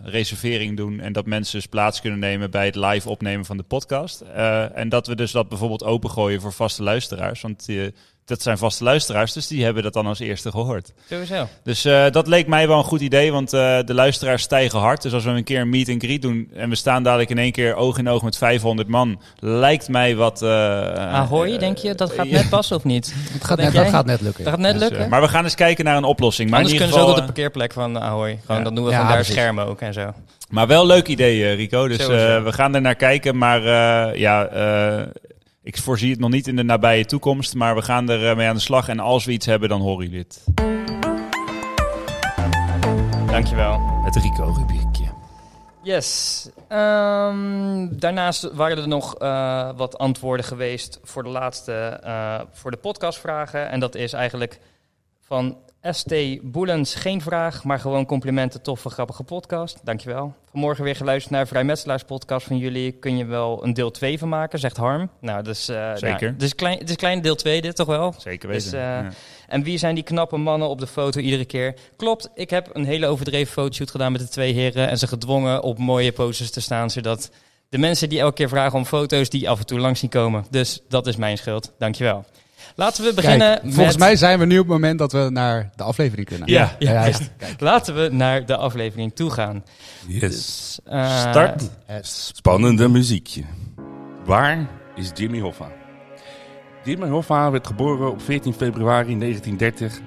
reservering 0.05 0.77
doen. 0.77 1.01
En 1.01 1.13
dat 1.13 1.27
mensen 1.27 1.59
dus 1.59 1.67
plaats 1.67 2.01
kunnen 2.01 2.19
nemen 2.19 2.51
bij 2.51 2.67
het 2.67 2.77
live 2.77 3.09
opnemen 3.09 3.45
van 3.45 3.57
de 3.57 3.63
podcast. 3.63 4.21
en 4.75 4.89
dat 4.89 5.07
we 5.07 5.15
dus 5.15 5.33
dat 5.33 5.49
bijvoorbeeld 5.49 5.85
opengooien 5.85 6.41
voor 6.41 6.53
vaste 6.53 6.83
luisteraars. 6.83 7.41
Want 7.41 7.67
dat 8.25 8.43
zijn 8.43 8.59
vaste 8.59 8.85
luisteraars, 8.85 9.33
dus 9.33 9.47
die 9.47 9.65
hebben 9.65 9.83
dat 9.83 9.93
dan 9.93 10.07
als 10.07 10.19
eerste 10.19 10.51
gehoord. 10.51 10.93
Sowieso. 11.11 11.49
Dus 11.63 11.87
uh, 11.87 12.11
dat 12.11 12.27
leek 12.27 12.47
mij 12.47 12.69
wel 12.69 12.79
een 12.79 12.85
goed 12.85 13.01
idee, 13.01 13.33
want 13.33 13.55
uh, 13.55 13.79
de 13.85 13.95
luisteraars 13.95 14.43
stijgen 14.43 14.79
hard. 14.79 15.03
Dus 15.03 15.13
als 15.13 15.25
we 15.25 15.31
een 15.31 15.45
keer 15.45 15.61
een 15.61 15.69
meet 15.69 15.89
and 15.89 16.03
greet 16.03 16.23
doen 16.23 16.51
en 16.55 16.69
we 16.69 16.75
staan 16.75 17.03
dadelijk 17.03 17.31
in 17.31 17.39
één 17.39 17.53
keer 17.53 17.75
oog 17.75 17.99
in 17.99 18.09
oog 18.09 18.23
met 18.23 18.37
500 18.37 18.89
man, 18.89 19.21
lijkt 19.39 19.89
mij 19.89 20.17
wat... 20.17 20.43
Uh, 20.43 20.49
Ahoy, 20.95 21.59
denk 21.59 21.79
je? 21.79 21.95
Dat 21.95 22.13
gaat 22.13 22.27
net 22.27 22.49
passen 22.49 22.77
of 22.77 22.85
niet? 22.85 23.15
Het 23.33 23.45
gaat 23.45 23.59
net, 23.59 23.73
dat 23.73 23.89
gaat 23.89 24.07
net 24.07 24.21
lukken. 24.21 24.45
Dat 24.45 24.53
gaat 24.53 24.63
net 24.63 24.79
dus, 24.79 24.89
lukken? 24.89 25.09
maar 25.09 25.21
we 25.21 25.29
gaan 25.29 25.45
eens 25.45 25.55
kijken 25.55 25.85
naar 25.85 25.97
een 25.97 26.05
oplossing. 26.05 26.51
Maar 26.51 26.59
Anders 26.59 26.79
in 26.79 26.81
ieder 26.85 26.97
kunnen 26.97 27.15
geval, 27.15 27.25
ze 27.25 27.31
ook 27.31 27.31
op 27.31 27.37
de 27.37 27.43
parkeerplek 27.43 27.73
van 27.73 28.03
Ahoy. 28.03 28.39
Gewoon, 28.41 28.57
ja. 28.57 28.65
Dan 28.65 28.75
doen 28.75 28.85
we 28.85 28.91
Ja, 28.91 28.97
van 28.97 29.07
daar 29.07 29.17
precies. 29.17 29.35
schermen 29.35 29.67
ook 29.67 29.81
en 29.81 29.93
zo. 29.93 30.13
Maar 30.49 30.67
wel 30.67 30.87
leuk 30.87 31.09
idee, 31.09 31.55
Rico. 31.55 31.89
Dus 31.89 32.07
we 32.07 32.53
gaan 32.53 32.75
er 32.75 32.81
naar 32.81 32.95
kijken. 32.95 33.39
Maar 33.39 33.63
ja... 34.19 34.49
Ik 35.65 35.79
voorzie 35.79 36.11
het 36.11 36.21
nog 36.21 36.31
niet 36.31 36.47
in 36.47 36.57
de 36.57 36.63
nabije 36.63 37.05
toekomst, 37.05 37.55
maar 37.55 37.75
we 37.75 37.83
gaan 37.83 38.09
er 38.09 38.31
uh, 38.31 38.37
mee 38.37 38.49
aan 38.49 38.55
de 38.55 38.61
slag. 38.61 38.89
En 38.89 39.01
als 39.01 39.25
we 39.25 39.33
iets 39.33 39.47
hebben, 39.47 39.69
dan 39.69 39.81
horen 39.81 40.05
jullie 40.05 40.19
het. 40.19 40.45
Dankjewel. 43.27 43.81
Het 44.05 44.17
Rico-rubriekje. 44.17 45.05
Yes. 45.83 46.49
Um, 46.69 47.99
daarnaast 47.99 48.53
waren 48.53 48.79
er 48.79 48.89
nog 48.89 49.23
uh, 49.23 49.71
wat 49.77 49.99
antwoorden 49.99 50.47
geweest 50.47 51.01
voor 51.03 51.23
de 51.23 51.29
laatste, 51.29 52.01
uh, 52.05 52.41
voor 52.53 52.71
de 52.71 52.77
podcastvragen. 52.77 53.71
En 53.71 53.81
dat 53.81 53.95
is 53.95 54.13
eigenlijk 54.13 54.61
van 55.21 55.57
ST 55.91 56.15
Boelens 56.43 56.95
geen 56.95 57.21
vraag, 57.21 57.65
maar 57.65 57.79
gewoon 57.79 58.07
complimenten, 58.07 58.63
toffe, 58.63 58.91
grappige 58.91 59.23
podcast. 59.23 59.81
Dankjewel. 59.83 60.35
Vanmorgen 60.51 60.85
weer 60.85 60.97
geluisterd 60.97 61.35
naar 61.35 61.47
Vrijmetselaars 61.47 62.03
podcast 62.03 62.47
van 62.47 62.59
jullie. 62.59 62.93
Kun 62.93 63.17
je 63.17 63.25
wel 63.25 63.65
een 63.65 63.75
deel 63.75 63.91
2 63.91 64.19
van 64.19 64.29
maken, 64.29 64.59
zegt 64.59 64.77
Harm. 64.77 65.11
Nou, 65.21 65.43
dus, 65.43 65.69
uh, 65.69 65.91
Zeker. 65.95 66.21
Nou, 66.21 66.33
het, 66.33 66.43
is 66.43 66.55
klein, 66.55 66.79
het 66.79 66.91
is 66.91 66.97
klein 66.97 67.23
deel 67.23 67.35
2 67.35 67.61
dit, 67.61 67.77
toch 67.77 67.87
wel? 67.87 68.15
Zeker 68.19 68.49
weten. 68.49 68.71
Dus, 68.71 68.75
uh, 68.75 68.81
ja. 68.81 69.11
En 69.49 69.63
wie 69.63 69.79
zijn 69.79 69.95
die 69.95 70.05
knappe 70.05 70.37
mannen 70.37 70.69
op 70.69 70.81
de 70.81 70.87
foto 70.87 71.21
iedere 71.21 71.45
keer? 71.45 71.75
Klopt, 71.97 72.31
ik 72.35 72.51
heb 72.51 72.71
een 72.73 72.85
hele 72.85 73.07
overdreven 73.07 73.53
fotoshoot 73.53 73.91
gedaan 73.91 74.13
met 74.13 74.21
de 74.21 74.29
twee 74.29 74.53
heren. 74.53 74.89
En 74.89 74.99
ze 74.99 75.07
gedwongen 75.07 75.63
op 75.63 75.79
mooie 75.79 76.13
poses 76.13 76.51
te 76.51 76.61
staan, 76.61 76.91
zodat 76.91 77.31
de 77.69 77.79
mensen 77.79 78.09
die 78.09 78.21
elke 78.21 78.35
keer 78.35 78.49
vragen 78.49 78.79
om 78.79 78.85
foto's, 78.85 79.29
die 79.29 79.51
af 79.51 79.59
en 79.59 79.67
toe 79.67 79.79
langs 79.79 80.01
zien 80.01 80.11
komen. 80.11 80.45
Dus 80.51 80.81
dat 80.89 81.07
is 81.07 81.17
mijn 81.17 81.37
schuld. 81.37 81.73
Dankjewel. 81.79 82.25
Laten 82.77 83.05
we 83.05 83.15
beginnen 83.15 83.49
Kijk, 83.49 83.63
met... 83.63 83.75
Volgens 83.75 83.97
mij 83.97 84.17
zijn 84.17 84.39
we 84.39 84.45
nu 84.45 84.59
op 84.59 84.65
het 84.65 84.73
moment 84.73 84.99
dat 84.99 85.13
we 85.13 85.29
naar 85.31 85.71
de 85.77 85.83
aflevering 85.83 86.27
kunnen. 86.27 86.49
Ja, 86.49 86.77
ja, 86.79 86.93
ja. 86.93 87.07
ja. 87.07 87.15
Laten 87.59 87.95
we 87.95 88.09
naar 88.13 88.47
de 88.47 88.57
aflevering 88.57 89.15
toe 89.15 89.31
gaan. 89.31 89.65
Yes. 90.07 90.21
Dus, 90.21 90.81
uh, 90.89 91.21
Start. 91.21 91.71
Spannende 92.01 92.89
muziekje. 92.89 93.43
Waar 94.25 94.69
is 94.95 95.11
Jimmy 95.15 95.41
Hoffa? 95.41 95.73
Jimmy 96.85 97.09
Hoffa 97.09 97.51
werd 97.51 97.67
geboren 97.67 98.11
op 98.11 98.23
14 98.23 98.55
februari 98.55 99.19
1930, 99.19 100.01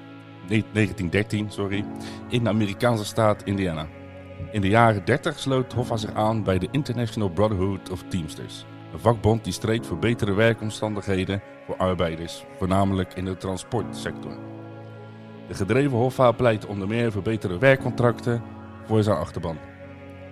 nee, 0.48 0.64
1913 0.72 1.50
sorry, 1.50 1.84
in 2.28 2.44
de 2.44 2.48
Amerikaanse 2.48 3.04
staat 3.04 3.42
Indiana. 3.44 3.86
In 4.52 4.60
de 4.60 4.68
jaren 4.68 5.04
30 5.04 5.38
sloot 5.38 5.72
Hoffa 5.72 5.96
zich 5.96 6.14
aan 6.14 6.42
bij 6.42 6.58
de 6.58 6.68
International 6.70 7.28
Brotherhood 7.28 7.90
of 7.90 8.02
Teamsters. 8.08 8.64
Een 8.92 8.98
vakbond 8.98 9.44
die 9.44 9.52
streed 9.52 9.86
voor 9.86 9.98
betere 9.98 10.32
werkomstandigheden 10.32 11.42
voor 11.66 11.76
arbeiders, 11.76 12.44
voornamelijk 12.56 13.14
in 13.14 13.24
de 13.24 13.36
transportsector. 13.36 14.32
De 15.48 15.54
gedreven 15.54 15.98
Hoffa 15.98 16.32
pleit 16.32 16.66
onder 16.66 16.88
meer 16.88 17.12
voor 17.12 17.22
betere 17.22 17.58
werkcontracten 17.58 18.42
voor 18.84 19.02
zijn 19.02 19.16
achterban. 19.16 19.58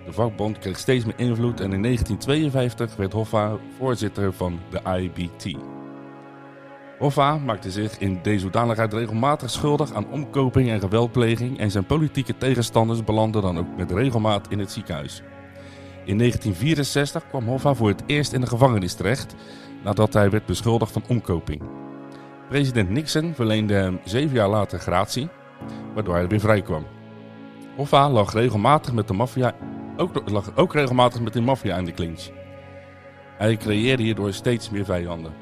De 0.05 0.13
vakbond 0.13 0.59
kreeg 0.59 0.77
steeds 0.77 1.05
meer 1.05 1.19
invloed 1.19 1.59
en 1.59 1.73
in 1.73 1.81
1952 1.81 2.95
werd 2.95 3.13
Hoffa 3.13 3.57
voorzitter 3.77 4.33
van 4.33 4.59
de 4.69 4.81
IBT. 4.99 5.57
Hoffa 6.99 7.37
maakte 7.37 7.71
zich 7.71 7.99
in 7.99 8.19
deze 8.21 8.43
hoedanigheid 8.43 8.93
regelmatig 8.93 9.49
schuldig 9.49 9.93
aan 9.93 10.11
omkoping 10.11 10.69
en 10.69 10.79
geweldpleging 10.79 11.59
en 11.59 11.71
zijn 11.71 11.85
politieke 11.85 12.37
tegenstanders 12.37 13.03
belanden 13.03 13.41
dan 13.41 13.57
ook 13.57 13.77
met 13.77 13.91
regelmaat 13.91 14.51
in 14.51 14.59
het 14.59 14.71
ziekenhuis. 14.71 15.23
In 16.07 16.17
1964 16.17 17.27
kwam 17.29 17.47
Hoffa 17.47 17.73
voor 17.73 17.87
het 17.87 18.03
eerst 18.05 18.33
in 18.33 18.41
de 18.41 18.47
gevangenis 18.47 18.93
terecht 18.93 19.35
nadat 19.83 20.13
hij 20.13 20.29
werd 20.29 20.45
beschuldigd 20.45 20.91
van 20.91 21.03
omkoping. 21.07 21.61
President 22.49 22.89
Nixon 22.89 23.33
verleende 23.35 23.73
hem 23.73 23.99
zeven 24.03 24.35
jaar 24.35 24.49
later 24.49 24.79
gratie. 24.79 25.29
waardoor 25.93 26.15
hij 26.15 26.27
weer 26.27 26.39
vrij 26.39 26.61
kwam. 26.61 26.85
Hoffa 27.75 28.09
lag 28.09 28.33
regelmatig 28.33 28.93
met 28.93 29.07
de 29.07 29.13
maffia, 29.13 29.55
ook, 29.97 30.29
lag 30.29 30.55
ook 30.55 30.73
regelmatig 30.73 31.21
met 31.21 31.33
de 31.33 31.41
maffia 31.41 31.77
in 31.77 31.85
de 31.85 31.91
clinch. 31.91 32.29
Hij 33.37 33.57
creëerde 33.57 34.03
hierdoor 34.03 34.33
steeds 34.33 34.69
meer 34.69 34.85
vijanden. 34.85 35.33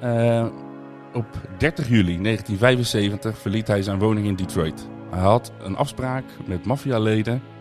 Eh, 0.00 0.46
op 1.12 1.26
30 1.58 1.88
juli 1.88 2.20
1975 2.22 3.38
verliet 3.38 3.66
hij 3.66 3.82
zijn 3.82 3.98
woning 3.98 4.26
in 4.26 4.36
Detroit. 4.36 4.88
Hij 5.10 5.20
had 5.20 5.52
een 5.58 5.76
afspraak 5.76 6.24
met 6.46 6.66
maffialeden 6.66 7.34
en 7.34 7.51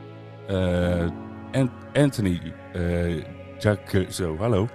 Anthony 1.94 2.54
eh, 2.74 3.24
Jack, 3.60 3.94
eh, 3.94 4.10
zo, 4.10 4.38
hallo, 4.38 4.68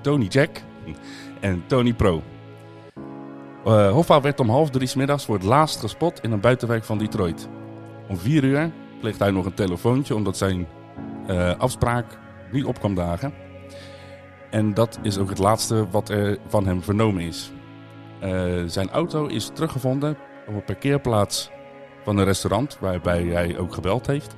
Tony 0.00 0.26
Jack 0.26 0.62
en 1.40 1.62
Tony 1.66 1.94
Pro. 1.94 2.22
Eh, 3.64 3.90
Hoffa 3.90 4.20
werd 4.20 4.40
om 4.40 4.48
half 4.48 4.70
drie 4.70 4.90
middags 4.96 5.24
voor 5.24 5.34
het 5.34 5.44
laatst 5.44 5.80
gespot 5.80 6.20
in 6.22 6.32
een 6.32 6.40
buitenwijk 6.40 6.84
van 6.84 6.98
Detroit. 6.98 7.48
Om 8.08 8.18
vier 8.18 8.44
uur 8.44 8.70
pleegt 9.00 9.18
hij 9.18 9.30
nog 9.30 9.44
een 9.44 9.54
telefoontje 9.54 10.14
omdat 10.14 10.36
zijn 10.36 10.66
eh, 11.26 11.58
afspraak 11.58 12.18
niet 12.52 12.64
op 12.64 12.78
kwam 12.78 12.94
dagen. 12.94 13.32
En 14.50 14.74
dat 14.74 14.98
is 15.02 15.18
ook 15.18 15.28
het 15.28 15.38
laatste 15.38 15.90
wat 15.90 16.08
er 16.08 16.38
van 16.46 16.66
hem 16.66 16.82
vernomen 16.82 17.22
is. 17.22 17.52
Eh, 18.20 18.62
zijn 18.66 18.90
auto 18.90 19.26
is 19.26 19.50
teruggevonden 19.54 20.16
op 20.46 20.54
een 20.54 20.64
parkeerplaats 20.64 21.50
van 22.04 22.16
een 22.16 22.24
restaurant 22.24 22.78
waarbij 22.80 23.22
hij 23.22 23.58
ook 23.58 23.74
gebeld 23.74 24.06
heeft. 24.06 24.34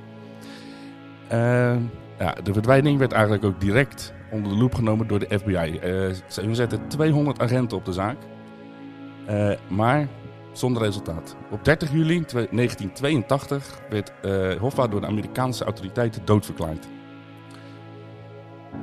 Eh, 1.33 1.75
ja, 2.19 2.35
de 2.43 2.53
verdwijning 2.53 2.97
werd 2.99 3.11
eigenlijk 3.11 3.43
ook 3.43 3.61
direct 3.61 4.13
onder 4.31 4.51
de 4.51 4.57
loep 4.57 4.75
genomen 4.75 5.07
door 5.07 5.19
de 5.19 5.37
FBI. 5.39 5.77
Eh, 5.79 5.89
ze 6.27 6.49
zetten 6.51 6.87
200 6.87 7.39
agenten 7.39 7.77
op 7.77 7.85
de 7.85 7.93
zaak, 7.93 8.17
eh, 9.25 9.51
maar 9.69 10.07
zonder 10.51 10.81
resultaat. 10.83 11.35
Op 11.51 11.65
30 11.65 11.91
juli 11.91 12.23
1982 12.51 13.79
werd 13.89 14.11
eh, 14.21 14.59
Hoffa 14.59 14.87
door 14.87 15.01
de 15.01 15.07
Amerikaanse 15.07 15.63
autoriteiten 15.63 16.25
doodverklaard. 16.25 16.87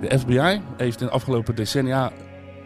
De 0.00 0.18
FBI 0.18 0.60
heeft 0.76 1.00
in 1.00 1.06
de 1.06 1.12
afgelopen 1.12 1.54
decennia 1.54 2.10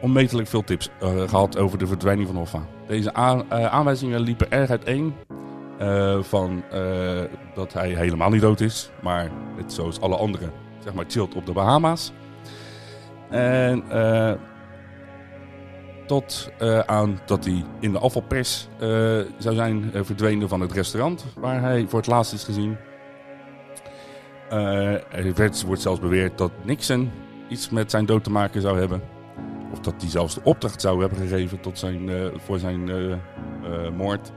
onmetelijk 0.01 0.49
veel 0.49 0.65
tips 0.65 0.91
eh, 1.01 1.29
gehad 1.29 1.59
over 1.59 1.79
de 1.79 1.87
verdwijning 1.87 2.27
van 2.27 2.37
Hoffa. 2.37 2.67
Deze 2.87 3.15
aan- 3.15 3.53
aanwijzingen 3.53 4.21
liepen 4.21 4.51
erg 4.51 4.71
uiteen. 4.71 5.15
Eh, 5.79 6.23
van 6.23 6.65
eh, 6.71 7.23
dat 7.55 7.73
hij 7.73 7.89
helemaal 7.89 8.31
niet 8.31 8.41
dood 8.41 8.61
is, 8.61 8.91
maar 9.03 9.31
net 9.57 9.73
zoals 9.73 10.01
alle 10.01 10.17
anderen, 10.17 10.53
zeg 10.79 10.95
maar, 10.95 11.05
chillt 11.09 11.35
op 11.35 11.47
de 11.47 11.53
Bahama's. 11.53 12.13
En 13.31 13.85
eh, 13.91 14.33
tot 16.07 16.51
aan 16.87 17.21
dat 17.27 17.45
hij 17.45 17.65
in 17.81 17.93
de 17.93 17.99
afvalpers 17.99 18.69
zou 19.39 19.55
zijn 19.55 19.91
verdwenen 19.93 20.49
van 20.49 20.61
het 20.61 20.73
restaurant 20.73 21.25
waar 21.39 21.61
hij 21.61 21.87
voor 21.89 21.99
het 21.99 22.09
laatst 22.09 22.33
is 22.33 22.45
gezien. 22.45 22.77
Er 24.49 25.63
wordt 25.67 25.83
zelfs 25.83 26.01
beweerd 26.01 26.39
dat 26.39 26.51
Nixon 26.63 27.11
iets 27.49 27.71
met 27.71 27.91
zijn 27.91 28.07
dood 28.07 28.25
te 28.25 28.31
maken 28.31 28.61
zou 28.61 28.79
hebben. 28.79 29.03
Of 29.73 29.81
dat 29.81 29.95
hij 29.99 30.11
zelfs 30.11 30.35
de 30.35 30.41
opdracht 30.45 30.81
zou 30.81 31.01
hebben 31.01 31.19
gegeven 31.19 31.61
tot 31.61 31.79
zijn, 31.79 32.11
voor 32.37 32.59
zijn 32.59 32.91
moord. 33.97 34.33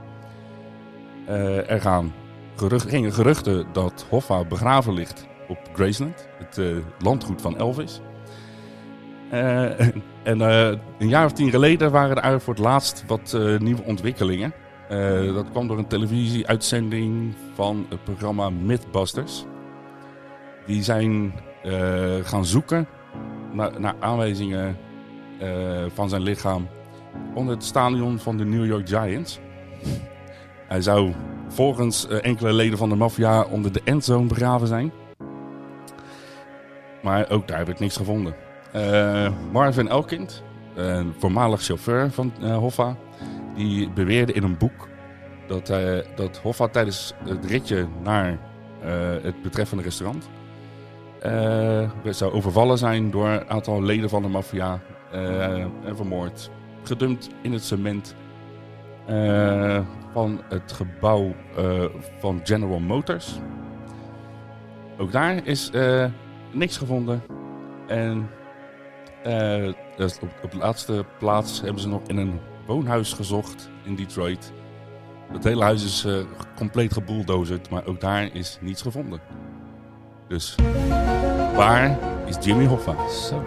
Eh, 1.28 1.70
er 1.70 1.80
gaan 1.80 2.12
gerucht, 2.56 2.88
gingen 2.88 3.12
geruchten 3.12 3.66
dat 3.72 4.06
Hoffa 4.08 4.44
begraven 4.44 4.92
ligt 4.92 5.26
op 5.48 5.58
Graceland, 5.72 6.28
het 6.38 6.58
eh, 6.58 6.66
landgoed 6.98 7.40
van 7.40 7.58
Elvis. 7.58 8.00
Eh, 9.30 9.80
en 10.30 10.40
een 10.98 11.08
jaar 11.08 11.24
of 11.24 11.32
tien 11.32 11.50
geleden 11.50 11.90
waren 11.90 12.10
er 12.10 12.22
eigenlijk 12.22 12.44
voor 12.44 12.54
het 12.54 12.62
laatst 12.62 13.04
wat 13.06 13.36
nieuwe 13.58 13.82
ontwikkelingen. 13.82 14.52
Dat 15.34 15.50
kwam 15.50 15.68
door 15.68 15.78
een 15.78 15.86
televisieuitzending 15.86 17.34
van 17.54 17.86
het 17.88 18.04
programma 18.04 18.50
Mythbusters. 18.50 19.44
Die 20.66 20.82
zijn 20.82 21.32
gaan 22.22 22.44
zoeken 22.44 22.86
naar, 23.52 23.80
naar 23.80 23.94
aanwijzingen 24.00 24.76
van 25.94 26.08
zijn 26.08 26.22
lichaam 26.22 26.68
onder 27.34 27.54
het 27.54 27.64
stadion 27.64 28.18
van 28.18 28.36
de 28.36 28.44
New 28.44 28.66
York 28.66 28.88
Giants. 28.88 29.40
Hij 30.68 30.80
zou 30.80 31.12
volgens 31.48 32.08
eh, 32.08 32.24
enkele 32.24 32.52
leden 32.52 32.78
van 32.78 32.88
de 32.88 32.94
maffia 32.94 33.44
onder 33.44 33.72
de 33.72 33.80
endzone 33.84 34.26
begraven 34.26 34.66
zijn. 34.66 34.92
Maar 37.02 37.30
ook 37.30 37.48
daar 37.48 37.66
werd 37.66 37.78
niks 37.78 37.96
gevonden. 37.96 38.34
Eh, 38.72 39.32
Marvin 39.52 39.88
Elkind, 39.88 40.42
een 40.74 41.14
voormalig 41.18 41.62
chauffeur 41.62 42.10
van 42.10 42.32
eh, 42.40 42.56
Hoffa, 42.56 42.96
die 43.54 43.90
beweerde 43.90 44.32
in 44.32 44.42
een 44.42 44.58
boek 44.58 44.88
dat, 45.46 45.70
eh, 45.70 45.98
dat 46.16 46.38
Hoffa 46.38 46.68
tijdens 46.68 47.14
het 47.24 47.44
ritje 47.44 47.86
naar 48.02 48.38
het 49.22 49.42
betreffende 49.42 49.84
restaurant 49.84 50.28
zou 52.04 52.32
overvallen 52.32 52.78
zijn 52.78 53.10
door 53.10 53.28
een 53.28 53.50
aantal 53.50 53.82
leden 53.82 54.08
van 54.08 54.22
de 54.22 54.28
maffia 54.28 54.80
en 55.84 55.96
vermoord. 55.96 56.50
Gedumpt 56.82 57.28
in 57.42 57.52
het 57.52 57.64
cement 57.64 58.14
eh, 59.08 59.80
van 60.12 60.40
het 60.48 60.72
gebouw 60.72 61.34
eh, 61.56 61.84
van 62.18 62.40
General 62.44 62.78
Motors. 62.78 63.38
Ook 64.98 65.12
daar 65.12 65.46
is 65.46 65.70
eh, 65.70 66.04
niks 66.52 66.76
gevonden. 66.76 67.22
En 67.86 68.30
dus 69.96 70.18
op, 70.20 70.28
op 70.42 70.50
de 70.50 70.56
laatste 70.56 71.04
plaats 71.18 71.60
hebben 71.60 71.82
ze 71.82 71.88
nog 71.88 72.02
in 72.06 72.16
een 72.16 72.40
woonhuis 72.66 73.12
gezocht 73.12 73.70
in 73.84 73.94
Detroit. 73.94 74.52
Het 75.32 75.44
hele 75.44 75.62
huis 75.62 75.84
is 75.84 76.06
compleet 76.56 76.92
gebulldozerd, 76.92 77.70
maar 77.70 77.86
ook 77.86 78.00
daar 78.00 78.34
is 78.34 78.58
niets 78.60 78.82
gevonden. 78.82 79.20
Dus 80.28 80.54
waar 81.54 81.98
is 82.26 82.36
Jimmy 82.44 82.66
Hoffa? 82.66 83.08
Zo. 83.08 83.42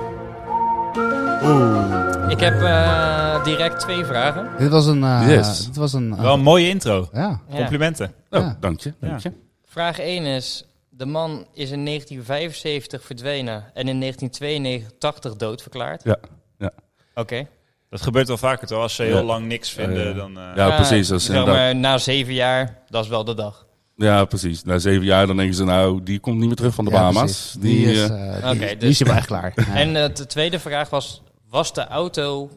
Ik 2.32 2.40
heb 2.40 2.62
eh, 2.62 3.44
direct 3.44 3.80
twee 3.80 4.06
vragen. 4.06 4.50
Dit 4.58 4.70
was 4.70 4.86
een... 4.86 5.04
eh, 5.04 5.24
Yes. 5.28 5.66
Dit 5.66 5.76
was 5.76 5.94
een... 5.94 6.14
eh, 6.14 6.22
Wel 6.22 6.34
een 6.34 6.42
mooie 6.42 6.68
intro. 6.70 7.10
ja. 7.14 7.20
Ja. 7.50 7.56
Complimenten. 7.56 8.14
Oh, 8.30 8.40
Ja. 8.40 8.58
dank 8.60 8.80
je. 8.80 8.94
Dank 9.00 9.20
je. 9.20 9.32
Vraag 9.66 10.00
1 10.00 10.26
is: 10.26 10.66
de 10.90 11.06
man 11.06 11.32
is 11.54 11.72
in 11.72 11.86
1975 11.86 13.04
verdwenen 13.06 13.64
en 13.74 13.88
in 13.88 14.00
1982 14.00 15.36
doodverklaard. 15.36 16.04
Ja, 16.04 16.18
ja. 16.58 16.72
Oké. 17.16 17.48
Dat 17.90 18.02
gebeurt 18.02 18.28
wel 18.28 18.38
vaker 18.38 18.68
toch? 18.68 18.82
Als 18.82 18.96
ze 18.96 19.04
heel 19.04 19.16
Ja. 19.18 19.24
lang 19.24 19.46
niks 19.48 19.70
vinden, 19.70 20.10
Eh, 20.10 20.16
dan... 20.16 20.38
eh, 20.38 20.44
Ja, 20.56 20.76
precies. 20.76 21.08
Dat 21.08 21.20
is 21.20 21.30
maar, 21.30 21.76
na 21.76 21.98
zeven 21.98 22.34
jaar, 22.34 22.78
dat 22.90 23.04
is 23.04 23.10
wel 23.10 23.24
de 23.24 23.34
dag. 23.36 23.66
Ja, 23.96 24.26
precies. 24.26 24.64
Na 24.64 24.78
zeven 24.78 25.06
jaar 25.06 25.28
dan 25.28 25.38
denken 25.38 25.56
ze 25.56 25.64
nou, 25.64 26.04
die 26.04 26.20
komt 26.20 26.38
niet 26.38 26.48
meer 26.48 26.56
terug 26.56 26.74
van 26.74 26.86
de 26.86 26.92
Ja, 26.92 26.98
Bahama's. 26.98 27.22
precies. 27.24 27.54
Die, 27.62 27.92
is, 27.92 28.10
eh, 28.10 28.52
eh, 28.52 28.80
die, 28.80 28.90
is 28.90 28.98
hier 29.00 29.08
wel 29.08 29.18
echt 29.18 29.28
klaar. 29.28 29.52
Ja. 29.56 29.76
En 29.84 29.94
de 29.94 30.26
tweede 30.28 30.60
vraag 30.60 30.90
was: 30.90 31.22
was 31.52 31.74
de 31.74 31.88
auto 31.88 32.50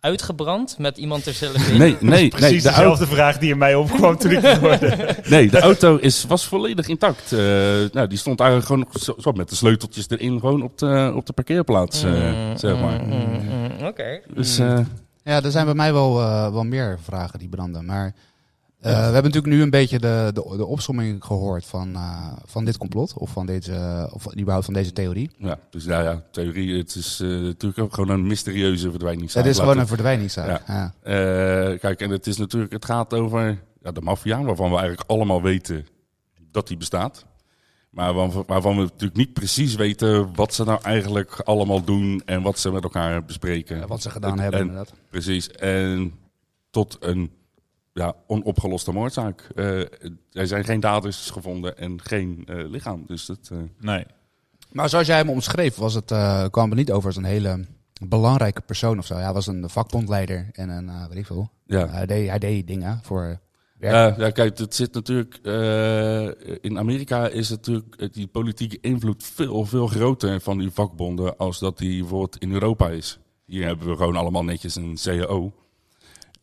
uitgebrand 0.00 0.78
met 0.78 0.96
iemand 0.96 1.26
er 1.26 1.32
zelf 1.32 1.68
in? 1.68 1.78
nee, 1.78 1.96
nee, 2.00 2.28
Precies 2.28 2.50
nee, 2.50 2.60
de 2.60 2.68
auto, 2.68 2.82
dezelfde 2.82 3.06
vraag 3.06 3.38
die 3.38 3.50
in 3.50 3.58
mij 3.58 3.74
opkwam 3.74 4.16
toen 4.16 4.30
ik 4.30 4.42
het 4.42 4.56
hoorde. 4.58 5.16
nee, 5.28 5.50
de 5.50 5.60
auto 5.60 5.96
is, 5.96 6.24
was 6.24 6.46
volledig 6.46 6.88
intact. 6.88 7.32
Eh, 7.32 7.38
nou, 7.92 8.06
die 8.06 8.18
stond 8.18 8.40
eigenlijk 8.40 8.68
gewoon 8.70 8.86
zo, 9.02 9.14
zo 9.18 9.32
met 9.32 9.48
de 9.48 9.54
sleuteltjes 9.56 10.08
erin 10.08 10.40
gewoon 10.40 10.62
op 10.62 10.78
de, 10.78 11.12
op 11.14 11.26
de 11.26 11.32
parkeerplaats, 11.32 12.02
eh, 12.02 12.10
Mm, 12.12 12.56
zeg 12.56 12.80
maar. 12.80 13.02
mm, 13.04 13.10
mm, 13.12 13.70
mm, 13.78 13.86
Oké. 13.86 14.20
Dus 14.34 14.58
eh, 14.58 14.78
Ja, 15.24 15.42
er 15.42 15.50
zijn 15.50 15.64
bij 15.64 15.74
mij 15.74 15.92
wel, 15.92 16.20
eh, 16.20 16.52
wel 16.52 16.64
meer 16.64 16.98
vragen 17.02 17.38
die 17.38 17.48
branden. 17.48 17.84
Maar 17.84 18.14
eh, 18.80 18.92
we 18.92 18.98
hebben 18.98 19.22
natuurlijk 19.22 19.54
nu 19.54 19.62
een 19.62 19.70
beetje 19.70 19.98
de, 19.98 20.30
de, 20.34 20.54
de 20.56 20.66
opsomming 20.66 21.24
gehoord 21.24 21.66
van, 21.66 21.94
eh, 21.94 22.32
van 22.44 22.64
dit 22.64 22.78
complot. 22.78 23.14
Of 23.14 23.30
van 23.30 23.46
deze, 23.46 24.08
of 24.12 24.32
überhaupt 24.38 24.64
van 24.64 24.74
deze 24.74 24.92
theorie. 24.92 25.30
ja, 25.38 25.58
dus 25.70 25.84
ja, 25.84 26.00
ja, 26.00 26.22
theorie, 26.30 26.78
het 26.78 26.94
is 26.94 27.20
eh, 27.20 27.28
natuurlijk 27.28 27.80
ook 27.80 27.94
gewoon 27.94 28.10
een 28.10 28.26
mysterieuze 28.26 28.90
verdwijningszaak. 28.90 29.44
Het 29.44 29.52
is 29.52 29.58
gewoon 29.58 29.78
een 29.78 29.86
verdwijningszaak. 29.86 30.62
Ja. 30.66 30.94
Kijk, 31.76 32.00
en 32.00 32.10
het 32.10 32.26
is 32.26 32.36
natuurlijk, 32.36 32.72
het 32.72 32.84
gaat 32.84 33.14
over 33.14 33.58
ja, 33.82 33.92
de 33.92 34.00
maffia, 34.00 34.42
waarvan 34.42 34.70
we 34.70 34.76
eigenlijk 34.76 35.10
allemaal 35.10 35.42
weten 35.42 35.86
dat 36.50 36.68
die 36.68 36.76
bestaat. 36.76 37.26
Maar 37.90 38.14
waarvan, 38.46 38.76
we 38.76 38.82
natuurlijk 38.82 39.16
niet 39.16 39.32
precies 39.32 39.74
weten 39.74 40.34
wat 40.34 40.54
ze 40.54 40.64
nou 40.64 40.80
eigenlijk 40.82 41.40
allemaal 41.44 41.84
doen 41.84 42.22
en 42.24 42.42
wat 42.42 42.58
ze 42.58 42.70
met 42.70 42.82
elkaar 42.82 43.24
bespreken. 43.24 43.86
Wat 43.88 44.02
ze 44.02 44.10
gedaan 44.10 44.38
hebben 44.38 44.60
en- 44.60 44.66
inderdaad. 44.66 44.92
Precies. 45.10 45.50
En 45.50 46.12
tot 46.70 46.96
een 47.00 47.30
ja, 47.96 48.14
onopgeloste 48.26 48.92
moordzaak. 48.92 49.48
Eh, 49.54 49.80
er 50.32 50.46
zijn 50.46 50.64
geen 50.64 50.80
daders 50.80 51.30
gevonden 51.30 51.78
en 51.78 52.00
geen 52.02 52.42
eh, 52.46 52.68
lichaam. 52.68 53.04
Dus 53.06 53.26
dat, 53.26 53.48
eh, 53.52 53.58
Nee. 53.80 54.04
Maar 54.72 54.88
zoals 54.88 55.06
jij 55.06 55.16
hem 55.16 55.30
omschreef, 55.30 55.76
was 55.76 55.94
het, 55.94 56.10
eh, 56.10 56.44
kwam 56.50 56.68
het 56.68 56.78
niet 56.78 56.90
over 56.92 57.06
als 57.06 57.16
een 57.16 57.24
hele 57.24 57.64
belangrijke 58.06 58.60
persoon 58.60 58.98
of 58.98 59.06
zo. 59.06 59.14
Ja, 59.14 59.20
hij 59.22 59.32
was 59.32 59.46
een 59.46 59.70
vakbondleider 59.70 60.48
en 60.52 60.68
een, 60.68 60.88
eh, 60.88 61.06
weet 61.08 61.18
ik 61.18 61.26
veel. 61.26 61.50
ja. 61.66 61.88
hij, 61.88 62.06
deed, 62.06 62.28
hij 62.28 62.38
deed 62.38 62.66
dingen 62.66 63.00
voor. 63.02 63.38
Ja, 63.80 64.14
ja, 64.18 64.30
kijk, 64.30 64.58
het 64.58 64.74
zit 64.74 64.92
natuurlijk. 64.94 65.38
eh, 65.42 66.24
in 66.60 66.78
Amerika 66.78 67.28
is 67.28 67.48
natuurlijk 67.50 68.12
die 68.14 68.26
politieke 68.26 68.78
invloed 68.80 69.24
veel, 69.34 69.64
veel 69.64 69.86
groter 69.86 70.40
van 70.40 70.58
die 70.58 70.70
vakbonden 70.70 71.36
als 71.36 71.58
dat 71.58 71.78
die 71.78 72.00
bijvoorbeeld 72.00 72.38
in 72.38 72.52
Europa 72.52 72.88
is. 72.88 73.18
Hier 73.46 73.66
hebben 73.66 73.88
we 73.88 73.96
gewoon 73.96 74.16
allemaal 74.16 74.44
netjes 74.44 74.76
een 74.76 74.96
CAO. 75.02 75.52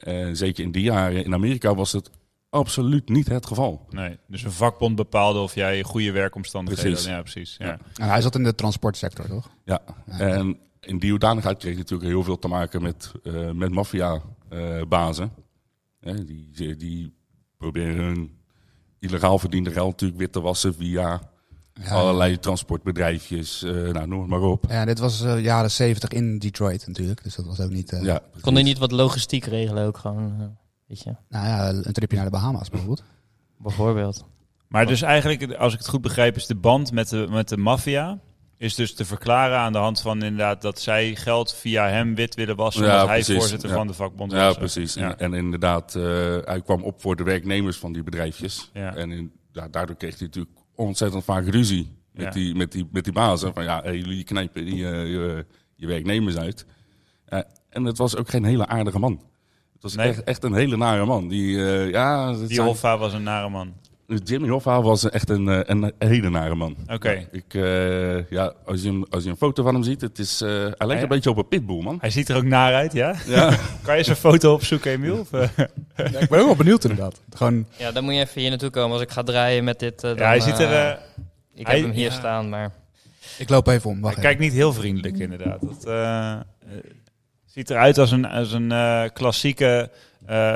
En 0.04 0.38
zeker 0.38 0.64
in 0.64 0.72
die 0.72 0.84
jaren 0.84 1.26
in 1.26 1.34
Amerika 1.34 1.76
was 1.76 1.92
het 1.92 2.10
absoluut 2.50 3.10
niet 3.10 3.28
het 3.28 3.46
geval. 3.46 3.86
Nee, 3.90 4.18
dus 4.28 4.44
een 4.44 4.52
vakbond 4.52 4.96
bepaalde 4.96 5.40
of 5.40 5.56
jij 5.56 5.84
goede 5.84 6.12
werkomstandigheden 6.12 6.92
Precies. 6.92 7.08
had. 7.08 7.16
Ja, 7.16 7.22
precies. 7.22 7.56
Ja. 7.60 7.66
Ja. 7.66 7.80
En 7.96 8.10
hij 8.10 8.22
zat 8.22 8.36
in 8.36 8.44
de 8.44 8.56
transportsector, 8.56 9.28
toch? 9.28 9.50
Ja, 9.66 9.82
en 10.06 10.58
in 10.80 11.00
die 11.00 11.10
hoedanigheid 11.10 11.58
kreeg 11.58 11.72
je 11.72 11.78
natuurlijk 11.78 12.10
heel 12.10 12.24
veel 12.24 12.40
te 12.40 12.48
maken 12.48 12.82
met, 12.82 13.12
eh 13.24 13.52
met 13.52 13.72
maffia-bazen. 13.72 15.32
die, 16.26 16.76
die 16.76 17.14
proberen 17.58 17.96
hun 17.96 18.38
illegaal 19.00 19.40
verdiende 19.40 19.72
geld 19.72 19.92
natuurlijk 19.92 20.20
wit 20.20 20.32
te 20.32 20.42
wassen 20.42 20.76
via 20.76 21.32
Ja. 21.74 21.90
allerlei 21.90 22.40
transportbedrijfjes, 22.40 23.64
eh 23.64 23.72
nou, 23.72 24.08
noem 24.08 24.20
het 24.20 24.30
maar 24.30 24.42
op. 24.42 24.66
Ja, 24.70 24.86
dit 24.86 25.00
was 25.00 25.22
eh, 25.24 25.44
jaren 25.44 25.72
70 25.72 26.10
in 26.10 26.40
Detroit 26.40 26.88
natuurlijk, 26.88 27.24
dus 27.24 27.36
dat 27.36 27.46
was 27.46 27.60
ook 27.60 27.70
niet... 27.72 27.92
eh, 27.92 28.04
Ja, 28.04 28.20
Kon 28.42 28.54
hij 28.54 28.64
niet 28.64 28.78
wat 28.78 28.92
logistiek 28.92 29.46
regelen 29.46 29.86
ook 29.86 29.98
gewoon, 29.98 30.36
eh, 30.40 30.46
weet 30.88 31.04
je, 31.04 31.16
Nou 31.30 31.48
ja, 31.48 31.70
een 31.70 31.94
tripje 31.94 32.16
naar 32.16 32.26
de 32.26 32.32
Bahama's 32.32 32.70
bijvoorbeeld. 32.70 33.04
bijvoorbeeld. 33.58 34.26
Maar 34.68 34.86
dus 34.86 35.02
eigenlijk, 35.02 35.54
als 35.54 35.74
ik 35.74 35.80
het 35.80 35.88
goed 35.88 36.02
begrijp, 36.02 36.36
is 36.36 36.46
de 36.46 36.56
band 36.56 36.92
met 36.92 37.10
de, 37.10 37.28
met 37.30 37.50
de 37.50 37.58
maffia... 37.58 38.20
is 38.58 38.76
dus 38.76 38.94
te 38.94 39.06
verklaren 39.06 39.58
aan 39.58 39.72
de 39.72 39.78
hand 39.78 40.02
van 40.02 40.24
inderdaad 40.24 40.62
dat 40.62 40.80
zij 40.80 41.16
geld 41.16 41.54
via 41.54 41.88
hem 41.88 42.16
wit 42.16 42.36
willen 42.36 42.56
wassen... 42.56 42.84
Ja, 42.86 42.92
omdat 42.92 43.08
hij 43.08 43.16
precies. 43.18 43.36
voorzitter 43.36 43.70
Ja. 43.70 43.76
van 43.76 43.88
de 43.88 43.94
vakbond 43.94 44.32
Ja, 44.32 44.46
was. 44.48 44.58
precies. 44.58 44.94
Ja. 44.94 45.10
En, 45.18 45.18
en 45.18 45.34
inderdaad, 45.34 45.96
eh, 45.96 46.04
hij 46.44 46.62
kwam 46.64 46.84
op 46.84 47.02
voor 47.02 47.16
de 47.16 47.24
werknemers 47.24 47.78
van 47.78 47.94
die 47.94 48.04
bedrijfjes. 48.04 48.70
Ja. 48.74 48.96
En 48.96 49.12
in, 49.12 49.32
ja, 49.52 49.68
daardoor 49.68 49.96
kreeg 49.96 50.18
hij 50.18 50.28
natuurlijk 50.28 50.56
ontzettend 50.76 51.24
vaak 51.24 51.48
ruzie 51.48 51.88
met, 52.12 52.24
Ja. 52.26 52.32
die, 52.32 52.56
met, 52.56 52.72
die, 52.72 52.88
met 52.92 53.04
die 53.04 53.14
bazen. 53.14 53.54
Van 53.54 53.64
ja, 53.64 53.82
hey, 53.84 53.98
jullie 53.98 54.24
knijpen 54.24 54.66
die, 54.66 54.90
eh, 54.90 55.12
je, 55.12 55.46
je 55.76 55.88
werknemers 55.88 56.38
uit. 56.38 56.66
Eh, 57.26 57.40
en 57.70 57.84
het 57.84 57.98
was 57.98 58.16
ook 58.16 58.30
geen 58.30 58.44
hele 58.44 58.68
aardige 58.68 59.00
man. 59.00 59.12
Het 59.74 59.82
was 59.82 59.96
Nee. 59.96 60.08
echt, 60.08 60.24
echt 60.24 60.44
een 60.44 60.54
hele 60.54 60.78
nare 60.78 61.06
man. 61.06 61.28
Die, 61.28 61.66
eh, 61.66 61.90
ja, 61.90 62.34
Die 62.34 62.54
zijn- 62.54 62.68
Hoffa 62.68 62.98
was 62.98 63.14
een 63.14 63.24
nare 63.24 63.50
man. 63.50 63.74
Jimmy 64.24 64.48
Hoffa 64.50 64.82
was 64.82 65.10
echt 65.10 65.30
een, 65.30 65.48
eh, 65.48 65.60
een 65.64 65.94
hele 66.00 66.30
nare 66.30 66.56
man. 66.56 66.76
Oké. 66.88 67.28
Ik, 67.32 67.54
eh, 67.54 68.30
ja, 68.30 68.54
als, 68.66 68.82
je 68.82 68.88
hem, 68.88 69.06
als 69.10 69.24
je 69.24 69.30
een 69.30 69.38
foto 69.38 69.64
van 69.64 69.74
hem 69.74 69.84
ziet, 69.84 70.02
het 70.02 70.20
is, 70.20 70.42
eh, 70.42 70.50
hij 70.50 70.60
lijkt 70.62 70.94
Ja. 70.94 71.02
een 71.02 71.08
beetje 71.08 71.30
op 71.30 71.38
een 71.38 71.48
pitbull, 71.48 71.82
man. 71.82 71.98
Hij 72.02 72.10
ziet 72.10 72.30
er 72.30 72.36
ook 72.36 72.44
naar 72.44 72.74
uit, 72.74 72.94
ja? 72.94 73.16
Ja. 73.28 73.58
Kan 73.84 73.98
je 73.98 74.04
zijn 74.04 74.18
foto 74.18 74.54
opzoeken, 74.54 74.92
Emiel? 74.92 75.18
Of? 75.20 75.30
Ja, 75.32 76.20
ik 76.20 76.30
ben 76.30 76.40
ook 76.40 76.46
wel 76.46 76.56
benieuwd 76.56 76.84
inderdaad. 76.84 77.22
Gewoon, 77.34 77.66
Ja, 77.78 77.92
dan 77.92 78.04
moet 78.04 78.14
je 78.14 78.20
even 78.20 78.42
hier 78.42 78.50
naartoe 78.50 78.70
komen 78.70 78.92
als 78.94 79.02
ik 79.02 79.12
ga 79.12 79.24
draaien 79.24 79.64
met 79.64 79.80
dit. 79.80 79.96
eh, 80.04 80.10
dan, 80.10 80.18
ja, 80.18 80.26
hij 80.28 80.40
ziet 80.40 80.60
er... 80.60 81.00
ik 81.54 81.68
hij- 81.68 81.76
heb 81.76 81.86
hem 81.86 81.94
hier 81.96 82.10
ja. 82.12 82.18
staan, 82.18 82.50
maar... 82.50 82.72
ik 83.38 83.50
loop 83.50 83.68
even 83.68 83.90
om, 83.90 84.02
wacht 84.02 84.16
hij 84.16 84.24
kijkt 84.24 84.40
niet 84.40 84.54
heel 84.54 84.74
vriendelijk, 84.74 85.18
inderdaad. 85.18 85.62
Het 85.62 85.86
eh, 85.86 86.32
eh, 86.32 86.40
ziet 87.46 87.70
eruit 87.70 87.98
als 87.98 88.12
een, 88.12 88.26
als 88.26 88.52
een 88.52 88.72
eh, 88.72 89.04
klassieke... 89.14 89.90
eh, 90.26 90.52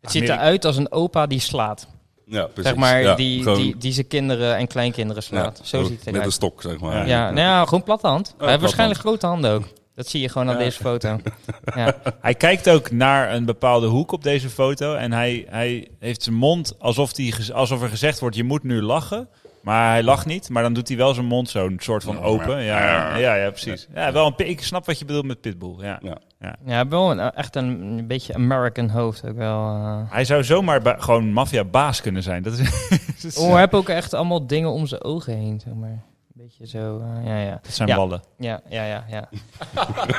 Het 0.00 0.10
ziet 0.10 0.22
eruit 0.28 0.64
als 0.64 0.76
een 0.76 0.92
opa 0.92 1.26
die 1.26 1.40
slaat. 1.40 1.86
Ja, 2.26 2.44
precies. 2.46 2.70
zeg 2.70 2.74
maar, 2.80 3.02
Ja, 3.02 3.14
die, 3.14 3.42
gewoon- 3.42 3.58
die, 3.58 3.76
die 3.76 3.92
zijn 3.92 4.06
kinderen 4.06 4.56
en 4.56 4.66
kleinkinderen 4.66 5.22
slaat. 5.22 5.58
Ja, 5.58 5.64
Zo 5.64 5.84
ziet 5.84 6.04
het 6.04 6.14
Met 6.14 6.24
een 6.24 6.32
stok, 6.32 6.62
zeg 6.62 6.78
maar. 6.80 6.96
Ja. 6.96 7.04
Ja, 7.04 7.24
nou 7.30 7.38
ja, 7.46 7.64
gewoon 7.64 7.82
platte 7.82 8.06
hand. 8.06 8.26
hij 8.26 8.32
heeft 8.32 8.44
platte 8.46 8.60
waarschijnlijk 8.60 9.00
grote 9.00 9.26
handen 9.26 9.50
ook. 9.52 9.64
Dat 9.94 10.08
zie 10.08 10.20
je 10.20 10.28
gewoon 10.28 10.48
aan 10.48 10.54
Ja. 10.58 10.64
deze 10.64 10.80
foto. 10.80 11.18
Ja. 11.74 11.96
Hij 12.20 12.34
kijkt 12.34 12.68
ook 12.70 12.90
naar 12.90 13.34
een 13.34 13.44
bepaalde 13.44 13.86
hoek 13.86 14.12
op 14.12 14.22
deze 14.22 14.50
foto. 14.50 14.94
En 14.94 15.12
hij, 15.12 15.46
hij 15.48 15.88
heeft 15.98 16.22
zijn 16.22 16.34
mond 16.36 16.74
alsof, 16.78 17.12
die, 17.12 17.34
alsof 17.52 17.82
er 17.82 17.88
gezegd 17.88 18.18
wordt: 18.20 18.36
je 18.36 18.44
moet 18.44 18.62
nu 18.62 18.82
lachen. 18.82 19.28
Maar 19.62 19.90
hij 19.90 20.02
lacht 20.02 20.26
niet. 20.26 20.48
Maar 20.48 20.62
dan 20.62 20.72
doet 20.72 20.88
hij 20.88 20.96
wel 20.96 21.14
zijn 21.14 21.26
mond 21.26 21.48
zo'n 21.48 21.76
soort 21.82 22.02
van 22.04 22.20
open. 22.22 22.62
Ja, 22.62 23.16
ja, 23.18 23.34
ja, 23.34 23.50
precies. 23.50 23.86
Ja, 23.94 24.12
wel 24.12 24.26
een, 24.36 24.48
ik 24.48 24.62
snap 24.62 24.86
wat 24.86 24.98
je 24.98 25.04
bedoelt 25.04 25.24
met 25.26 25.40
Pitbull. 25.40 25.74
Ja. 25.78 26.00
Ja. 26.44 26.56
Ja, 26.64 26.68
hij 26.68 26.76
heeft 26.76 26.88
wel 26.90 27.10
een, 27.10 27.20
echt 27.20 27.56
een, 27.56 27.80
een 27.80 28.06
beetje 28.06 28.34
American 28.34 28.88
hoofd 28.88 29.26
ook 29.26 29.36
wel. 29.36 29.74
eh. 29.74 30.00
Hij 30.10 30.24
zou 30.24 30.44
zomaar 30.44 30.96
gewoon 31.00 31.32
maffia-baas 31.32 32.00
kunnen 32.00 32.22
zijn. 32.22 32.42
Dat 32.42 32.58
is, 32.58 32.88
dat 33.22 33.24
is- 33.24 33.36
Oh, 33.38 33.50
hij 33.50 33.60
heeft 33.60 33.74
ook 33.74 33.88
echt 33.88 34.14
allemaal 34.14 34.46
dingen 34.46 34.70
om 34.70 34.86
zijn 34.86 35.02
ogen 35.04 35.36
heen, 35.36 35.60
zeg 35.60 35.74
maar. 35.74 35.90
Een 35.90 36.42
beetje 36.44 36.66
zo, 36.66 37.00
eh, 37.00 37.26
ja, 37.26 37.38
ja. 37.38 37.58
dat 37.62 37.72
zijn 37.72 37.88
Ja. 37.88 37.96
ballen. 37.96 38.22
Ja, 38.38 38.60
ja, 38.68 38.84
ja, 38.84 39.04
ja. 39.08 39.28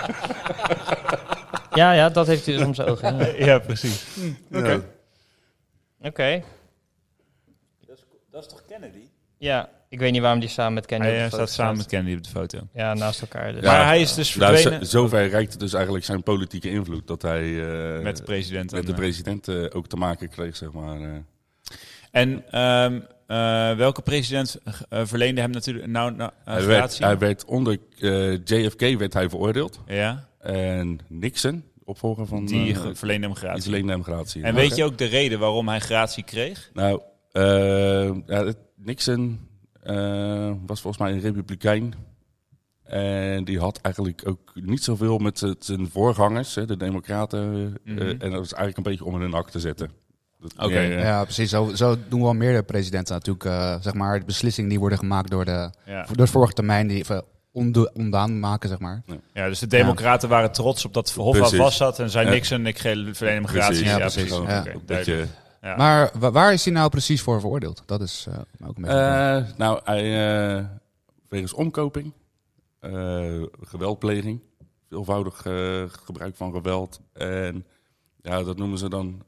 ja, 1.73 1.91
ja, 1.91 2.09
dat 2.09 2.27
heeft 2.27 2.45
hij 2.45 2.55
dus 2.55 2.65
om 2.65 2.73
zijn 2.73 2.87
ogen 2.87 3.17
heen. 3.19 3.45
Ja, 3.45 3.59
precies. 3.59 4.05
Oké. 4.53 4.83
Oké. 6.01 6.41
Dat 8.31 8.43
is 8.43 8.49
toch 8.49 8.61
Kennedy? 8.67 9.07
Ja, 9.37 9.69
ik 9.89 9.99
weet 9.99 10.11
niet 10.11 10.21
waarom 10.21 10.39
die 10.39 10.49
samen 10.49 10.73
met 10.73 10.85
Kenny 10.85 11.05
Hij 11.05 11.15
op 11.15 11.19
eh, 11.19 11.25
de 11.25 11.29
foto 11.31 11.45
staat 11.45 11.55
samen 11.55 11.77
met 11.77 11.85
Kennedy 11.85 12.15
op 12.17 12.23
de 12.23 12.29
foto. 12.29 12.59
Ja, 12.73 12.93
naast 12.93 13.21
elkaar. 13.21 13.53
Dus. 13.53 13.61
Ja. 13.63 13.71
maar 13.71 13.85
hij 13.85 14.01
is 14.01 14.13
dus 14.13 14.35
Nou, 14.35 14.53
verdwenen 14.57 14.85
zo- 14.85 14.99
zover 14.99 15.27
reikt 15.29 15.51
het 15.51 15.59
dus 15.59 15.73
eigenlijk 15.73 16.05
zijn 16.05 16.23
politieke 16.23 16.69
invloed 16.69 17.07
dat 17.07 17.21
hij 17.21 17.43
eh, 17.97 18.03
met 18.03 18.17
de 18.17 18.23
president. 18.23 18.71
met 18.71 18.85
de 18.85 18.91
eh, 18.91 18.97
president 18.97 19.47
eh, 19.47 19.63
ook 19.69 19.87
te 19.87 19.95
maken 19.95 20.29
kreeg, 20.29 20.55
zeg 20.55 20.71
maar. 20.71 20.99
eh. 21.01 21.07
En 22.11 22.43
ehm, 22.51 22.99
eh, 23.27 23.77
welke 23.77 24.01
president 24.01 24.57
eh, 24.89 25.01
verleende 25.05 25.41
hem 25.41 25.49
natuurlijk 25.51 25.87
nou, 25.87 26.15
nou 26.15 26.31
eh, 26.45 26.53
hij, 26.53 26.65
werd, 26.65 26.77
gratie? 26.79 27.05
hij 27.05 27.17
werd 27.17 27.45
onder 27.45 27.77
eh, 27.99 28.33
JFK 28.43 28.79
werd 28.97 29.13
hij 29.13 29.29
veroordeeld. 29.29 29.79
Ja, 29.87 30.27
En 30.39 30.99
Nixon, 31.07 31.63
opvolger 31.83 32.25
van... 32.27 32.45
die 32.45 32.73
eh, 32.73 32.81
verleende 32.93 33.25
hem 33.25 33.35
die 33.35 33.43
gratie. 33.43 33.61
verleende 33.63 33.91
hem 33.91 34.03
gratie. 34.03 34.43
En 34.43 34.55
weet 34.55 34.75
je 34.75 34.83
ook 34.83 34.97
de 34.97 35.05
reden 35.05 35.39
waarom 35.39 35.67
hij 35.67 35.79
gratie 35.79 36.23
kreeg? 36.23 36.69
Nou, 36.73 37.01
eh, 37.31 37.43
ja, 38.25 38.53
Nixon 38.75 39.39
eh, 39.39 39.54
was 40.65 40.81
volgens 40.81 40.97
mij 40.97 41.11
een 41.11 41.19
republikein. 41.19 41.93
En 42.83 43.43
die 43.43 43.59
had 43.59 43.79
eigenlijk 43.81 44.21
ook 44.27 44.51
niet 44.53 44.83
zoveel 44.83 45.17
met 45.17 45.43
zijn 45.59 45.89
voorgangers, 45.89 46.55
hè, 46.55 46.65
de 46.65 46.77
democraten. 46.77 47.73
eh, 47.85 47.93
Mhm. 47.93 48.01
en 48.01 48.17
dat 48.19 48.31
was 48.31 48.53
eigenlijk 48.53 48.77
een 48.77 48.83
beetje 48.83 49.05
om 49.05 49.15
in 49.15 49.21
hun 49.21 49.33
ak 49.33 49.49
te 49.49 49.59
zetten. 49.59 49.91
Oké. 50.57 50.73
eh, 50.73 50.99
Ja, 51.03 51.23
precies. 51.23 51.49
Zo, 51.49 51.71
zo 51.75 51.95
doen 52.09 52.21
wel 52.21 52.33
meerdere 52.33 52.63
presidenten 52.63 53.13
natuurlijk. 53.13 53.45
eh, 53.45 53.75
zeg 53.81 53.93
maar, 53.93 54.19
de 54.19 54.25
beslissingen 54.25 54.69
die 54.69 54.79
worden 54.79 54.97
gemaakt 54.97 55.29
door 55.29 55.45
de, 55.45 55.69
Ja. 55.85 56.03
door 56.03 56.15
de 56.17 56.27
vorige 56.27 56.53
termijn, 56.53 56.87
die 56.87 56.97
even 56.97 57.23
ondaan 57.93 58.39
maken, 58.39 58.69
zeg 58.69 58.79
maar. 58.79 59.03
ja, 59.33 59.47
dus 59.47 59.59
de 59.59 59.67
democraten 59.67 60.29
waren 60.29 60.51
trots 60.51 60.85
op 60.85 60.93
dat 60.93 61.11
Hoffa 61.13 61.39
Precies. 61.39 61.57
vast 61.57 61.77
zat 61.77 61.99
en 61.99 62.09
zei 62.09 62.25
Ja. 62.25 62.31
Nixon, 62.31 62.65
ik 62.65 62.77
ge- 62.79 63.09
verleen 63.13 63.35
hem 63.35 63.47
gratie. 63.47 63.67
Precies, 63.67 63.85
Ja, 63.85 63.91
ja, 63.97 63.97
precies. 63.97 64.39
precies. 64.85 65.27
Ja. 65.65 65.75
Maar 65.75 66.11
wa- 66.19 66.31
waar 66.31 66.53
is 66.53 66.65
hij 66.65 66.73
nou 66.73 66.89
precies 66.89 67.21
voor 67.21 67.39
veroordeeld? 67.39 67.83
Dat 67.85 68.01
is 68.01 68.25
eh, 68.29 68.37
ook 68.67 68.75
een 68.75 68.81
beetje... 68.81 68.97
Eh, 68.97 69.57
nou, 69.57 69.79
hij, 69.83 70.57
eh, 70.57 70.65
wegens 71.29 71.53
omkoping, 71.53 72.13
geweldpleging, 73.61 74.41
veelvoudig 74.89 75.35
gebruik 76.05 76.35
van 76.35 76.51
geweld. 76.51 76.99
En 77.13 77.65
ja, 78.21 78.43
dat 78.43 78.57
noemen 78.57 78.77
ze 78.77 78.89
dan 78.89 79.23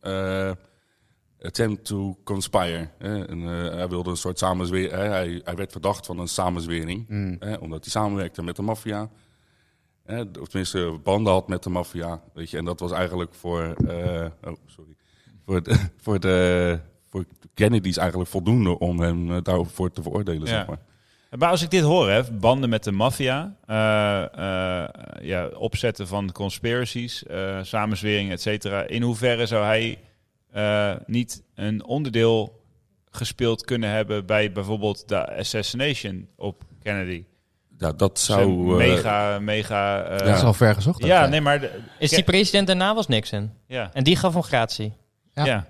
attempt 1.42 1.86
to 1.86 2.18
conspire. 2.24 2.90
En, 2.98 3.42
hij 3.42 3.88
wilde 3.88 4.10
een 4.10 4.18
soort 4.18 4.38
samenzwering. 4.40 4.92
Hij, 4.92 5.42
hij 5.44 5.56
werd 5.56 5.72
verdacht 5.72 6.06
van 6.06 6.20
een 6.20 6.28
samenzwering, 6.28 7.06
Mm. 7.10 7.36
hè, 7.40 7.54
omdat 7.56 7.82
hij 7.84 7.92
samenwerkte 7.92 8.44
met 8.44 8.56
de 8.56 8.62
maffia. 8.62 9.10
Of 10.40 10.48
tenminste 10.48 11.00
banden 11.04 11.34
had 11.34 11.48
met 11.48 11.64
de 11.64 11.70
maffia. 11.70 12.22
Weet 12.34 12.50
je, 12.50 12.58
en 12.58 12.66
dat 12.66 12.80
was 12.80 12.92
eigenlijk 12.92 13.34
voor. 13.34 13.76
oh, 14.44 14.54
sorry. 14.66 14.96
Voor, 15.48 15.64
de, 15.64 15.76
voor, 16.04 16.20
de, 16.20 16.80
voor 17.10 17.26
Kennedy's 17.54 17.98
eigenlijk 17.98 18.30
voldoende 18.30 18.80
om 18.80 19.00
hem 19.00 19.32
eh, 19.32 19.38
daarvoor 19.44 19.92
te 19.92 20.02
veroordelen. 20.02 20.42
Ja. 20.42 20.48
Zeg 20.48 20.66
maar. 20.68 20.78
Maar 21.38 21.50
als 21.50 21.62
ik 21.62 21.70
dit 21.70 21.82
hoor, 21.84 22.10
hè, 22.10 22.24
banden 22.32 22.70
met 22.70 22.84
de 22.84 22.92
maffia, 22.92 23.56
eh, 23.66 24.24
eh, 24.84 24.90
ja, 25.22 25.48
opzetten 25.48 26.08
van 26.08 26.32
conspiracies, 26.32 27.24
eh 27.26 27.58
samenzweringen, 27.62 28.32
et 28.32 28.42
cetera. 28.42 28.88
In 28.88 29.02
hoeverre 29.02 29.46
zou 29.46 29.66
hij 29.66 30.00
eh, 30.52 30.94
niet 31.06 31.44
een 31.56 31.86
onderdeel 31.86 32.62
gespeeld 33.12 33.66
kunnen 33.66 33.90
hebben 33.90 34.26
bij 34.26 34.52
bijvoorbeeld 34.52 35.08
de 35.08 35.38
assassination 35.38 36.28
op 36.36 36.64
Kennedy? 36.84 37.24
Ja, 37.78 37.92
dat 37.92 38.20
zou. 38.20 38.76
mega, 38.76 39.40
mega... 39.40 40.04
eh, 40.04 40.18
dat 40.28 40.36
is 40.36 40.44
al 40.44 40.54
ver 40.54 40.76
gezocht. 40.76 41.04
ja, 41.06 41.28
nee, 41.28 41.42
maar... 41.42 41.60
de- 41.60 41.80
Is 42.00 42.10
die 42.10 42.24
president 42.24 42.68
daarna 42.68 42.96
was 42.96 43.08
Nixon? 43.08 43.52
ja, 43.68 43.90
En 43.94 44.04
die 44.04 44.16
gaf 44.16 44.34
hem 44.34 44.44
gratie. 44.44 44.94
Ja. 45.46 45.46
ja. 45.46 45.66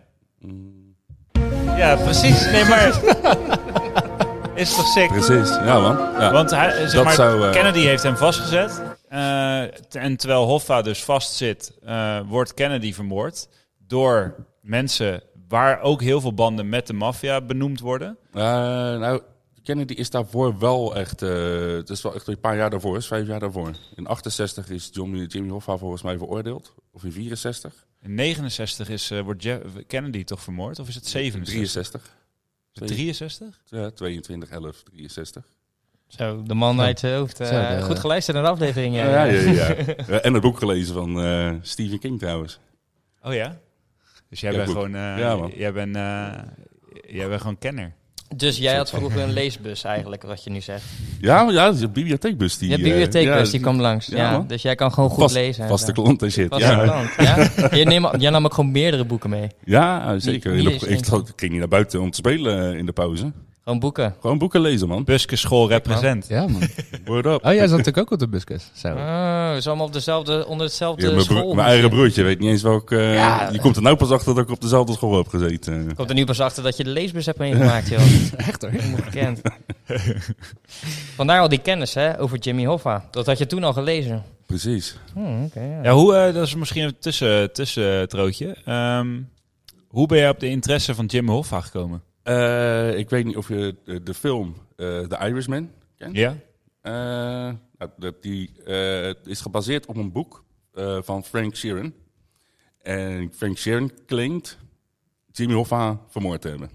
Ja, 1.77 1.95
precies. 1.95 2.45
Nee, 2.51 2.65
maar... 2.65 2.87
is 4.55 4.75
toch 4.75 4.87
sick? 4.87 5.07
precies, 5.07 5.49
ja 5.49 5.79
man. 5.79 5.97
Ja. 6.19 6.31
Want 6.31 6.49
hij, 6.51 6.71
zeg 6.71 6.91
Dat 6.93 7.03
maar, 7.03 7.13
zou, 7.13 7.43
eh, 7.45 7.51
Kennedy 7.51 7.79
heeft 7.79 8.03
hem 8.03 8.17
vastgezet. 8.17 8.81
eh, 9.09 9.61
t- 9.63 9.95
en 9.95 10.17
terwijl 10.17 10.45
Hoffa 10.45 10.81
dus 10.81 11.03
vastzit, 11.03 11.77
eh, 11.85 12.19
wordt 12.27 12.53
Kennedy 12.53 12.93
vermoord 12.93 13.47
door 13.87 14.35
mensen 14.61 15.21
waar 15.47 15.81
ook 15.81 16.01
heel 16.01 16.21
veel 16.21 16.33
banden 16.33 16.69
met 16.69 16.87
de 16.87 16.93
maffia 16.93 17.41
benoemd 17.41 17.79
worden. 17.79 18.17
Eh, 18.33 18.41
nou, 18.97 19.21
Kennedy 19.67 19.93
is 19.93 20.09
daarvoor 20.09 20.59
wel 20.59 20.95
echt. 20.95 21.21
eh, 21.21 21.67
het 21.71 21.89
is 21.89 22.01
wel 22.01 22.15
echt 22.15 22.27
een 22.27 22.39
paar 22.39 22.57
jaar 22.57 22.69
daarvoor, 22.69 22.97
is 22.97 23.07
vijf 23.07 23.27
jaar 23.27 23.39
daarvoor. 23.39 23.71
In 23.95 24.07
68 24.07 24.69
is 24.69 24.89
Jimmy, 24.93 25.23
Jimmy 25.25 25.49
Hoffa 25.49 25.77
volgens 25.77 26.01
mij 26.01 26.17
veroordeeld. 26.17 26.73
Of 26.91 27.03
in 27.03 27.11
64? 27.11 27.73
In 28.01 28.13
69 28.15 28.89
is, 28.89 29.11
eh, 29.11 29.21
wordt 29.21 29.43
Je- 29.43 29.83
Kennedy 29.87 30.23
toch 30.23 30.41
vermoord? 30.41 30.79
Of 30.79 30.87
is 30.87 30.95
het 30.95 31.07
67? 31.07 31.53
63. 31.53 32.15
63? 32.71 33.61
Ja, 33.65 33.89
22, 33.91 34.49
11, 34.49 34.83
63. 34.83 35.43
Zo, 36.07 36.43
de 36.43 36.53
man 36.53 36.81
uit 36.81 36.99
zijn 36.99 37.15
hoofd. 37.17 37.39
eh, 37.39 37.47
Zo, 37.47 37.75
de- 37.75 37.81
Goed 37.83 37.99
geluisterd 37.99 38.37
naar 38.37 38.45
de 38.45 38.51
aflevering. 38.51 38.95
Ja, 38.95 39.05
ja. 39.09 39.23
ja, 39.23 39.41
ja, 39.41 39.51
ja. 39.77 39.93
Ja, 40.07 40.19
En 40.21 40.33
het 40.33 40.41
boek 40.41 40.57
gelezen 40.57 40.93
van 40.93 41.21
eh, 41.21 41.53
Stephen 41.61 41.99
King 41.99 42.19
trouwens. 42.19 42.59
Oh 43.21 43.33
ja? 43.33 43.59
Dus 44.29 44.39
jij 44.39 44.51
Ja, 44.51 44.57
bent 44.57 44.69
gewoon... 44.69 44.95
eh, 44.95 45.01
Ja, 45.01 45.49
jij, 45.55 45.73
bent, 45.73 45.95
eh, 45.95 46.33
jij 47.07 47.27
bent 47.27 47.41
gewoon 47.41 47.57
kenner. 47.57 47.93
Dus 48.35 48.57
jij 48.57 48.75
had 48.75 48.89
vroeger 48.89 49.21
een 49.21 49.33
leesbus 49.33 49.83
eigenlijk, 49.83 50.23
wat 50.23 50.43
je 50.43 50.49
nu 50.49 50.61
zegt. 50.61 50.83
Ja, 51.21 51.49
ja, 51.51 51.67
een 51.67 51.91
bibliotheekbus. 51.91 52.57
Die, 52.57 52.69
Je 52.69 52.75
eh, 52.75 52.83
bibliotheekbus, 52.83 53.45
ja, 53.45 53.51
die 53.51 53.59
kwam 53.59 53.81
langs. 53.81 54.05
ja, 54.07 54.17
Ja, 54.17 54.43
dus 54.47 54.61
jij 54.61 54.75
kan 54.75 54.93
gewoon 54.93 55.09
goed 55.09 55.19
Vast- 55.19 55.35
lezen. 55.35 55.63
en 55.63 55.69
Vaste 55.69 55.91
klant 55.91 56.21
en 56.21 56.31
shit. 56.31 56.47
Vaste 56.49 56.65
Ja, 56.67 56.83
klant, 56.83 57.09
ja? 57.17 57.49
Je 57.77 57.85
neem, 57.85 58.17
jij 58.17 58.29
nam 58.29 58.45
ook 58.45 58.53
gewoon 58.53 58.71
meerdere 58.71 59.05
boeken 59.05 59.29
mee. 59.29 59.47
ja 59.65 60.19
zeker. 60.19 60.63
De- 60.63 60.71
ik 60.73 61.33
ging 61.35 61.51
niet 61.51 61.59
naar 61.59 61.67
buiten 61.67 62.01
om 62.01 62.09
te 62.11 62.17
spelen 62.17 62.71
eh, 62.71 62.77
in 62.77 62.85
de 62.85 62.91
pauze. 62.91 63.31
Gewoon 63.67 63.81
boeken. 63.81 64.15
Gewoon 64.21 64.37
boeken 64.37 64.61
lezen, 64.61 64.87
man. 64.87 65.03
Buske 65.03 65.35
School 65.35 65.67
represent. 65.69 66.27
Ja, 66.27 66.47
man. 66.47 66.61
Word 67.05 67.25
up. 67.25 67.45
Oh, 67.45 67.53
jij 67.53 67.67
zat 67.67 67.77
natuurlijk 67.77 67.97
ook 67.97 68.11
op 68.11 68.19
de 68.19 68.27
buskus. 68.27 68.71
Zo. 68.73 68.87
Oh, 68.87 69.53
is 69.57 69.67
allemaal 69.67 69.85
op 69.85 69.93
dezelfde, 69.93 70.45
onder 70.47 70.65
hetzelfde 70.67 71.05
Ja, 71.05 71.11
mijn, 71.11 71.23
school. 71.23 71.41
broer- 71.41 71.55
mijn 71.55 71.67
eigen 71.67 71.89
broertje 71.89 72.23
weet 72.23 72.39
niet 72.39 72.49
eens 72.49 72.61
welk... 72.61 72.91
eh, 72.91 73.13
Ja. 73.13 73.49
Die 73.51 73.59
komt 73.59 73.75
er 73.75 73.81
nou 73.81 73.95
pas 73.95 74.09
achter 74.11 74.35
dat 74.35 74.43
ik 74.43 74.49
op 74.51 74.61
dezelfde 74.61 74.93
school 74.93 75.17
heb 75.17 75.27
gezeten. 75.27 75.95
Komt 75.95 76.09
er 76.09 76.15
nu 76.15 76.25
pas 76.25 76.39
achter 76.39 76.63
dat 76.63 76.77
je 76.77 76.83
de 76.83 76.89
leesbus 76.89 77.25
hebt 77.25 77.37
meegemaakt, 77.37 77.87
joh. 77.89 77.99
Echt 78.47 78.61
hoor. 78.61 78.71
Helemaal 78.71 78.99
gekend. 79.03 79.41
Vandaar 81.15 81.39
al 81.41 81.49
die 81.49 81.61
kennis, 81.61 81.93
hè, 81.93 82.19
over 82.19 82.37
Jimmy 82.37 82.65
Hoffa. 82.65 83.05
Dat 83.11 83.25
had 83.25 83.37
je 83.37 83.45
toen 83.45 83.63
al 83.63 83.73
gelezen. 83.73 84.23
Precies. 84.45 84.97
Hmm, 85.13 85.43
oké, 85.45 85.59
ja. 85.61 85.79
Ja, 85.83 85.91
hoe, 85.91 86.15
eh, 86.15 86.33
dat 86.33 86.45
is 86.47 86.55
misschien 86.55 86.83
een 86.83 86.95
tussen, 86.99 87.53
tussentrootje. 87.53 88.55
Ehm, 88.65 89.07
hoe 89.87 90.07
ben 90.07 90.17
je 90.17 90.29
op 90.29 90.39
de 90.39 90.47
interesse 90.49 90.95
van 90.95 91.05
Jim 91.05 91.29
Hoffa 91.29 91.61
gekomen? 91.61 92.01
Eh, 92.27 92.97
ik 92.97 93.09
weet 93.09 93.25
niet 93.25 93.37
of 93.37 93.47
je 93.47 93.75
de, 93.83 94.03
de 94.03 94.13
film 94.13 94.55
eh 94.75 94.99
The 94.99 95.17
Irishman 95.21 95.71
kent. 95.97 96.15
Ja? 96.15 96.35
Eh, 96.81 96.93
nou, 97.77 97.91
dat 97.97 98.21
die 98.21 98.51
eh, 98.65 99.09
is 99.25 99.41
gebaseerd 99.41 99.85
op 99.85 99.95
een 99.95 100.11
boek 100.11 100.43
eh, 100.73 100.97
van 101.01 101.23
Frank 101.23 101.55
Sheeran. 101.55 101.93
En 102.81 103.31
Frank 103.35 103.57
Sheeran 103.57 103.91
claimt 104.05 104.57
Jimmy 105.31 105.53
Hoffa 105.53 105.99
vermoord 106.07 106.41
te 106.41 106.47
hebben. 106.47 106.69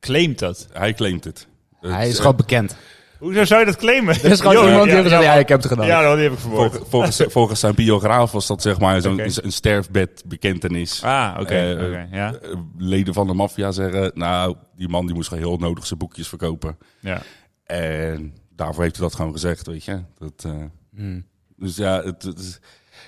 Claimt 0.00 0.38
dat? 0.38 0.68
Hij 0.72 0.94
claimt 0.94 1.24
het. 1.24 1.46
Hij 1.80 2.08
is 2.08 2.16
gewoon 2.18 2.36
bekend. 2.36 2.76
Hoezo 3.20 3.44
zou 3.44 3.60
je 3.60 3.66
dat 3.66 3.76
claimen? 3.76 4.14
Er 4.14 4.24
is 4.30 4.40
gewoon 4.40 4.54
Yo, 4.54 4.66
iemand 4.66 4.82
die 4.84 4.92
heeft 4.92 5.02
gezegd, 5.04 5.22
ja, 5.22 5.32
ik 5.34 5.48
heb 5.48 5.58
het 5.62 5.70
gedaan. 5.70 5.86
Ja, 5.86 6.02
dat 6.02 6.18
heb 6.18 6.32
ik 6.32 6.38
vermoord. 6.38 6.72
Vol- 6.76 6.84
volgens, 6.88 7.22
volgens 7.36 7.60
zijn 7.60 7.74
biograaf 7.74 8.32
was 8.32 8.46
dat 8.46 8.62
zeg 8.62 8.78
maar 8.80 9.00
zo'n 9.00 9.12
Oké. 9.12 9.22
een 9.42 9.52
sterfbed 9.52 10.22
bekentenis. 10.26 11.02
Ah, 11.04 11.36
oké. 11.40 11.54
Eh, 11.54 11.86
oké, 11.86 12.08
ja. 12.12 12.34
Eh, 12.34 12.50
Leden 12.78 13.14
van 13.14 13.26
de 13.26 13.34
maffia 13.34 13.70
zeggen, 13.72 14.10
nou, 14.14 14.56
die 14.76 14.88
man 14.88 15.06
die 15.06 15.14
moest 15.14 15.28
gewoon 15.28 15.44
heel 15.44 15.56
nodig 15.58 15.86
zijn 15.86 15.98
boekjes 15.98 16.28
verkopen. 16.28 16.78
ja. 17.00 17.22
En 17.64 18.34
daarvoor 18.56 18.82
heeft 18.82 18.96
hij 18.96 19.04
dat 19.06 19.14
gewoon 19.14 19.32
gezegd, 19.32 19.66
weet 19.66 19.84
je. 19.84 20.00
Dat, 20.18 20.44
eh, 20.46 20.52
Hmm. 20.96 21.26
dus 21.56 21.76
ja, 21.76 22.02
het, 22.02 22.22
het, 22.22 22.60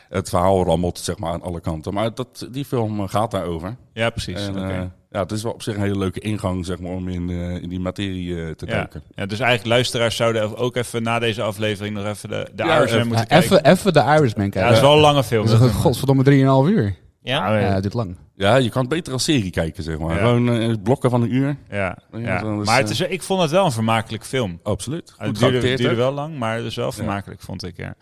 het 0.08 0.28
verhaal 0.28 0.64
rammelt 0.64 0.98
zeg 0.98 1.18
maar 1.18 1.32
aan 1.32 1.42
alle 1.42 1.60
kanten. 1.60 1.94
Maar 1.94 2.14
dat, 2.14 2.48
die 2.50 2.64
film 2.64 3.08
gaat 3.08 3.30
daarover. 3.30 3.76
Ja, 3.92 4.10
precies. 4.10 4.46
En, 4.46 4.58
oké. 4.64 4.92
Ja, 5.12 5.20
het 5.20 5.32
is 5.32 5.42
wel 5.42 5.52
op 5.52 5.62
zich 5.62 5.74
een 5.74 5.80
hele 5.80 5.98
leuke 5.98 6.20
ingang 6.20 6.66
zeg 6.66 6.78
maar, 6.80 6.90
om 6.92 7.08
in, 7.08 7.30
eh, 7.30 7.62
in 7.62 7.68
die 7.68 7.80
materie 7.80 8.44
eh, 8.44 8.50
te 8.50 8.66
ja. 8.66 8.72
duiken. 8.72 9.02
ja, 9.14 9.26
dus 9.26 9.40
eigenlijk 9.40 9.68
luisteraars 9.74 10.16
zouden 10.16 10.56
ook 10.56 10.76
even 10.76 11.02
na 11.02 11.18
deze 11.18 11.42
aflevering 11.42 11.94
nog 11.96 12.06
even 12.06 12.28
de, 12.28 12.48
de 12.54 12.64
Ja, 12.64 12.76
Irishman 12.76 12.86
even- 13.00 13.06
moeten 13.06 13.16
Ja, 13.18 13.24
kijken. 13.40 13.56
even, 13.58 13.70
even 13.72 13.92
de 13.92 14.00
Irishman 14.00 14.44
Ja, 14.44 14.50
kijken. 14.50 14.62
dat 14.62 14.72
is 14.72 14.80
wel 14.80 14.94
een 14.94 15.00
lange 15.00 15.24
film. 15.24 15.46
Dat 15.46 15.54
is 15.54 15.60
een 15.66 15.72
godverdomme 15.72 16.22
3,5 16.24 16.68
uur. 16.76 16.94
Ja? 17.22 17.38
Ah, 17.46 17.60
Ja, 17.60 17.68
ja. 17.68 17.80
duurt 17.80 17.94
lang. 17.94 18.16
Ja, 18.34 18.56
je 18.56 18.70
kan 18.70 18.80
het 18.80 18.90
beter 18.90 19.12
als 19.12 19.24
serie 19.24 19.50
kijken, 19.50 19.82
zeg 19.82 19.98
maar. 19.98 20.14
Ja. 20.14 20.18
Gewoon 20.20 20.48
eh, 20.60 20.74
blokken 20.82 21.10
van 21.10 21.22
een 21.22 21.34
uur. 21.34 21.56
Ja, 21.70 21.98
Ja, 22.12 22.18
ja. 22.18 22.42
maar 22.44 22.78
het 22.78 22.90
is, 22.90 23.00
ik 23.00 23.22
vond 23.22 23.42
het 23.42 23.50
wel 23.50 23.64
een 23.64 23.72
vermakelijk 23.72 24.24
film. 24.24 24.60
Absoluut. 24.62 25.10
Goed 25.10 25.26
Het 25.26 25.38
duurde, 25.38 25.68
het 25.68 25.94
wel 25.96 26.12
lang, 26.12 26.38
maar 26.38 26.56
het 26.56 26.64
is 26.64 26.74
wel 26.76 26.92
vermakelijk, 26.92 27.40
vond 27.40 27.64
ik. 27.64 27.76
Ja. 27.76 27.94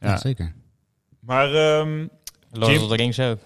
Ja, 0.00 0.08
Ja. 0.08 0.16
zeker. 0.16 0.52
Maar 1.20 1.54
ehm, 1.54 2.06
Lord 2.52 2.72
Jim- 2.72 2.82
of 2.82 2.88
the 2.88 2.96
Rings 2.96 3.20
ook. 3.20 3.38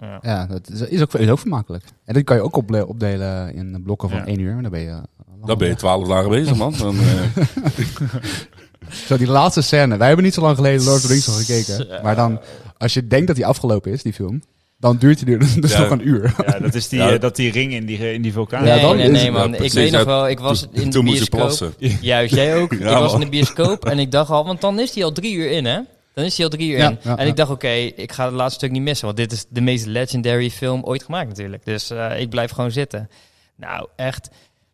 Ja. 0.00 0.18
Ja, 0.22 0.46
dat 0.46 0.68
is, 0.72 0.80
is, 0.80 1.00
ook, 1.02 1.14
is 1.14 1.28
ook 1.28 1.38
vermakelijk. 1.38 1.84
En 2.04 2.14
dat 2.14 2.24
kan 2.24 2.36
je 2.36 2.42
ook 2.42 2.56
ople- 2.56 2.86
opdelen 2.86 3.54
in 3.54 3.82
blokken 3.84 4.08
van 4.10 4.18
Ja. 4.18 4.26
1 4.26 4.40
uur. 4.40 4.56
En 4.56 4.62
dan 4.62 4.70
ben 4.70 4.80
je... 4.80 4.88
eh, 4.90 4.98
Dan 5.46 5.58
ben 5.58 5.68
je 5.68 5.74
twaalf 5.74 6.08
dagen 6.08 6.30
bezig, 6.30 6.56
man. 6.56 6.74
Dan, 6.78 6.96
eh, 6.98 7.44
Zo, 9.06 9.16
die 9.16 9.26
laatste 9.26 9.60
scène. 9.62 9.96
Wij 9.96 10.06
hebben 10.06 10.24
niet 10.24 10.34
zo 10.34 10.40
lang 10.40 10.56
geleden 10.56 10.84
Lord 10.84 10.96
of 10.96 11.02
the 11.02 11.08
Rings 11.08 11.28
al 11.28 11.34
gekeken. 11.34 12.02
Maar 12.02 12.16
dan, 12.16 12.40
als 12.78 12.94
je 12.94 13.06
denkt 13.06 13.26
dat 13.26 13.36
die 13.36 13.46
afgelopen 13.46 13.92
is, 13.92 14.02
die 14.02 14.12
film, 14.12 14.42
dan 14.78 14.96
duurt 14.96 15.26
die 15.26 15.38
dus 15.60 15.72
Ja. 15.72 15.80
nog 15.80 15.90
een 15.90 16.08
uur. 16.08 16.34
ja, 16.46 16.58
dat 16.58 16.74
is 16.74 16.88
die, 16.88 16.98
Ja. 16.98 17.10
eh, 17.10 17.20
dat 17.20 17.36
die 17.36 17.50
ring 17.52 17.72
in 17.72 17.86
die, 17.86 18.12
in 18.12 18.22
die 18.22 18.32
vulkaan. 18.32 18.64
Ja, 18.66 18.78
dan 18.80 18.96
nee, 18.96 19.30
man. 19.30 19.50
ja, 19.52 19.58
ik 19.58 19.72
weet 19.72 19.90
nog 19.92 20.00
Ja, 20.00 20.06
wel, 20.06 20.28
ik 20.28 20.38
was 20.38 20.66
in 20.72 20.84
de 20.84 20.88
toen 20.88 21.04
moest 21.04 21.24
je 21.24 21.30
bioscoop. 21.30 21.40
plassen. 21.40 21.98
Juist, 22.00 22.34
jij 22.34 22.56
ook. 22.56 22.72
Ja, 22.78 22.90
ik 22.90 22.98
was 22.98 23.14
in 23.14 23.20
de 23.20 23.28
bioscoop 23.28 23.84
en 23.84 23.98
ik 23.98 24.10
dacht 24.10 24.30
al, 24.30 24.44
want 24.44 24.60
dan 24.60 24.78
is 24.80 24.94
hij 24.94 25.04
al 25.04 25.12
drie 25.12 25.34
uur 25.34 25.50
in, 25.50 25.64
hè? 25.64 25.78
Dan 26.16 26.24
is 26.24 26.36
hij 26.36 26.44
al 26.44 26.50
drie 26.50 26.70
uur 26.70 26.78
Ja, 26.78 26.88
in. 26.90 26.98
ja, 27.02 27.16
en 27.16 27.26
ik 27.26 27.36
dacht, 27.36 27.50
oké, 27.50 27.68
ik 27.72 28.12
ga 28.12 28.24
het 28.24 28.34
laatste 28.34 28.58
stuk 28.58 28.70
niet 28.70 28.82
missen. 28.82 29.06
Want 29.06 29.18
dit 29.18 29.32
is 29.32 29.44
de 29.48 29.60
meest 29.60 29.86
legendary 29.86 30.50
film 30.50 30.82
ooit 30.84 31.02
gemaakt 31.02 31.28
natuurlijk. 31.28 31.64
Dus 31.64 31.90
eh, 31.90 32.20
ik 32.20 32.30
blijf 32.30 32.50
gewoon 32.50 32.70
zitten. 32.70 33.10
Nou, 33.56 33.88
echt. 33.96 34.28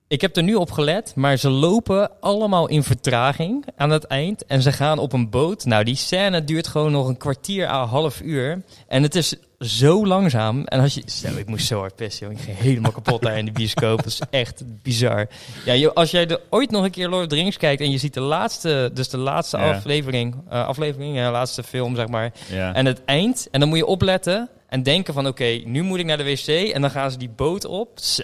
Ik 0.09 0.21
heb 0.21 0.37
er 0.37 0.43
nu 0.43 0.55
op 0.55 0.71
gelet, 0.71 1.13
maar 1.17 1.37
ze 1.37 1.51
lopen 1.51 2.21
allemaal 2.21 2.69
in 2.69 2.83
vertraging 2.83 3.65
aan 3.77 3.91
het 3.91 4.05
eind. 4.05 4.47
En 4.47 4.63
ze 4.63 4.73
gaan 4.73 4.99
op 4.99 5.13
een 5.13 5.31
boot. 5.31 5.65
Nou, 5.65 5.85
die 5.85 5.95
scène 5.97 6.45
duurt 6.45 6.67
gewoon 6.67 6.93
nog 6.93 7.09
een 7.09 7.17
kwartier 7.17 7.67
à 7.67 7.87
half 7.87 8.21
uur. 8.21 8.63
En 8.89 9.03
het 9.03 9.15
is 9.15 9.35
zo 9.65 10.07
langzaam. 10.07 10.65
En 10.65 10.81
als 10.81 10.95
je... 10.95 11.03
Zo, 11.07 11.37
ik 11.37 11.47
moest 11.47 11.67
zo 11.67 11.79
hard 11.79 11.97
pissen, 11.97 12.27
joh. 12.29 12.39
Ik 12.39 12.45
ging 12.45 12.59
helemaal 12.59 12.93
kapot 12.93 13.23
daar 13.23 13.39
in 13.39 13.45
de 13.45 13.53
bioscoop. 13.53 13.97
Dat 13.97 14.07
is 14.07 14.21
echt 14.31 14.63
bizar. 14.83 15.27
Ja, 15.65 15.75
joh, 15.75 15.95
als 15.95 16.11
jij 16.11 16.27
er 16.29 16.41
ooit 16.51 16.71
nog 16.71 16.85
een 16.85 16.91
keer 16.91 17.09
Lord 17.09 17.23
of 17.23 17.29
the 17.29 17.35
Rings 17.35 17.57
kijkt... 17.57 17.81
en 17.83 17.91
je 17.91 17.99
ziet 17.99 18.15
de 18.15 18.21
laatste, 18.21 18.91
dus 18.95 19.09
de 19.09 19.19
laatste 19.19 19.57
Ja. 19.57 19.73
aflevering... 19.73 20.35
eh, 20.51 20.67
aflevering, 20.67 21.17
ja, 21.17 21.31
laatste 21.31 21.63
film, 21.63 21.97
zeg 21.97 22.09
maar... 22.09 22.33
Ja. 22.51 22.75
En 22.75 22.87
het 22.87 23.05
eind. 23.05 23.49
En 23.51 23.61
dan 23.61 23.69
moet 23.69 23.79
je 23.79 23.87
opletten 23.87 24.49
en 24.69 24.83
denken 24.83 25.15
van... 25.15 25.27
oké, 25.27 25.61
nu 25.65 25.83
moet 25.83 25.99
ik 25.99 26.05
naar 26.07 26.17
de 26.17 26.25
wc. 26.25 26.47
En 26.47 26.81
dan 26.81 26.91
gaan 26.91 27.11
ze 27.11 27.19
die 27.19 27.31
boot 27.37 27.65
op. 27.65 27.89
Zo, 27.95 28.23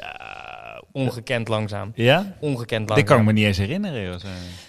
ongekend 0.98 1.48
langzaam. 1.48 1.92
ja? 1.94 2.36
Ongekend 2.40 2.78
langzaam. 2.78 2.96
Dit 2.96 3.04
kan 3.06 3.18
ik 3.18 3.24
me 3.24 3.32
niet 3.32 3.44
eens 3.44 3.58
herinneren. 3.58 4.20
Zo. 4.20 4.26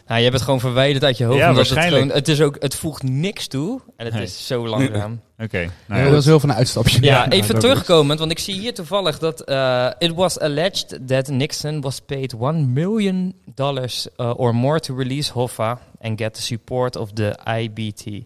Nou, 0.07 0.17
je 0.17 0.23
hebt 0.23 0.33
het 0.35 0.43
gewoon 0.43 0.59
verwijderd 0.59 1.03
uit 1.03 1.17
je 1.17 1.23
hoofd. 1.23 1.37
Ja, 1.37 1.49
omdat 1.49 1.65
het, 1.65 1.73
waarschijnlijk. 1.73 2.03
gewoon, 2.03 2.17
het, 2.21 2.27
is 2.27 2.41
ook, 2.41 2.55
het 2.59 2.75
voegt 2.75 3.03
niks 3.03 3.47
toe. 3.47 3.81
En 3.97 4.05
het 4.05 4.13
Nee. 4.13 4.23
is 4.23 4.47
zo 4.47 4.67
langzaam. 4.67 5.21
Oké. 5.43 5.69
Nou, 5.85 6.03
ja, 6.03 6.09
dat 6.09 6.19
is 6.19 6.25
heel 6.25 6.39
veel 6.39 6.49
een 6.49 6.55
uitstapje. 6.55 7.01
Ja, 7.01 7.29
even 7.29 7.51
dat 7.53 7.61
terugkomend, 7.61 8.19
want 8.19 8.31
ik 8.31 8.39
zie 8.39 8.59
hier 8.59 8.73
toevallig 8.73 9.19
dat 9.19 9.49
uh, 9.49 9.89
it 9.97 10.13
was 10.13 10.39
alleged 10.39 10.99
that 11.07 11.27
Nixon 11.27 11.81
was 11.81 11.99
paid 11.99 12.33
1 12.41 12.73
million 12.73 13.33
dollars 13.55 14.07
uh, 14.17 14.39
or 14.39 14.55
more 14.55 14.79
to 14.79 14.95
release 14.95 15.31
Hoffa 15.31 15.79
and 16.01 16.21
get 16.21 16.33
the 16.33 16.41
support 16.41 16.95
of 16.95 17.11
the 17.13 17.35
IBT. 17.59 18.25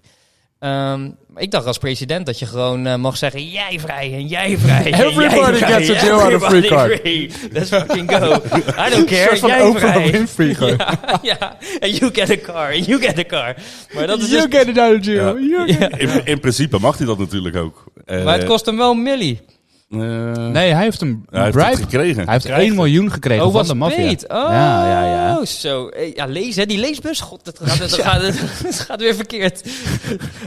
Um, 0.64 1.16
ik 1.36 1.51
dacht 1.51 1.66
als 1.66 1.78
president 1.78 2.26
dat 2.26 2.39
je 2.39 2.45
gewoon 2.45 2.88
uh, 2.88 2.95
mag 2.95 3.18
zeggen: 3.18 3.49
jij 3.49 3.80
vrij 3.80 4.14
en 4.14 4.28
jij 4.28 4.57
vrij. 4.57 4.91
en 4.91 5.05
Everybody 5.05 5.36
jij 5.36 5.53
vrij, 5.55 5.84
gets 5.86 6.03
a 6.03 6.05
deal 6.05 6.28
on 6.28 6.34
a 6.34 6.39
free 6.49 6.68
card. 6.68 6.99
free. 6.99 7.30
Let's 7.51 7.70
fucking 7.70 8.11
go. 8.11 8.18
I 8.18 8.89
don't 8.89 8.93
Een 8.93 9.05
care. 9.05 9.36
soort 9.36 9.39
van 9.39 9.49
Jij 9.49 9.72
vrij. 9.80 10.11
Winfrey 10.11 10.53
gewoon. 10.59 10.78
Ja, 10.97 11.20
ja. 11.22 11.57
And 11.80 11.97
you 11.97 12.11
get 12.14 12.30
a 12.30 12.51
car. 12.53 12.72
And 12.74 12.86
you 12.86 13.01
get 13.01 13.18
a 13.20 13.24
car. 13.24 13.55
Maar 13.93 14.07
dat 14.07 14.22
is 14.22 14.30
You 14.30 14.47
dus, 14.49 14.59
get 14.59 14.68
it 14.68 14.78
out 14.78 14.99
of 14.99 15.05
jail. 15.05 15.38
Ja. 15.38 15.66
You 15.66 15.74
get- 15.74 15.97
in, 15.97 16.26
in 16.26 16.39
principe 16.39 16.80
mag 16.80 16.97
hij 16.97 17.07
dat 17.07 17.18
natuurlijk 17.20 17.55
ook. 17.55 17.84
Eh, 18.05 18.24
maar 18.24 18.38
het 18.38 18.43
kost 18.47 18.66
hem 18.66 18.78
wel 18.78 18.91
een 18.91 19.03
millie. 19.03 19.41
Eh, 19.89 19.99
Nee, 20.47 20.73
hij 20.73 20.84
heeft 20.84 21.01
een 21.01 21.25
hij 21.29 21.51
bribe. 21.51 21.75
gekregen. 21.75 22.23
Hij 22.23 22.34
heeft 22.34 22.45
Krijgt 22.45 22.63
1 22.65 22.75
miljoen 22.75 23.11
gekregen 23.11 23.45
Oh, 23.45 23.53
van 23.53 23.65
de 23.67 23.73
maffia. 23.75 24.11
Oh, 24.11 24.17
Ja, 24.27 24.88
ja, 24.88 25.05
ja. 25.05 25.45
zo. 25.45 25.88
Eh, 25.88 26.13
Ja, 26.15 26.25
lezen, 26.25 26.61
hè, 26.61 26.67
die 26.67 26.77
leesbus. 26.77 27.19
God, 27.21 27.45
dat 27.45 27.59
gaat, 27.63 27.79
dat 27.79 27.93
gaat, 27.93 28.21
het 28.67 28.79
gaat 28.79 28.99
weer 29.01 29.15
verkeerd. 29.15 29.69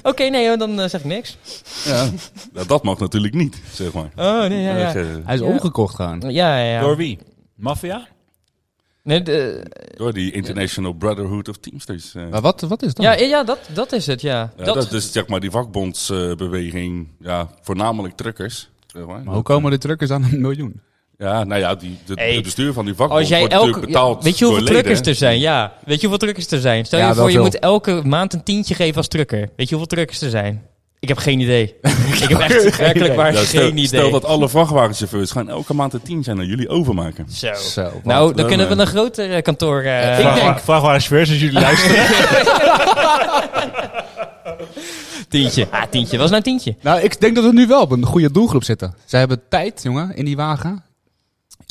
Oké, 0.03 0.25
nee, 0.25 0.57
dan 0.57 0.81
eh, 0.81 0.89
zeg 0.89 1.01
ik 1.01 1.07
niks. 1.07 1.37
Ja. 1.85 2.09
Nou, 2.53 2.67
dat 2.67 2.83
mag 2.83 2.99
natuurlijk 2.99 3.35
niet, 3.35 3.57
zeg 3.73 3.93
maar. 3.93 4.11
Oh, 4.17 4.49
nee, 4.49 4.63
ja, 4.63 4.77
ja. 4.77 4.93
Hij 5.25 5.35
is 5.35 5.41
Ja. 5.41 5.47
omgekocht 5.47 5.95
gewoon. 5.95 6.21
Ja, 6.21 6.59
ja, 6.59 6.65
ja. 6.73 6.81
Door 6.81 6.97
wie? 6.97 7.19
Maffia? 7.55 8.07
Nee, 9.03 9.23
de, 9.23 9.63
Door 9.97 10.13
die 10.13 10.33
International 10.33 10.93
Brotherhood 10.93 11.49
of 11.49 11.57
Teamsters. 11.57 12.13
Maar 12.31 12.41
wat, 12.41 12.61
wat 12.61 12.83
is 12.83 12.95
dat? 12.95 13.05
ja, 13.05 13.13
ja 13.15 13.45
dat, 13.45 13.59
dat 13.75 13.93
is 13.93 14.07
het, 14.07 14.21
ja. 14.21 14.53
Ja, 14.57 14.65
dat, 14.65 14.75
dat, 14.75 14.93
is 14.93 15.13
zeg 15.13 15.27
maar 15.27 15.41
die 15.41 15.51
vakbondsbeweging, 15.51 17.09
ja, 17.21 17.49
voornamelijk 17.63 18.17
truckers. 18.17 18.71
Zeg 18.97 19.07
maar. 19.07 19.21
Maar 19.25 19.35
hoe 19.35 19.43
komen 19.43 19.71
de 19.71 19.79
truckers 19.79 20.11
aan 20.11 20.25
een 20.25 20.41
miljoen? 20.41 20.81
Ja, 21.19 21.45
nou 21.45 21.61
ja, 21.61 21.75
die, 21.75 21.99
de, 22.07 22.13
Hey, 22.15 22.35
het 22.35 22.43
bestuur 22.43 22.73
van 22.73 22.85
die 22.85 22.95
vakbond 22.95 23.21
als 23.21 23.29
jij 23.29 23.39
wordt 23.39 23.55
elke, 23.55 23.81
betaald 23.81 24.25
weet 24.25 24.39
je 24.39 24.45
hoeveel 24.45 24.65
door 24.65 24.73
leden. 24.75 24.85
truckers 24.93 25.09
er 25.09 25.15
zijn? 25.15 25.39
Ja, 25.41 25.73
weet 25.85 26.01
je 26.01 26.07
hoeveel 26.07 26.19
truckers 26.27 26.51
er 26.51 26.61
zijn? 26.61 26.85
Stel 26.87 26.99
Ja, 26.99 27.09
je 27.09 27.15
voor, 27.15 27.27
je 27.27 27.33
veel. 27.33 27.43
moet 27.43 27.59
elke 27.59 28.01
maand 28.05 28.33
een 28.33 28.43
tientje 28.43 28.75
geven 28.75 28.97
als 28.97 29.09
trucker. 29.09 29.39
Weet 29.57 29.69
je 29.69 29.75
hoeveel 29.77 29.97
truckers 29.97 30.21
er 30.21 30.31
zijn? 30.31 30.63
Ik 31.01 31.09
heb 31.09 31.19
geen 31.19 31.41
idee. 31.41 31.75
ik 32.23 32.29
heb 32.29 32.39
echt 32.39 32.77
werkelijk 32.77 33.15
waar 33.17 33.33
Ja, 33.33 33.45
stel, 33.45 33.61
geen 33.63 33.73
idee. 33.73 33.87
stel 33.87 34.11
dat 34.11 34.25
alle 34.25 34.49
vrachtwagenchauffeurs 34.49 35.31
gewoon 35.31 35.49
elke 35.49 35.75
maand 35.75 35.93
een 35.93 36.03
tientje 36.03 36.31
aan 36.31 36.47
jullie 36.47 36.69
overmaken. 36.69 37.31
Zo. 37.31 37.55
Zo. 37.55 37.91
Nou, 38.05 38.27
dan 38.27 38.37
dan, 38.37 38.47
kunnen 38.47 38.69
we 38.69 38.75
een 38.77 38.87
groter 38.87 39.33
eh, 39.33 39.43
kantoor... 39.43 39.83
eh, 39.83 40.17
Vraag, 40.19 40.61
vraag 40.63 40.81
waar 40.83 41.01
chauffeurs 41.01 41.31
als 41.31 41.41
jullie 41.41 41.61
luisteren. 41.61 41.97
Tientje. 45.37 45.67
Ah, 45.71 45.83
tientje. 45.91 46.19
Was 46.19 46.31
nou 46.31 46.37
een 46.37 46.43
tientje? 46.43 46.77
Nou, 46.81 47.01
ik 47.01 47.21
denk 47.21 47.35
dat 47.35 47.45
we 47.45 47.53
nu 47.53 47.67
wel 47.67 47.81
op 47.81 47.91
een 47.91 48.05
goede 48.05 48.31
doelgroep 48.31 48.65
zitten. 48.65 48.95
Zij 49.05 49.19
hebben 49.19 49.41
tijd, 49.49 49.83
jongen, 49.83 50.17
in 50.17 50.25
die 50.25 50.37
wagen. 50.37 50.85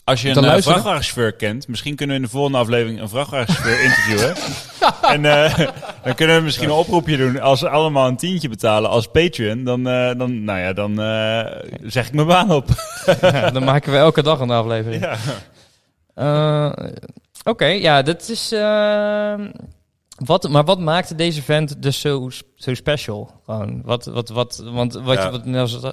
Als 0.04 0.22
je 0.22 0.30
een 0.30 0.36
uh, 0.36 0.42
luisteren? 0.42 0.80
vrachtwagenchauffeur 0.80 1.32
kent, 1.34 1.68
misschien 1.68 1.96
kunnen 1.96 2.16
we 2.16 2.22
in 2.22 2.28
de 2.28 2.34
volgende 2.34 2.58
aflevering 2.58 3.02
een 3.02 3.10
vrachtwagenchauffeur 3.10 3.84
interviewen. 3.84 4.36
en 5.16 5.26
eh, 5.26 5.68
dan 6.04 6.16
kunnen 6.16 6.36
we 6.36 6.42
misschien 6.42 6.68
een 6.68 6.76
oproepje 6.76 7.18
doen. 7.18 7.40
Als 7.42 7.60
ze 7.60 7.70
allemaal 7.70 8.08
een 8.08 8.18
tientje 8.18 8.50
betalen 8.50 8.90
als 8.90 9.08
Patreon, 9.08 9.64
dan, 9.64 9.88
eh, 9.88 10.18
dan, 10.18 10.44
nou 10.44 10.60
ja, 10.60 10.74
dan 10.74 11.02
eh, 11.02 11.70
zeg 11.84 12.08
ik 12.08 12.14
mijn 12.14 12.28
baan 12.28 12.52
op. 12.52 12.68
dan 13.54 13.64
maken 13.64 13.92
we 13.92 13.98
elke 13.98 14.24
dag 14.24 14.40
een 14.40 14.50
aflevering. 14.50 15.04
ja. 15.04 15.18
Eh, 16.14 16.88
Oké, 17.44 17.66
ja, 17.66 18.02
dat 18.02 18.30
is. 18.30 18.50
Wat, 20.16 20.50
maar 20.50 20.64
wat 20.66 20.80
maakte 20.80 21.16
deze 21.16 21.42
vent 21.42 21.82
dus 21.82 22.00
zo, 22.00 22.30
zo 22.56 22.74
special? 22.74 23.32
Gewoon, 23.46 23.82
wat, 23.86 24.06
wat, 24.06 24.30
wat, 24.30 24.58
want 24.66 24.94
wat, 24.94 25.18
Ja. 25.18 25.32
wat, 25.32 25.46
nou, 25.46 25.68
zo- 25.68 25.92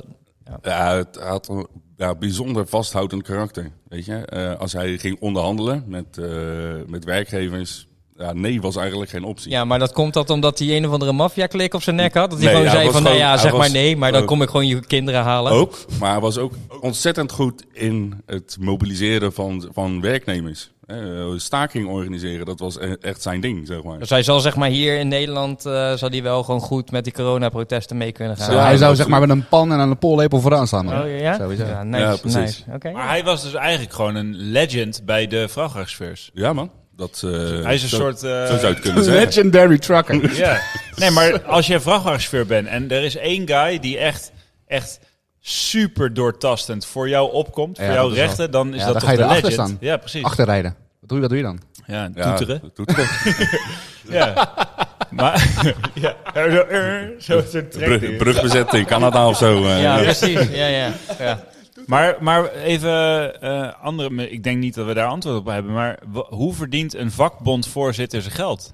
Ja, 0.63 0.97
het 0.97 1.17
had 1.17 1.49
een 1.49 1.67
ja, 1.97 2.15
bijzonder 2.15 2.67
vasthoudend 2.67 3.23
karakter. 3.23 3.71
Weet 3.89 4.05
je? 4.05 4.15
Eh, 4.15 4.59
als 4.59 4.73
hij 4.73 4.99
ging 4.99 5.21
onderhandelen 5.21 5.85
met, 5.87 6.19
eh, 6.19 6.75
met 6.87 7.05
werkgevers, 7.05 7.87
ja, 8.23 8.33
nee 8.33 8.61
was 8.61 8.77
eigenlijk 8.77 9.11
geen 9.11 9.25
optie. 9.25 9.51
ja, 9.51 9.65
maar 9.65 9.79
dat 9.79 9.93
komt 9.93 10.15
dat 10.15 10.31
omdat 10.31 10.59
hij 10.59 10.77
een 10.77 10.87
of 10.87 10.93
andere 10.93 11.13
maffia-klik 11.13 11.75
op 11.75 11.83
zijn 11.83 11.97
nek 11.97 12.15
had? 12.15 12.31
Dat 12.31 12.39
hij 12.39 12.49
Nee, 12.53 12.57
gewoon 12.57 12.71
zei 12.73 12.91
van, 12.91 13.03
nou 13.03 13.17
ja, 13.17 13.37
zeg 13.37 13.57
maar 13.57 13.71
nee, 13.71 13.97
maar 13.97 14.13
dan 14.13 14.21
ook- 14.21 14.27
kom 14.27 14.43
ik 14.43 14.49
gewoon 14.49 14.67
je 14.67 14.87
kinderen 14.87 15.23
halen. 15.23 15.53
Ook, 15.53 15.79
maar 16.01 16.11
hij 16.11 16.21
was 16.21 16.39
ook 16.39 16.53
ontzettend 16.81 17.33
goed 17.33 17.65
in 17.73 18.23
het 18.27 18.57
mobiliseren 18.61 19.33
van, 19.33 19.69
van 19.73 20.01
werknemers. 20.01 20.71
Eh, 20.87 20.99
staking 21.37 21.89
organiseren, 21.89 22.47
dat 22.47 22.59
was 22.59 22.77
e- 22.79 22.97
echt 23.01 23.23
zijn 23.23 23.41
ding, 23.41 23.67
zeg 23.67 23.83
maar. 23.83 23.99
Dus 23.99 24.11
hij 24.11 24.23
zal 24.23 24.41
zeg 24.41 24.57
maar 24.57 24.69
hier 24.69 24.99
in 24.99 25.09
Nederland, 25.09 25.67
eh, 25.67 25.93
zal 25.93 26.09
hij 26.11 26.23
wel 26.23 26.43
gewoon 26.43 26.61
goed 26.61 26.91
met 26.91 27.05
die 27.05 27.13
coronaprotesten 27.13 27.97
mee 27.97 28.13
kunnen 28.13 28.37
gaan. 28.37 28.55
Ja, 28.55 28.63
hij 28.65 28.77
zou 28.77 28.95
zeg 28.97 29.07
maar 29.09 29.21
met 29.21 29.31
een 29.31 29.49
pan 29.49 29.73
en 29.73 29.79
een 29.79 29.99
pollepel 29.99 30.41
vooraan 30.41 30.67
staan. 30.67 30.89
Oh 31.03 31.19
ja? 31.21 31.37
Sowieso. 31.37 31.65
Ja, 31.67 31.83
nice, 31.83 32.05
Ja, 32.05 32.17
precies. 32.17 32.35
nice. 32.41 32.63
Oké. 32.75 32.91
Maar 32.91 33.09
hij 33.09 33.25
was 33.25 33.43
dus 33.43 33.55
eigenlijk 33.55 33.93
gewoon 33.93 34.15
een 34.15 34.35
legend 34.37 35.03
bij 35.05 35.27
de 35.27 35.49
vrachtwagenchauffeurs. 35.49 36.31
Ja, 36.35 36.53
man. 36.53 36.71
Dat, 36.97 37.23
eh, 37.25 37.31
Hij 37.65 37.75
is 37.75 37.83
een 37.83 37.89
zo, 37.89 37.97
soort... 37.97 38.23
eh, 38.23 38.31
Zo 38.31 38.47
zou 38.47 38.61
je 38.61 38.67
het 38.67 38.81
kunnen 38.81 39.05
zeggen. 39.05 39.25
Legendary 39.25 39.79
trucker. 39.79 40.37
Ja. 40.37 40.61
Nee, 40.97 41.11
maar 41.11 41.43
als 41.43 41.67
jij 41.67 41.81
vrachtwagenchauffeur 41.81 42.47
bent 42.47 42.67
en 42.69 42.91
er 42.91 43.03
is 43.03 43.17
één 43.17 43.49
guy 43.49 43.79
die 43.79 43.99
echt, 43.99 44.33
echt 44.67 45.01
super 45.41 46.15
doortastend 46.15 46.87
voor 46.87 47.09
jou 47.09 47.33
opkomt, 47.33 47.77
Ja, 47.79 47.85
voor 47.85 47.95
jouw 47.95 48.09
rechten, 48.09 48.51
dan 48.51 48.75
is 48.75 48.81
Ja, 48.81 48.85
dat 48.85 48.93
dan 48.93 49.01
toch 49.01 49.05
ga 49.05 49.11
je 49.11 49.17
de 49.21 49.25
erachter 49.25 49.49
legend. 49.51 49.69
staan. 49.69 49.79
Ja, 49.81 49.97
precies. 49.97 50.23
Achterrijden. 50.25 50.75
Wat 51.01 51.09
doe 51.09 51.17
je, 51.17 51.21
wat 51.23 51.31
doe 51.31 51.39
je 51.39 51.45
dan? 51.45 51.61
Ja, 51.87 52.11
Ja, 52.15 52.35
toeteren. 52.37 52.61
toeteren. 52.75 53.07
Ja. 54.09 54.55
Maar, 55.11 55.47
ja. 55.95 56.17
Zo, 56.35 56.65
zo, 57.19 57.41
zo 57.51 57.69
trekt 57.69 57.99
Brug, 58.01 58.17
brugbezetting 58.17 58.83
in 58.83 58.87
Canada 58.87 59.29
of 59.29 59.37
zo. 59.37 59.65
eh. 59.65 59.83
Ja, 59.83 59.97
precies. 60.03 60.49
Ja, 60.51 60.67
ja. 60.67 60.93
ja. 61.19 61.45
Maar, 61.87 62.17
maar 62.21 62.53
even 62.55 62.91
eh, 63.43 63.83
andere, 63.83 64.31
ik 64.31 64.43
denk 64.43 64.59
niet 64.59 64.75
dat 64.75 64.87
we 64.87 64.95
daar 64.95 65.07
antwoord 65.09 65.37
op 65.37 65.47
hebben, 65.47 65.73
maar 65.73 65.99
hoe 66.29 66.55
verdient 66.55 66.95
een 66.95 67.11
vakbondvoorzitter 67.11 68.23
zijn 68.23 68.35
geld? 68.35 68.73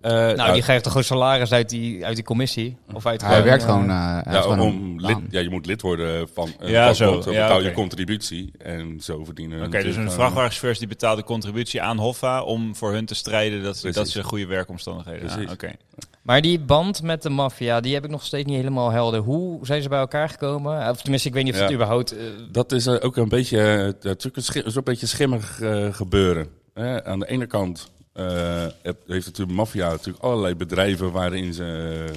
Eh, 0.00 0.10
Nou, 0.12 0.52
die 0.52 0.62
krijgt 0.62 0.82
toch 0.82 0.92
gewoon 0.92 1.06
salaris 1.06 1.52
uit 1.52 1.68
die, 1.68 2.04
uit 2.06 2.14
die 2.16 2.24
commissie? 2.24 2.76
Of 2.92 3.06
uit 3.06 3.22
Hij 3.22 3.42
werkt 3.42 3.64
gewoon... 3.64 3.82
eh, 3.82 4.20
ja, 4.24 4.40
gewoon 4.40 4.60
om 4.60 5.00
lid, 5.00 5.16
ja, 5.30 5.40
je 5.40 5.50
moet 5.50 5.66
lid 5.66 5.82
worden 5.82 6.28
van 6.34 6.52
een 6.58 6.70
Ja, 6.70 6.92
zo. 6.92 7.04
vakbond, 7.04 7.24
dan 7.24 7.34
Ja, 7.34 7.42
betaal 7.46 7.62
je 7.62 7.72
contributie 7.72 8.52
en 8.58 9.00
zo 9.00 9.24
verdienen 9.24 9.58
Oké, 9.58 9.70
dus 9.70 9.80
een 9.80 9.84
natuurlijk, 9.86 10.12
vrachtwagenchauffeurs 10.14 10.78
die 10.78 10.88
betaalt 10.88 11.16
de 11.18 11.24
contributie 11.24 11.82
aan 11.82 11.98
Hoffa 11.98 12.42
om 12.42 12.76
voor 12.76 12.92
hun 12.92 13.06
te 13.06 13.14
strijden 13.14 13.62
dat 13.62 13.72
Precies. 13.80 13.96
dat 13.96 14.08
ze 14.08 14.22
goede 14.22 14.46
werkomstandigheden 14.46 15.28
hebben. 15.28 15.46
Precies. 15.46 15.52
Oké. 15.70 15.76
Maar 16.24 16.40
die 16.42 16.58
band 16.60 17.02
met 17.02 17.22
de 17.22 17.28
maffia, 17.30 17.80
die 17.80 17.94
heb 17.94 18.04
ik 18.04 18.10
nog 18.10 18.24
steeds 18.24 18.46
niet 18.46 18.56
helemaal 18.56 18.90
helder. 18.90 19.20
Hoe 19.20 19.66
zijn 19.66 19.82
ze 19.82 19.88
bij 19.88 19.98
elkaar 19.98 20.28
gekomen? 20.28 20.90
Of 20.90 21.00
tenminste, 21.02 21.28
ik 21.28 21.34
weet 21.34 21.44
niet 21.44 21.54
of 21.54 21.60
het 21.60 21.72
überhaupt... 21.72 22.16
eh, 22.16 22.24
Dat 22.50 22.72
is 22.72 22.86
eh, 22.86 22.96
ook 23.00 23.16
een 23.16 23.28
beetje, 23.28 23.60
eh, 23.60 24.04
natuurlijk 24.08 24.36
een 24.66 24.72
zo'n 24.72 24.82
beetje 24.84 25.06
schimmig 25.06 25.60
eh, 25.60 25.92
gebeuren. 25.94 26.48
Hè? 26.74 27.04
Aan 27.04 27.18
de 27.18 27.26
ene 27.28 27.46
kant 27.46 27.90
eh, 28.12 28.66
heeft 28.82 29.06
natuurlijk 29.06 29.36
de 29.36 29.46
maffia 29.54 29.88
natuurlijk 29.90 30.24
allerlei 30.24 30.54
bedrijven 30.54 31.12
waarin 31.12 31.54
ze 31.54 31.64
eh, 32.08 32.16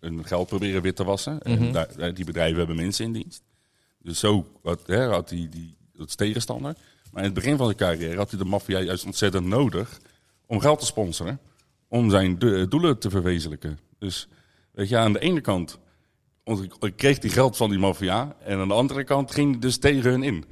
hun 0.00 0.24
geld 0.24 0.48
proberen 0.48 0.82
wit 0.82 0.96
te 0.96 1.04
wassen. 1.04 1.38
Mhm. 1.42 1.62
En 1.62 1.72
daar, 1.72 1.88
eh, 1.98 2.14
die 2.14 2.24
bedrijven 2.24 2.58
hebben 2.58 2.76
mensen 2.76 3.04
in 3.04 3.12
dienst. 3.12 3.42
Dus 4.02 4.18
zo 4.18 4.46
had, 4.62 4.80
hè, 4.86 5.06
had 5.06 5.30
hij 5.30 5.48
die, 5.50 5.76
dat 5.92 6.16
tegenstander. 6.16 6.74
Maar 7.12 7.22
in 7.22 7.28
het 7.30 7.34
begin 7.34 7.56
van 7.56 7.66
zijn 7.66 7.78
carrière 7.78 8.16
had 8.16 8.30
hij 8.30 8.38
de 8.38 8.44
maffia 8.44 8.80
juist 8.80 9.04
ontzettend 9.04 9.46
nodig 9.46 9.98
om 10.46 10.60
geld 10.60 10.78
te 10.80 10.86
sponsoren. 10.86 11.38
Om 11.88 12.10
zijn 12.10 12.38
do- 12.38 12.68
doelen 12.68 12.98
te 12.98 13.10
verwezenlijken. 13.10 13.78
Dus 13.98 14.28
weet 14.72 14.88
je, 14.88 14.96
aan 14.96 15.12
de 15.12 15.18
ene 15.18 15.40
kant 15.40 15.78
kreeg 16.96 17.20
hij 17.20 17.30
geld 17.30 17.56
van 17.56 17.70
die 17.70 17.78
maffia. 17.78 18.36
En 18.44 18.58
aan 18.58 18.68
de 18.68 18.74
andere 18.74 19.04
kant 19.04 19.30
ging 19.32 19.50
hij 19.50 19.60
dus 19.60 19.78
tegen 19.78 20.10
hun 20.10 20.22
in. 20.22 20.44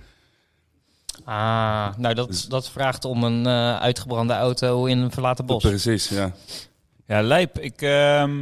ah, 1.25 1.97
nou 1.97 2.15
dat, 2.15 2.47
dat 2.49 2.71
vraagt 2.71 3.05
om 3.05 3.25
een 3.25 3.47
eh, 3.47 3.77
uitgebrande 3.81 4.33
auto 4.33 4.85
in 4.85 4.99
een 4.99 5.11
verlaten 5.11 5.47
bos. 5.47 5.63
Precies, 5.63 6.09
ja. 6.09 6.33
Ja, 7.07 7.23
Lijp, 7.23 7.59
ik, 7.59 7.83
ehm, 7.83 8.41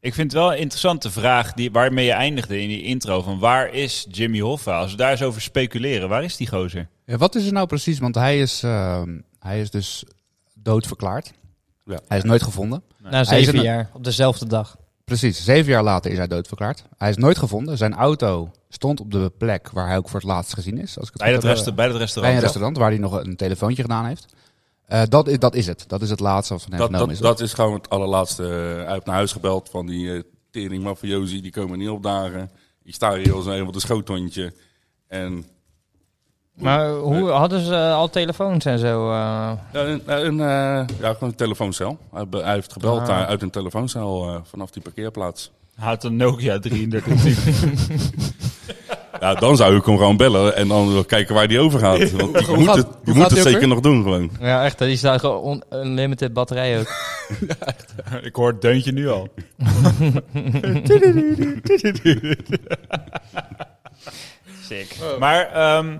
ik 0.00 0.14
vind 0.14 0.32
het 0.32 0.40
wel 0.40 0.52
een 0.52 0.58
interessante 0.58 1.10
vraag 1.10 1.52
die, 1.52 1.70
waarmee 1.70 2.04
je 2.04 2.12
eindigde 2.12 2.60
in 2.60 2.68
die 2.68 2.82
intro. 2.82 3.22
Van 3.22 3.38
waar 3.38 3.72
is 3.74 4.06
Jimmy 4.10 4.40
Hoffa? 4.40 4.78
Als 4.78 4.90
we 4.90 4.96
daar 4.96 5.10
eens 5.10 5.22
over 5.22 5.40
speculeren, 5.40 6.08
waar 6.08 6.24
is 6.24 6.36
die 6.36 6.48
gozer? 6.48 6.88
Ja, 7.04 7.16
wat 7.16 7.34
is 7.34 7.46
er 7.46 7.52
nou 7.52 7.66
precies? 7.66 7.98
Want 7.98 8.14
hij 8.14 8.40
is, 8.40 8.62
ehm, 8.62 9.20
hij 9.38 9.60
is 9.60 9.70
dus 9.70 10.04
doodverklaard. 10.54 11.32
Ja. 11.88 12.00
Hij 12.08 12.18
is 12.18 12.24
nooit 12.24 12.42
gevonden. 12.42 12.82
Na 12.98 13.24
zeven 13.24 13.56
een- 13.56 13.62
jaar, 13.62 13.90
op 13.92 14.04
dezelfde 14.04 14.46
dag. 14.46 14.76
Precies, 15.04 15.44
zeven 15.44 15.70
jaar 15.72 15.82
later 15.82 16.10
is 16.10 16.16
hij 16.16 16.26
doodverklaard. 16.26 16.84
Hij 16.96 17.10
is 17.10 17.16
nooit 17.16 17.38
gevonden. 17.38 17.76
Zijn 17.76 17.94
auto 17.94 18.50
stond 18.68 19.00
op 19.00 19.10
de 19.10 19.32
plek 19.38 19.70
waar 19.70 19.86
hij 19.88 19.96
ook 19.96 20.08
voor 20.08 20.20
het 20.20 20.28
laatst 20.28 20.54
gezien 20.54 20.78
is. 20.78 20.98
Als 20.98 21.06
ik 21.06 21.12
het 21.12 21.22
Bij 21.22 21.30
resta- 21.32 21.48
eh, 21.48 21.54
bij 21.54 21.64
dat 21.64 21.74
bij 21.76 21.98
restaurant. 21.98 22.34
een 22.34 22.40
toch? 22.40 22.42
restaurant 22.42 22.76
waar 22.76 22.90
hij 22.90 22.98
nog 22.98 23.24
een 23.24 23.36
telefoontje 23.36 23.82
gedaan 23.82 24.06
heeft. 24.06 24.26
Eh, 24.84 25.02
dat, 25.08 25.28
is, 25.28 25.38
dat 25.38 25.54
is 25.54 25.66
het. 25.66 25.84
Dat 25.86 26.02
is 26.02 26.10
het 26.10 26.20
laatste 26.20 26.52
wat 26.52 26.62
van 26.62 26.70
hem 26.72 26.80
Dat, 26.80 26.90
genomen 26.90 27.08
dat, 27.14 27.16
is. 27.16 27.22
dat 27.38 27.40
is 27.40 27.52
gewoon 27.54 27.72
het 27.74 27.90
allerlaatste. 27.90 28.42
Hij 28.84 28.92
heeft 28.92 29.06
naar 29.06 29.14
huis 29.14 29.32
gebeld 29.32 29.68
van 29.70 29.86
die 29.86 30.12
eh 30.14 30.22
tering 30.50 30.82
mafiosi, 30.82 31.40
die 31.40 31.50
komen 31.50 31.78
niet 31.78 31.88
opdagen. 31.88 32.50
Die 32.82 32.92
staan 32.94 33.14
hier 33.18 33.34
als 33.34 33.44
een 33.44 33.50
helemaal 33.52 33.72
de 33.72 33.80
schoothondje. 33.80 34.54
En 35.06 35.44
Maar 36.58 36.90
hoe 36.90 37.28
hadden 37.30 37.60
ze 37.60 37.74
eh, 37.74 37.94
al 37.94 38.10
telefoons 38.10 38.64
en 38.64 38.78
zo? 38.78 39.10
eh? 39.10 39.14
ja, 39.72 39.84
een, 39.84 40.02
een, 40.06 40.40
eh, 40.40 40.96
ja, 41.00 41.12
gewoon 41.12 41.28
een 41.28 41.34
telefooncel. 41.34 41.98
Hij, 42.12 42.26
heeft 42.54 42.72
gebeld 42.72 43.00
Ah. 43.00 43.06
daar 43.06 43.26
uit 43.26 43.42
een 43.42 43.50
telefooncel 43.50 44.28
eh, 44.28 44.34
vanaf 44.44 44.70
die 44.70 44.82
parkeerplaats. 44.82 45.50
Hij 45.76 45.88
had 45.88 46.04
een 46.04 46.16
Nokia 46.16 46.58
3310. 46.58 48.36
Ja, 49.20 49.34
dan 49.34 49.56
zou 49.56 49.76
ik 49.76 49.84
hem 49.84 49.96
gewoon 49.96 50.16
bellen 50.16 50.56
en 50.56 50.68
dan 50.68 51.04
kijken 51.06 51.34
waar 51.34 51.48
die 51.48 51.60
over 51.60 51.80
gaat. 51.80 52.10
Want 52.10 52.38
die 52.38 52.56
moet 52.56 52.66
gaat- 52.66 52.76
het, 52.76 52.86
die 53.04 53.14
moet 53.14 53.30
het 53.30 53.38
zeker 53.42 53.68
nog 53.68 53.80
doen 53.80 54.02
gewoon. 54.02 54.30
Ja, 54.40 54.64
echt. 54.64 54.78
Die 54.78 54.96
staat 54.96 55.20
gewoon 55.20 55.40
on- 55.40 55.62
unlimited 55.72 56.32
batterij 56.32 56.78
ook. 56.80 56.86
ik 58.28 58.34
hoor 58.36 58.48
het 58.48 58.62
deuntje 58.62 58.92
nu 58.92 59.08
al. 59.08 59.28
Sick. 64.62 64.96
Maar 65.18 65.46
ehm, 65.52 65.96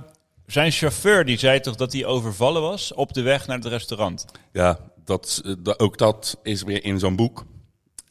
zijn 0.52 0.70
chauffeur 0.72 1.24
die 1.24 1.38
zei 1.38 1.60
toch 1.60 1.76
dat 1.76 1.92
hij 1.92 2.04
overvallen 2.06 2.62
was 2.62 2.94
op 2.94 3.12
de 3.12 3.22
weg 3.22 3.46
naar 3.46 3.56
het 3.56 3.66
restaurant? 3.66 4.24
Ja, 4.52 4.78
dat, 5.04 5.40
eh, 5.44 5.52
da- 5.58 5.74
ook 5.76 5.98
dat 5.98 6.38
is 6.42 6.62
weer 6.62 6.84
in 6.84 6.98
zo'n 6.98 7.16
boek. 7.16 7.44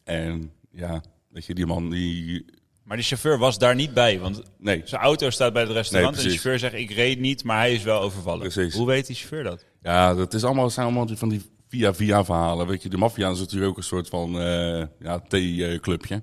En 0.03 0.51
ja, 0.71 1.01
weet 1.29 1.45
je, 1.45 1.53
die 1.53 1.65
man 1.65 1.89
die... 1.89 2.45
Maar 2.83 2.97
die 2.97 3.05
chauffeur 3.05 3.37
was 3.37 3.57
daar 3.57 3.75
niet 3.75 3.93
bij, 3.93 4.19
want 4.19 4.41
Nee, 4.57 4.81
zijn 4.85 5.01
auto 5.01 5.29
staat 5.29 5.53
bij 5.53 5.61
het 5.61 5.71
restaurant 5.71 6.15
Nee, 6.15 6.23
en 6.23 6.29
de 6.29 6.37
chauffeur 6.37 6.59
zegt 6.59 6.73
ik 6.73 6.91
reed 6.91 7.19
niet, 7.19 7.43
maar 7.43 7.57
hij 7.57 7.73
is 7.73 7.83
wel 7.83 8.01
overvallen. 8.01 8.49
Precies. 8.49 8.73
Hoe 8.73 8.85
weet 8.87 9.07
die 9.07 9.15
chauffeur 9.15 9.43
dat? 9.43 9.65
Ja, 9.81 10.13
dat 10.13 10.33
is 10.33 10.43
allemaal, 10.43 10.69
zijn 10.69 10.85
allemaal 10.85 11.07
van 11.15 11.29
die 11.29 11.41
via-via 11.67 12.25
verhalen. 12.25 12.67
Weet 12.67 12.83
je, 12.83 12.89
de 12.89 12.97
maffia 12.97 13.29
is 13.29 13.39
natuurlijk 13.39 13.71
ook 13.71 13.77
een 13.77 13.83
soort 13.83 14.07
van 14.09 14.39
eh 14.41 14.83
ja, 14.99 15.19
theeclubje. 15.27 16.21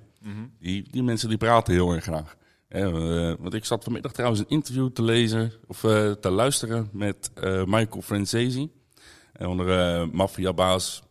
die, 0.59 0.87
die 0.91 1.03
mensen 1.03 1.29
die 1.29 1.37
praten 1.37 1.73
heel 1.73 1.91
erg 1.91 2.03
graag. 2.03 2.35
Eh, 2.67 3.33
want 3.39 3.53
ik 3.53 3.65
zat 3.65 3.83
vanmiddag 3.83 4.11
trouwens 4.11 4.41
een 4.41 4.49
interview 4.49 4.89
te 4.89 5.03
lezen 5.03 5.51
of 5.67 5.83
eh, 5.83 6.11
te 6.11 6.29
luisteren 6.29 6.89
met 6.91 7.31
eh, 7.33 7.63
Michael 7.65 8.01
Francesi. 8.01 8.71
Een 9.33 9.47
andere 9.47 10.05
maffiabaas 10.05 11.03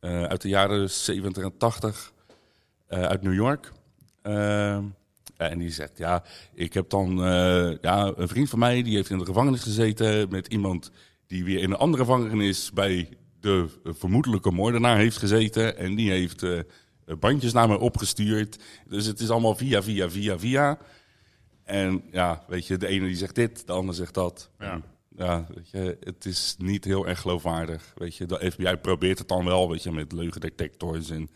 eh, 0.00 0.22
uit 0.22 0.42
de 0.42 0.48
jaren 0.48 0.90
70 0.90 1.42
en 1.42 1.56
80 1.56 2.12
eh, 2.86 3.02
uit 3.02 3.22
New 3.22 3.34
York. 3.34 3.72
En 5.36 5.58
die 5.58 5.70
zegt, 5.70 5.98
ja, 5.98 6.24
ik 6.54 6.74
heb 6.74 6.90
dan 6.90 7.16
ja, 7.80 8.12
een 8.16 8.28
vriend 8.28 8.50
van 8.50 8.58
mij, 8.58 8.82
die 8.82 8.94
heeft 8.96 9.10
in 9.10 9.18
de 9.18 9.24
gevangenis 9.24 9.62
gezeten 9.62 10.28
met 10.30 10.46
iemand 10.46 10.90
die 11.26 11.44
weer 11.44 11.58
in 11.58 11.70
een 11.70 11.76
andere 11.76 12.04
gevangenis 12.04 12.72
bij 12.72 13.08
de 13.40 13.66
vermoedelijke 13.84 14.50
moordenaar 14.50 14.96
heeft 14.96 15.16
gezeten. 15.16 15.76
En 15.76 15.94
die 15.94 16.10
heeft 16.10 16.46
bandjes 17.18 17.52
naar 17.52 17.68
me 17.68 17.78
opgestuurd. 17.78 18.58
Dus 18.88 19.06
het 19.06 19.20
is 19.20 19.30
allemaal 19.30 19.54
via, 19.54 19.82
via, 19.82 20.10
via, 20.10 20.38
via. 20.38 20.78
En 21.64 22.02
ja, 22.12 22.44
weet 22.48 22.66
je, 22.66 22.76
de 22.76 22.86
ene 22.86 23.06
die 23.06 23.16
zegt 23.16 23.34
dit, 23.34 23.66
de 23.66 23.72
ander 23.72 23.94
zegt 23.94 24.14
dat. 24.14 24.50
Ja. 24.58 24.80
Ja, 25.16 25.46
weet 25.54 25.70
je, 25.70 25.96
het 26.00 26.24
is 26.24 26.54
niet 26.58 26.84
heel 26.84 27.06
erg 27.08 27.20
geloofwaardig. 27.20 27.92
Weet 27.94 28.16
je, 28.16 28.26
de 28.26 28.50
FBI 28.52 28.76
probeert 28.76 29.18
het 29.18 29.28
dan 29.28 29.44
wel, 29.44 29.70
weet 29.70 29.82
je, 29.82 29.92
met 29.92 30.12
leugendetectors 30.12 31.10
en 31.10 31.28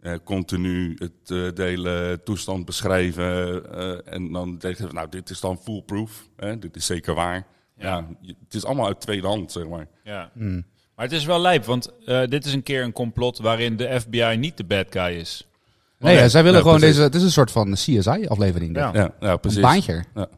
eh, 0.00 0.14
continu 0.24 0.94
het, 0.98 1.12
eh, 1.30 1.48
de 1.54 1.62
hele 1.62 2.20
toestand 2.24 2.64
beschrijven. 2.64 3.64
eh, 3.74 4.12
en 4.14 4.32
dan 4.32 4.58
denken 4.58 4.86
we, 4.86 4.92
nou, 4.92 5.08
dit 5.08 5.30
is 5.30 5.40
dan 5.40 5.58
foolproof. 5.58 6.28
Hè? 6.36 6.58
Dit 6.58 6.76
is 6.76 6.86
zeker 6.86 7.14
waar. 7.14 7.46
Ja, 7.76 8.08
je- 8.20 8.34
het 8.44 8.54
is 8.54 8.64
allemaal 8.64 8.86
uit 8.86 9.00
tweede 9.00 9.26
hand, 9.26 9.52
zeg 9.52 9.68
maar. 9.68 9.88
Ja. 10.04 10.30
Hmm. 10.34 10.64
Maar 10.96 11.04
het 11.04 11.14
is 11.14 11.24
wel 11.24 11.40
lijp, 11.40 11.64
want 11.64 11.90
eh, 12.06 12.22
dit 12.26 12.44
is 12.44 12.52
een 12.52 12.62
keer 12.62 12.82
een 12.82 12.92
complot 12.92 13.38
waarin 13.38 13.76
de 13.76 14.00
FBI 14.00 14.36
niet 14.38 14.56
de 14.56 14.64
bad 14.64 14.86
guy 14.90 15.12
is. 15.18 15.46
Nee, 15.98 16.16
nee, 16.16 16.28
zij 16.28 16.42
willen 16.42 16.58
ja, 16.58 16.64
gewoon 16.64 16.78
precies. 16.78 16.96
deze... 16.96 17.06
Het 17.08 17.16
is 17.16 17.22
een 17.22 17.30
soort 17.30 17.50
van 17.50 17.72
CSI-aflevering. 17.72 18.76
Ja. 18.76 18.90
Ja, 18.94 19.10
ja 19.20 19.30
Een 19.30 19.40
precies. 19.40 19.60
baantje. 19.60 20.04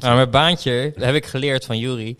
Nou, 0.00 0.16
mijn 0.16 0.30
baantje, 0.30 0.92
dat 0.94 1.04
heb 1.04 1.14
ik 1.14 1.26
geleerd 1.26 1.64
van 1.64 1.78
Jury. 1.78 2.16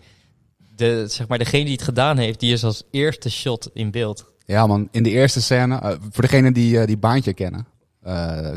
De, 0.75 1.05
zeg 1.07 1.27
maar, 1.27 1.37
degene 1.37 1.63
die 1.63 1.73
het 1.73 1.81
gedaan 1.81 2.17
heeft, 2.17 2.39
die 2.39 2.53
is 2.53 2.63
als 2.63 2.83
eerste 2.91 3.29
shot 3.29 3.69
in 3.73 3.91
beeld. 3.91 4.31
Ja 4.45 4.67
man, 4.67 4.87
in 4.91 5.03
de 5.03 5.09
eerste 5.09 5.41
scène, 5.41 5.79
eh, 5.79 5.91
voor 6.11 6.21
degenen 6.21 6.53
die 6.53 6.79
eh, 6.79 6.87
die 6.87 6.97
baantje 6.97 7.33
kennen, 7.33 7.67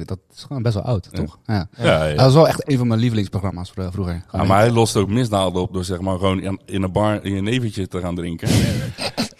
dat 0.04 0.18
is 0.34 0.42
gewoon 0.42 0.62
best 0.62 0.74
wel 0.74 0.82
oud, 0.84 1.08
Ja. 1.10 1.18
toch? 1.18 1.38
Ja. 1.46 1.68
Ja, 1.76 2.04
ja. 2.06 2.14
Dat 2.14 2.24
was 2.24 2.34
wel 2.34 2.48
echt 2.48 2.70
een 2.70 2.78
van 2.78 2.86
mijn 2.86 3.00
lievelingsprogramma's 3.00 3.70
vro- 3.70 3.90
vroeger. 3.90 4.24
Maar 4.32 4.58
hij 4.58 4.70
lost 4.70 4.96
ook 4.96 5.08
misdaden 5.08 5.60
op 5.60 5.72
door 5.72 5.84
zeg 5.84 6.00
maar 6.00 6.18
gewoon 6.18 6.40
in, 6.66 6.82
een 6.82 6.92
bar 6.92 7.24
in 7.24 7.36
een 7.36 7.44
neventje 7.44 7.88
te 7.88 8.00
gaan 8.00 8.14
drinken. 8.14 8.48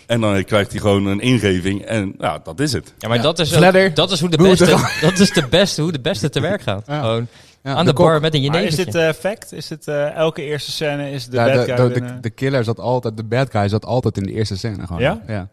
en 0.06 0.20
dan 0.20 0.44
krijgt 0.44 0.70
hij 0.72 0.80
gewoon 0.80 1.06
een 1.06 1.20
ingeving 1.20 1.82
en 1.82 2.14
ja, 2.18 2.38
dat 2.38 2.60
is 2.60 2.72
het. 2.72 2.94
Ja, 2.98 3.08
maar 3.08 3.22
dat, 3.22 3.38
is 3.38 3.50
dat 3.94 4.10
is 4.10 4.20
hoe 4.20 4.28
de 4.30 4.42
het 4.48 4.58
beste, 4.58 4.88
dat 5.06 5.18
is 5.18 5.30
de 5.32 5.46
beste, 5.50 5.82
hoe 5.82 5.92
de 5.92 6.00
beste 6.00 6.28
te 6.30 6.40
werk 6.40 6.62
gaat. 6.62 6.86
Ja. 6.86 7.00
Gewoon 7.00 7.26
Ja, 7.62 7.74
aan 7.74 7.84
de, 7.84 7.92
bar 7.92 8.20
met 8.20 8.34
een 8.34 8.40
Maar 8.46 8.62
is 8.62 8.74
jenevertje. 8.76 8.84
dit 8.84 8.94
eh, 9.16 9.20
fact? 9.30 9.52
Is 9.52 9.66
dit 9.66 9.88
eh, 9.88 10.14
elke 10.14 10.42
eerste 10.42 10.70
scène 10.70 11.10
is 11.10 11.26
de 11.26 11.36
Ja, 11.36 11.44
bad 11.66 11.78
guy? 11.80 11.92
de, 11.92 12.20
de, 12.20 12.30
killer 12.30 12.64
zat 12.64 12.80
altijd, 12.80 13.16
de 13.16 13.24
bad 13.24 13.50
guy 13.50 13.68
zat 13.68 13.84
altijd 13.86 14.16
in 14.16 14.22
de 14.22 14.32
eerste 14.32 14.56
scène 14.56 14.86
gewoon. 14.86 15.02
Ja? 15.02 15.20
Ja. 15.26 15.48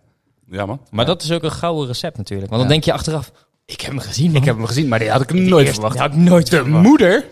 Ja 0.50 0.66
man. 0.66 0.82
Maar 0.90 1.06
dat 1.06 1.24
is 1.24 1.32
ook 1.32 1.44
een 1.44 1.52
gouden 1.52 1.88
recept 1.88 2.18
natuurlijk. 2.18 2.50
Want 2.50 2.62
dan 2.62 2.70
Ja. 2.72 2.76
denk 2.78 2.86
je 2.86 2.94
achteraf, 2.94 3.32
ik 3.72 3.82
heb 3.82 3.90
hem 3.92 4.00
gezien. 4.00 4.36
Ik 4.36 4.46
heb 4.46 4.56
hem 4.56 4.66
gezien, 4.66 4.88
maar 4.88 5.00
die 5.00 5.10
had 5.10 5.22
ik 5.22 5.34
nooit 5.34 5.70
verwacht. 5.70 5.98
Dat 5.98 6.02
had 6.08 6.14
ik 6.16 6.20
nooit 6.22 6.50
De 6.50 6.56
verwacht. 6.56 6.84
moeder? 6.84 7.26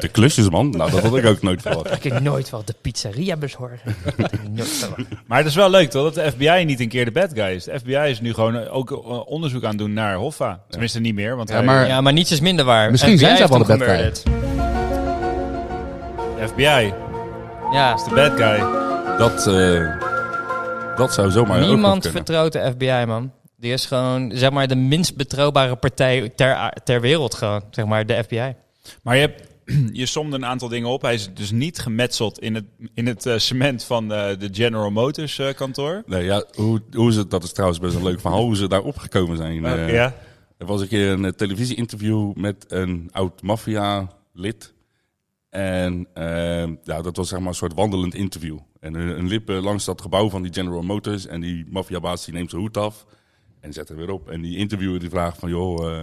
De 0.00 0.08
klusjesman, 0.12 0.70
nou 0.70 0.90
dat 0.90 1.02
had 1.02 1.16
ik 1.16 1.26
ook 1.26 1.42
nooit 1.42 1.62
verwacht. 1.62 1.92
Ik 1.92 2.02
heb 2.12 2.20
nooit 2.20 2.50
wel 2.50 2.62
de 2.64 2.74
pizzeria 2.80 3.36
bezorgen. 3.36 3.78
Dat 4.04 4.14
had 4.16 4.32
ik 4.32 4.40
nooit 4.52 4.68
verwacht. 4.68 5.02
Maar 5.26 5.38
het 5.38 5.46
is 5.46 5.54
wel 5.54 5.70
leuk 5.70 5.90
toch, 5.90 6.12
dat 6.12 6.14
de 6.24 6.30
FBI 6.30 6.64
niet 6.64 6.80
een 6.80 6.88
keer 6.88 7.04
de 7.04 7.10
bad 7.10 7.30
guy 7.34 7.54
is. 7.54 7.64
De 7.64 7.78
FBI 7.78 7.96
is 7.96 8.20
nu 8.20 8.34
gewoon 8.34 8.56
eh, 8.56 8.76
ook 8.76 8.90
eh, 8.90 9.26
onderzoek 9.28 9.62
aan 9.62 9.68
het 9.68 9.78
doen 9.78 9.92
naar 9.92 10.14
Hoffa. 10.14 10.60
Tenminste 10.68 11.00
niet 11.00 11.14
meer, 11.14 11.36
want 11.36 11.48
Ja, 11.48 11.54
hij- 11.54 11.64
maar- 11.64 11.86
Ja, 11.86 12.00
maar 12.00 12.12
niets 12.12 12.30
is 12.30 12.40
minder 12.40 12.64
waar. 12.64 12.90
Misschien 12.90 13.12
FBI 13.18 13.24
zijn 13.26 13.36
zij 13.36 13.46
heeft 13.46 13.58
wel 13.58 13.76
de 13.76 13.78
bad 13.78 13.88
guy. 13.88 13.96
gemurderd. 13.96 14.24
de 16.40 16.48
FBI 16.48 16.92
Ja, 17.72 17.94
is 17.94 18.04
de 18.04 18.14
bad 18.14 18.32
guy. 18.36 18.58
Dat, 19.18 19.46
eh, 19.46 20.96
dat 20.96 21.14
zou 21.14 21.30
zomaar 21.30 21.54
ook 21.56 21.60
nog 21.60 21.68
niemand 21.70 22.06
vertrouwt 22.08 22.52
de 22.52 22.72
FBI, 22.76 23.04
man. 23.06 23.32
Die 23.60 23.72
is 23.72 23.86
gewoon, 23.86 24.32
zeg 24.34 24.50
maar, 24.50 24.68
de 24.68 24.76
minst 24.76 25.16
betrouwbare 25.16 25.76
partij 25.76 26.28
ter, 26.28 26.72
ter 26.84 27.00
wereld 27.00 27.34
gewoon. 27.34 27.62
Zeg 27.70 27.86
maar, 27.86 28.06
de 28.06 28.22
FBI. 28.24 28.54
Maar 29.02 29.14
je, 29.14 29.20
hebt, 29.20 29.48
je 30.00 30.06
somde 30.06 30.36
een 30.36 30.44
aantal 30.44 30.68
dingen 30.68 30.88
op. 30.88 31.02
Hij 31.02 31.14
is 31.14 31.34
dus 31.34 31.50
niet 31.50 31.78
gemetseld 31.78 32.38
in 32.38 32.54
het, 32.54 32.64
in 32.94 33.06
het 33.06 33.26
eh, 33.26 33.38
cement 33.38 33.84
van 33.84 34.12
eh, 34.12 34.38
de 34.38 34.48
General 34.52 34.90
Motors 34.90 35.38
eh, 35.38 35.54
kantoor. 35.54 36.02
Nee, 36.06 36.24
ja, 36.24 36.44
hoe, 36.54 36.82
hoe 36.92 37.12
ze, 37.12 37.26
dat 37.26 37.42
is 37.42 37.52
trouwens 37.52 37.80
best 37.80 37.94
een 37.94 38.02
leuk 38.02 38.20
verhaal, 38.20 38.42
hoe 38.42 38.56
ze 38.56 38.68
daar 38.68 38.82
opgekomen 38.82 39.36
zijn. 39.36 39.64
Eh, 39.64 39.92
ja. 39.92 40.14
Er 40.58 40.66
was 40.66 40.80
een 40.80 40.88
keer 40.88 41.10
een 41.10 41.34
televisieinterview 41.34 42.34
met 42.34 42.64
een 42.68 43.08
oud 43.12 43.42
maffia-lid. 43.42 44.74
En 45.50 46.06
ja, 46.84 47.02
dat 47.02 47.16
was 47.16 47.28
zeg 47.28 47.38
maar 47.38 47.48
een 47.48 47.54
soort 47.54 47.74
wandelend 47.74 48.14
interview. 48.14 48.58
En 48.80 48.94
een, 48.94 49.18
een 49.18 49.28
lip 49.28 49.48
langs 49.48 49.84
dat 49.84 50.00
gebouw 50.00 50.30
van 50.30 50.42
die 50.42 50.52
General 50.52 50.82
Motors. 50.82 51.26
En 51.26 51.40
die 51.40 51.66
maffiabaas 51.68 52.24
die 52.24 52.34
neemt 52.34 52.50
zijn 52.50 52.62
hoed 52.62 52.76
af 52.76 53.06
en 53.60 53.72
zet 53.72 53.88
er 53.88 53.96
weer 53.96 54.10
op. 54.10 54.30
En 54.30 54.40
die 54.40 54.56
interviewer 54.56 55.00
die 55.00 55.10
vraagt 55.10 55.38
van, 55.38 55.48
joh, 55.50 55.86
eh, 55.96 56.02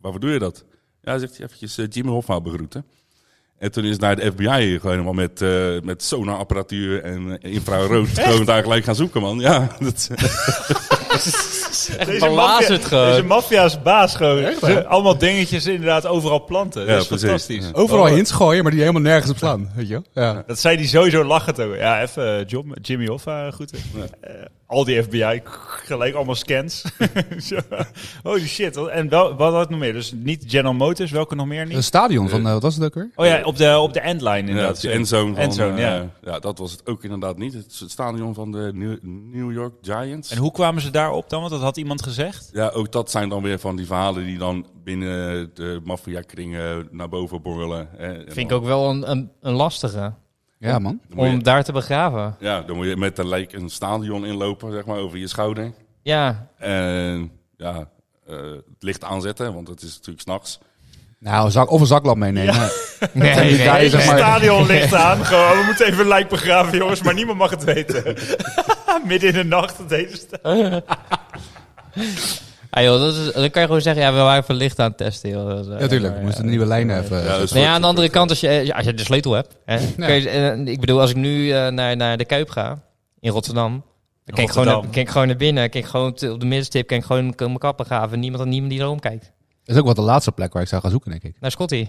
waarvoor 0.00 0.20
doe 0.20 0.30
je 0.30 0.38
dat? 0.38 0.64
Ja, 1.02 1.18
zegt 1.18 1.36
hij 1.36 1.46
eventjes 1.46 1.78
eh, 1.78 1.86
Jimmy 1.88 2.10
Hoffa 2.10 2.40
begroeten. 2.40 2.84
En 3.58 3.72
toen 3.72 3.84
is 3.84 3.98
naar 3.98 4.16
de 4.16 4.30
FBI 4.30 4.78
gewoon 4.80 4.90
helemaal 4.90 5.12
met, 5.12 5.42
eh 5.42 5.80
met 5.82 6.02
sonarapparatuur 6.02 7.02
en 7.02 7.38
infrarood 7.40 8.08
gewoon 8.08 8.44
daar 8.44 8.62
gelijk 8.62 8.84
gaan 8.84 8.94
zoeken, 8.94 9.20
man. 9.20 9.38
Ja, 9.38 9.76
dat, 9.80 10.10
Echt 11.98 12.20
belazerd 12.20 12.84
gewoon. 12.90 13.10
Deze 13.10 13.22
maffia's 13.22 13.82
baas 13.82 14.14
gewoon. 14.14 14.86
Allemaal 14.86 15.18
dingetjes 15.18 15.66
inderdaad 15.66 16.06
overal 16.06 16.44
planten. 16.44 16.80
Ja, 16.86 16.86
dat 16.86 17.00
is 17.00 17.06
precies. 17.06 17.26
fantastisch. 17.28 17.64
Ja. 17.64 17.72
Overal 17.72 18.04
Oh, 18.04 18.10
hints 18.10 18.30
gooien, 18.30 18.62
maar 18.62 18.72
die 18.72 18.80
helemaal 18.80 19.02
nergens 19.02 19.30
op 19.30 19.36
slaan. 19.36 19.70
Weet 19.74 19.88
je 19.88 19.92
wel? 19.92 20.04
Ja. 20.24 20.42
Dat 20.46 20.58
zei 20.58 20.76
die 20.76 20.86
sowieso 20.86 21.24
lachend 21.24 21.60
ook. 21.60 21.76
Ja, 21.76 22.02
even 22.02 22.44
John, 22.44 22.74
Jimmy 22.82 23.06
Hoffa 23.06 23.50
groeten. 23.50 23.78
Eh, 24.20 24.30
al 24.66 24.84
die 24.84 25.02
FBI, 25.02 25.40
gelijk 25.84 26.14
allemaal 26.14 26.34
scans. 26.34 26.84
Holy 28.22 28.46
shit. 28.46 28.76
En 28.76 29.08
wel, 29.08 29.36
wat 29.36 29.52
had 29.52 29.70
nog 29.70 29.78
meer? 29.78 29.92
Dus 29.92 30.12
niet 30.12 30.44
General 30.46 30.74
Motors, 30.74 31.10
welke 31.10 31.34
nog 31.34 31.46
meer 31.46 31.60
Een 31.62 31.68
niet? 31.68 31.84
stadion 31.84 32.28
van, 32.28 32.46
eh, 32.46 32.52
wat 32.52 32.62
was 32.62 32.74
het 32.74 32.84
ook 32.84 32.94
weer? 32.94 33.10
Oh 33.14 33.26
ja, 33.26 33.42
op 33.42 33.56
de, 33.56 33.78
op 33.78 33.92
de 33.92 34.00
endline 34.00 34.34
Ja, 34.42 34.48
inderdaad. 34.48 34.80
de 34.80 34.90
endzone. 34.90 35.34
Van, 35.34 35.42
Endzone, 35.42 35.72
eh, 35.74 35.78
ja. 35.80 36.10
ja. 36.22 36.38
dat 36.38 36.58
was 36.58 36.70
het 36.70 36.86
ook 36.86 37.02
inderdaad 37.04 37.38
niet. 37.38 37.52
Het, 37.52 37.82
stadion 37.86 38.34
van 38.34 38.52
de 38.52 38.70
New, 38.74 38.96
New 39.32 39.52
York 39.52 39.74
Giants. 39.82 40.30
En 40.30 40.38
hoe 40.38 40.52
kwamen 40.52 40.82
ze 40.82 40.90
daarop 40.90 41.30
dan? 41.30 41.40
Want 41.40 41.52
dat 41.52 41.60
had 41.62 41.76
iemand 41.76 42.02
gezegd. 42.02 42.50
Ja, 42.52 42.68
ook 42.68 42.92
dat 42.92 43.10
zijn 43.10 43.28
dan 43.28 43.42
weer 43.42 43.58
van 43.58 43.76
die 43.76 43.86
verhalen 43.86 44.24
die 44.24 44.38
dan 44.38 44.66
binnen 44.84 45.50
de 45.54 45.80
maffia-kringen 45.84 46.88
naar 46.90 47.08
boven 47.08 47.42
borrelen. 47.42 47.88
hè. 47.96 48.14
Vind 48.14 48.50
ik 48.50 48.52
ook 48.52 48.64
wel 48.64 48.90
een, 48.90 49.10
een, 49.10 49.30
een 49.40 49.52
lastige. 49.54 50.12
Ja, 50.58 50.78
man. 50.78 51.00
Om 51.16 51.26
je- 51.26 51.38
daar 51.42 51.64
te 51.64 51.72
begraven. 51.72 52.36
Ja, 52.40 52.60
dan 52.62 52.76
moet 52.76 52.86
je 52.86 52.96
met 52.96 53.18
een 53.18 53.28
lijk 53.28 53.52
een 53.52 53.68
stadion 53.70 54.26
inlopen, 54.26 54.72
zeg 54.72 54.84
maar, 54.84 54.98
over 54.98 55.18
je 55.18 55.28
schouder. 55.28 55.72
Ja, 56.02 56.48
En 56.58 57.30
ja, 57.56 57.88
eh, 58.26 58.36
het 58.50 58.62
licht 58.82 59.04
aanzetten, 59.04 59.54
want 59.54 59.68
het 59.68 59.82
is 59.82 59.94
natuurlijk 59.94 60.20
s'nachts. 60.20 60.58
Nou, 61.18 61.44
een 61.44 61.50
zak, 61.50 61.70
of 61.70 61.80
een 61.80 61.86
zaklamp 61.86 62.16
meenemen. 62.18 62.54
nee, 63.12 63.34
nee, 63.34 63.58
nee. 63.68 63.88
zeg 63.90 64.06
maar- 64.06 64.18
stadion 64.18 64.66
ligt 64.66 64.94
aan. 64.94 65.24
Gewoon, 65.24 65.58
we 65.58 65.62
moeten 65.66 65.86
even 65.86 66.00
een 66.00 66.08
lijk 66.08 66.28
begraven, 66.28 66.78
jongens. 66.78 67.02
Maar 67.02 67.14
niemand 67.14 67.38
mag 67.38 67.50
het 67.50 67.64
weten. 67.64 68.16
Midden 69.06 69.28
in 69.28 69.34
de 69.34 69.44
nacht, 69.44 69.78
het 69.78 69.90
hele 69.90 70.16
stadion. 70.16 70.82
Ah, 72.76 72.82
joh, 72.82 73.00
dat 73.00 73.14
is, 73.14 73.32
dan 73.32 73.50
kan 73.50 73.60
je 73.62 73.66
gewoon 73.66 73.80
zeggen, 73.82 74.02
ja, 74.02 74.12
we 74.12 74.18
waren 74.18 74.42
even 74.42 74.54
licht 74.54 74.78
aan 74.78 74.88
het 74.88 74.96
testen. 74.96 75.30
Joh. 75.30 75.48
Dat 75.48 75.66
is, 75.66 75.72
eh, 75.72 75.80
Ja, 75.80 75.86
tuurlijk. 75.86 76.14
We 76.14 76.20
moesten 76.20 76.38
ja. 76.38 76.42
de 76.44 76.50
nieuwe 76.50 76.66
lijnen 76.66 77.02
even... 77.02 77.16
Ja, 77.24 77.38
dus 77.38 77.50
Nou 77.52 77.62
ja, 77.62 77.66
voor- 77.66 77.74
aan 77.74 77.80
de 77.80 77.86
andere 77.86 78.08
kant, 78.08 78.30
als 78.30 78.40
je, 78.40 78.48
ja, 78.50 78.74
als 78.76 78.84
je 78.84 78.94
de 78.94 79.04
sleutel 79.04 79.32
hebt. 79.32 79.56
Hè, 79.64 79.76
kan 80.06 80.14
je- 80.20 80.28
eh, 80.30 80.66
ik 80.66 80.80
bedoel, 80.80 81.00
als 81.00 81.10
ik 81.10 81.16
nu 81.16 81.50
eh, 81.52 81.68
naar, 81.68 81.96
naar 81.96 82.16
de 82.16 82.24
Kuip 82.24 82.50
ga, 82.50 82.82
in 83.20 83.30
Rotterdam. 83.30 83.72
Dan 84.24 84.34
kan 84.34 84.44
ik, 84.44 84.50
gewoon, 84.50 84.66
naar- 84.66 84.80
kan 84.90 85.00
ik 85.02 85.08
gewoon 85.08 85.26
naar 85.26 85.36
binnen. 85.36 85.70
Kan 85.70 85.80
ik 85.80 85.86
gewoon 85.86 86.06
op 86.08 86.18
de 86.18 86.46
middenstip 86.46 86.86
kan 86.86 86.96
ik 86.98 87.04
gewoon 87.04 87.34
mijn 87.36 87.58
kappen 87.58 87.86
gaven. 87.86 88.20
Niemand, 88.20 88.44
niemand 88.48 88.70
die 88.72 88.80
erom 88.80 89.00
kijkt. 89.00 89.32
Dat 89.64 89.74
is 89.74 89.76
ook 89.76 89.84
wel 89.84 89.94
de 89.94 90.00
laatste 90.02 90.32
plek 90.32 90.52
waar 90.52 90.62
ik 90.62 90.68
zou 90.68 90.82
gaan 90.82 90.90
zoeken, 90.90 91.10
denk 91.10 91.22
ik. 91.22 91.36
Naar 91.40 91.50
Scotty. 91.50 91.88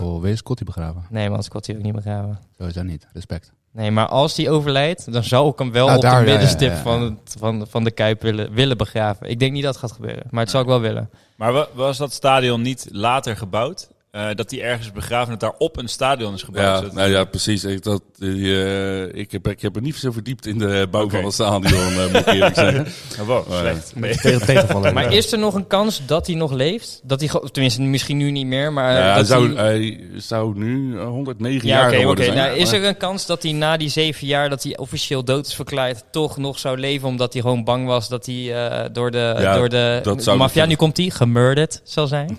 Oh, 0.00 0.20
weer 0.22 0.32
is 0.32 0.38
Scotty 0.38 0.64
begraven. 0.64 1.04
Nee, 1.10 1.30
man, 1.30 1.42
Scotty 1.42 1.72
ook 1.72 1.82
niet 1.82 1.94
begraven. 1.94 2.38
Sowieso 2.58 2.82
niet. 2.82 3.06
Respect. 3.12 3.52
Nee, 3.72 3.90
maar 3.90 4.06
als 4.06 4.34
die 4.34 4.50
overlijdt, 4.50 5.12
dan 5.12 5.24
zou 5.24 5.48
ik 5.50 5.58
hem 5.58 5.72
wel 5.72 5.88
Ah, 5.88 5.96
op 5.96 6.02
daar, 6.02 6.24
de 6.24 6.30
middenstip 6.30 6.70
ja, 6.70 6.76
ja. 6.76 6.82
Van, 6.82 7.02
het, 7.02 7.34
van, 7.38 7.66
van 7.68 7.84
de 7.84 7.90
Kuip 7.90 8.22
willen, 8.22 8.52
willen 8.52 8.76
begraven. 8.76 9.28
Ik 9.30 9.38
denk 9.38 9.52
niet 9.52 9.62
dat 9.62 9.74
het 9.74 9.82
gaat 9.82 9.92
gebeuren, 9.92 10.24
maar 10.30 10.40
het 10.42 10.50
zou 10.50 10.62
ik 10.62 10.68
wel 10.68 10.80
willen. 10.80 11.10
Maar 11.36 11.52
wa- 11.52 11.68
was 11.72 11.96
dat 11.96 12.12
stadion 12.12 12.62
niet 12.62 12.86
later 12.90 13.36
gebouwd? 13.36 13.88
Eh, 14.16 14.28
dat 14.34 14.48
die 14.48 14.62
ergens 14.62 14.92
begraven, 14.92 15.30
dat 15.30 15.40
daar 15.40 15.54
op 15.58 15.76
een 15.76 15.88
stadion 15.88 16.34
is 16.34 16.42
gebouwd? 16.42 16.86
Ja, 16.86 16.92
nou 16.92 17.10
ja, 17.10 17.24
precies. 17.24 17.64
Ik, 17.64 17.82
dat, 17.82 18.02
eh, 18.20 19.14
ik, 19.14 19.32
heb, 19.32 19.48
ik 19.48 19.62
heb 19.62 19.74
me 19.74 19.80
niet 19.80 19.96
zo 19.96 20.10
verdiept 20.12 20.46
in 20.46 20.58
de 20.58 20.86
bouw 20.90 21.08
van 21.10 21.24
het 21.24 21.32
stadion, 21.32 21.72
eh, 21.92 22.06
moet 22.06 22.14
ik 22.16 22.26
eerlijk 22.26 22.54
zeggen. 22.64 22.86
Wow, 23.26 23.48
Maar- 23.48 23.58
slecht. 23.58 23.92
Nee. 23.94 24.16
Tegen, 24.16 24.46
tegenvallen. 24.46 24.94
Maar 24.94 25.12
is 25.12 25.32
er 25.32 25.38
nog 25.38 25.54
een 25.54 25.66
kans 25.66 26.00
dat 26.06 26.26
hij 26.26 26.36
nog 26.36 26.52
leeft? 26.52 27.00
Dat 27.04 27.20
hij, 27.20 27.40
tenminste, 27.52 27.82
misschien 27.82 28.16
nu 28.16 28.30
niet 28.30 28.46
meer, 28.46 28.72
maar... 28.72 28.92
Ja, 28.92 29.16
dat 29.16 29.26
zou, 29.26 29.54
hij- 29.56 29.64
hij 29.78 30.00
zou 30.16 30.58
nu 30.58 30.98
eh, 30.98 31.06
109 31.06 31.68
Ja, 31.68 31.74
jaar 31.74 31.80
oké, 31.82 31.88
oké. 31.90 31.98
geworden 32.00 32.24
zijn. 32.24 32.36
Nou, 32.36 32.56
is 32.56 32.72
er 32.72 32.84
een 32.84 32.96
kans 32.96 33.26
dat 33.26 33.42
hij 33.42 33.52
na 33.52 33.76
die 33.76 33.88
zeven 33.88 34.26
jaar 34.26 34.48
dat 34.50 34.62
hij 34.62 34.76
officieel 34.76 35.24
dood 35.24 35.46
is 35.46 35.54
verklaard, 35.54 36.04
toch 36.10 36.36
nog 36.36 36.58
zou 36.58 36.78
leven, 36.78 37.08
omdat 37.08 37.32
hij 37.32 37.42
gewoon 37.42 37.64
bang 37.64 37.86
was 37.86 38.08
dat 38.08 38.26
hij 38.26 38.54
eh, 38.68 38.84
door 38.92 39.10
de, 39.10 39.34
Ja, 39.38 39.56
door 39.56 39.68
de 39.68 40.00
dat 40.02 40.22
zou 40.22 40.36
maffia, 40.38 40.66
nu 40.66 40.74
komt 40.76 40.96
hij, 40.96 41.10
gemurderd 41.10 41.80
zal 41.84 42.06
zijn? 42.06 42.38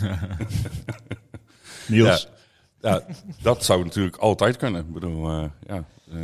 Niels. 1.88 2.28
Ja, 2.80 3.02
dat 3.42 3.64
zou 3.64 3.84
natuurlijk 3.84 4.16
altijd 4.16 4.56
kunnen. 4.56 4.80
Ik 4.80 4.92
bedoel, 4.92 5.28
eh, 5.30 5.44
ja... 5.66 5.84
eh, 6.12 6.18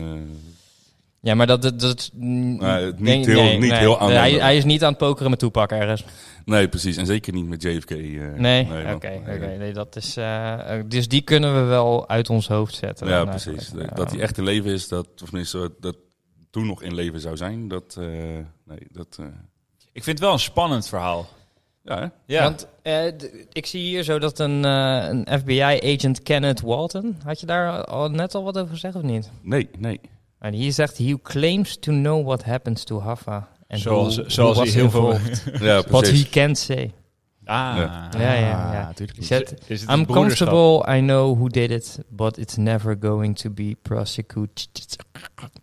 Ja, 1.20 1.34
maar 1.34 1.46
dat... 1.46 1.62
dat, 1.62 1.80
dat 1.80 2.10
Nee, 2.12 2.92
niet 2.92 3.04
denk- 3.04 3.26
heel- 3.26 3.58
niet 3.58 3.72
heel 3.72 4.00
hij, 4.00 4.32
hij 4.32 4.56
is 4.56 4.64
niet 4.64 4.82
aan 4.82 4.88
het 4.88 4.98
pokeren 4.98 5.30
met 5.30 5.38
Toepak 5.38 5.70
ergens. 5.70 6.04
nee, 6.44 6.68
precies. 6.68 6.96
En 6.96 7.06
zeker 7.06 7.32
niet 7.32 7.48
met 7.48 7.62
JFK. 7.62 7.90
eh, 7.90 7.98
Nee, 8.36 8.62
oké. 8.94 9.08
nee, 9.08 9.18
oké. 9.36 9.56
Nee, 9.58 9.72
dat 9.72 9.96
is... 9.96 10.14
dus 10.86 11.08
die 11.08 11.22
kunnen 11.22 11.54
we 11.54 11.60
wel 11.60 12.08
uit 12.08 12.30
ons 12.30 12.48
hoofd 12.48 12.74
zetten. 12.74 13.08
Ja, 13.08 13.24
precies. 13.24 13.46
eigenlijk. 13.52 13.96
Dat 13.96 14.10
hij 14.10 14.20
echt 14.20 14.38
in 14.38 14.44
leven 14.44 14.70
is, 14.70 14.88
dat, 14.88 15.06
of 15.22 15.28
tenminste, 15.28 15.72
dat 15.80 15.96
toen 16.50 16.66
nog 16.66 16.82
in 16.82 16.94
leven 16.94 17.20
zou 17.20 17.36
zijn, 17.36 17.68
dat... 17.68 17.96
eh, 17.98 18.06
nee, 18.64 18.86
dat... 18.90 19.16
eh, 19.20 19.26
Ik 19.92 20.04
vind 20.04 20.18
het 20.18 20.26
wel 20.26 20.32
een 20.32 20.38
spannend 20.38 20.88
verhaal. 20.88 21.28
Ja? 21.84 22.12
Ja. 22.26 22.42
Want 22.42 22.66
eh, 22.82 23.06
ik 23.52 23.66
zie 23.66 23.80
hier 23.82 24.02
zo 24.02 24.18
dat 24.18 24.38
een, 24.38 24.64
eh, 24.64 25.06
een 25.08 25.26
FBI-agent 25.40 26.22
Kenneth 26.22 26.60
Walton... 26.60 27.16
Had 27.24 27.40
je 27.40 27.46
daar 27.46 27.84
al, 27.84 28.08
net 28.10 28.34
al 28.34 28.44
wat 28.44 28.58
over 28.58 28.72
gezegd 28.72 28.94
of 28.94 29.02
niet? 29.02 29.30
Nee, 29.42 29.68
nee. 29.78 30.00
En 30.38 30.52
hier 30.52 30.72
zegt... 30.72 30.98
He 30.98 31.16
claims 31.22 31.76
to 31.76 31.92
know 31.92 32.24
what 32.26 32.44
happens 32.44 32.84
to 32.84 33.00
Hoffa. 33.00 33.48
And 33.68 33.80
Zoals- 33.80 34.16
who- 34.16 34.28
zoals 34.28 34.56
who 34.56 34.64
hij 34.64 34.64
was 34.64 34.74
heel 34.74 34.90
veel- 34.90 35.12
involved. 35.12 35.44
Ja, 35.68 35.82
What 35.88 36.10
he 36.10 36.28
can't 36.30 36.58
say. 36.58 36.92
Ah. 37.44 37.74
Ja. 37.76 38.08
Ja, 38.18 38.32
ja, 38.32 38.34
ja. 38.72 38.88
Ah. 38.98 39.06
Zet, 39.18 39.54
I'm 39.90 40.06
comfortable, 40.06 40.96
I 40.96 41.00
know 41.00 41.36
who 41.38 41.48
did 41.48 41.70
it, 41.70 41.98
but 42.08 42.38
it's 42.38 42.56
never 42.56 42.96
going 43.00 43.36
to 43.38 43.50
be 43.50 43.76
prosecuted. 43.82 44.96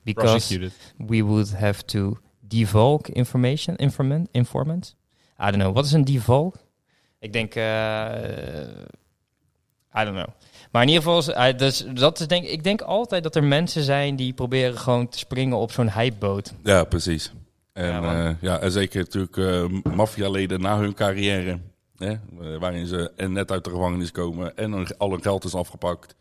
Because 0.03 0.29
Prosecuted. 0.31 0.71
we 0.97 1.23
would 1.23 1.49
have 1.53 1.83
to 1.85 2.17
divulge 2.39 3.09
information, 3.13 3.75
informant, 3.75 4.27
informant. 4.31 4.95
I 5.41 5.51
don't 5.51 5.55
know. 5.55 5.73
Wat 5.73 5.85
is 5.85 5.91
een 5.91 6.05
divulge? 6.05 6.57
Ik 7.19 7.33
denk, 7.33 7.55
eh, 7.55 7.63
I 9.95 10.03
don't 10.03 10.15
know. 10.15 10.27
Maar 10.71 10.81
in 10.81 10.87
ieder 10.87 11.03
geval, 11.03 11.33
eh, 11.33 11.57
dus, 11.57 11.85
dat 11.93 12.19
is 12.19 12.27
denk, 12.27 12.45
ik 12.45 12.63
denk 12.63 12.81
altijd 12.81 13.23
dat 13.23 13.35
er 13.35 13.43
mensen 13.43 13.83
zijn 13.83 14.15
die 14.15 14.33
proberen 14.33 14.77
gewoon 14.77 15.07
te 15.09 15.17
springen 15.17 15.57
op 15.57 15.71
zo'n 15.71 15.91
hypeboot. 15.91 16.53
Ja, 16.63 16.83
precies. 16.83 17.31
En, 17.73 18.37
Ja, 18.41 18.59
en 18.59 18.71
zeker 18.71 18.99
natuurlijk 18.99 19.37
eh 19.37 19.93
maffialeden 19.93 20.61
na 20.61 20.77
hun 20.77 20.93
carrière. 20.93 21.59
Hè, 21.97 22.11
eh, 22.11 22.19
waarin 22.59 22.85
ze 22.85 23.11
en 23.15 23.31
net 23.31 23.51
uit 23.51 23.63
de 23.63 23.69
gevangenis 23.69 24.11
komen 24.11 24.57
en 24.57 24.71
hun, 24.71 24.87
al 24.97 25.11
hun 25.11 25.21
geld 25.21 25.43
is 25.43 25.55
afgepakt. 25.55 26.15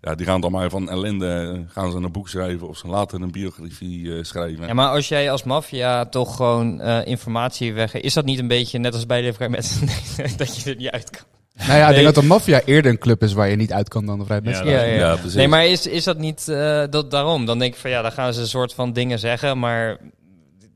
Ja, 0.00 0.14
die 0.14 0.26
gaan 0.26 0.40
dan 0.40 0.52
maar 0.52 0.70
van 0.70 0.90
ellende, 0.90 1.54
eh, 1.54 1.72
gaan 1.72 1.90
ze 1.90 1.96
een 1.96 2.12
boek 2.12 2.28
schrijven 2.28 2.68
of 2.68 2.76
ze 2.76 2.86
laten 2.86 3.22
een 3.22 3.30
biografie 3.30 4.14
eh, 4.16 4.24
schrijven. 4.24 4.66
Ja, 4.66 4.74
maar 4.74 4.88
als 4.88 5.08
jij 5.08 5.30
als 5.30 5.42
maffia 5.42 6.06
toch 6.06 6.36
gewoon 6.36 6.80
eh, 6.80 7.06
informatie 7.06 7.72
weg... 7.74 7.94
Is 7.94 8.14
dat 8.14 8.24
niet 8.24 8.38
een 8.38 8.48
beetje 8.48 8.78
net 8.78 8.94
als 8.94 9.06
bij 9.06 9.22
de 9.22 9.32
vrijmetselarij 9.32 10.36
dat 10.36 10.56
je 10.56 10.70
er 10.70 10.76
niet 10.76 10.90
uit 10.90 11.10
kan? 11.10 11.26
Nou 11.66 11.78
ja, 11.78 11.88
ik 11.88 11.94
denk 11.94 12.06
dat 12.06 12.14
de 12.14 12.22
maffia 12.22 12.62
eerder 12.64 12.90
een 12.90 12.98
club 12.98 13.22
is 13.22 13.32
waar 13.32 13.48
je 13.48 13.56
niet 13.56 13.72
uit 13.72 13.88
kan 13.88 14.06
dan 14.06 14.18
de 14.18 14.24
vrijmetselaar. 14.24 14.72
Ja, 14.72 14.82
Ja, 14.82 14.92
ja. 14.92 14.98
Ja, 14.98 15.14
precies. 15.14 15.34
Nee, 15.34 15.48
maar 15.48 15.66
is, 15.66 15.86
is 15.86 16.04
dat 16.04 16.18
niet 16.18 16.48
eh, 16.48 16.84
dat 16.90 17.10
daarom? 17.10 17.46
Dan 17.46 17.58
denk 17.58 17.74
ik 17.74 17.80
van 17.80 17.90
ja, 17.90 18.02
dan 18.02 18.12
gaan 18.12 18.34
ze 18.34 18.40
een 18.40 18.46
soort 18.46 18.74
van 18.74 18.92
dingen 18.92 19.18
zeggen, 19.18 19.58
maar 19.58 19.98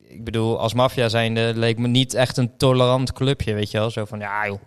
ik 0.09 0.25
bedoel, 0.25 0.61
als 0.61 0.75
maffia 0.75 1.09
zijnde 1.09 1.53
leek 1.55 1.79
me 1.79 1.89
niet 1.89 2.15
echt 2.15 2.37
een 2.37 2.57
tolerant 2.57 3.13
clubje, 3.13 3.55
weet 3.55 3.71
je 3.71 3.79
wel? 3.79 3.91
Zo 3.91 4.05
van 4.05 4.19
ja, 4.19 4.47
joh, 4.47 4.61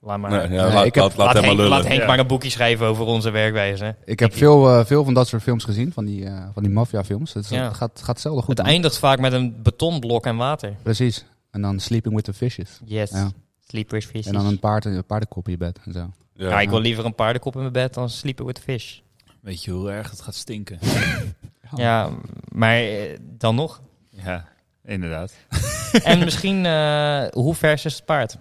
laat 0.00 0.18
maar. 0.18 0.30
Nee, 0.30 0.40
ja, 0.40 0.46
Nee, 0.64 0.72
laat, 0.74 0.84
ik 0.84 0.94
heb- 0.94 1.16
laat, 1.16 1.32
Henk, 1.32 1.46
lullen. 1.46 1.68
laat 1.68 1.86
Henk 1.86 2.00
Ja. 2.00 2.06
maar 2.06 2.18
een 2.18 2.26
boekje 2.26 2.50
schrijven 2.50 2.86
over 2.86 3.04
onze 3.04 3.30
werkwijze. 3.30 3.96
Ik 4.04 4.18
heb 4.20 4.34
veel, 4.34 4.68
eh, 4.68 4.84
veel 4.84 5.04
van 5.04 5.14
dat 5.14 5.28
soort 5.28 5.42
films 5.42 5.64
gezien, 5.64 5.92
van 5.92 6.04
die, 6.04 6.24
eh 6.26 6.44
van 6.52 6.62
die 6.62 6.72
maffiafilms. 6.72 7.32
Het, 7.32 7.44
is- 7.44 7.50
Ja. 7.50 7.64
het 7.64 7.76
gaat, 7.76 8.00
gaat 8.02 8.20
zelden 8.20 8.42
goed. 8.44 8.56
Het 8.56 8.66
man. 8.66 8.74
eindigt 8.74 8.98
vaak 8.98 9.18
met 9.20 9.32
een 9.32 9.62
betonblok 9.62 10.26
en 10.26 10.36
water. 10.36 10.74
Precies. 10.82 11.24
En 11.50 11.62
dan 11.62 11.80
Sleeping 11.80 12.14
with 12.14 12.24
the 12.24 12.32
Fishes. 12.34 12.80
Yes. 12.84 13.10
Ja. 13.10 13.30
Sleepers 13.66 14.06
fish. 14.06 14.26
En 14.26 14.32
dan 14.32 14.46
een, 14.46 14.58
paard, 14.58 14.84
een 14.84 15.04
paardenkop 15.04 15.44
in 15.46 15.52
je 15.52 15.58
bed 15.58 15.78
en 15.84 15.92
zo. 15.92 16.10
Ja. 16.34 16.48
Ja, 16.48 16.60
ik 16.60 16.68
wil 16.70 16.80
liever 16.80 17.04
een 17.04 17.14
paardenkop 17.14 17.54
in 17.54 17.60
mijn 17.60 17.72
bed 17.72 17.94
dan 17.94 18.10
sleepen 18.10 18.46
with 18.46 18.58
fish. 18.58 18.98
Weet 19.40 19.64
je 19.64 19.70
hoe 19.70 19.90
erg 19.90 20.10
het 20.10 20.20
gaat 20.20 20.34
stinken? 20.34 20.78
Ja, 21.76 22.08
maar 22.52 22.74
eh, 22.76 23.18
dan 23.20 23.54
nog. 23.54 23.80
ja, 24.08 24.44
inderdaad. 24.84 25.32
en 26.02 26.18
misschien, 26.18 26.66
eh, 26.66 27.22
hoe 27.30 27.54
vers 27.54 27.84
is 27.84 27.94
het 27.94 28.04
paard? 28.04 28.38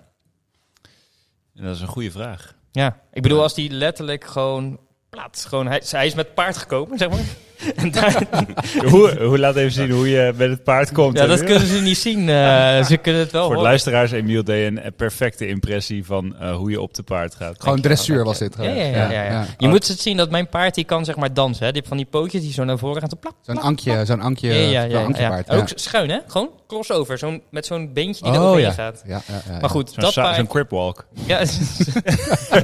En 1.58 1.64
dat 1.64 1.76
is 1.76 1.82
een 1.82 1.88
goede 1.88 2.12
vraag. 2.12 2.56
Ja, 2.72 3.02
ik 3.12 3.22
bedoel, 3.22 3.42
als 3.42 3.54
die 3.54 3.70
letterlijk 3.70 4.24
gewoon 4.26 4.80
plat, 5.10 5.46
gewoon, 5.48 5.68
hij, 5.68 5.82
hij 5.90 6.06
is 6.06 6.16
met 6.16 6.34
paard 6.34 6.58
gekomen, 6.58 6.98
zeg 6.98 7.10
maar. 7.10 7.20
en 7.76 7.92
daar, 7.92 8.24
hoe, 8.92 9.24
hoe, 9.24 9.40
laat 9.40 9.56
even 9.56 9.72
zien 9.72 9.92
hoe 9.92 10.10
je 10.10 10.34
met 10.36 10.50
het 10.50 10.64
paard 10.64 10.92
komt. 10.92 11.18
ja, 11.18 11.26
dat 11.26 11.44
kunnen 11.44 11.68
ze 11.68 11.82
niet 11.82 11.98
zien. 11.98 12.30
eh, 12.30 12.84
ze 12.86 12.98
kunnen 12.98 13.22
het 13.22 13.32
wel 13.32 13.42
Voor 13.42 13.50
de 13.50 13.56
horen. 13.56 13.62
luisteraars, 13.62 14.12
Emiel 14.12 14.44
deed 14.44 14.68
een 14.68 14.80
eh, 14.82 14.92
perfecte 14.96 15.48
impressie 15.48 16.06
van 16.06 16.36
eh, 16.40 16.56
hoe 16.56 16.70
je 16.72 16.82
op 16.82 16.94
de 16.94 17.04
paard 17.04 17.36
gaat. 17.36 17.56
Gewoon 17.60 17.82
dressuur 17.82 18.24
was 18.24 18.38
dit. 18.38 18.56
Ja, 18.58 18.64
gewoon. 18.64 18.76
ja, 18.78 18.86
ja, 18.86 19.12
ja, 19.12 19.24
ja. 19.24 19.46
Je 19.58 19.68
moet 19.68 19.88
het 19.88 20.00
zien 20.00 20.18
dat 20.18 20.30
mijn 20.30 20.50
paard, 20.50 20.76
die 20.76 20.84
kan 20.84 21.06
zeg 21.06 21.16
maar 21.16 21.34
dansen. 21.34 21.66
Hè. 21.66 21.72
Die 21.72 21.76
heeft 21.78 21.88
van 21.88 21.98
die 21.98 22.06
pootjes 22.06 22.42
die 22.42 22.54
zo 22.54 22.64
naar 22.64 22.78
voren 22.78 23.00
gaan. 23.00 23.10
Te 23.10 23.16
plak, 23.16 23.34
Zo'n 23.42 23.62
ankje, 23.62 24.06
zo'n 24.06 24.22
ankje, 24.22 24.54
Ja, 24.54 24.84
ja. 24.84 25.44
Ook 25.48 25.68
schuin, 25.76 26.10
hè? 26.10 26.18
Gewoon 26.28 26.50
crossover. 26.68 27.18
Zo'n, 27.18 27.42
met 27.52 27.66
zo'n 27.66 27.94
beentje 27.94 28.24
die 28.24 28.34
Oh, 28.34 28.42
overheen 28.42 28.62
ja. 28.66 28.72
gaat. 28.72 29.04
Ja, 29.06 29.22
ja, 29.28 29.34
ja, 29.48 29.54
ja. 29.54 29.60
Maar 29.60 29.70
goed, 29.70 29.90
Zo'n 29.90 30.04
dat 30.04 30.14
paard... 30.14 30.36
zo'n 30.36 30.48
cripwalk. 30.48 31.08
Ja, 31.26 31.42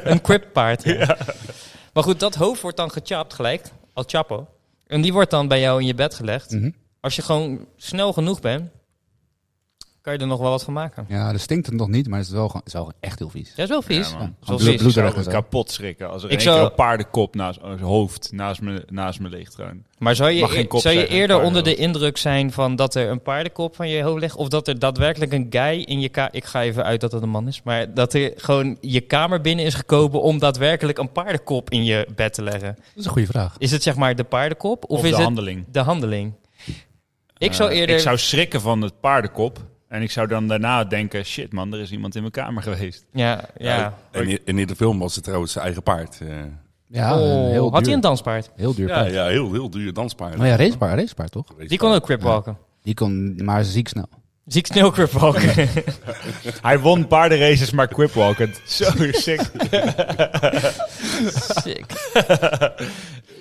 een 0.03 0.21
crippaard. 0.21 0.83
Ja. 0.83 1.17
Maar 1.93 2.03
goed, 2.03 2.19
dat 2.19 2.35
hoofd 2.35 2.61
wordt 2.61 2.77
dan 2.77 2.91
gechapt 2.91 3.33
gelijk. 3.33 3.71
Al 3.93 4.03
chapo. 4.07 4.47
En 4.87 5.01
die 5.01 5.13
wordt 5.13 5.31
dan 5.31 5.47
bij 5.47 5.59
jou 5.59 5.79
in 5.79 5.87
je 5.87 5.93
bed 5.93 6.13
gelegd. 6.13 6.51
Mhm. 6.51 6.71
Als 6.99 7.15
je 7.15 7.21
gewoon 7.21 7.65
snel 7.77 8.13
genoeg 8.13 8.39
bent, 8.39 8.69
kan 10.03 10.13
je 10.13 10.19
er 10.19 10.27
nog 10.27 10.39
wel 10.39 10.49
wat 10.49 10.63
van 10.63 10.73
maken. 10.73 11.05
Ja, 11.07 11.31
dat 11.31 11.41
stinkt 11.41 11.65
het 11.65 11.75
nog 11.75 11.87
niet, 11.87 12.07
maar 12.07 12.17
het 12.19 12.27
is 12.27 12.33
wel, 12.33 12.45
gewoon- 12.47 12.61
het 12.65 12.73
is 12.73 12.79
wel 12.79 12.91
echt 12.99 13.19
heel 13.19 13.29
vies. 13.29 13.53
Ja, 13.55 13.63
is 13.63 13.69
wel 13.69 13.81
vies. 13.81 14.09
Ja, 14.09 14.17
man. 14.17 14.35
Bloed- 14.57 14.93
zou 14.93 15.23
kapot 15.23 15.71
schrikken 15.71 16.09
als 16.09 16.23
er 16.23 16.29
Ik 16.29 16.35
een 16.35 16.41
zou- 16.41 16.57
keer 16.59 16.65
een 16.65 16.73
paardenkop 16.75 17.35
naast 17.35 17.59
een 17.61 17.79
hoofd 17.79 18.31
naast 18.31 18.61
me, 18.61 18.83
naast 18.89 19.19
me 19.19 19.29
ligt. 19.29 19.55
Gewoon. 19.55 19.83
Maar 19.97 20.15
zou 20.15 20.39
Mag 20.39 20.49
je, 20.49 20.55
geen 20.55 20.67
kop 20.67 20.79
zou 20.81 20.93
je 20.93 20.99
zeggen, 20.99 21.17
eerder 21.17 21.41
onder 21.41 21.63
de 21.63 21.75
indruk 21.75 22.17
zijn 22.17 22.51
van 22.51 22.75
dat 22.75 22.95
er 22.95 23.09
een 23.09 23.21
paardenkop 23.21 23.75
van 23.75 23.89
je 23.89 24.03
hoofd 24.03 24.19
ligt? 24.19 24.35
Of 24.35 24.47
dat 24.47 24.67
er 24.67 24.79
daadwerkelijk 24.79 25.31
een 25.33 25.47
guy 25.49 25.81
in 25.81 25.99
je 25.99 26.09
kamer... 26.09 26.33
Ik 26.33 26.45
ga 26.45 26.61
even 26.61 26.83
uit 26.83 27.01
dat 27.01 27.11
het 27.11 27.23
een 27.23 27.29
man 27.29 27.47
is. 27.47 27.61
Maar 27.63 27.93
dat 27.93 28.13
er 28.13 28.33
gewoon 28.35 28.77
je 28.81 29.01
kamer 29.01 29.41
binnen 29.41 29.65
is 29.65 29.73
gekomen 29.73 30.21
om 30.21 30.39
daadwerkelijk 30.39 30.97
een 30.97 31.11
paardenkop 31.11 31.69
in 31.69 31.83
je 31.83 32.07
bed 32.15 32.33
te 32.33 32.43
leggen. 32.43 32.73
Dat 32.75 32.85
is 32.95 33.05
een 33.05 33.11
goede 33.11 33.27
vraag. 33.27 33.55
Is 33.57 33.71
het 33.71 33.83
zeg 33.83 33.95
maar 33.95 34.15
de 34.15 34.23
paardenkop? 34.23 34.83
Of, 34.83 34.89
Of, 34.99 35.03
is 35.03 35.09
de 35.09 35.15
het 35.15 35.25
handeling. 35.25 35.65
de 35.71 35.79
handeling? 35.79 36.33
Ik 37.37 37.53
zou 37.53 37.69
Eh, 37.71 37.77
eerder... 37.77 37.95
Ik 37.95 38.01
zou 38.01 38.17
schrikken 38.17 38.61
van 38.61 38.81
het 38.81 38.99
paardenkop. 38.99 39.71
En 39.93 40.01
ik 40.01 40.11
zou 40.11 40.27
dan 40.27 40.47
daarna 40.47 40.83
denken, 40.83 41.25
shit 41.25 41.53
man, 41.53 41.73
er 41.73 41.79
is 41.79 41.91
iemand 41.91 42.15
in 42.15 42.21
mijn 42.21 42.33
kamer 42.33 42.63
geweest. 42.63 43.05
Ja, 43.11 43.45
ja. 43.57 43.97
En 44.11 44.27
in, 44.27 44.39
in 44.45 44.67
de 44.67 44.75
film 44.75 44.99
was 44.99 45.15
het 45.15 45.23
trouwens 45.23 45.51
zijn 45.51 45.65
eigen 45.65 45.83
paard. 45.83 46.21
eh. 46.21 46.27
Ja, 46.87 47.19
oh, 47.19 47.49
heel 47.49 47.71
had 47.71 47.85
hij 47.85 47.93
een 47.93 48.01
danspaard? 48.01 48.51
Heel 48.55 48.73
duur 48.73 48.87
ja, 48.87 49.01
paard. 49.01 49.13
ja, 49.13 49.27
heel, 49.27 49.51
heel 49.51 49.69
duur 49.69 49.93
danspaard. 49.93 50.39
Oh 50.39 50.45
ja, 50.45 50.55
racepaard, 50.55 50.99
racepaard 50.99 51.31
toch? 51.31 51.45
Die 51.67 51.77
kon 51.77 51.93
ook 51.93 52.03
cripwalken. 52.03 52.57
Die 52.81 52.93
kon, 52.93 53.39
maar 53.43 53.63
ziek 53.63 53.87
snel. 53.87 54.09
Ziek 54.45 54.65
snel. 54.65 54.93
Hij 56.61 56.79
won 56.79 57.07
paardenraces, 57.07 57.71
maar 57.71 57.87
quipwalkend. 57.87 58.61
Zo 58.65 58.85
sick. 59.11 59.41
Sick. 61.63 61.85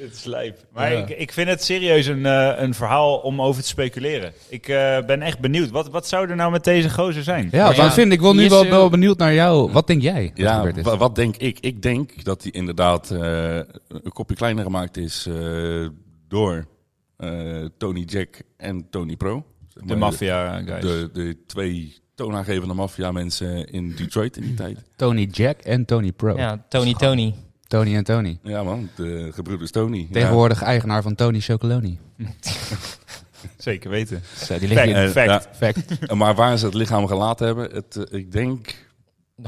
Het 0.01 0.13
is 0.15 0.25
lijp. 0.25 0.59
Maar 0.73 0.93
Ja. 0.93 0.99
ik, 0.99 1.09
ik 1.19 1.33
vind 1.33 1.49
het 1.49 1.63
serieus 1.65 2.07
een, 2.07 2.27
eh, 2.27 2.53
een 2.57 2.75
verhaal 2.75 3.17
om 3.19 3.43
over 3.43 3.63
te 3.63 3.69
speculeren. 3.69 4.33
Ik 4.49 4.69
eh, 4.69 4.99
ben 5.07 5.23
echt 5.23 5.39
benieuwd. 5.39 5.71
Wat, 5.71 5.89
wat 5.89 6.09
zou 6.09 6.29
er 6.29 6.37
nou 6.37 6.51
met 6.51 6.65
deze 6.65 6.91
gozer 6.91 7.23
zijn? 7.23 7.49
Ja, 7.53 7.59
Maar 7.59 7.77
wat 7.77 7.85
ja, 7.87 7.93
vind 7.93 8.13
ik 8.13 8.21
wil 8.21 8.35
nu 8.35 8.49
wel, 8.49 8.63
is, 8.63 8.69
wel 8.69 8.85
eh, 8.85 8.91
benieuwd 8.91 9.19
naar 9.19 9.35
jou. 9.35 9.73
Wat 9.73 9.87
denk 9.87 10.03
jij? 10.03 10.23
Wat 10.29 10.37
Ja, 10.39 10.57
gebeurd 10.57 10.77
is? 10.77 10.85
wa- 10.85 10.97
wat 10.97 11.15
denk 11.15 11.37
ik? 11.37 11.59
Ik 11.61 11.83
denk 11.83 12.25
dat 12.25 12.43
hij 12.43 12.51
inderdaad 12.53 13.11
eh, 13.11 13.55
een 13.89 14.13
kopje 14.13 14.35
kleiner 14.37 14.65
gemaakt 14.65 14.97
is 14.97 15.27
eh, 15.27 15.87
door 16.29 16.67
eh, 17.17 17.31
Tony 17.79 18.01
Jack 18.07 18.41
en 18.57 18.87
Tony 18.91 19.17
Pro. 19.17 19.45
Zeg 19.75 19.85
De 19.85 19.97
maffia 19.97 20.63
guys. 20.65 20.83
De, 20.83 21.11
de 21.13 21.37
twee 21.47 22.01
toonaangevende 22.15 22.75
maffia 22.75 23.13
mensen 23.13 23.69
in 23.69 23.95
Detroit 23.97 24.37
in 24.37 24.43
die 24.43 24.55
tijd. 24.55 24.79
Tony 24.97 25.29
Jack 25.31 25.61
en 25.61 25.85
Tony 25.85 26.13
Pro. 26.13 26.37
Ja, 26.37 26.65
Tony 26.69 26.95
Tony. 26.95 27.35
Tony 27.67 27.95
en 27.95 28.05
Tony. 28.05 28.39
Ja 28.43 28.63
man, 28.63 28.89
de 28.97 29.31
gebroeders 29.33 29.71
Tony. 29.71 29.99
Ja. 29.99 30.13
Tegenwoordig 30.13 30.63
eigenaar 30.63 31.03
van 31.03 31.15
Tony 31.15 31.41
Chocoloni. 31.41 31.99
Zeker 33.57 33.91
weten. 33.91 34.23
Die 34.49 34.69
ligt 34.69 34.81
Fact. 34.81 34.93
En, 34.93 35.11
Fact. 35.11 35.49
Fact. 35.57 35.97
ja, 36.09 36.15
maar 36.15 36.35
waar 36.35 36.59
ze 36.59 36.65
het 36.65 36.75
lichaam 36.75 37.07
gelaten 37.07 37.47
hebben, 37.47 37.71
het, 37.71 37.97
eh, 37.97 38.19
ik 38.19 38.33
denk, 38.33 38.67
De 38.67 38.75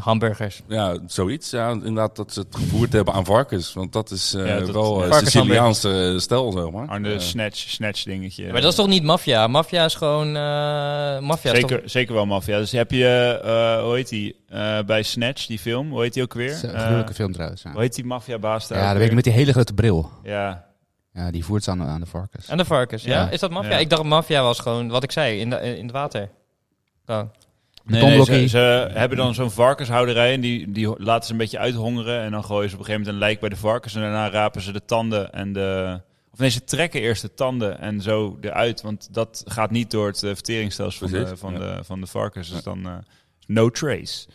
hamburgers. 0.00 0.62
ja, 0.68 0.98
zoiets. 1.06 1.50
Ja, 1.50 1.70
inderdaad 1.70 2.16
dat 2.16 2.32
ze 2.32 2.40
het 2.40 2.56
gevoerd 2.56 2.92
hebben 2.92 3.14
aan 3.14 3.24
varkens. 3.24 3.72
Want 3.72 3.92
dat 3.92 4.10
is 4.10 4.34
eh, 4.34 4.46
Ja, 4.46 4.58
dat- 4.58 4.70
wel 4.70 5.02
eh, 5.04 5.08
Varkenshamburgers. 5.10 5.76
Siciliaanse 5.80 6.20
stijl, 6.20 6.52
zeg 6.52 6.70
maar. 6.70 6.88
Aan 6.88 7.02
de 7.02 7.12
Eh, 7.12 7.18
snatch, 7.18 7.56
snatch 7.58 8.02
dingetje. 8.02 8.52
Maar 8.52 8.60
dat 8.60 8.70
is 8.70 8.76
toch 8.76 8.86
niet 8.86 9.02
maffia? 9.02 9.46
Maffia 9.46 9.84
is 9.84 9.94
gewoon... 9.94 10.26
eh 10.36 11.18
maffia 11.18 11.52
is 11.52 11.60
Zeker, 11.60 11.80
toch... 11.80 11.90
zeker 11.90 12.14
wel 12.14 12.26
maffia. 12.26 12.58
Dus 12.58 12.72
heb 12.72 12.90
je, 12.90 13.40
eh, 13.44 13.82
hoe 13.84 13.94
heet 13.94 14.08
die, 14.08 14.36
eh, 14.48 14.78
bij 14.86 15.02
Snatch, 15.02 15.46
die 15.46 15.58
film, 15.58 15.90
hoe 15.90 16.02
heet 16.02 16.12
die 16.14 16.22
ook 16.22 16.34
weer? 16.34 16.50
Is 16.50 16.62
een 16.62 16.70
Eh, 16.74 16.80
gruwelijke 16.80 17.14
film 17.14 17.32
trouwens. 17.32 17.62
Ja, 17.62 17.72
hoe 17.72 17.80
heet 17.80 17.94
die 17.94 18.04
maffiabaas 18.04 18.68
daar 18.68 18.78
ja 18.78 18.88
dat 18.88 18.98
weet 18.98 19.08
ik 19.08 19.14
met 19.14 19.24
die 19.24 19.32
hele 19.32 19.52
grote 19.52 19.74
bril. 19.74 20.10
Ja, 20.22 20.64
Ja, 21.12 21.30
die 21.30 21.44
voert 21.44 21.64
ze 21.64 21.70
aan, 21.70 21.82
aan 21.82 22.00
de 22.00 22.06
varkens. 22.06 22.48
En 22.48 22.56
de 22.56 22.64
varkens, 22.64 23.02
ja? 23.02 23.10
Ja. 23.24 23.30
Is 23.30 23.40
dat 23.40 23.50
maffia? 23.50 23.72
Ja. 23.72 23.78
Ik 23.78 23.90
dacht 23.90 24.02
maffia 24.02 24.42
was 24.42 24.58
gewoon, 24.58 24.88
wat 24.88 25.02
ik 25.02 25.12
zei, 25.12 25.40
in, 25.40 25.50
de, 25.50 25.76
in 25.78 25.82
het 25.82 25.92
water. 25.92 26.28
Oh. 27.06 27.20
Nee, 27.86 28.24
ze, 28.24 28.48
ze 28.48 28.90
hebben 28.92 29.18
dan 29.18 29.34
zo'n 29.34 29.50
varkenshouderij 29.50 30.32
en 30.32 30.40
die, 30.40 30.72
die 30.72 31.02
laten 31.02 31.26
ze 31.26 31.32
een 31.32 31.38
beetje 31.38 31.58
uithongeren. 31.58 32.20
En 32.20 32.30
dan 32.30 32.44
gooien 32.44 32.68
ze 32.68 32.74
op 32.74 32.80
een 32.80 32.86
gegeven 32.86 33.06
moment 33.06 33.22
een 33.22 33.28
lijk 33.28 33.40
bij 33.40 33.48
de 33.48 33.56
varkens. 33.56 33.94
En 33.94 34.00
daarna 34.00 34.30
rapen 34.30 34.62
ze 34.62 34.72
de 34.72 34.84
tanden 34.84 35.32
en 35.32 35.52
de... 35.52 36.00
Of 36.32 36.38
nee, 36.38 36.50
ze 36.50 36.64
trekken 36.64 37.00
eerst 37.00 37.22
de 37.22 37.34
tanden 37.34 37.80
en 37.80 38.00
zo 38.00 38.38
eruit. 38.40 38.82
Want 38.82 39.08
dat 39.10 39.42
gaat 39.46 39.70
niet 39.70 39.90
door 39.90 40.06
het 40.06 40.22
eh, 40.22 40.30
verteringsstelsel 40.34 41.08
van, 41.08 41.24
de, 41.24 41.36
van, 41.36 41.52
ja. 41.52 41.58
de, 41.58 41.84
van 41.84 42.00
de 42.00 42.06
varkens. 42.06 42.50
Dus 42.50 42.62
dan 42.62 42.86
eh, 42.86 42.92
no 43.46 43.70
trace. 43.70 44.26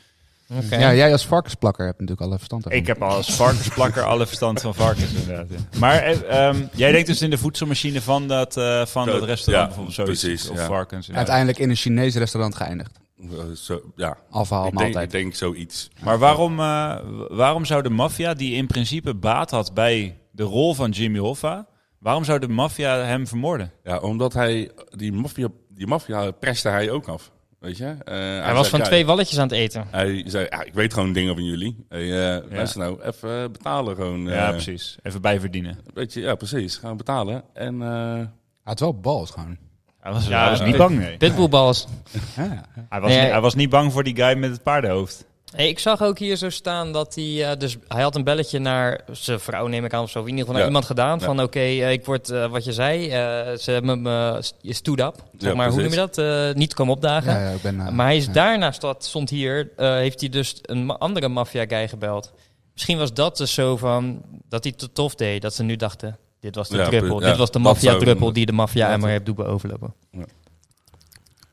Oké. 0.54 0.76
Ja, 0.76 0.94
jij 0.94 1.12
als 1.12 1.26
varkensplakker 1.26 1.86
hebt 1.86 2.00
natuurlijk 2.00 2.28
alle 2.28 2.38
verstand 2.38 2.66
ervan. 2.66 2.80
Ik 2.80 2.88
heb 2.88 3.02
al 3.02 3.16
als 3.16 3.32
varkensplakker 3.36 4.04
alle 4.04 4.28
verstand 4.28 4.62
van 4.62 4.76
varkens 4.76 5.14
inderdaad. 5.22 5.46
ja. 5.50 5.80
Maar 5.80 5.98
eh, 5.98 6.48
ehm, 6.48 6.64
jij 6.74 6.92
denkt 6.92 7.08
dus 7.08 7.22
in 7.22 7.30
de 7.30 7.38
voedselmachine 7.38 8.02
van 8.02 8.28
dat, 8.28 8.58
eh, 8.58 8.86
van 8.86 9.06
dat 9.06 9.24
restaurant 9.24 9.46
ja, 9.46 9.66
bijvoorbeeld 9.66 9.96
zoiets. 9.96 10.20
precies, 10.20 10.50
of 10.50 10.58
ja. 10.58 10.66
varkens. 10.66 11.08
inderdaad. 11.08 11.18
Uiteindelijk 11.18 11.58
in 11.58 11.70
een 11.70 11.76
Chinees 11.76 12.16
restaurant 12.16 12.56
geëindigd. 12.56 13.00
Eh, 13.22 13.52
zo, 13.56 13.82
ja, 13.96 14.18
Afhaal, 14.30 14.66
ik 14.68 14.72
denk, 14.72 14.82
maaltijd. 14.84 15.06
ik 15.06 15.12
denk 15.22 15.36
zoiets. 15.36 15.90
Maar 16.04 16.18
waarom, 16.18 16.60
eh, 16.60 16.96
waarom 17.30 17.66
zou 17.66 17.82
de 17.82 17.90
maffia, 17.90 18.34
die 18.34 18.54
in 18.56 18.68
principe 18.68 19.16
baat 19.16 19.52
had 19.52 19.74
bij 19.74 20.18
de 20.32 20.44
rol 20.44 20.74
van 20.74 20.90
Jimmy 20.92 21.20
Hoffa, 21.20 21.68
waarom 22.00 22.24
zou 22.24 22.40
de 22.40 22.48
maffia 22.48 22.98
hem 22.98 23.28
vermoorden? 23.28 23.72
Ja, 23.84 24.00
omdat 24.00 24.34
hij, 24.34 24.72
die 24.96 25.12
maffia, 25.14 25.48
die 25.70 25.88
maffia 25.88 26.32
preste 26.32 26.70
hij 26.70 26.90
ook 26.92 27.08
af. 27.08 27.32
weet 27.60 27.78
je. 27.78 27.86
Eh, 27.86 28.16
Hij 28.16 28.54
was 28.54 28.58
zei, 28.68 28.70
van 28.70 28.80
ja, 28.80 28.86
twee 28.86 29.06
walletjes 29.06 29.38
aan 29.38 29.48
het 29.48 29.58
eten. 29.58 29.88
Hij 29.92 30.24
zei, 30.28 30.46
ja, 30.50 30.64
ik 30.64 30.74
weet 30.74 30.94
gewoon 30.94 31.14
dingen 31.14 31.34
van 31.36 31.44
jullie. 31.44 31.86
Hey, 31.90 32.36
eh, 32.38 32.74
nou, 32.76 33.02
even 33.02 33.52
betalen 33.52 33.96
gewoon. 33.96 34.22
Ja, 34.28 34.50
precies. 34.52 34.98
Even 35.04 35.22
bijverdienen. 35.22 35.78
Weet 35.94 36.14
je, 36.14 36.20
ja, 36.22 36.36
precies. 36.36 36.76
Gaan 36.78 36.98
betalen. 36.98 37.44
En 37.54 37.82
eh, 37.82 38.14
Hij 38.14 38.28
had 38.64 38.80
wel 38.80 39.00
balls 39.00 39.32
gewoon. 39.32 39.58
Hij 40.00 40.12
was, 40.12 40.28
Ja, 40.28 40.42
hij 40.42 40.50
was 40.50 40.62
niet 40.62 40.78
bang, 40.78 40.98
nee. 41.00 41.18
Pitbullballs. 41.18 41.88
Ja. 42.36 42.64
Hij 42.90 43.00
was, 43.00 43.10
Nee, 43.12 43.22
niet, 43.22 43.32
hij 43.32 43.42
was 43.42 43.56
niet 43.56 43.70
bang 43.70 43.92
voor 43.92 44.04
die 44.04 44.16
guy 44.16 44.38
met 44.38 44.52
het 44.52 44.64
paardenhoofd. 44.64 45.28
Hey, 45.56 45.68
ik 45.68 45.80
zag 45.80 46.02
ook 46.02 46.20
hier 46.20 46.36
zo 46.36 46.50
staan 46.50 46.92
dat 46.94 47.16
hij... 47.16 47.50
eh, 47.52 47.58
dus 47.58 47.78
hij 47.88 48.02
had 48.02 48.16
een 48.16 48.24
belletje 48.24 48.60
naar 48.60 49.02
zijn 49.12 49.40
vrouw, 49.40 49.68
neem 49.68 49.86
ik 49.86 49.94
aan, 49.94 50.04
of 50.04 50.10
zo. 50.10 50.20
In 50.20 50.26
ieder 50.26 50.40
geval 50.40 50.54
naar 50.54 50.62
Ja. 50.62 50.68
iemand 50.68 50.86
gedaan. 50.86 51.20
Ja. 51.20 51.26
Van 51.26 51.42
oké, 51.42 51.60
eh, 51.60 51.92
ik 51.92 52.06
word, 52.06 52.30
eh, 52.30 52.46
wat 52.52 52.64
je 52.64 52.74
zei, 52.74 53.10
eh, 53.10 53.58
ze 53.58 53.72
hebben 53.72 54.02
me... 54.02 54.44
Je 54.62 54.74
stood 54.74 55.00
up. 55.00 55.16
Zeg 55.38 55.50
Ja, 55.50 55.56
maar, 55.58 55.70
hoe 55.70 55.82
noem 55.82 55.90
je 55.90 55.96
dat? 55.96 56.18
Eh, 56.18 56.54
niet 56.54 56.74
komen 56.74 56.94
opdagen. 56.94 57.34
Ja, 57.34 57.40
ja, 57.50 57.50
ik 57.50 57.62
ben, 57.62 57.76
Maar 57.96 58.06
hij 58.06 58.18
is 58.18 58.26
ja. 58.26 58.32
daarna 58.32 58.72
stond, 58.72 59.04
stond 59.04 59.30
hier, 59.30 59.72
eh, 59.78 59.92
heeft 59.94 60.20
hij 60.20 60.30
dus 60.30 60.56
een 60.62 60.90
andere 60.92 61.28
maffia-guy 61.28 61.88
gebeld. 61.88 62.32
Misschien 62.74 62.98
was 62.98 63.14
dat 63.14 63.38
dus 63.38 63.54
zo 63.54 63.78
van, 63.78 64.22
dat 64.50 64.64
hij 64.64 64.72
het 64.78 64.80
te 64.80 64.92
tof 64.92 65.16
deed. 65.16 65.42
Dat 65.42 65.54
ze 65.54 65.64
nu 65.64 65.76
dachten, 65.76 66.18
dit 66.40 66.56
was 66.56 66.70
de 66.70 66.78
Ja, 66.78 66.90
druppel. 66.90 67.20
dit 67.20 67.28
ja, 67.30 67.36
was 67.38 67.52
de 67.52 67.60
maffia-druppel 67.60 68.34
die 68.34 68.46
de 68.46 68.52
maffia 68.52 68.86
Ja, 68.88 68.94
emmer 68.94 69.10
toch. 69.10 69.26
heeft 69.26 69.38
doen 69.38 69.46
overlopen. 69.46 69.94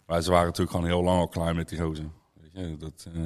maar 0.06 0.22
ze 0.22 0.30
waren 0.30 0.46
natuurlijk 0.46 0.70
gewoon 0.70 0.86
heel 0.90 1.02
lang 1.02 1.18
al 1.18 1.28
klaar 1.28 1.54
met 1.54 1.68
die 1.68 1.78
gozer. 1.80 2.04
Weet 2.42 2.50
je, 2.52 2.76
dat, 2.76 3.06
eh, 3.14 3.22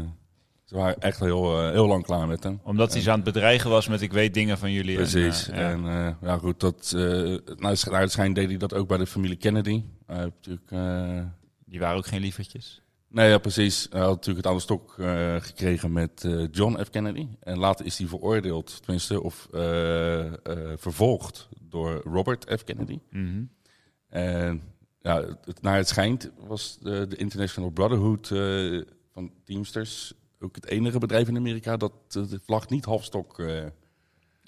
ze 0.65 0.77
waren 0.77 0.99
echt 1.01 1.21
heel, 1.21 1.61
eh, 1.63 1.71
heel 1.71 1.87
lang 1.87 2.05
klaar 2.05 2.27
met 2.27 2.43
hem. 2.43 2.61
Omdat 2.63 2.93
hij 2.93 3.03
ze 3.03 3.09
aan 3.11 3.15
het 3.21 3.25
bedreigen 3.25 3.71
was 3.71 3.89
met 3.89 4.01
ik 4.01 4.13
weet 4.13 4.35
dingen 4.35 4.59
van 4.59 4.73
jullie. 4.73 4.97
en, 4.99 5.03
Precies. 5.09 5.49
eh, 5.49 5.57
ja. 5.59 5.71
En 5.71 6.17
ja, 6.23 6.39
goed, 6.39 6.61
dat, 6.61 6.93
eh 6.97 7.03
nou, 7.57 7.77
naar 7.91 8.01
het 8.01 8.13
schijn 8.13 8.33
deed 8.33 8.49
hij 8.49 8.57
dat 8.57 8.75
ook 8.75 8.89
bij 8.89 8.99
de 8.99 9.07
familie 9.07 9.37
Kennedy. 9.37 9.83
Natuurlijk... 10.07 10.71
eh, 10.71 11.23
Die 11.65 11.81
waren 11.81 11.97
ook 11.97 12.07
geen 12.07 12.21
lievertjes. 12.21 12.83
Nee, 13.13 13.29
ja, 13.29 13.39
precies. 13.39 13.87
Hij 13.91 14.01
had 14.01 14.15
natuurlijk 14.15 14.37
het 14.37 14.47
aan 14.47 14.55
de 14.55 14.63
stok 14.63 14.95
eh, 14.99 15.37
gekregen 15.39 15.93
met 15.93 16.25
eh, 16.25 16.47
John 16.51 16.83
F. 16.85 16.91
Kennedy. 16.91 17.29
En 17.41 17.59
later 17.59 17.87
is 17.87 17.99
hij 17.99 18.07
veroordeeld, 18.07 18.83
tenminste, 18.83 19.23
of 19.23 19.49
eh, 19.53 20.33
vervolgd 20.77 21.49
door 21.61 22.01
Robert 22.05 22.53
F. 22.59 22.65
Kennedy. 22.65 22.99
Mhm. 23.11 23.43
En 24.09 24.63
ja, 25.03 25.25
het, 25.45 25.63
naar 25.63 25.77
het 25.77 25.89
schijnt 25.89 26.31
was 26.47 26.79
de, 26.81 27.07
de 27.07 27.17
International 27.17 27.71
Brotherhood 27.71 28.29
van 29.13 29.33
Teamsters 29.45 30.15
ook 30.41 30.55
het 30.55 30.67
enige 30.67 30.99
bedrijf 30.99 31.29
in 31.29 31.37
Amerika 31.37 31.77
dat 31.77 31.93
de 32.09 32.41
vlag 32.45 32.69
niet 32.69 32.85
halfstok 32.85 33.43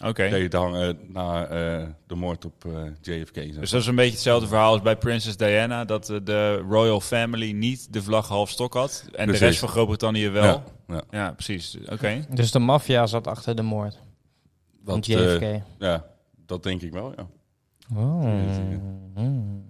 Oké. 0.05 0.29
deed 0.29 0.53
hangen 0.53 0.99
na 1.09 1.47
eh, 1.47 1.87
de 2.07 2.15
moord 2.15 2.45
op 2.45 2.65
eh, 2.65 2.73
JFK. 3.01 3.35
Dus 3.35 3.71
dat 3.71 3.81
is 3.81 3.87
een 3.87 3.95
beetje 3.95 4.13
hetzelfde 4.13 4.47
verhaal 4.47 4.73
als 4.73 4.83
bij 4.83 4.97
Princess 4.97 5.37
Diana. 5.37 5.85
Dat 5.85 6.09
eh, 6.11 6.17
de 6.25 6.57
Royal 6.69 7.01
Family 7.01 7.51
niet 7.53 7.93
de 7.93 8.03
vlag 8.03 8.29
half 8.29 8.51
stok 8.51 8.75
had. 8.75 9.05
En 9.15 9.27
de 9.27 9.37
rest 9.37 9.59
van 9.59 9.69
Groot-Brittannië 9.69 10.29
wel. 10.29 10.45
Ja, 10.45 10.63
Ja, 10.89 11.03
ja. 11.11 11.33
precies. 11.33 11.77
Oké. 11.91 12.27
Dus 12.31 12.51
de 12.51 12.59
maffia 12.59 13.07
zat 13.07 13.27
achter 13.27 13.57
de 13.57 13.63
moord 13.63 13.99
van 14.85 14.95
Dat, 14.95 15.07
JFK. 15.07 15.63
ja, 15.79 16.05
dat 16.47 16.63
denk 16.63 16.83
ik 16.83 16.93
wel, 16.93 17.13
ja. 17.17 17.27
Oh. 17.97 18.23
Hmm. 19.15 19.65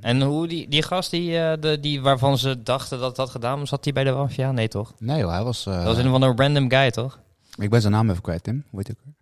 En 0.00 0.22
hoe 0.22 0.48
die, 0.48 0.68
die 0.68 0.82
gast 0.82 1.10
die, 1.10 1.38
eh, 1.38 1.60
de, 1.60 1.80
die 1.80 2.00
waarvan 2.00 2.38
ze 2.38 2.62
dachten 2.62 2.98
dat 2.98 3.16
dat 3.16 3.30
gedaan 3.30 3.58
was, 3.58 3.68
zat 3.68 3.84
hij 3.84 3.92
bij 3.92 4.04
de 4.04 4.10
maffia? 4.12 4.52
Nee 4.52 4.68
toch? 4.68 4.94
Nee 4.98 5.18
joh, 5.20 5.30
hij 5.30 5.42
was... 5.42 5.66
eh, 5.66 5.74
Dat 5.74 5.84
was 5.84 6.04
een 6.04 6.10
van 6.10 6.22
een 6.22 6.36
random 6.36 6.70
guy 6.70 6.90
toch? 6.90 7.20
Ik 7.58 7.70
ben 7.70 7.80
zijn 7.80 7.92
naam 7.92 8.10
even 8.10 8.22
kwijt, 8.22 8.42
Tim. 8.42 8.64
Hoe 8.70 8.82
heet 8.86 8.96
weer? 9.04 9.14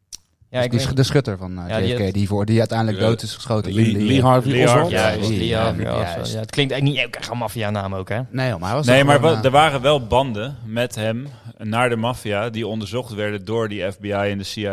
Ja, 0.51 0.61
ik 0.63 0.71
die, 0.71 0.79
weet 0.79 0.89
sch- 0.89 0.95
de 0.95 1.03
schutter 1.03 1.39
van 1.39 1.59
eh, 1.59 1.69
Ja, 1.69 1.79
die 1.79 1.89
JFK, 1.89 2.05
had- 2.05 2.13
die, 2.15 2.29
voor, 2.29 2.45
die 2.45 2.59
uiteindelijk 2.59 2.99
Ja, 2.99 3.07
dood 3.07 3.23
is 3.23 3.35
geschoten. 3.35 3.73
Lee, 3.73 3.93
Lee 4.07 4.17
eh, 4.19 4.25
Harvey 4.25 4.51
Lee 4.53 4.65
Oswald. 4.65 4.91
Ja, 4.91 5.09
Ja, 5.09 5.15
ja, 5.23 5.29
ja, 5.31 5.75
ja, 5.79 5.91
ja, 6.01 6.15
juist. 6.15 6.33
ja, 6.33 6.39
het 6.41 6.51
klinkt 6.51 6.73
eigenlijk 6.73 7.05
niet 7.07 7.15
echt 7.17 7.31
een 7.31 7.39
maffia-naam 7.39 7.95
ook, 7.95 8.09
hè? 8.09 8.21
Nee 8.31 8.51
maar 8.51 8.69
hij 8.69 8.77
was 8.77 8.87
Nee, 8.87 9.05
maar 9.05 9.19
gewoon, 9.19 9.39
eh, 9.39 9.45
er 9.45 9.51
waren 9.51 9.81
wel 9.81 10.07
banden 10.07 10.57
met 10.65 10.95
hem 10.95 11.27
naar 11.59 11.89
de 11.89 11.97
maffia 11.97 12.51
die 12.51 12.67
onderzocht 12.67 13.15
werden 13.15 13.45
door 13.45 13.69
die 13.69 13.93
FBI 13.93 14.11
en 14.13 14.39
de 14.39 14.45
CIA. 14.45 14.73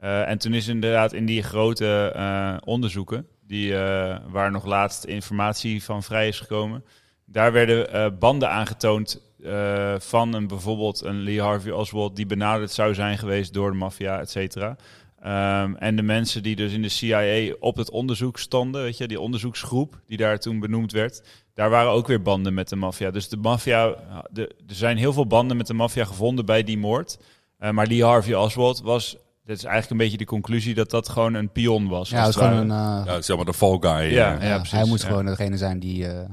Eh, 0.00 0.28
en 0.28 0.38
toen 0.38 0.54
is 0.54 0.68
inderdaad 0.68 1.12
in 1.12 1.26
die 1.26 1.42
grote 1.42 2.12
eh, 2.14 2.54
onderzoeken, 2.64 3.26
die, 3.46 3.74
eh, 3.78 4.16
waar 4.28 4.50
nog 4.50 4.64
laatst 4.64 5.04
informatie 5.04 5.84
van 5.84 6.02
vrij 6.02 6.28
is 6.28 6.38
gekomen, 6.40 6.84
daar 7.26 7.52
werden 7.52 7.92
eh, 7.92 8.06
banden 8.18 8.50
aangetoond 8.50 9.20
eh, 9.44 9.94
van 9.98 10.32
een, 10.34 10.46
bijvoorbeeld 10.46 11.04
een 11.04 11.22
Lee 11.22 11.40
Harvey 11.40 11.72
Oswald 11.72 12.16
die 12.16 12.26
benaderd 12.26 12.70
zou 12.70 12.94
zijn 12.94 13.18
geweest 13.18 13.52
door 13.52 13.70
de 13.70 13.76
maffia, 13.76 14.20
et 14.20 14.30
cetera. 14.30 14.76
Ehm, 15.22 15.74
en 15.74 15.96
de 15.96 16.02
mensen 16.02 16.42
die 16.42 16.56
dus 16.56 16.72
in 16.72 16.82
de 16.82 16.88
CIA 16.88 17.54
op 17.60 17.76
het 17.76 17.90
onderzoek 17.90 18.38
stonden, 18.38 18.82
weet 18.82 18.96
je, 18.96 19.08
die 19.08 19.20
onderzoeksgroep 19.20 20.00
die 20.06 20.16
daar 20.16 20.38
toen 20.38 20.60
benoemd 20.60 20.92
werd, 20.92 21.22
daar 21.54 21.70
waren 21.70 21.90
ook 21.90 22.06
weer 22.06 22.22
banden 22.22 22.54
met 22.54 22.68
de 22.68 22.76
maffia. 22.76 23.10
Dus 23.10 23.28
de 23.28 23.36
maffia, 23.36 23.94
de, 24.30 24.42
er 24.68 24.74
zijn 24.74 24.96
heel 24.96 25.12
veel 25.12 25.26
banden 25.26 25.56
met 25.56 25.66
de 25.66 25.74
maffia 25.74 26.04
gevonden 26.04 26.46
bij 26.46 26.62
die 26.62 26.78
moord. 26.78 27.18
Eh, 27.58 27.70
maar 27.70 27.86
Lee 27.86 28.04
Harvey 28.04 28.34
Oswald 28.34 28.80
was, 28.80 29.10
dit 29.44 29.56
is 29.56 29.64
eigenlijk 29.64 29.90
een 29.90 29.96
beetje 30.06 30.18
de 30.24 30.24
conclusie 30.30 30.74
dat 30.74 30.90
dat 30.90 31.08
gewoon 31.08 31.34
een 31.34 31.52
pion 31.52 31.88
was. 31.88 32.10
Ja, 32.10 32.16
was 32.16 32.34
het 32.34 32.44
gewoon 32.44 32.68
ware. 32.68 33.00
een... 33.00 33.06
eh, 33.06 33.14
Ja, 33.14 33.22
zeg 33.22 33.36
maar 33.36 33.44
de 33.44 33.54
fall 33.54 33.76
guy. 33.80 34.12
Ja. 34.14 34.42
ja, 34.42 34.54
precies, 34.56 34.70
hij 34.70 34.84
moest 34.84 35.02
ja. 35.02 35.08
gewoon 35.08 35.24
degene 35.26 35.56
zijn 35.56 35.78
die, 35.78 36.06
eh, 36.08 36.24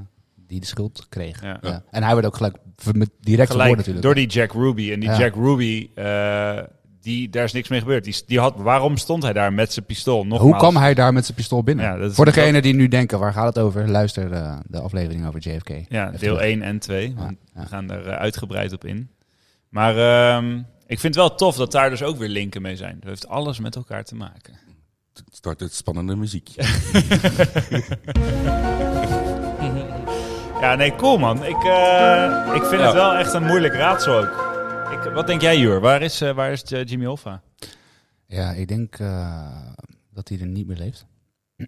die 0.47 0.59
de 0.59 0.65
schuld 0.65 1.05
kreeg. 1.09 1.41
Ja. 1.41 1.57
Ja. 1.61 1.83
En 1.91 2.03
hij 2.03 2.13
werd 2.13 2.25
ook 2.25 2.35
gelijk 2.35 2.55
direct 3.19 3.49
vermoord 3.51 3.77
natuurlijk. 3.77 4.05
door 4.05 4.15
die 4.15 4.27
Jack 4.27 4.53
Ruby. 4.53 4.91
En 4.91 4.99
die 4.99 5.09
Ja. 5.09 5.17
Jack 5.17 5.35
Ruby, 5.35 5.89
eh, 5.95 6.59
die, 7.01 7.29
daar 7.29 7.43
is 7.43 7.51
niks 7.51 7.69
mee 7.69 7.79
gebeurd. 7.79 8.03
Die, 8.03 8.15
die 8.25 8.39
had, 8.39 8.53
waarom 8.57 8.97
stond 8.97 9.23
hij 9.23 9.33
daar 9.33 9.53
met 9.53 9.73
zijn 9.73 9.85
pistool? 9.85 10.17
Nogmaals. 10.25 10.41
Hoe 10.41 10.55
kwam 10.55 10.75
hij 10.75 10.93
daar 10.93 11.13
met 11.13 11.25
zijn 11.25 11.37
pistool 11.37 11.63
binnen? 11.63 11.99
Ja, 11.99 12.09
Voor 12.09 12.25
degenen 12.25 12.61
die 12.61 12.73
nu 12.73 12.87
denken, 12.87 13.19
waar 13.19 13.33
gaat 13.33 13.55
het 13.55 13.63
over? 13.63 13.89
Luister 13.89 14.31
eh, 14.31 14.57
de 14.67 14.79
aflevering 14.79 15.27
over 15.27 15.39
JFK. 15.39 15.69
Ja, 15.89 16.09
deel 16.09 16.17
terug. 16.19 16.39
1 16.39 16.61
en 16.61 16.79
2. 16.79 17.09
Ja, 17.09 17.15
want 17.15 17.37
ja. 17.53 17.61
We 17.61 17.67
gaan 17.67 17.91
er 17.91 18.07
eh, 18.07 18.17
uitgebreid 18.17 18.73
op 18.73 18.85
in. 18.85 19.09
Maar 19.69 19.97
ehm, 19.97 20.57
ik 20.87 20.99
vind 20.99 21.15
het 21.15 21.15
wel 21.15 21.35
tof 21.35 21.55
dat 21.55 21.71
daar 21.71 21.89
dus 21.89 22.03
ook 22.03 22.17
weer 22.17 22.29
linken 22.29 22.61
mee 22.61 22.75
zijn. 22.75 22.97
Dat 22.99 23.09
heeft 23.09 23.27
alles 23.27 23.59
met 23.59 23.75
elkaar 23.75 24.03
te 24.03 24.15
maken. 24.15 24.53
Het 25.13 25.23
start 25.35 25.59
het 25.59 25.73
spannende 25.73 26.15
muziekje. 26.15 26.63
Ja, 30.61 30.75
nee, 30.75 30.95
cool 30.95 31.17
man. 31.17 31.37
Ik, 31.45 31.63
eh, 31.63 32.51
ik 32.55 32.63
vind 32.63 32.81
Ja. 32.81 32.85
het 32.85 32.93
wel 32.93 33.15
echt 33.15 33.33
een 33.33 33.43
moeilijk 33.45 33.73
raadsel 33.73 34.17
ook. 34.17 34.43
Ik, 34.91 35.11
wat 35.13 35.27
denk 35.27 35.41
jij, 35.41 35.57
Jur? 35.57 35.79
Waar 35.79 36.01
is, 36.01 36.21
eh, 36.21 36.31
waar 36.31 36.51
is 36.51 36.63
eh, 36.63 36.83
Jimmy 36.85 37.05
Hoffa? 37.05 37.41
Ja, 38.25 38.51
ik 38.51 38.67
denk 38.67 38.99
eh, 38.99 39.47
dat 40.13 40.29
hij 40.29 40.39
er 40.39 40.45
niet 40.45 40.67
meer 40.67 40.77
leeft. 40.77 41.05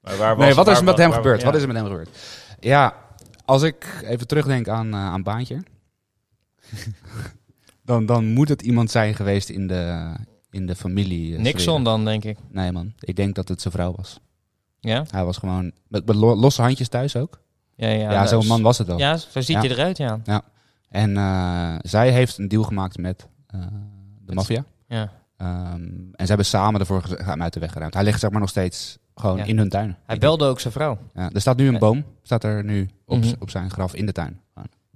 maar 0.00 0.16
waar 0.16 0.36
was, 0.36 0.44
nee, 0.46 0.54
wat 0.54 0.68
is 0.68 0.78
er 0.78 0.84
met 0.84 0.96
hem 0.98 1.08
waar- 1.08 1.16
gebeurd? 1.18 1.40
ja. 1.40 1.46
Wat 1.46 1.54
is 1.54 1.60
er 1.62 1.68
met 1.68 1.76
hem 1.76 1.86
gebeurd? 1.86 2.08
Ja, 2.60 2.94
als 3.44 3.62
ik 3.62 4.02
even 4.04 4.26
terugdenk 4.26 4.68
aan, 4.68 4.94
aan 4.94 5.22
Baantje... 5.22 5.62
dan, 7.84 8.06
dan 8.06 8.24
moet 8.26 8.48
het 8.48 8.62
iemand 8.62 8.90
zijn 8.90 9.14
geweest 9.14 9.48
in 9.48 9.66
de, 9.66 10.12
in 10.50 10.66
de 10.66 10.74
familie. 10.76 11.38
Nixon 11.38 11.84
dan, 11.84 12.04
denk 12.04 12.24
ik. 12.24 12.38
Nee 12.50 12.72
man, 12.72 12.92
ik 13.00 13.16
denk 13.16 13.34
dat 13.34 13.48
het 13.48 13.60
zijn 13.60 13.74
vrouw 13.74 13.94
was. 13.96 14.20
Ja? 14.90 15.04
Hij 15.10 15.24
was 15.24 15.36
gewoon 15.36 15.72
met, 15.88 16.06
met 16.06 16.16
lo- 16.16 16.34
losse 16.36 16.62
handjes 16.62 16.88
thuis 16.88 17.16
ook. 17.16 17.40
Ja, 17.74 17.88
ja, 17.88 18.10
Ja, 18.12 18.26
zo'n 18.26 18.40
is- 18.40 18.46
man 18.48 18.62
was 18.62 18.78
het 18.78 18.86
wel. 18.86 18.98
Ja, 18.98 19.16
zo 19.16 19.40
ziet 19.40 19.46
Ja. 19.48 19.60
hij 19.60 19.70
eruit, 19.70 19.96
ja. 19.96 20.20
En 20.88 21.16
eh, 21.16 21.74
zij 21.80 22.10
heeft 22.10 22.38
een 22.38 22.48
deal 22.48 22.62
gemaakt 22.62 22.98
met 22.98 23.28
eh, 23.46 23.60
de 24.24 24.34
maffia. 24.34 24.64
ja. 24.86 25.10
Ehm, 25.36 25.72
en 26.12 26.12
ze 26.18 26.26
hebben 26.26 26.46
samen 26.46 26.80
ervoor 26.80 27.02
hem 27.24 27.42
uit 27.42 27.52
de 27.52 27.60
weg 27.60 27.72
geruimd. 27.72 27.94
Hij 27.94 28.04
ligt 28.04 28.20
zeg 28.20 28.30
maar 28.30 28.40
nog 28.40 28.48
steeds 28.48 28.98
gewoon 29.14 29.36
Ja. 29.36 29.44
in 29.44 29.58
hun 29.58 29.68
tuin. 29.68 29.96
Hij 30.06 30.18
belde 30.18 30.44
ook 30.44 30.60
zijn 30.60 30.72
vrouw. 30.72 30.98
Ja, 31.14 31.30
er 31.32 31.40
staat 31.40 31.56
nu 31.56 31.66
een 31.66 31.72
Ja. 31.72 31.78
boom, 31.78 32.04
staat 32.22 32.44
er 32.44 32.64
nu 32.64 32.88
op, 33.06 33.18
Mhm. 33.18 33.32
op 33.38 33.50
zijn 33.50 33.70
graf 33.70 33.94
in 33.94 34.06
de 34.06 34.12
tuin. 34.12 34.40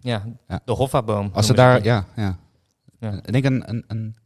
Ja, 0.01 0.25
Ja. 0.49 0.61
de 0.65 0.73
Hoffa-boom. 0.73 1.31
Als 1.33 1.47
ze 1.47 1.53
daar, 1.55 1.85
ja, 1.85 2.05
ja. 2.17 2.37
Ja. 3.01 3.13
Ik 3.13 3.33
denk 3.33 3.45
een, 3.45 3.69
een, 3.69 3.85
een, 3.87 4.17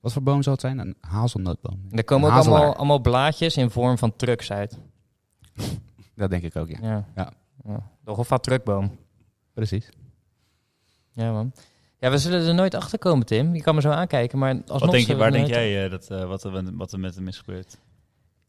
wat 0.00 0.12
voor 0.12 0.22
boom 0.22 0.42
zou 0.42 0.50
het 0.60 0.64
zijn? 0.64 0.78
Een 0.78 0.96
hazelnootboom. 1.00 1.86
Er 1.90 2.04
komen 2.04 2.28
Een 2.28 2.34
ook 2.34 2.40
allemaal, 2.40 2.56
hazelaar. 2.58 2.76
allemaal 2.78 2.98
blaadjes 3.00 3.56
in 3.56 3.70
vorm 3.70 3.98
van 3.98 4.16
trucks 4.16 4.52
uit. 4.52 4.78
Dat 6.16 6.30
denk 6.30 6.42
ik 6.42 6.56
ook, 6.56 6.68
ja. 6.68 6.78
Ja. 6.82 7.04
Ja. 7.16 7.32
Ja. 7.64 7.90
De 8.04 8.10
Hoffa-truckboom. 8.10 8.96
Precies. 9.54 9.88
Ja, 11.12 11.32
man. 11.32 11.52
Ja, 11.98 12.10
we 12.10 12.18
zullen 12.18 12.46
er 12.46 12.54
nooit 12.54 12.74
achter 12.74 12.98
komen, 12.98 13.26
Tim. 13.26 13.54
Je 13.54 13.62
kan 13.62 13.74
me 13.74 13.80
zo 13.80 13.90
aankijken, 13.90 14.38
maar 14.38 14.54
alsnog... 14.54 14.80
Wat 14.80 14.90
denk 14.90 15.06
je, 15.06 15.16
waar 15.16 15.30
denk 15.30 15.42
nooit- 15.48 15.54
jij 15.56 15.84
eh, 15.84 15.90
dat, 15.90 16.10
eh, 16.10 16.24
wat, 16.24 16.44
er, 16.44 16.76
wat 16.76 16.92
er 16.92 17.00
met 17.00 17.14
hem 17.14 17.28
is 17.28 17.38
gebeurd? 17.38 17.78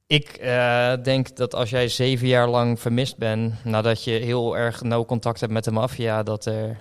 Ik 0.08 0.28
eh, 0.28 0.94
denk 1.04 1.36
dat 1.36 1.56
als 1.56 1.70
jij 1.70 1.88
zeven 1.88 2.28
jaar 2.28 2.50
lang 2.50 2.80
vermist 2.80 3.18
bent, 3.18 3.64
nadat 3.66 4.04
je 4.04 4.12
heel 4.12 4.58
erg 4.58 4.82
nauw 4.82 5.06
contact 5.06 5.40
hebt 5.40 5.52
met 5.54 5.64
de 5.64 5.72
maffia, 5.72 6.24
dat 6.24 6.46
er... 6.46 6.78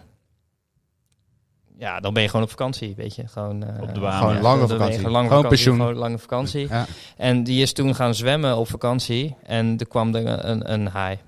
Ja, 1.80 2.00
dan 2.00 2.12
ben 2.14 2.22
je 2.22 2.28
gewoon 2.28 2.44
op 2.44 2.50
vakantie, 2.50 2.94
weet 2.96 3.14
je. 3.14 3.28
Gewoon, 3.28 3.64
eh, 3.64 3.82
Op 3.82 3.94
de 3.94 4.00
baan, 4.00 4.18
Gewoon 4.18 4.34
ja. 4.34 4.40
lange 4.40 4.58
dan 4.58 4.68
vakantie. 4.68 4.96
Gewoon, 4.96 5.12
lange 5.12 5.28
Gewoon 5.28 5.42
vakantie, 5.42 5.64
pensioen. 5.64 5.86
Gewoon 5.86 6.02
lange 6.02 6.18
vakantie. 6.18 6.68
Ja. 6.68 6.86
En 7.16 7.44
die 7.44 7.62
is 7.62 7.72
toen 7.72 7.94
gaan 7.94 8.14
zwemmen 8.14 8.56
op 8.56 8.68
vakantie 8.68 9.36
en 9.42 9.78
er 9.78 9.86
kwam 9.88 10.14
er 10.14 10.44
een, 10.44 10.72
een 10.72 10.86
haai. 10.86 11.18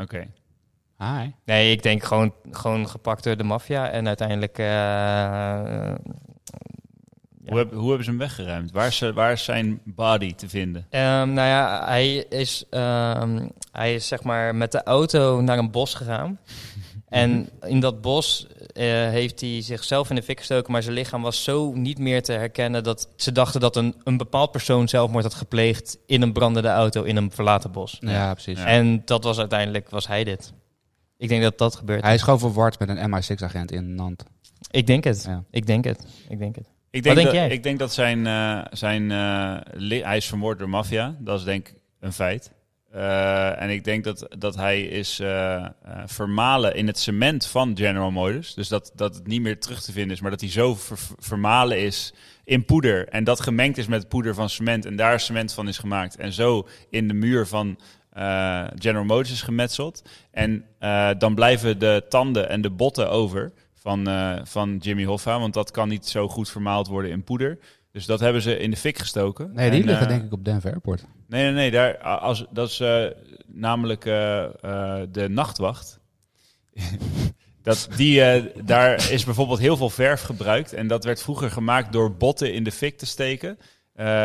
Oké. 0.00 0.26
Hi. 0.98 1.30
Nee, 1.44 1.70
ik 1.70 1.82
denk 1.82 2.02
gewoon, 2.04 2.32
gewoon 2.50 2.88
gepakt 2.88 3.24
door 3.24 3.36
de 3.36 3.44
maffia 3.44 3.90
en 3.90 4.06
uiteindelijk... 4.06 4.58
eh, 4.58 4.64
Ja. 4.64 5.96
Hoe, 7.52 7.58
heb- 7.58 7.72
hoe 7.72 7.86
hebben 7.86 8.04
ze 8.04 8.10
hem 8.10 8.18
weggeruimd? 8.18 8.70
Waar 8.70 8.86
is, 8.86 9.00
waar 9.14 9.32
is 9.32 9.44
zijn 9.44 9.80
body 9.84 10.34
te 10.34 10.48
vinden? 10.48 10.86
Ehm, 10.90 11.32
nou 11.32 11.48
ja, 11.48 11.82
hij 11.86 12.14
is, 12.16 12.64
ehm, 12.70 13.46
hij 13.72 13.94
is 13.94 14.08
zeg 14.08 14.22
maar 14.22 14.54
met 14.54 14.72
de 14.72 14.82
auto 14.82 15.40
naar 15.40 15.58
een 15.58 15.70
bos 15.70 15.94
gegaan. 15.94 16.38
En 17.08 17.48
in 17.66 17.80
dat 17.80 18.00
bos 18.00 18.46
heeft 18.84 19.40
hij 19.40 19.62
zichzelf 19.62 20.10
in 20.10 20.16
de 20.16 20.22
fik 20.22 20.38
gestoken, 20.38 20.72
maar 20.72 20.82
zijn 20.82 20.94
lichaam 20.94 21.22
was 21.22 21.44
zo 21.44 21.72
niet 21.74 21.98
meer 21.98 22.22
te 22.22 22.32
herkennen 22.32 22.84
dat 22.84 23.08
ze 23.16 23.32
dachten 23.32 23.60
dat 23.60 23.76
een, 23.76 23.94
een 24.04 24.16
bepaald 24.16 24.50
persoon 24.50 24.88
zelfmoord 24.88 25.24
had 25.24 25.34
gepleegd 25.34 25.98
in 26.06 26.22
een 26.22 26.32
brandende 26.32 26.68
auto 26.68 27.02
in 27.02 27.16
een 27.16 27.30
verlaten 27.30 27.72
bos. 27.72 27.96
Ja, 28.00 28.32
precies. 28.32 28.58
Ja. 28.58 28.66
En 28.66 29.02
dat 29.04 29.24
was 29.24 29.38
uiteindelijk, 29.38 29.90
was 29.90 30.06
hij 30.06 30.24
dit. 30.24 30.52
Ik 31.16 31.28
denk 31.28 31.42
dat 31.42 31.58
dat 31.58 31.76
gebeurt. 31.76 32.02
Hij 32.02 32.14
is 32.14 32.22
gewoon 32.22 32.38
verward 32.38 32.78
met 32.78 32.88
een 32.88 33.10
MI6-agent 33.10 33.72
in 33.72 33.94
Nant. 33.94 34.24
Ik 34.70 34.86
denk 34.86 35.04
het. 35.04 35.24
Ja. 35.26 35.44
Ik 35.50 35.66
denk 35.66 35.84
het. 35.84 36.06
Ik 36.28 36.38
denk 36.38 36.56
het. 36.56 36.66
Ik 36.90 37.04
Wat 37.04 37.14
denk, 37.14 37.16
denk 37.16 37.26
dat, 37.26 37.36
jij? 37.36 37.48
ik 37.48 37.62
denk 37.62 37.78
dat 37.78 37.92
zijn, 37.92 38.26
eh, 38.26 38.60
zijn 38.70 39.10
eh, 39.10 40.04
hij 40.04 40.16
is 40.16 40.26
vermoord 40.26 40.58
door 40.58 40.68
maffia. 40.68 41.16
Dat 41.18 41.38
is 41.38 41.44
denk 41.44 41.68
ik 41.68 41.74
een 42.00 42.12
feit. 42.12 42.50
Eh, 42.96 43.62
en 43.62 43.70
ik 43.70 43.84
denk 43.84 44.04
dat, 44.04 44.26
dat 44.38 44.54
hij 44.54 44.82
is 44.82 45.18
eh, 45.20 45.54
eh, 45.54 45.68
vermalen 46.06 46.74
in 46.74 46.86
het 46.86 46.98
cement 46.98 47.46
van 47.46 47.76
General 47.76 48.10
Motors. 48.10 48.54
Dus 48.54 48.68
dat, 48.68 48.92
dat 48.94 49.14
het 49.14 49.26
niet 49.26 49.42
meer 49.42 49.60
terug 49.60 49.82
te 49.82 49.92
vinden 49.92 50.12
is, 50.12 50.20
maar 50.20 50.30
dat 50.30 50.40
hij 50.40 50.50
zo 50.50 50.74
ver- 50.74 50.98
vermalen 51.18 51.78
is 51.78 52.14
in 52.44 52.64
poeder. 52.64 53.08
En 53.08 53.24
dat 53.24 53.40
gemengd 53.40 53.78
is 53.78 53.86
met 53.86 54.08
poeder 54.08 54.34
van 54.34 54.48
cement. 54.50 54.86
En 54.86 54.96
daar 54.96 55.20
cement 55.20 55.52
van 55.52 55.68
is 55.68 55.78
gemaakt. 55.78 56.16
En 56.16 56.32
zo 56.32 56.68
in 56.90 57.08
de 57.08 57.14
muur 57.14 57.46
van 57.46 57.78
General 58.74 59.04
Motors 59.04 59.30
is 59.30 59.42
gemetseld. 59.42 60.02
En 60.30 60.64
dan 61.18 61.34
blijven 61.34 61.78
de 61.78 62.04
tanden 62.08 62.48
en 62.48 62.60
de 62.60 62.70
botten 62.70 63.10
over 63.10 63.52
van, 63.74 64.08
van 64.44 64.76
Jimmy 64.76 65.04
Hoffa. 65.04 65.38
Want 65.38 65.54
dat 65.54 65.70
kan 65.70 65.88
niet 65.88 66.06
zo 66.06 66.28
goed 66.28 66.50
vermaald 66.50 66.86
worden 66.86 67.10
in 67.10 67.24
poeder. 67.24 67.58
Dus 67.96 68.06
dat 68.06 68.20
hebben 68.20 68.42
ze 68.42 68.58
in 68.58 68.70
de 68.70 68.76
fik 68.76 68.98
gestoken. 68.98 69.50
Nee, 69.54 69.70
die 69.70 69.80
En, 69.80 69.86
liggen 69.86 70.06
eh, 70.06 70.12
denk 70.12 70.24
ik 70.24 70.32
op 70.32 70.44
Denver 70.44 70.70
Airport. 70.70 71.04
Nee, 71.26 71.42
nee, 71.42 71.52
nee. 71.52 71.70
Daar, 71.70 71.98
als, 71.98 72.46
dat 72.50 72.68
is 72.68 72.80
eh, 72.80 73.04
namelijk 73.46 74.04
eh, 74.04 74.44
de 75.10 75.28
nachtwacht. 75.28 76.00
dat, 77.62 77.88
die, 77.96 78.22
daar 78.64 79.10
is 79.10 79.24
bijvoorbeeld 79.24 79.58
heel 79.58 79.76
veel 79.76 79.90
verf 79.90 80.22
gebruikt. 80.22 80.72
En 80.72 80.86
dat 80.86 81.04
werd 81.04 81.22
vroeger 81.22 81.50
gemaakt 81.50 81.92
door 81.92 82.16
botten 82.16 82.52
in 82.52 82.64
de 82.64 82.72
fik 82.72 82.98
te 82.98 83.06
steken. 83.06 83.58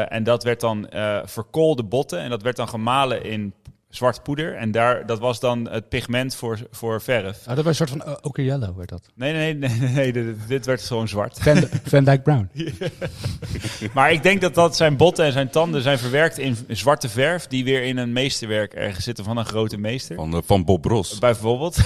En 0.09 0.23
dat 0.23 0.43
werd 0.43 0.59
dan 0.59 0.87
verkoolde 1.25 1.83
botten. 1.83 2.19
En 2.19 2.29
dat 2.29 2.41
werd 2.41 2.55
dan 2.55 2.69
gemalen 2.69 3.23
in 3.23 3.53
zwart 3.91 4.23
poeder. 4.23 4.55
En 4.55 4.71
daar, 4.71 5.05
dat 5.05 5.19
was 5.19 5.39
dan 5.39 5.69
het 5.69 5.89
pigment 5.89 6.35
voor, 6.35 6.59
voor 6.71 7.01
verf. 7.01 7.37
Oh, 7.47 7.55
dat 7.55 7.65
was 7.65 7.79
een 7.79 7.87
soort 7.87 8.01
van 8.01 8.11
uh, 8.11 8.17
Oker 8.21 8.43
Yellow, 8.43 8.77
werd 8.77 8.89
dat. 8.89 9.01
Nee, 9.15 9.33
nee, 9.33 9.53
nee, 9.53 9.69
nee, 9.79 9.89
nee, 9.89 10.13
dit, 10.13 10.35
dit 10.47 10.65
werd 10.65 10.81
gewoon 10.81 11.07
zwart. 11.07 11.37
Van, 11.41 11.63
Van 11.83 12.03
Dyke 12.03 12.21
Brown. 12.21 12.49
Maar 13.93 14.11
ik 14.11 14.23
denk 14.23 14.41
dat 14.41 14.53
dat 14.55 14.75
zijn 14.75 14.97
botten 14.97 15.25
en 15.25 15.31
zijn 15.31 15.49
tanden 15.49 15.81
zijn 15.81 15.97
verwerkt 15.99 16.37
in 16.37 16.57
zwarte 16.67 17.09
verf. 17.09 17.47
Die 17.47 17.63
weer 17.63 17.83
in 17.83 17.97
een 17.97 18.13
meesterwerk 18.13 18.73
ergens 18.73 19.03
zitten 19.05 19.23
van 19.23 19.37
een 19.37 19.45
grote 19.45 19.77
meester. 19.77 20.15
Van, 20.15 20.33
eh, 20.33 20.39
van 20.45 20.65
Bob 20.65 20.85
Ross. 20.85 21.19
Bijvoorbeeld. 21.19 21.77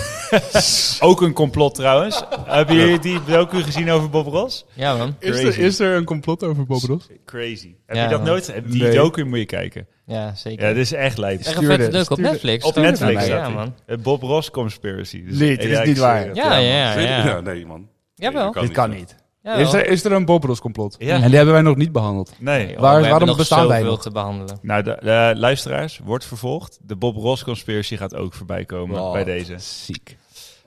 Ook 0.99 1.21
een 1.21 1.33
complot 1.33 1.75
trouwens. 1.75 2.23
Hebben 2.45 2.75
jullie 2.75 2.99
die 2.99 3.23
docu 3.23 3.61
gezien 3.63 3.91
over 3.91 4.09
Bob 4.09 4.27
Ross? 4.27 4.65
Ja, 4.73 4.95
man. 4.95 5.15
Is 5.19 5.39
er, 5.43 5.57
is 5.59 5.79
er 5.79 5.95
een 5.95 6.03
complot 6.05 6.43
over 6.43 6.65
Bob 6.65 6.81
Ross? 6.81 7.07
Crazy. 7.25 7.75
Heb 7.85 7.95
Ja, 7.95 8.03
je 8.03 8.09
dat 8.09 8.19
man. 8.19 8.27
nooit? 8.29 8.53
Die 8.65 8.81
Nee. 8.83 8.95
docu 8.95 9.23
moet 9.23 9.39
je 9.39 9.45
kijken. 9.45 9.87
Ja, 10.05 10.35
zeker. 10.35 10.67
Ja, 10.67 10.73
dit 10.73 10.83
is 10.83 10.93
echt 10.93 11.17
lijp. 11.17 11.39
Echt 11.39 11.57
een 11.57 11.63
vette 11.65 11.91
leuk 11.91 12.09
op 12.09 12.17
Netflix. 12.17 12.65
Op? 12.65 12.75
Netflix 12.75 13.25
Ja, 13.27 13.35
Ja, 13.37 13.49
man. 13.49 13.75
Het 13.85 14.03
Bob 14.03 14.21
Ross 14.21 14.51
Conspiracy. 14.51 15.23
Dus- 15.25 15.37
Nee, 15.37 15.57
dit 15.57 15.69
is 15.79 15.85
niet 15.87 15.97
waar. 15.97 16.25
het. 16.27 16.35
Ja, 16.35 16.57
ja, 16.57 16.91
ja. 16.99 17.25
ja, 17.25 17.39
nee 17.39 17.65
man. 17.65 17.87
Jawel. 18.15 18.51
Nee, 18.53 18.63
Dit 18.63 18.71
kan 18.71 18.89
niet. 18.89 19.15
Ja, 19.43 19.53
Is 19.53 19.73
er, 19.73 19.87
is 19.87 20.03
er 20.03 20.11
een 20.11 20.25
Bob 20.25 20.43
Ross 20.43 20.61
complot? 20.61 20.95
Ja. 20.99 21.15
En 21.15 21.25
die 21.27 21.35
hebben 21.35 21.53
wij 21.53 21.63
nog 21.63 21.75
niet 21.75 21.91
behandeld. 21.91 22.31
Nee. 22.39 22.65
Nee, 22.65 22.75
oh, 22.75 22.81
Waar- 22.81 22.81
we 22.81 22.87
hebben 22.87 23.09
waarom 23.09 23.27
nog 23.27 23.37
bestaan 23.37 23.67
wij 23.67 23.81
nog? 23.81 24.01
te 24.01 24.11
behandelen. 24.11 24.59
Nou, 24.61 24.83
de, 24.83 24.97
de 25.01 25.33
luisteraars, 25.37 25.99
wordt 26.03 26.25
vervolgd. 26.25 26.79
De 26.81 26.95
Bob 26.95 27.15
Ross 27.15 27.43
Conspiracy 27.43 27.97
gaat 27.97 28.15
ook 28.15 28.33
voorbij 28.33 28.65
komen 28.65 28.99
Wow. 28.99 29.13
bij 29.13 29.23
deze. 29.23 29.55
Ziek. 29.57 30.17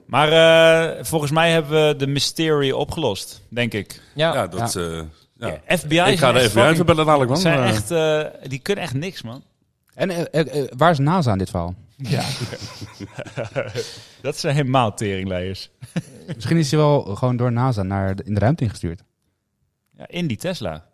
Maar 0.05 0.31
eh, 0.31 1.03
volgens 1.03 1.31
mij 1.31 1.51
hebben 1.51 1.87
we 1.87 1.95
de 1.95 2.07
mystery 2.07 2.71
opgelost, 2.71 3.41
denk 3.49 3.73
ik. 3.73 4.01
Ja, 4.15 4.33
Ja, 4.33 4.47
dat 4.47 4.67
is... 4.67 4.75
eh, 4.75 4.99
ja. 5.39 5.47
Ja, 5.67 5.77
FBI 5.77 5.99
Ik 5.99 6.19
ga 6.19 6.29
er 6.29 6.35
echt 6.35 6.55
even 6.55 6.85
bellen 6.85 7.05
dadelijk, 7.05 7.31
man. 7.31 7.39
zijn 7.39 7.59
Eh, 7.59 7.69
echt, 7.69 7.91
eh, 7.91 8.49
die 8.49 8.59
kunnen 8.59 8.83
echt 8.83 8.93
niks, 8.93 9.21
man. 9.21 9.43
En 9.93 10.31
eh, 10.31 10.67
waar 10.77 10.91
is 10.91 10.97
NASA 10.97 11.31
in 11.31 11.37
dit 11.37 11.49
verhaal? 11.49 11.73
Ja. 11.97 12.23
dat 14.21 14.37
zijn 14.37 14.55
helemaal 14.55 14.93
teringleiers. 14.93 15.69
Misschien 16.35 16.57
is 16.57 16.71
hij 16.71 16.79
wel 16.79 17.01
gewoon 17.01 17.37
door 17.37 17.51
NASA 17.51 17.83
naar 17.83 18.15
de, 18.15 18.23
in 18.23 18.33
de 18.33 18.39
ruimte 18.39 18.63
ingestuurd. 18.63 19.03
Ja, 19.97 20.07
in 20.07 20.27
die 20.27 20.37
Tesla, 20.37 20.85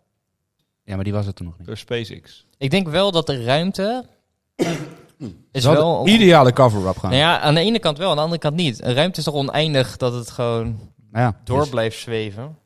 Ja, 0.84 0.94
maar 0.94 1.04
die 1.04 1.12
was 1.12 1.26
het 1.26 1.36
toen 1.36 1.46
nog 1.46 1.58
niet. 1.58 1.66
door 1.66 1.76
SpaceX. 1.76 2.46
ik 2.58 2.70
denk 2.70 2.88
wel 2.88 3.10
dat 3.12 3.26
de 3.26 3.44
ruimte 3.44 4.04
is 5.52 5.64
Wel 5.64 5.72
wel... 5.72 6.04
de 6.04 6.10
ideale 6.10 6.52
cover-up 6.52 6.96
gaan. 6.98 7.10
Nou 7.10 7.22
ja, 7.22 7.40
aan 7.40 7.54
de 7.54 7.60
ene 7.60 7.78
kant 7.78 7.98
wel, 7.98 8.10
aan 8.10 8.16
de 8.16 8.22
andere 8.22 8.40
kant 8.40 8.54
niet. 8.56 8.82
Een 8.82 8.94
ruimte 8.94 9.18
is 9.18 9.24
toch 9.24 9.34
oneindig 9.34 9.96
dat 9.96 10.12
het 10.12 10.30
gewoon 10.30 10.80
ja, 11.12 11.40
door 11.44 11.60
dus- 11.60 11.68
blijft 11.68 11.98
zweven? 11.98 12.56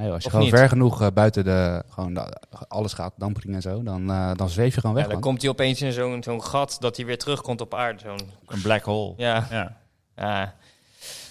Nee, 0.00 0.10
als 0.10 0.18
je 0.20 0.24
Of 0.26 0.32
gewoon 0.32 0.46
niet? 0.46 0.54
ver 0.58 0.68
genoeg 0.68 1.00
eh, 1.02 1.06
buiten 1.14 1.44
de, 1.44 1.82
gewoon 1.88 2.14
de- 2.14 2.36
alles 2.68 2.92
gaat, 2.92 3.12
dampering 3.16 3.54
en 3.54 3.62
zo, 3.62 3.82
dan, 3.82 4.10
eh, 4.10 4.30
dan 4.36 4.48
zweef 4.50 4.74
je 4.74 4.80
gewoon 4.80 4.94
weg. 4.96 5.04
Ja, 5.04 5.10
dan 5.10 5.20
man. 5.20 5.28
komt 5.30 5.42
hij 5.42 5.50
opeens 5.50 5.82
in 5.82 5.92
zo'n 5.92 6.22
zo'n 6.22 6.42
gat 6.44 6.76
dat 6.80 6.96
hij 6.96 7.06
weer 7.06 7.18
terugkomt 7.18 7.60
op 7.60 7.74
aarde. 7.74 7.98
Zo'n, 8.04 8.20
Een 8.46 8.60
black 8.62 8.82
hole. 8.84 9.14
ja, 9.16 9.46
Ja. 9.50 9.76
ja. 10.16 10.54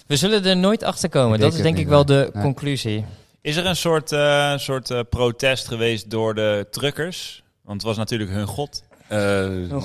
We 0.06 0.16
zullen 0.16 0.44
er 0.44 0.56
nooit 0.56 0.82
achter 0.82 1.08
komen. 1.08 1.38
Dat 1.38 1.54
is 1.54 1.62
denk 1.62 1.78
ik 1.78 1.88
wel 1.88 2.04
de 2.04 2.30
Nee. 2.32 2.42
conclusie. 2.42 3.04
Is 3.40 3.56
er 3.56 3.66
een 3.66 3.76
soort, 3.76 4.12
eh, 4.12 4.56
soort 4.56 5.08
protest 5.10 5.66
geweest 5.68 6.10
door 6.10 6.34
de 6.34 6.66
truckers? 6.70 7.42
Want 7.64 7.76
het 7.76 7.86
was 7.86 7.96
natuurlijk 7.96 8.30
hun 8.30 8.46
god. 8.46 8.82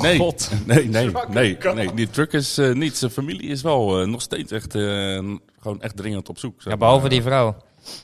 nee. 0.01 0.17
God. 0.17 0.49
nee, 0.65 0.89
nee, 0.89 1.11
nee, 1.29 1.57
nee. 1.73 1.93
Die 1.93 2.09
truck 2.09 2.33
is 2.33 2.57
eh, 2.57 2.73
niet. 2.73 2.97
Zijn 2.97 3.11
familie 3.11 3.49
is 3.49 3.61
wel 3.61 4.01
eh, 4.01 4.07
nog 4.07 4.21
steeds 4.21 4.51
echt, 4.51 4.75
eh, 4.75 4.81
gewoon 5.59 5.81
echt 5.81 5.95
dringend 5.97 6.29
op 6.29 6.37
zoek. 6.39 6.61
Ja, 6.61 6.77
behalve 6.77 7.01
maar. 7.01 7.09
die 7.09 7.21
vrouw. 7.21 7.55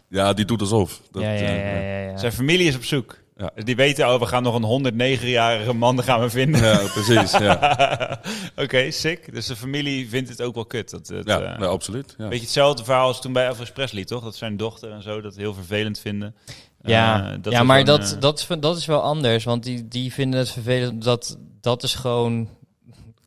Ja, 0.09 0.33
die 0.33 0.45
doet 0.45 0.61
alsof. 0.61 1.01
Dat, 1.11 1.21
ja, 1.21 1.31
ja, 1.31 1.39
eh, 1.39 1.73
ja, 1.73 1.79
ja, 1.79 2.09
ja. 2.09 2.17
Zijn 2.17 2.31
familie 2.31 2.67
is 2.67 2.75
op 2.75 2.83
zoek. 2.83 3.19
Ja. 3.37 3.51
Dus 3.55 3.63
die 3.63 3.75
weten, 3.75 4.13
oh, 4.13 4.19
we 4.19 4.25
gaan 4.25 4.43
nog 4.43 4.55
een 4.55 4.93
109-jarige 4.93 5.73
man 5.73 6.03
gaan 6.03 6.19
we 6.21 6.29
vinden. 6.29 6.61
ja, 6.63 6.77
precies. 6.93 7.31
Ja, 7.31 8.19
Oké, 8.63 8.91
sick. 8.91 9.33
Dus 9.33 9.45
de 9.45 9.55
familie 9.55 10.09
vindt 10.09 10.29
het 10.29 10.41
ook 10.41 10.53
wel 10.55 10.65
kut. 10.65 10.89
Dat 10.89 11.07
het, 11.07 11.27
ja, 11.27 11.57
nee, 11.57 11.67
absoluut. 11.67 12.15
Ja. 12.17 12.27
Beetje 12.27 12.43
hetzelfde 12.43 12.83
verhaal 12.83 13.07
als 13.07 13.21
toen 13.21 13.33
bij 13.33 13.45
Elvis 13.45 13.71
Presley, 13.71 14.03
toch? 14.05 14.23
Dat 14.23 14.35
zijn 14.35 14.57
dochter 14.57 14.91
en 14.91 15.01
zo 15.01 15.21
dat 15.21 15.35
heel 15.35 15.53
vervelend 15.53 15.99
vinden. 15.99 16.35
Ja, 16.81 17.31
Eh, 17.31 17.37
dat 17.41 17.53
ja 17.53 17.63
maar 17.63 17.79
gewoon, 17.79 17.99
dat, 17.99 18.17
dat, 18.19 18.39
is, 18.39 18.47
dat 18.59 18.77
is 18.77 18.85
wel 18.85 19.01
anders. 19.01 19.43
Want 19.43 19.63
die, 19.63 19.87
die 19.87 20.13
vinden 20.13 20.39
het 20.39 20.51
vervelend. 20.51 21.03
Dat, 21.03 21.37
dat 21.61 21.83
is 21.83 21.95
gewoon, 21.95 22.49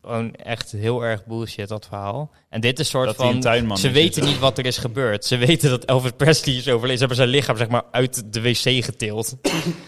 gewoon 0.04 0.34
echt 0.34 0.72
heel 0.72 1.04
erg 1.04 1.24
bullshit, 1.26 1.68
dat 1.68 1.86
verhaal. 1.86 2.30
En 2.48 2.60
dit 2.60 2.78
is 2.78 2.88
soort 2.88 3.06
Dat 3.06 3.16
hij 3.16 3.26
een 3.26 3.32
van... 3.32 3.40
tuinman 3.42 3.78
Ze 3.78 3.90
weten 3.90 4.24
niet 4.24 4.38
wat 4.38 4.58
er 4.58 4.66
is 4.66 4.78
gebeurd. 4.78 5.24
Ze 5.24 5.36
weten 5.36 5.70
dat 5.70 5.84
Elvis 5.84 6.10
Presley 6.16 6.54
is 6.54 6.68
overleden. 6.68 6.92
Ze 6.92 6.98
hebben 6.98 7.16
zijn 7.16 7.28
lichaam 7.28 7.56
zeg 7.56 7.68
maar 7.68 7.82
uit 7.90 8.32
de 8.32 8.40
wc 8.42 8.84
getild. 8.84 9.36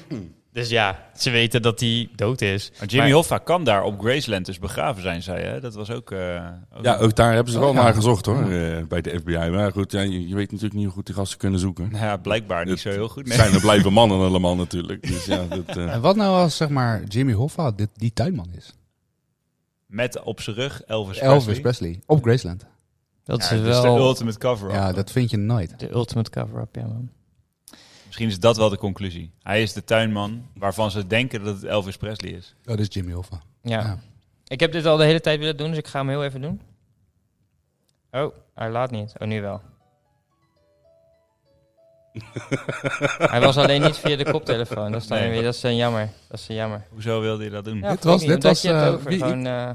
dus 0.53 0.69
ja, 0.69 1.11
ze 1.17 1.31
weten 1.31 1.63
dat 1.63 1.81
hij 1.81 2.09
dood 2.15 2.41
is. 2.41 2.71
Maar 2.79 2.89
Jimmy 2.89 3.07
Maar- 3.07 3.15
Hoffa 3.17 3.39
kan 3.39 3.65
daar 3.65 3.83
op 3.85 4.01
Graceland 4.01 4.47
dus 4.47 4.59
begraven 4.59 5.03
zijn, 5.03 5.23
zei 5.23 5.41
je. 5.41 5.47
hè? 5.47 5.61
Dat 5.61 5.75
was 5.75 5.91
ook... 5.91 6.11
eh, 6.11 6.47
ook 6.77 6.85
Ja, 6.85 6.97
ook 6.97 7.17
daar 7.17 7.35
hebben 7.35 7.53
ze 7.53 7.59
wel 7.59 7.69
Oh, 7.69 7.75
ja. 7.75 7.83
naar 7.83 7.95
gezocht 7.95 8.27
hoor, 8.27 8.51
eh, 8.51 8.83
bij 8.89 9.01
de 9.01 9.19
FBI. 9.21 9.49
Maar 9.51 9.73
goed, 9.73 9.93
ja, 9.93 10.01
je, 10.01 10.29
je 10.29 10.35
weet 10.35 10.49
natuurlijk 10.51 10.75
niet 10.75 10.85
hoe 10.85 10.93
goed 10.95 11.07
die 11.07 11.15
gasten 11.15 11.39
kunnen 11.39 11.61
zoeken. 11.61 11.89
Nou 11.91 12.05
ja, 12.05 12.17
blijkbaar 12.17 12.65
niet 12.67 12.81
zo 12.81 12.91
heel 12.91 13.09
goed. 13.09 13.27
Nee. 13.27 13.37
zijn 13.39 13.53
er 13.55 13.61
blijven 13.61 13.93
mannen 14.01 14.19
allemaal 14.21 14.57
natuurlijk. 14.57 15.07
Dus 15.07 15.25
ja, 15.25 15.45
dat, 15.49 15.77
eh, 15.77 15.93
En 15.95 16.01
wat 16.01 16.17
nou 16.17 16.37
als 16.43 16.57
zeg 16.57 16.69
maar 16.69 17.03
Jimmy 17.05 17.33
Hoffa 17.33 17.71
dit, 17.71 17.89
die 17.95 18.13
tuinman 18.13 18.49
is? 18.57 18.75
Met 19.87 20.23
op 20.23 20.41
zijn 20.41 20.57
rug 20.57 20.83
Elvis, 20.83 21.19
Elvis 21.19 21.45
Presley. 21.45 21.61
Presley. 21.63 22.03
Op 22.07 22.23
Graceland. 22.23 22.67
Dat 23.25 23.39
Ja, 23.39 23.45
is 23.45 23.63
dus 23.63 23.77
de 23.77 23.83
wel 23.83 23.99
ultimate 23.99 24.39
cover 24.39 24.71
Ja, 24.73 24.93
dat 24.93 25.11
vind 25.13 25.31
je 25.31 25.37
nooit. 25.37 25.79
de 25.81 25.91
ultimate 25.91 26.31
cover-up, 26.31 26.75
ja 26.75 26.87
man. 26.87 27.11
Misschien 28.07 28.29
is 28.29 28.41
dat 28.41 28.57
wel 28.57 28.69
de 28.69 28.77
conclusie. 28.79 29.31
Hij 29.43 29.63
is 29.63 29.73
de 29.73 29.85
tuinman 29.85 30.47
waarvan 30.55 30.91
ze 30.91 31.07
denken 31.07 31.45
dat 31.45 31.55
het 31.55 31.65
Elvis 31.65 31.97
Presley 31.97 32.31
is. 32.31 32.55
Oh, 32.61 32.67
dat 32.67 32.79
is 32.79 32.87
Jimmy 32.91 33.13
Hoffa. 33.13 33.41
Ja. 33.63 33.81
Ja. 33.81 33.99
Ik 34.47 34.61
heb 34.61 34.73
dit 34.73 34.87
al 34.87 34.97
de 34.97 35.05
hele 35.05 35.21
tijd 35.21 35.39
willen 35.39 35.57
doen, 35.57 35.69
dus 35.69 35.79
ik 35.79 35.87
ga 35.87 35.99
hem 35.99 36.09
heel 36.09 36.25
even 36.25 36.41
doen. 36.41 36.61
Oh, 38.11 38.35
hij 38.55 38.71
laat 38.71 38.91
niet. 38.91 39.13
Oh, 39.19 39.29
nu 39.29 39.41
wel. 39.41 39.61
hij 43.33 43.41
was 43.41 43.57
alleen 43.57 43.83
niet 43.83 43.97
via 43.97 44.17
de 44.17 44.31
koptelefoon. 44.31 44.93
Dat 44.93 45.03
is, 45.03 45.09
dan 45.09 45.19
Nee. 45.19 45.31
weer, 45.31 45.43
dat 45.43 45.55
is 45.55 45.63
een 45.63 45.77
jammer. 45.77 46.09
Dat 46.29 46.39
is 46.41 46.49
een 46.49 46.55
jammer. 46.55 46.83
Hoezo 46.91 47.21
wilde 47.21 47.45
je 47.45 47.51
dat 47.51 47.65
doen? 47.65 47.79
Ja, 47.79 47.89
Dit 47.89 47.99
ik 47.99 48.03
was- 48.05 48.21
niet, 48.21 48.29
dit 48.29 48.37
omdat 48.45 48.51
was, 48.53 48.63
je 48.63 48.69
het 48.73 48.87
eh, 48.87 48.93
over. 48.93 49.09
wie- 49.09 49.19
Gewoon, 49.19 49.47
eh, 49.47 49.69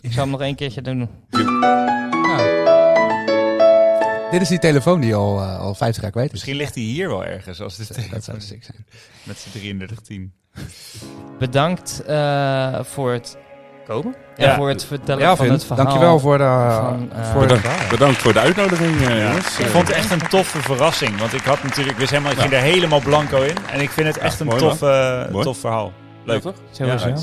ik 0.00 0.12
zal 0.12 0.22
hem 0.22 0.30
nog 0.30 0.40
één 0.40 0.54
keertje 0.54 0.82
doen. 0.82 1.08
Ja. 1.30 2.66
Dit 4.30 4.40
is 4.40 4.48
die 4.48 4.58
telefoon 4.58 5.00
die 5.00 5.14
al, 5.14 5.38
eh, 5.40 5.58
al 5.58 5.74
50 5.74 6.02
jaar 6.02 6.10
kwijt 6.12 6.26
is. 6.26 6.32
Misschien 6.32 6.56
ligt 6.56 6.74
hij 6.74 6.84
hier 6.84 7.08
wel 7.08 7.24
ergens 7.24 7.60
als 7.60 7.76
dit 7.76 8.10
Dat 8.10 8.24
zou 8.24 8.40
sick 8.40 8.64
zijn. 8.64 8.86
met 9.22 9.38
zijn 9.38 9.52
3310. 9.54 10.32
Bedankt 11.38 12.02
eh, 12.06 12.82
voor 12.84 13.12
het 13.12 13.36
komen. 13.88 14.14
En 14.36 14.46
Ja. 14.46 14.54
voor 14.56 14.68
het 14.68 14.84
vertellen 14.84 15.22
Ja, 15.22 15.36
van 15.36 15.50
het 15.50 15.64
verhaal. 15.64 15.84
dankjewel 15.84 16.18
voor 16.18 16.38
de... 16.38 16.66
van, 16.80 17.10
eh, 17.12 17.32
voor 17.32 17.46
de 17.46 17.54
Bedankt, 17.54 17.88
bedankt 17.90 18.16
voor 18.18 18.32
de 18.32 18.38
uitnodiging, 18.40 19.00
eh, 19.00 19.18
Ja. 19.18 19.26
jongens. 19.26 19.58
Ik 19.58 19.66
vond 19.66 19.88
het 19.88 19.96
echt 19.96 20.10
een 20.10 20.28
toffe 20.28 20.62
verrassing. 20.62 21.18
Want 21.18 21.32
ik 21.32 21.44
had 21.44 21.62
natuurlijk, 21.62 21.90
ik 21.90 21.98
wist 21.98 22.10
helemaal, 22.10 22.32
ik 22.32 22.38
ging 22.38 22.52
er 22.52 22.60
helemaal 22.60 23.00
blanco 23.00 23.42
in. 23.42 23.56
En 23.72 23.80
ik 23.80 23.90
vind 23.90 24.06
het 24.06 24.18
echt 24.18 24.40
een 24.40 24.46
mooi, 24.46 24.58
tof, 24.58 24.82
eh, 24.82 25.52
verhaal. 25.52 25.92
Leuk. 26.24 26.40
toch? 26.42 26.54
Sowieso. 26.70 27.14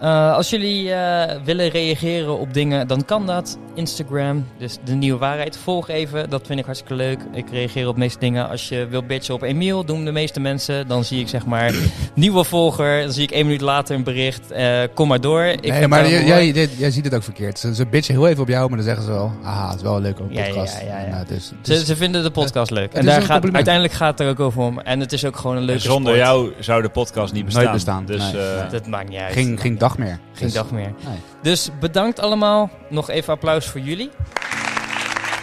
Eh, 0.00 0.34
als 0.34 0.50
jullie 0.50 0.92
eh, 0.92 1.36
willen 1.44 1.68
reageren 1.68 2.38
op 2.38 2.54
dingen, 2.54 2.86
dan 2.86 3.04
kan 3.04 3.26
dat. 3.26 3.58
Instagram, 3.74 4.46
dus 4.58 4.76
de 4.84 4.92
nieuwe 4.94 5.18
waarheid. 5.18 5.56
Volg 5.56 5.88
even, 5.88 6.30
dat 6.30 6.46
vind 6.46 6.58
ik 6.58 6.64
hartstikke 6.64 6.94
leuk. 6.94 7.18
Ik 7.32 7.50
reageer 7.50 7.88
op 7.88 7.94
de 7.94 8.00
meeste 8.00 8.18
dingen. 8.18 8.48
Als 8.48 8.68
je 8.68 8.86
wil 8.90 9.02
bitchen 9.02 9.34
op 9.34 9.42
Emiel, 9.42 9.84
doen 9.84 10.04
de 10.04 10.12
meeste 10.12 10.40
mensen. 10.40 10.88
Dan 10.88 11.04
zie 11.04 11.20
ik 11.20 11.28
zeg 11.28 11.46
maar 11.46 11.74
nieuwe 12.14 12.44
volger. 12.44 13.02
Dan 13.02 13.12
zie 13.12 13.22
ik 13.22 13.30
één 13.30 13.44
minuut 13.46 13.60
later 13.60 13.94
een 13.96 14.02
bericht. 14.04 14.50
Eh, 14.50 14.80
kom 14.94 15.08
maar 15.08 15.20
door. 15.20 15.42
Ik 15.44 15.66
nee, 15.70 15.88
maar 15.88 16.08
jij, 16.08 16.24
jij, 16.24 16.50
jij, 16.50 16.68
jij 16.76 16.90
ziet 16.90 17.04
het 17.04 17.14
ook 17.14 17.22
verkeerd. 17.22 17.58
Ze, 17.58 17.74
ze 17.74 17.86
bitchen 17.86 18.14
heel 18.14 18.28
even 18.28 18.42
op 18.42 18.48
jou, 18.48 18.68
maar 18.68 18.76
dan 18.76 18.86
zeggen 18.86 19.04
ze 19.04 19.10
wel... 19.10 19.32
Aha, 19.44 19.66
het 19.68 19.76
is 19.76 19.82
wel 19.82 19.96
een 19.96 20.02
leuke 20.02 20.22
Ja, 20.28 20.40
ja, 20.40 20.46
podcast. 20.46 20.80
ja, 20.80 20.86
ja, 20.86 21.06
ja. 21.06 21.20
Eh, 21.20 21.26
dus, 21.28 21.46
Ze, 21.46 21.54
dus- 21.62 21.84
ze 21.86 21.96
vinden 21.96 22.22
de 22.22 22.30
podcast 22.30 22.70
leuk. 22.70 22.92
En 22.92 23.04
daar 23.06 23.22
gaat, 23.22 23.52
uiteindelijk 23.52 23.94
gaat 23.94 24.18
het 24.18 24.20
er 24.20 24.28
ook 24.32 24.40
over 24.40 24.62
om. 24.62 24.78
En 24.80 25.00
het 25.00 25.12
is 25.12 25.24
ook 25.24 25.36
gewoon 25.36 25.56
een 25.56 25.62
leuke 25.64 25.82
En 25.84 25.90
zonder 25.90 26.12
sport. 26.14 26.26
jou 26.28 26.52
zou 26.58 26.82
de 26.82 26.88
podcast 26.88 27.32
niet 27.32 27.44
bestaan. 27.44 27.62
Nooit 27.62 27.74
bestaan, 27.74 28.04
Dus 28.06 28.32
nee. 28.32 28.42
eh, 28.42 28.70
Dat 28.70 28.86
maakt 28.86 29.08
niet 29.08 29.18
uit. 29.18 29.32
geen, 29.32 29.58
geen 29.58 29.78
dag 29.78 29.89
meer. 29.98 30.18
Geen 30.32 30.44
Dus- 30.46 30.52
dag 30.52 30.70
meer. 30.70 30.92
Nee. 31.06 31.18
Dus 31.42 31.70
bedankt 31.80 32.20
allemaal. 32.20 32.70
Nog 32.88 33.10
even 33.10 33.32
applaus 33.32 33.66
voor 33.66 33.80
jullie. 33.80 34.10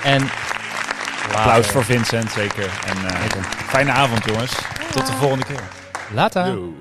En 0.03 0.29
applaus 1.35 1.67
voor 1.67 1.83
Vincent, 1.83 2.31
zeker. 2.31 2.63
En 2.85 3.07
eh, 3.07 3.43
fijne 3.67 3.91
avond, 3.91 4.25
jongens. 4.25 4.51
Tot 4.91 5.07
de 5.07 5.13
volgende 5.13 5.45
keer. 5.45 5.61
Later. 6.13 6.47
Yo. 6.47 6.73